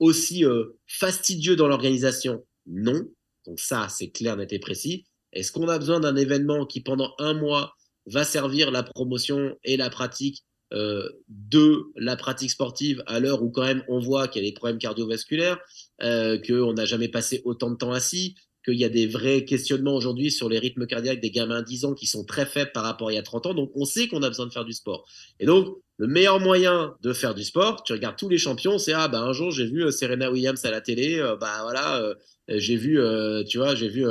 aussi 0.00 0.44
euh, 0.44 0.78
fastidieux 0.86 1.56
dans 1.56 1.68
l'organisation? 1.68 2.44
Non. 2.66 3.02
Donc 3.46 3.60
ça, 3.60 3.88
c'est 3.88 4.10
clair, 4.10 4.36
net 4.36 4.52
et 4.52 4.58
précis. 4.58 5.04
Est-ce 5.32 5.52
qu'on 5.52 5.68
a 5.68 5.78
besoin 5.78 6.00
d'un 6.00 6.16
événement 6.16 6.66
qui, 6.66 6.80
pendant 6.80 7.14
un 7.18 7.34
mois, 7.34 7.74
va 8.06 8.24
servir 8.24 8.70
la 8.70 8.82
promotion 8.82 9.56
et 9.64 9.76
la 9.76 9.88
pratique 9.88 10.44
euh, 10.72 11.08
de 11.28 11.84
la 11.96 12.16
pratique 12.16 12.50
sportive 12.50 13.02
à 13.06 13.20
l'heure 13.20 13.42
où 13.42 13.50
quand 13.50 13.64
même 13.64 13.84
on 13.88 14.00
voit 14.00 14.26
qu'il 14.26 14.42
y 14.42 14.46
a 14.46 14.48
des 14.48 14.54
problèmes 14.54 14.78
cardiovasculaires, 14.78 15.58
qu'on 16.00 16.72
n'a 16.72 16.84
jamais 16.84 17.08
passé 17.08 17.42
autant 17.44 17.70
de 17.70 17.76
temps 17.76 17.92
assis, 17.92 18.34
qu'il 18.64 18.78
y 18.78 18.84
a 18.84 18.88
des 18.88 19.06
vrais 19.06 19.44
questionnements 19.44 19.94
aujourd'hui 19.94 20.30
sur 20.30 20.48
les 20.48 20.58
rythmes 20.58 20.86
cardiaques 20.86 21.20
des 21.20 21.30
gamins 21.30 21.60
de 21.60 21.66
10 21.66 21.84
ans 21.86 21.94
qui 21.94 22.06
sont 22.06 22.24
très 22.24 22.46
faibles 22.46 22.72
par 22.72 22.84
rapport 22.84 23.08
à 23.08 23.12
il 23.12 23.16
y 23.16 23.18
a 23.18 23.22
30 23.22 23.46
ans. 23.46 23.54
Donc 23.54 23.72
on 23.74 23.84
sait 23.84 24.08
qu'on 24.08 24.22
a 24.22 24.28
besoin 24.28 24.46
de 24.46 24.52
faire 24.52 24.64
du 24.64 24.72
sport. 24.72 25.06
Et 25.40 25.46
donc 25.46 25.78
le 25.98 26.06
meilleur 26.06 26.40
moyen 26.40 26.96
de 27.02 27.12
faire 27.12 27.34
du 27.34 27.44
sport, 27.44 27.82
tu 27.82 27.92
regardes 27.92 28.16
tous 28.16 28.28
les 28.28 28.38
champions, 28.38 28.78
c'est 28.78 28.92
ah 28.92 29.08
bah 29.08 29.20
un 29.20 29.32
jour 29.32 29.50
j'ai 29.50 29.66
vu 29.66 29.84
euh, 29.84 29.90
Serena 29.90 30.30
Williams 30.30 30.64
à 30.64 30.70
la 30.70 30.80
télé, 30.80 31.18
euh, 31.18 31.36
bah 31.36 31.60
voilà, 31.62 32.00
euh, 32.00 32.14
j'ai 32.48 32.76
vu, 32.76 32.98
tu 33.48 33.58
vois, 33.58 33.74
j'ai 33.74 33.88
vu 33.88 34.04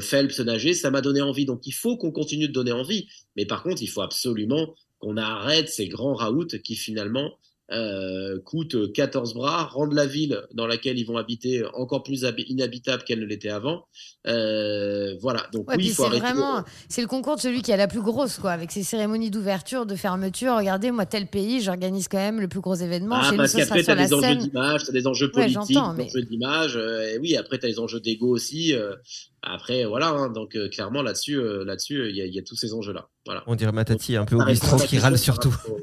Phelps 0.00 0.38
nager, 0.38 0.72
ça 0.72 0.90
m'a 0.90 1.00
donné 1.00 1.20
envie. 1.20 1.46
Donc 1.46 1.66
il 1.66 1.72
faut 1.72 1.96
qu'on 1.96 2.12
continue 2.12 2.48
de 2.48 2.52
donner 2.52 2.72
envie, 2.72 3.08
mais 3.36 3.44
par 3.44 3.62
contre 3.62 3.82
il 3.82 3.88
faut 3.88 4.02
absolument 4.02 4.74
qu'on 4.98 5.16
arrête 5.16 5.68
ces 5.68 5.88
grands 5.88 6.14
raouts 6.14 6.46
qui 6.62 6.76
finalement 6.76 7.36
euh, 7.72 8.38
coûtent 8.44 8.92
14 8.92 9.32
bras, 9.34 9.64
rendent 9.64 9.94
la 9.94 10.04
ville 10.06 10.42
dans 10.52 10.66
laquelle 10.66 10.98
ils 10.98 11.04
vont 11.06 11.16
habiter 11.16 11.64
encore 11.74 12.02
plus 12.02 12.24
habi- 12.24 12.44
inhabitable 12.48 13.04
qu'elle 13.04 13.20
ne 13.20 13.24
l'était 13.26 13.48
avant. 13.48 13.86
Euh, 14.26 15.14
voilà, 15.20 15.46
donc 15.52 15.68
Ouais, 15.68 15.76
oui, 15.78 15.86
il 15.86 15.92
faut 15.92 16.02
c'est 16.02 16.08
arrêter. 16.08 16.20
vraiment, 16.26 16.62
c'est 16.88 17.00
le 17.00 17.06
concours 17.06 17.36
de 17.36 17.40
celui 17.40 17.62
qui 17.62 17.72
a 17.72 17.76
la 17.76 17.86
plus 17.88 18.02
grosse, 18.02 18.38
quoi, 18.38 18.50
avec 18.52 18.70
ses 18.70 18.82
cérémonies 18.82 19.30
d'ouverture, 19.30 19.86
de 19.86 19.94
fermeture. 19.96 20.56
Regardez, 20.56 20.90
moi, 20.90 21.06
tel 21.06 21.26
pays, 21.26 21.60
j'organise 21.62 22.08
quand 22.08 22.18
même 22.18 22.40
le 22.40 22.48
plus 22.48 22.60
gros 22.60 22.74
événement. 22.74 23.16
Ah, 23.18 23.32
parce 23.36 23.54
qu'après, 23.54 23.82
tu 23.82 23.90
as 23.90 23.96
des 23.96 24.12
enjeux 24.14 24.36
d'image, 24.36 24.84
tu 24.84 24.90
as 24.90 24.92
des 24.92 25.06
enjeux 25.06 25.30
politiques, 25.30 25.68
des 25.76 25.96
mais- 25.96 26.04
enjeux 26.04 26.22
d'image. 26.22 26.76
euh, 26.76 27.14
et 27.14 27.18
oui, 27.18 27.36
après, 27.36 27.58
tu 27.58 27.66
as 27.66 27.68
les 27.68 27.78
enjeux 27.80 28.00
d'ego 28.00 28.28
aussi. 28.28 28.74
euh, 28.74 28.94
après, 29.42 29.84
voilà. 29.84 30.08
hein, 30.08 30.30
donc, 30.30 30.56
clairement, 30.70 31.02
là-dessus, 31.02 31.40
là-dessus, 31.64 32.08
il 32.10 32.16
y, 32.16 32.20
a- 32.22 32.26
il 32.26 32.34
y 32.34 32.38
a 32.38 32.42
tous 32.42 32.56
ces 32.56 32.72
enjeux-là. 32.74 33.08
Voilà. 33.26 33.42
On 33.46 33.54
dirait 33.54 33.72
Matati, 33.72 34.16
un 34.16 34.24
peu 34.24 34.36
au 34.36 34.44
bistrot, 34.44 34.76
qui 34.78 34.98
râle 34.98 35.18
surtout. 35.18 35.54
au- 35.68 35.78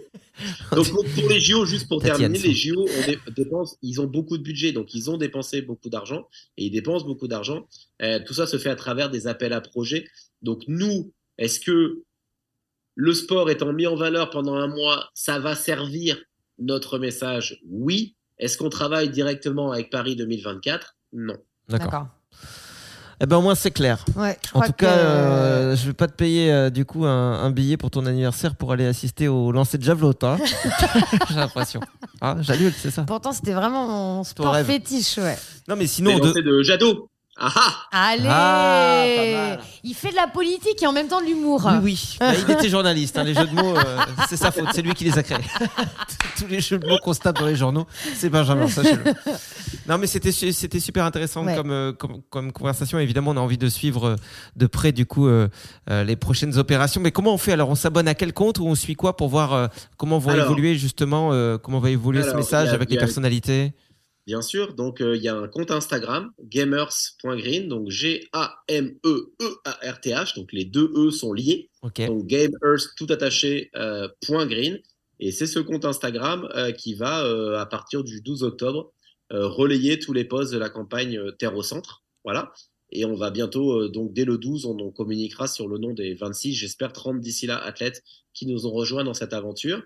Donc, 0.76 0.90
pour, 0.90 1.04
pour 1.06 1.30
les 1.30 1.40
JO, 1.40 1.66
juste 1.66 1.88
pour 1.88 2.02
terminer, 2.02 2.40
les 2.40 2.54
JO, 2.54 2.88
on 2.88 3.06
dé- 3.06 3.20
dépense, 3.36 3.78
ils 3.82 4.00
ont 4.02 4.08
beaucoup 4.08 4.38
de 4.38 4.44
budget, 4.44 4.72
donc 4.72 4.94
ils 4.96 5.10
ont 5.12 5.18
dépensé 5.18 5.62
beaucoup 5.62 5.90
d'argent 5.90 6.28
et 6.58 6.66
ils 6.66 6.72
dépensent 6.72 7.06
beaucoup 7.06 7.28
d'argent. 7.28 7.68
Euh, 8.02 8.20
tout 8.26 8.34
ça 8.34 8.48
se 8.48 8.58
fait 8.58 8.70
à 8.70 8.76
travers 8.76 9.10
des 9.12 9.28
appels 9.28 9.54
à 9.54 9.62
projets. 9.62 10.08
Donc, 10.42 10.64
nous, 10.68 11.12
est-ce 11.38 11.60
que 11.60 12.02
le 12.96 13.14
sport 13.14 13.50
étant 13.50 13.72
mis 13.74 13.86
en 13.88 13.96
valeur 13.96 14.30
pendant 14.32 14.56
un 14.56 14.68
mois, 14.68 15.10
ça 15.14 15.38
va 15.40 15.56
servir 15.56 16.18
notre 16.60 16.98
message? 16.98 17.60
Oui. 17.70 18.16
Est-ce 18.40 18.58
qu'on 18.58 18.70
travaille 18.70 19.10
directement 19.10 19.72
avec 19.72 19.90
Paris 19.92 20.16
2024 20.16 20.96
Non. 21.14 21.38
D'accord. 21.70 22.08
Eh 23.24 23.28
ben 23.28 23.38
au 23.38 23.42
moins 23.42 23.54
c'est 23.54 23.70
clair. 23.70 24.04
Ouais, 24.16 24.36
je 24.44 24.58
En 24.58 24.62
tout 24.62 24.72
que- 24.74 24.84
cas, 24.86 24.98
euh, 24.98 25.76
je 25.76 25.86
vais 25.88 25.94
pas 25.94 26.08
te 26.08 26.14
payer 26.14 26.52
euh, 26.52 26.70
du 26.72 26.86
coup 26.86 27.06
un, 27.06 27.34
un 27.44 27.52
billet 27.52 27.78
pour 27.78 27.92
ton 27.92 28.06
anniversaire 28.08 28.56
pour 28.56 28.72
aller 28.72 28.88
assister 28.88 29.28
au 29.28 29.52
lancer 29.52 29.78
de 29.78 29.84
javelot, 29.84 30.14
hein. 30.24 30.38
J'ai 31.30 31.36
l'impression. 31.36 31.82
Ah, 32.20 32.38
j'annule, 32.42 32.74
c'est 32.76 32.90
ça. 32.90 33.04
Pourtant, 33.04 33.32
c'était 33.32 33.54
vraiment 33.54 33.88
mon 33.88 34.24
sport 34.24 34.58
fétiche, 34.62 35.18
ouais. 35.20 35.38
Non 35.68 35.76
mais 35.76 35.86
sinon, 35.86 36.18
de... 36.18 36.32
de 36.42 36.64
Jadot. 36.64 37.11
Ah 37.44 37.52
ah 37.92 38.08
Allez 38.12 38.28
Ah. 38.30 39.58
Il 39.84 39.96
fait 39.96 40.12
de 40.12 40.16
la 40.16 40.28
politique 40.28 40.82
et 40.84 40.88
en 40.88 40.94
même 40.94 41.08
temps 41.08 41.22
de 41.22 41.26
l'humour. 41.26 41.62
oui, 41.66 41.80
oui. 41.84 42.18
Bah, 42.20 42.34
il 42.36 42.52
était 42.52 42.70
journaliste. 42.70 43.18
hein, 43.18 43.24
les 43.24 43.34
jeux 43.34 43.48
de 43.48 43.54
mots, 43.56 43.76
euh, 43.76 43.84
c'est 44.30 44.38
sa 44.38 44.52
faute. 44.52 44.66
C'est 44.74 44.82
lui 44.84 44.94
qui 44.94 45.04
les 45.06 45.18
a 45.18 45.24
créés. 45.24 45.40
Tous 46.38 46.48
les 46.48 46.62
jeux 46.62 46.78
de 46.80 46.88
mots 46.88 46.98
qu'on 47.04 47.14
se 47.14 47.20
tape 47.20 47.40
dans 47.40 47.46
les 47.48 47.56
journaux, 47.56 47.88
c'est 48.16 48.30
Benjamin, 48.30 48.68
sachez-le. 48.70 49.04
Non, 49.88 49.98
mais 49.98 50.08
c'était 50.08 50.32
su- 50.32 50.54
c'était 50.54 50.80
super 50.80 51.04
intéressant 51.06 51.44
Ouais. 51.46 51.56
comme, 51.56 51.72
euh, 51.72 51.92
comme 51.94 52.22
comme 52.30 52.52
conversation. 52.52 53.00
Évidemment, 53.00 53.32
on 53.32 53.38
a 53.38 53.42
envie 53.42 53.58
de 53.58 53.70
suivre 53.70 54.06
euh, 54.10 54.16
de 54.56 54.68
près 54.68 54.92
du 54.92 55.06
coup 55.08 55.28
euh, 55.28 55.48
euh, 55.90 56.04
les 56.04 56.16
prochaines 56.16 56.58
opérations. 56.60 57.02
Mais 57.02 57.12
comment 57.12 57.34
on 57.34 57.38
fait? 57.38 57.54
Alors 57.54 57.70
On 57.70 57.76
s'abonne 57.76 58.08
à 58.08 58.14
quel 58.14 58.34
compte 58.34 58.60
ou 58.60 58.68
on 58.68 58.76
suit 58.76 58.96
quoi 58.96 59.18
pour 59.18 59.30
voir 59.30 59.54
euh, 59.54 59.68
comment 59.98 60.20
vont 60.20 60.30
Alors- 60.32 60.46
évoluer 60.46 60.76
justement 60.76 61.30
euh, 61.34 61.58
comment 61.58 61.80
va 61.80 61.90
évoluer 61.90 62.22
ce 62.24 62.36
message 62.36 62.70
a- 62.70 62.74
avec 62.74 62.90
les 62.92 62.98
a- 62.98 63.00
personnalités? 63.00 63.74
Bien 64.28 64.44
sûr, 64.44 64.76
donc 64.76 65.02
euh, 65.02 65.16
il 65.16 65.24
y 65.24 65.28
a 65.28 65.36
un 65.36 65.48
compte 65.48 65.72
Instagram, 65.72 66.32
gamers.green, 66.44 67.68
donc 67.68 67.90
G-A-M-E-E-A-R-T-H, 67.90 68.36
donc 70.36 70.54
les 70.54 70.66
deux 70.66 70.92
E 70.96 71.10
sont 71.10 71.34
liés, 71.34 71.72
donc 71.82 72.28
gamers 72.28 72.94
tout 72.98 73.08
attaché 73.10 73.72
euh, 73.76 74.08
point 74.28 74.46
green, 74.46 74.80
et 75.20 75.32
c'est 75.32 75.48
ce 75.48 75.58
compte 75.58 75.86
Instagram 75.86 76.48
euh, 76.56 76.72
qui 76.72 76.94
va, 76.94 77.26
à 77.60 77.66
partir 77.66 78.04
du 78.04 78.22
12 78.22 78.44
octobre, 78.44 78.94
relayer 79.32 79.98
tous 79.98 80.14
les 80.14 80.26
posts 80.26 80.54
de 80.54 80.60
la 80.60 80.70
campagne 80.70 81.20
Terre 81.40 81.56
au 81.56 81.64
centre, 81.64 82.04
voilà, 82.24 82.54
et 82.92 83.06
on 83.06 83.16
va 83.16 83.32
bientôt, 83.32 83.82
euh, 83.84 83.90
donc 83.90 84.14
dès 84.14 84.26
le 84.26 84.38
12, 84.38 84.66
on, 84.66 84.78
on 84.80 84.92
communiquera 84.92 85.48
sur 85.48 85.68
le 85.68 85.78
nom 85.78 85.94
des 85.94 86.14
26, 86.14 86.54
j'espère 86.54 86.94
30 86.94 87.20
d'ici 87.22 87.48
là, 87.48 87.58
athlètes 87.58 88.04
qui 88.34 88.46
nous 88.48 88.66
ont 88.66 88.72
rejoints 88.72 89.04
dans 89.04 89.14
cette 89.14 89.34
aventure. 89.34 89.82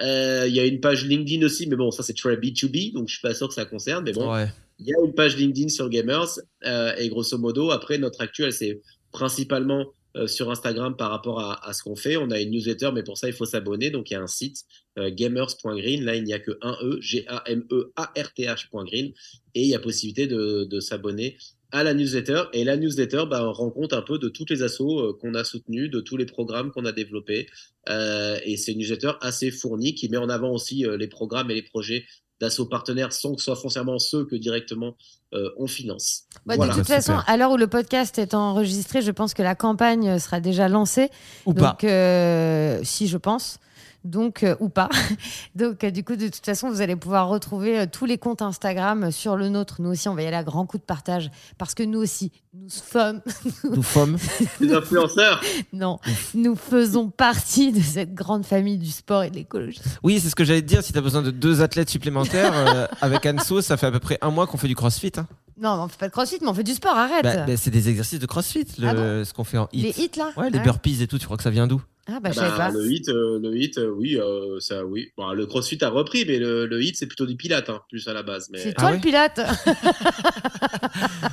Euh, 0.00 0.44
Il 0.48 0.54
y 0.54 0.60
a 0.60 0.64
une 0.64 0.80
page 0.80 1.04
LinkedIn 1.06 1.44
aussi, 1.44 1.66
mais 1.66 1.76
bon, 1.76 1.90
ça 1.90 2.02
c'est 2.02 2.16
très 2.16 2.36
B2B, 2.36 2.92
donc 2.92 3.08
je 3.08 3.14
suis 3.14 3.22
pas 3.22 3.34
sûr 3.34 3.48
que 3.48 3.54
ça 3.54 3.64
concerne, 3.64 4.04
mais 4.04 4.12
bon, 4.12 4.32
Ouais. 4.32 4.48
il 4.78 4.86
y 4.86 4.92
a 4.94 5.04
une 5.04 5.14
page 5.14 5.36
LinkedIn 5.36 5.68
sur 5.68 5.88
Gamers 5.88 6.38
euh, 6.64 6.94
et 6.96 7.08
grosso 7.08 7.36
modo, 7.38 7.70
après 7.70 7.98
notre 7.98 8.20
actuel, 8.20 8.52
c'est 8.52 8.80
principalement 9.12 9.86
euh, 10.16 10.26
sur 10.26 10.50
Instagram 10.50 10.96
par 10.96 11.10
rapport 11.10 11.38
à, 11.38 11.64
à 11.68 11.72
ce 11.72 11.84
qu'on 11.84 11.94
fait. 11.94 12.16
On 12.16 12.32
a 12.32 12.40
une 12.40 12.50
newsletter, 12.50 12.90
mais 12.92 13.04
pour 13.04 13.16
ça, 13.16 13.28
il 13.28 13.32
faut 13.32 13.44
s'abonner. 13.44 13.90
Donc, 13.90 14.10
il 14.10 14.14
y 14.14 14.16
a 14.16 14.20
un 14.20 14.26
site 14.26 14.64
euh, 14.98 15.08
gamers.green. 15.08 16.04
Là, 16.04 16.16
il 16.16 16.24
n'y 16.24 16.32
a 16.32 16.40
que 16.40 16.58
un 16.62 16.76
E, 16.82 16.98
G-A-M-E-A-R-T-H.green. 17.00 19.12
Et 19.54 19.62
il 19.62 19.68
y 19.68 19.74
a 19.74 19.78
possibilité 19.78 20.26
de, 20.26 20.64
de 20.64 20.80
s'abonner 20.80 21.36
à 21.72 21.82
la 21.84 21.94
newsletter. 21.94 22.44
Et 22.52 22.64
la 22.64 22.76
newsletter, 22.76 23.24
bah, 23.30 23.46
on 23.46 23.52
rend 23.52 23.70
compte 23.70 23.92
un 23.92 24.02
peu 24.02 24.18
de 24.18 24.28
toutes 24.28 24.50
les 24.50 24.62
assos 24.62 25.00
euh, 25.00 25.18
qu'on 25.20 25.34
a 25.34 25.44
soutenus, 25.44 25.90
de 25.90 26.00
tous 26.00 26.16
les 26.16 26.26
programmes 26.26 26.70
qu'on 26.70 26.84
a 26.84 26.92
développés. 26.92 27.48
Euh, 27.88 28.38
et 28.44 28.56
c'est 28.56 28.72
une 28.72 28.78
newsletter 28.78 29.12
assez 29.20 29.50
fournie 29.50 29.94
qui 29.94 30.08
met 30.08 30.16
en 30.16 30.28
avant 30.28 30.50
aussi 30.50 30.86
euh, 30.86 30.96
les 30.96 31.08
programmes 31.08 31.50
et 31.50 31.54
les 31.54 31.62
projets 31.62 32.04
d'assaut 32.40 32.66
partenaires 32.66 33.12
sans 33.12 33.34
que 33.34 33.40
ce 33.40 33.46
soit 33.46 33.56
foncièrement 33.56 33.98
ceux 33.98 34.24
que 34.24 34.34
directement 34.34 34.96
euh, 35.34 35.50
on 35.58 35.66
finance. 35.66 36.22
Bah, 36.46 36.56
Voilà. 36.56 36.72
De 36.72 36.78
toute 36.78 36.88
façon, 36.88 37.18
à 37.26 37.36
l'heure 37.36 37.52
où 37.52 37.56
le 37.56 37.66
podcast 37.66 38.18
est 38.18 38.34
enregistré, 38.34 39.02
je 39.02 39.10
pense 39.10 39.34
que 39.34 39.42
la 39.42 39.54
campagne 39.54 40.18
sera 40.18 40.40
déjà 40.40 40.68
lancée. 40.68 41.10
Ou 41.46 41.52
Donc, 41.52 41.82
pas. 41.82 41.86
euh, 41.86 42.80
si, 42.82 43.06
je 43.06 43.18
pense. 43.18 43.58
Donc, 44.04 44.42
euh, 44.44 44.56
ou 44.60 44.68
pas. 44.70 44.88
Donc, 45.54 45.84
euh, 45.84 45.90
du 45.90 46.04
coup, 46.04 46.16
de 46.16 46.28
toute 46.28 46.44
façon, 46.44 46.70
vous 46.70 46.80
allez 46.80 46.96
pouvoir 46.96 47.28
retrouver 47.28 47.80
euh, 47.80 47.86
tous 47.90 48.06
les 48.06 48.16
comptes 48.18 48.40
Instagram 48.42 49.10
sur 49.10 49.36
le 49.36 49.48
nôtre. 49.48 49.76
Nous 49.82 49.90
aussi, 49.90 50.08
on 50.08 50.14
va 50.14 50.22
y 50.22 50.26
aller 50.26 50.36
à 50.36 50.42
grand 50.44 50.64
coup 50.66 50.78
de 50.78 50.82
partage. 50.82 51.30
Parce 51.58 51.74
que 51.74 51.82
nous 51.82 51.98
aussi, 52.00 52.32
nous 52.54 52.68
sommes. 52.70 53.20
Nous 53.64 53.82
sommes. 53.82 54.16
Les 54.60 54.72
influenceurs. 54.72 55.40
non, 55.72 55.98
nous 56.34 56.56
faisons 56.56 57.08
partie 57.10 57.72
de 57.72 57.80
cette 57.80 58.14
grande 58.14 58.44
famille 58.46 58.78
du 58.78 58.90
sport 58.90 59.22
et 59.22 59.30
de 59.30 59.36
l'écologie. 59.36 59.80
Oui, 60.02 60.18
c'est 60.20 60.30
ce 60.30 60.34
que 60.34 60.44
j'allais 60.44 60.62
te 60.62 60.66
dire. 60.66 60.82
Si 60.82 60.92
tu 60.92 60.98
as 60.98 61.02
besoin 61.02 61.22
de 61.22 61.30
deux 61.30 61.60
athlètes 61.62 61.90
supplémentaires, 61.90 62.52
euh, 62.54 62.86
avec 63.00 63.26
Anso, 63.26 63.60
ça 63.60 63.76
fait 63.76 63.86
à 63.86 63.90
peu 63.92 64.00
près 64.00 64.18
un 64.22 64.30
mois 64.30 64.46
qu'on 64.46 64.56
fait 64.56 64.68
du 64.68 64.74
crossfit. 64.74 65.12
hein. 65.16 65.26
Non, 65.60 65.72
on 65.84 65.88
fait 65.88 65.98
pas 65.98 66.06
de 66.08 66.12
crossfit, 66.12 66.38
mais 66.40 66.48
on 66.48 66.54
fait 66.54 66.62
du 66.64 66.72
sport, 66.72 66.96
arrête. 66.96 67.22
Bah, 67.22 67.44
bah, 67.46 67.56
c'est 67.58 67.70
des 67.70 67.90
exercices 67.90 68.18
de 68.18 68.24
crossfit, 68.26 68.66
le- 68.78 68.88
Ah 68.88 68.94
bon 68.94 69.24
ce 69.26 69.32
qu'on 69.34 69.44
fait 69.44 69.58
en 69.58 69.68
hit. 69.72 69.82
les 69.96 70.04
hits, 70.04 70.10
là? 70.16 70.30
Ouais, 70.38 70.48
les 70.48 70.58
burpees 70.58 71.02
et 71.02 71.06
tout, 71.06 71.18
tu 71.18 71.26
crois 71.26 71.36
que 71.36 71.42
ça 71.42 71.50
vient 71.50 71.66
d'où? 71.66 71.82
Ah, 72.12 72.18
bah, 72.20 72.30
je 72.32 72.40
Bah, 72.40 72.50
pas. 72.56 72.70
le 72.70 72.90
hit, 72.90 73.08
euh, 73.08 73.38
le 73.40 73.56
hit, 73.56 73.78
euh, 73.78 73.88
oui, 73.90 74.16
euh, 74.18 74.58
ça, 74.58 74.84
oui. 74.84 75.10
Bon, 75.16 75.30
le 75.32 75.46
CrossFit 75.46 75.78
a 75.84 75.88
repris, 75.90 76.24
mais 76.26 76.38
le, 76.38 76.66
le 76.66 76.82
hit, 76.82 76.96
c'est 76.96 77.06
plutôt 77.06 77.26
du 77.26 77.36
pilate, 77.36 77.68
hein, 77.70 77.80
plus 77.88 78.08
à 78.08 78.12
la 78.14 78.22
base. 78.22 78.48
Mais... 78.50 78.58
C'est 78.58 78.74
Ah 78.76 78.80
toi 78.80 78.90
ouais 78.90 78.96
le 78.96 79.00
pilote 79.00 79.40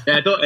Eh, 0.07 0.11
attends, 0.11 0.38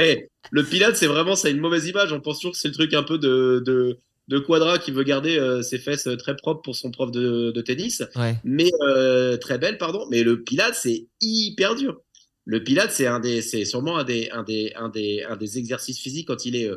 le 0.51 0.63
pilate, 0.63 0.95
c'est 0.95 1.07
vraiment, 1.07 1.35
ça 1.35 1.47
a 1.47 1.51
une 1.51 1.59
mauvaise 1.59 1.87
image. 1.87 2.11
On 2.13 2.19
pense 2.21 2.37
toujours 2.39 2.53
que 2.53 2.57
c'est 2.57 2.67
le 2.67 2.73
truc 2.73 2.93
un 2.93 3.03
peu 3.03 3.17
de, 3.17 3.61
de, 3.65 3.97
de 4.27 4.39
Quadra 4.39 4.79
qui 4.79 4.91
veut 4.91 5.03
garder 5.03 5.37
euh, 5.37 5.61
ses 5.61 5.77
fesses 5.79 6.07
très 6.17 6.35
propres 6.35 6.61
pour 6.61 6.75
son 6.75 6.91
prof 6.91 7.11
de, 7.11 7.51
de 7.51 7.61
tennis, 7.61 8.03
Ouais. 8.15 8.35
mais 8.43 8.69
euh, 8.81 9.37
très 9.37 9.57
belle, 9.57 9.77
pardon. 9.77 10.05
Mais 10.09 10.23
le 10.23 10.43
pilate, 10.43 10.75
c'est 10.75 11.07
hyper 11.21 11.75
dur. 11.75 11.99
Le 12.45 12.63
pilate, 12.63 12.91
c'est 12.91 13.07
un 13.07 13.19
des, 13.19 13.41
c'est 13.41 13.65
sûrement 13.65 13.97
un 13.97 14.03
des, 14.03 14.29
un 14.31 14.43
des, 14.43 14.73
un 14.75 14.89
des, 14.89 15.23
un 15.23 15.35
des 15.37 15.57
exercices 15.57 15.99
physiques 15.99 16.27
quand 16.27 16.45
il 16.45 16.55
est 16.55 16.69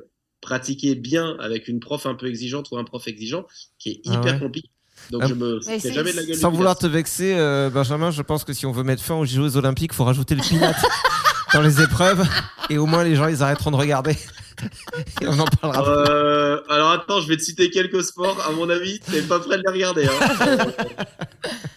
pratiqué 0.44 0.94
bien 0.94 1.36
avec 1.40 1.66
une 1.68 1.80
prof 1.80 2.06
un 2.06 2.14
peu 2.14 2.26
exigeante 2.26 2.68
ou 2.70 2.76
un 2.78 2.84
prof 2.84 3.06
exigeant, 3.08 3.44
qui 3.78 3.88
est 3.90 4.00
Ah 4.06 4.12
hyper 4.14 4.34
ouais. 4.34 4.38
compliqué. 4.40 4.68
Donc 5.10 5.22
Ah. 5.24 5.26
je 5.28 5.34
me 5.34 5.60
jamais 5.60 6.12
de 6.12 6.16
la 6.16 6.24
gueule. 6.24 6.36
Sans 6.36 6.50
vouloir 6.50 6.78
te 6.78 6.86
vexer, 6.86 7.34
euh, 7.34 7.68
Benjamin, 7.70 8.10
je 8.10 8.22
pense 8.22 8.44
que 8.44 8.52
si 8.52 8.64
on 8.66 8.72
veut 8.72 8.84
mettre 8.84 9.02
fin 9.02 9.14
aux 9.16 9.24
Jeux 9.24 9.56
Olympiques, 9.56 9.90
il 9.92 9.96
faut 9.96 10.04
rajouter 10.04 10.34
le 10.34 10.42
pilate 10.42 10.76
dans 11.52 11.62
les 11.62 11.82
épreuves. 11.82 12.24
Et 12.70 12.78
au 12.78 12.86
moins, 12.86 13.02
les 13.04 13.16
gens, 13.16 13.26
ils 13.26 13.42
arrêteront 13.42 13.70
de 13.72 13.76
regarder. 13.76 14.16
et 15.20 15.26
on 15.26 15.38
en 15.38 15.46
parlera. 15.46 15.82
plus. 15.82 16.12
Euh, 16.12 16.60
alors 16.70 16.92
attends, 16.92 17.20
je 17.20 17.28
vais 17.28 17.36
te 17.36 17.42
citer 17.42 17.70
quelques 17.70 18.04
sports. 18.04 18.38
À 18.48 18.52
mon 18.52 18.70
avis, 18.70 19.00
t'es 19.00 19.22
pas 19.22 19.40
prêt 19.40 19.58
de 19.58 19.62
les 19.66 19.72
regarder. 19.72 20.06
Hein. 20.06 20.58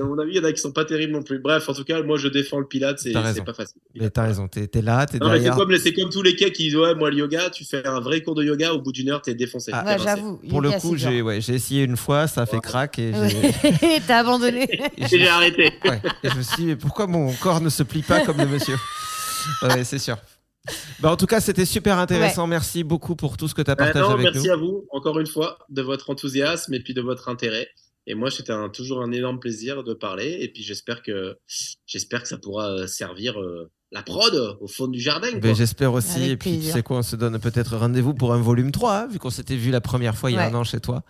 à 0.00 0.04
mon 0.04 0.18
avis, 0.18 0.32
il 0.32 0.36
y 0.36 0.40
en 0.40 0.44
a 0.44 0.52
qui 0.52 0.60
sont 0.60 0.72
pas 0.72 0.84
terribles 0.84 1.12
non 1.12 1.22
plus. 1.22 1.38
Bref, 1.38 1.68
en 1.68 1.74
tout 1.74 1.84
cas, 1.84 2.02
moi 2.02 2.16
je 2.18 2.28
défends 2.28 2.58
le 2.58 2.66
pilate, 2.66 2.98
c'est 2.98 3.12
pas 3.12 3.54
facile. 3.54 3.80
Mais 3.94 4.10
t'as 4.10 4.22
raison, 4.24 4.48
t'es 4.48 4.66
t'es 4.66 4.82
là, 4.82 5.06
t'es 5.06 5.18
mais 5.18 5.24
c'est 5.26 5.32
derrière. 5.32 5.56
comme, 5.56 5.76
c'est 5.78 5.92
comme 5.92 6.10
tous 6.10 6.22
les 6.22 6.34
cas 6.36 6.50
qui 6.50 6.64
disent 6.64 6.76
Ouais, 6.76 6.94
moi 6.94 7.10
le 7.10 7.16
yoga, 7.18 7.50
tu 7.50 7.64
fais 7.64 7.86
un 7.86 8.00
vrai 8.00 8.22
cours 8.22 8.34
de 8.34 8.44
yoga, 8.44 8.72
au 8.72 8.80
bout 8.80 8.92
d'une 8.92 9.10
heure, 9.10 9.22
t'es 9.22 9.34
défoncé. 9.34 9.70
Ah, 9.74 9.84
Ouais, 9.84 9.96
j'avoue. 10.02 10.38
Pour 10.48 10.60
le 10.60 10.70
coup, 10.72 10.96
j'ai 10.96 11.22
ouais, 11.22 11.40
j'ai 11.40 11.54
essayé 11.54 11.84
une 11.84 11.96
fois, 11.96 12.26
ça 12.26 12.42
a 12.42 12.46
fait 12.46 12.60
crack 12.60 12.98
et 12.98 13.12
j'ai- 13.12 13.36
Ouais. 13.36 14.00
T'as 14.06 14.18
abandonné. 14.18 14.68
J'ai 15.10 15.26
arrêté. 15.28 15.72
Ouais. 15.84 16.00
Et 16.22 16.28
je 16.30 16.36
me 16.36 16.42
suis 16.42 16.56
dit, 16.56 16.66
mais 16.66 16.76
pourquoi 16.76 17.06
mon 17.06 17.32
corps 17.34 17.60
ne 17.60 17.68
se 17.68 17.82
plie 17.82 18.02
pas 18.02 18.20
comme 18.20 18.38
le 18.38 18.46
monsieur 18.46 18.76
Ouais, 19.62 19.84
c'est 19.84 19.98
sûr. 19.98 20.16
Bah, 21.00 21.12
en 21.12 21.16
tout 21.16 21.26
cas, 21.26 21.40
c'était 21.40 21.64
super 21.64 21.98
intéressant. 21.98 22.46
Merci 22.46 22.82
beaucoup 22.82 23.14
pour 23.14 23.36
tout 23.36 23.46
ce 23.48 23.54
que 23.54 23.62
tu 23.62 23.70
as 23.70 23.74
Ben 23.76 23.84
partagé 23.84 24.04
non, 24.08 24.14
avec 24.14 24.24
merci 24.34 24.46
nous. 24.48 24.52
à 24.52 24.56
vous, 24.56 24.84
encore 24.90 25.18
une 25.20 25.26
fois, 25.26 25.58
de 25.68 25.82
votre 25.82 26.10
enthousiasme 26.10 26.74
et 26.74 26.80
puis 26.80 26.92
de 26.94 27.00
votre 27.00 27.28
intérêt. 27.28 27.68
Et 28.06 28.14
moi, 28.14 28.30
c'était 28.30 28.54
toujours 28.72 29.02
un 29.02 29.10
énorme 29.12 29.40
plaisir 29.40 29.82
de 29.82 29.94
parler. 29.94 30.38
Et 30.40 30.48
puis, 30.48 30.62
j'espère 30.62 31.02
que, 31.02 31.38
j'espère 31.86 32.22
que 32.22 32.28
ça 32.28 32.38
pourra 32.38 32.70
euh, 32.70 32.86
servir 32.86 33.40
euh, 33.40 33.70
la 33.92 34.02
prod 34.02 34.58
au 34.60 34.66
fond 34.66 34.88
du 34.88 34.98
jardin. 35.00 35.28
Ben, 35.40 35.54
J'espère 35.54 35.92
aussi. 35.92 36.16
Avec 36.18 36.28
et 36.30 36.36
puis, 36.36 36.50
plaisir. 36.50 36.72
tu 36.72 36.76
sais 36.78 36.82
quoi, 36.82 36.98
on 36.98 37.02
se 37.02 37.14
donne 37.16 37.38
peut-être 37.38 37.76
rendez-vous 37.76 38.14
pour 38.14 38.34
un 38.34 38.40
volume 38.40 38.72
3, 38.72 38.94
hein, 38.96 39.06
vu 39.06 39.18
qu'on 39.20 39.30
s'était 39.30 39.54
vu 39.56 39.70
la 39.70 39.80
première 39.80 40.16
fois 40.16 40.30
il 40.30 40.34
y 40.34 40.36
a 40.38 40.40
Ouais. 40.46 40.52
un 40.52 40.54
an 40.54 40.64
chez 40.64 40.80
toi. 40.80 41.02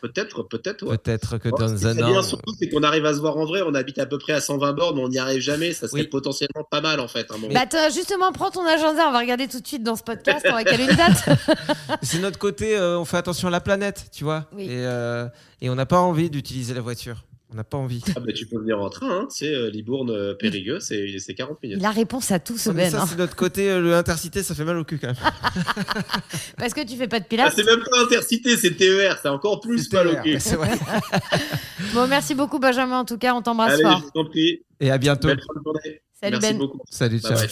Peut-être, 0.00 0.44
peut-être. 0.44 0.86
ouais. 0.86 0.98
Peut-être 0.98 1.38
que 1.38 1.48
Bon, 1.48 1.56
dans 1.56 1.68
ce 1.76 1.80
qui 1.80 1.86
un 1.86 2.02
an. 2.04 2.10
bien 2.12 2.22
surtout, 2.22 2.54
c'est 2.58 2.68
qu'on 2.68 2.82
arrive 2.84 3.04
à 3.06 3.14
se 3.14 3.18
voir 3.18 3.36
en 3.38 3.44
vrai. 3.44 3.62
On 3.66 3.74
habite 3.74 3.98
à 3.98 4.06
peu 4.06 4.18
près 4.18 4.34
à 4.34 4.40
120 4.40 4.72
bornes, 4.72 4.96
mais 4.96 5.02
on 5.02 5.08
n'y 5.08 5.18
arrive 5.18 5.40
jamais. 5.40 5.72
Ça 5.72 5.88
serait 5.88 6.02
Oui. 6.02 6.06
potentiellement 6.06 6.64
pas 6.70 6.80
mal, 6.80 7.00
en 7.00 7.08
fait. 7.08 7.26
hein, 7.30 7.36
bon. 7.40 7.48
Bah, 7.52 7.60
attends, 7.62 7.90
justement, 7.92 8.30
prends 8.32 8.50
ton 8.50 8.64
agenda. 8.66 9.08
On 9.08 9.12
va 9.12 9.18
regarder 9.18 9.48
tout 9.48 9.60
de 9.60 9.66
suite 9.66 9.82
dans 9.82 9.96
ce 9.96 10.02
podcast. 10.04 10.46
On 10.48 10.52
va 10.52 10.62
caler 10.64 10.84
une 10.84 10.96
date. 10.96 11.24
C'est 12.02 12.20
notre 12.20 12.38
côté, 12.38 12.76
euh, 12.76 12.98
on 13.00 13.04
fait 13.04 13.16
attention 13.16 13.48
à 13.48 13.50
la 13.50 13.60
planète, 13.60 14.06
tu 14.12 14.22
vois. 14.24 14.46
Oui. 14.54 14.64
Et, 14.66 14.68
euh, 14.86 15.26
et 15.60 15.68
on 15.70 15.74
n'a 15.74 15.86
pas 15.86 15.98
envie 15.98 16.30
d'utiliser 16.30 16.72
la 16.74 16.80
voiture. 16.82 17.24
On 17.52 17.56
n'a 17.56 17.64
pas 17.64 17.76
envie. 17.76 18.02
Ah, 18.16 18.20
bah, 18.20 18.32
tu 18.32 18.46
peux 18.46 18.58
venir 18.58 18.80
en 18.80 18.88
train. 18.88 19.10
Hein. 19.10 19.28
Tu 19.30 19.44
sais, 19.44 19.54
euh, 19.54 19.68
Libourne, 19.70 20.08
euh, 20.10 20.32
Périgueux, 20.34 20.80
c'est 20.80 21.18
c'est 21.18 21.34
40 21.34 21.62
minutes. 21.62 21.76
Il 21.80 21.84
a 21.84 21.90
réponse 21.90 22.30
à 22.30 22.38
tout, 22.38 22.56
ce 22.56 22.70
Ouais, 22.70 22.76
Ben. 22.76 22.90
ça, 22.90 23.02
hein. 23.02 23.06
c'est 23.06 23.18
notre 23.18 23.36
côté, 23.36 23.68
euh, 23.70 23.80
le 23.80 23.94
intercité, 23.94 24.42
ça 24.42 24.54
fait 24.54 24.64
mal 24.64 24.78
au 24.78 24.84
cul 24.84 24.98
quand 24.98 25.08
même. 25.08 25.16
Parce 26.56 26.72
que 26.72 26.82
tu 26.86 26.96
fais 26.96 27.08
pas 27.08 27.18
de 27.20 27.24
Ah, 27.24 27.28
pilates. 27.28 27.52
c'est 27.54 27.66
même 27.66 27.80
pas 27.90 28.02
intercité, 28.02 28.56
c'est 28.56 28.70
TER. 28.76 29.18
C'est 29.20 29.28
encore 29.28 29.60
plus 29.60 29.92
mal 29.92 30.08
au 30.08 30.12
TER, 30.12 30.22
cul. 30.22 30.36
vrai. 30.56 30.70
Bon, 31.94 32.06
merci 32.06 32.34
beaucoup, 32.34 32.58
Benjamin. 32.58 33.00
En 33.00 33.04
tout 33.04 33.18
cas, 33.18 33.34
on 33.34 33.42
t'embrasse 33.42 33.80
fort. 33.82 33.98
je 33.98 34.04
vous 34.04 34.20
en 34.26 34.30
prie. 34.30 34.62
Et 34.80 34.90
à 34.90 34.96
bientôt. 34.98 35.28
Belle 35.28 35.40
journée. 35.64 36.00
Salut, 36.20 36.36
Merci 36.40 36.52
Ben. 36.52 36.58
beaucoup. 36.58 36.78
Salut, 36.88 37.18
ciao. 37.20 37.34
bye. 37.34 37.48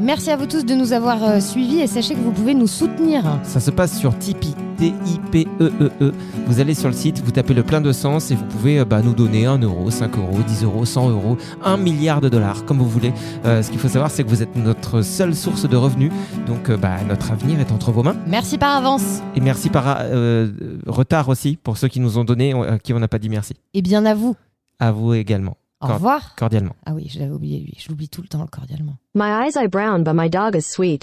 Merci 0.00 0.30
à 0.30 0.36
vous 0.36 0.46
tous 0.46 0.64
de 0.64 0.74
nous 0.74 0.92
avoir 0.92 1.40
suivis 1.42 1.80
et 1.80 1.86
sachez 1.86 2.14
que 2.14 2.20
vous 2.20 2.30
pouvez 2.32 2.54
nous 2.54 2.66
soutenir. 2.68 3.24
Ça 3.42 3.58
se 3.58 3.70
passe 3.70 3.98
sur 3.98 4.16
Tipeee, 4.18 4.54
T-I-P-E-E-E. 4.76 5.90
E 6.00 6.12
Vous 6.46 6.60
allez 6.60 6.74
sur 6.74 6.88
le 6.88 6.94
site, 6.94 7.20
vous 7.24 7.30
tapez 7.30 7.54
le 7.54 7.62
plein 7.62 7.80
de 7.80 7.92
sens 7.92 8.30
et 8.30 8.34
vous 8.34 8.44
pouvez 8.44 8.78
euh, 8.80 8.84
bah, 8.84 9.02
nous 9.02 9.14
donner 9.14 9.46
1 9.46 9.58
euro, 9.58 9.90
5 9.90 10.16
euros, 10.18 10.38
10 10.46 10.64
euros, 10.64 10.84
100 10.84 11.10
euros, 11.10 11.36
1 11.64 11.76
milliard 11.76 12.20
de 12.20 12.28
dollars, 12.28 12.64
comme 12.64 12.78
vous 12.78 12.88
voulez. 12.88 13.12
Euh, 13.44 13.62
ce 13.62 13.70
qu'il 13.70 13.80
faut 13.80 13.88
savoir, 13.88 14.10
c'est 14.10 14.24
que 14.24 14.28
vous 14.28 14.42
êtes 14.42 14.56
notre 14.56 15.02
seule 15.02 15.34
source 15.34 15.68
de 15.68 15.76
revenus. 15.76 16.12
Donc, 16.46 16.70
euh, 16.70 16.76
bah, 16.76 17.02
notre 17.08 17.32
avenir 17.32 17.60
est 17.60 17.72
entre 17.72 17.92
vos 17.92 18.02
mains. 18.02 18.16
Merci 18.26 18.58
par 18.58 18.76
avance. 18.76 19.20
Et 19.36 19.40
merci 19.40 19.70
par 19.70 19.98
euh, 20.00 20.50
retard 20.86 21.28
aussi 21.28 21.56
pour 21.56 21.76
ceux 21.78 21.88
qui 21.88 22.00
nous 22.00 22.18
ont 22.18 22.24
donné, 22.24 22.52
à 22.52 22.78
qui 22.78 22.92
on 22.92 22.98
n'a 22.98 23.08
pas 23.08 23.18
dit 23.18 23.28
merci. 23.28 23.54
Et 23.74 23.82
bien 23.82 24.04
à 24.04 24.14
vous. 24.14 24.36
À 24.78 24.92
vous 24.92 25.14
également. 25.14 25.56
Au 25.80 25.88
revoir. 25.88 26.34
Cordialement. 26.36 26.76
Ah 26.86 26.92
oui, 26.94 27.08
je 27.12 27.18
l'avais 27.18 27.32
oublié 27.32 27.58
lui. 27.58 27.74
Je 27.78 27.88
l'oublie 27.88 28.08
tout 28.08 28.22
le 28.22 28.28
temps, 28.28 28.46
cordialement. 28.46 28.96
My 29.14 29.46
eyes 29.46 29.56
are 29.56 29.68
brown, 29.68 30.04
but 30.04 30.14
my 30.14 30.30
dog 30.30 30.54
is 30.54 30.62
sweet. 30.62 31.02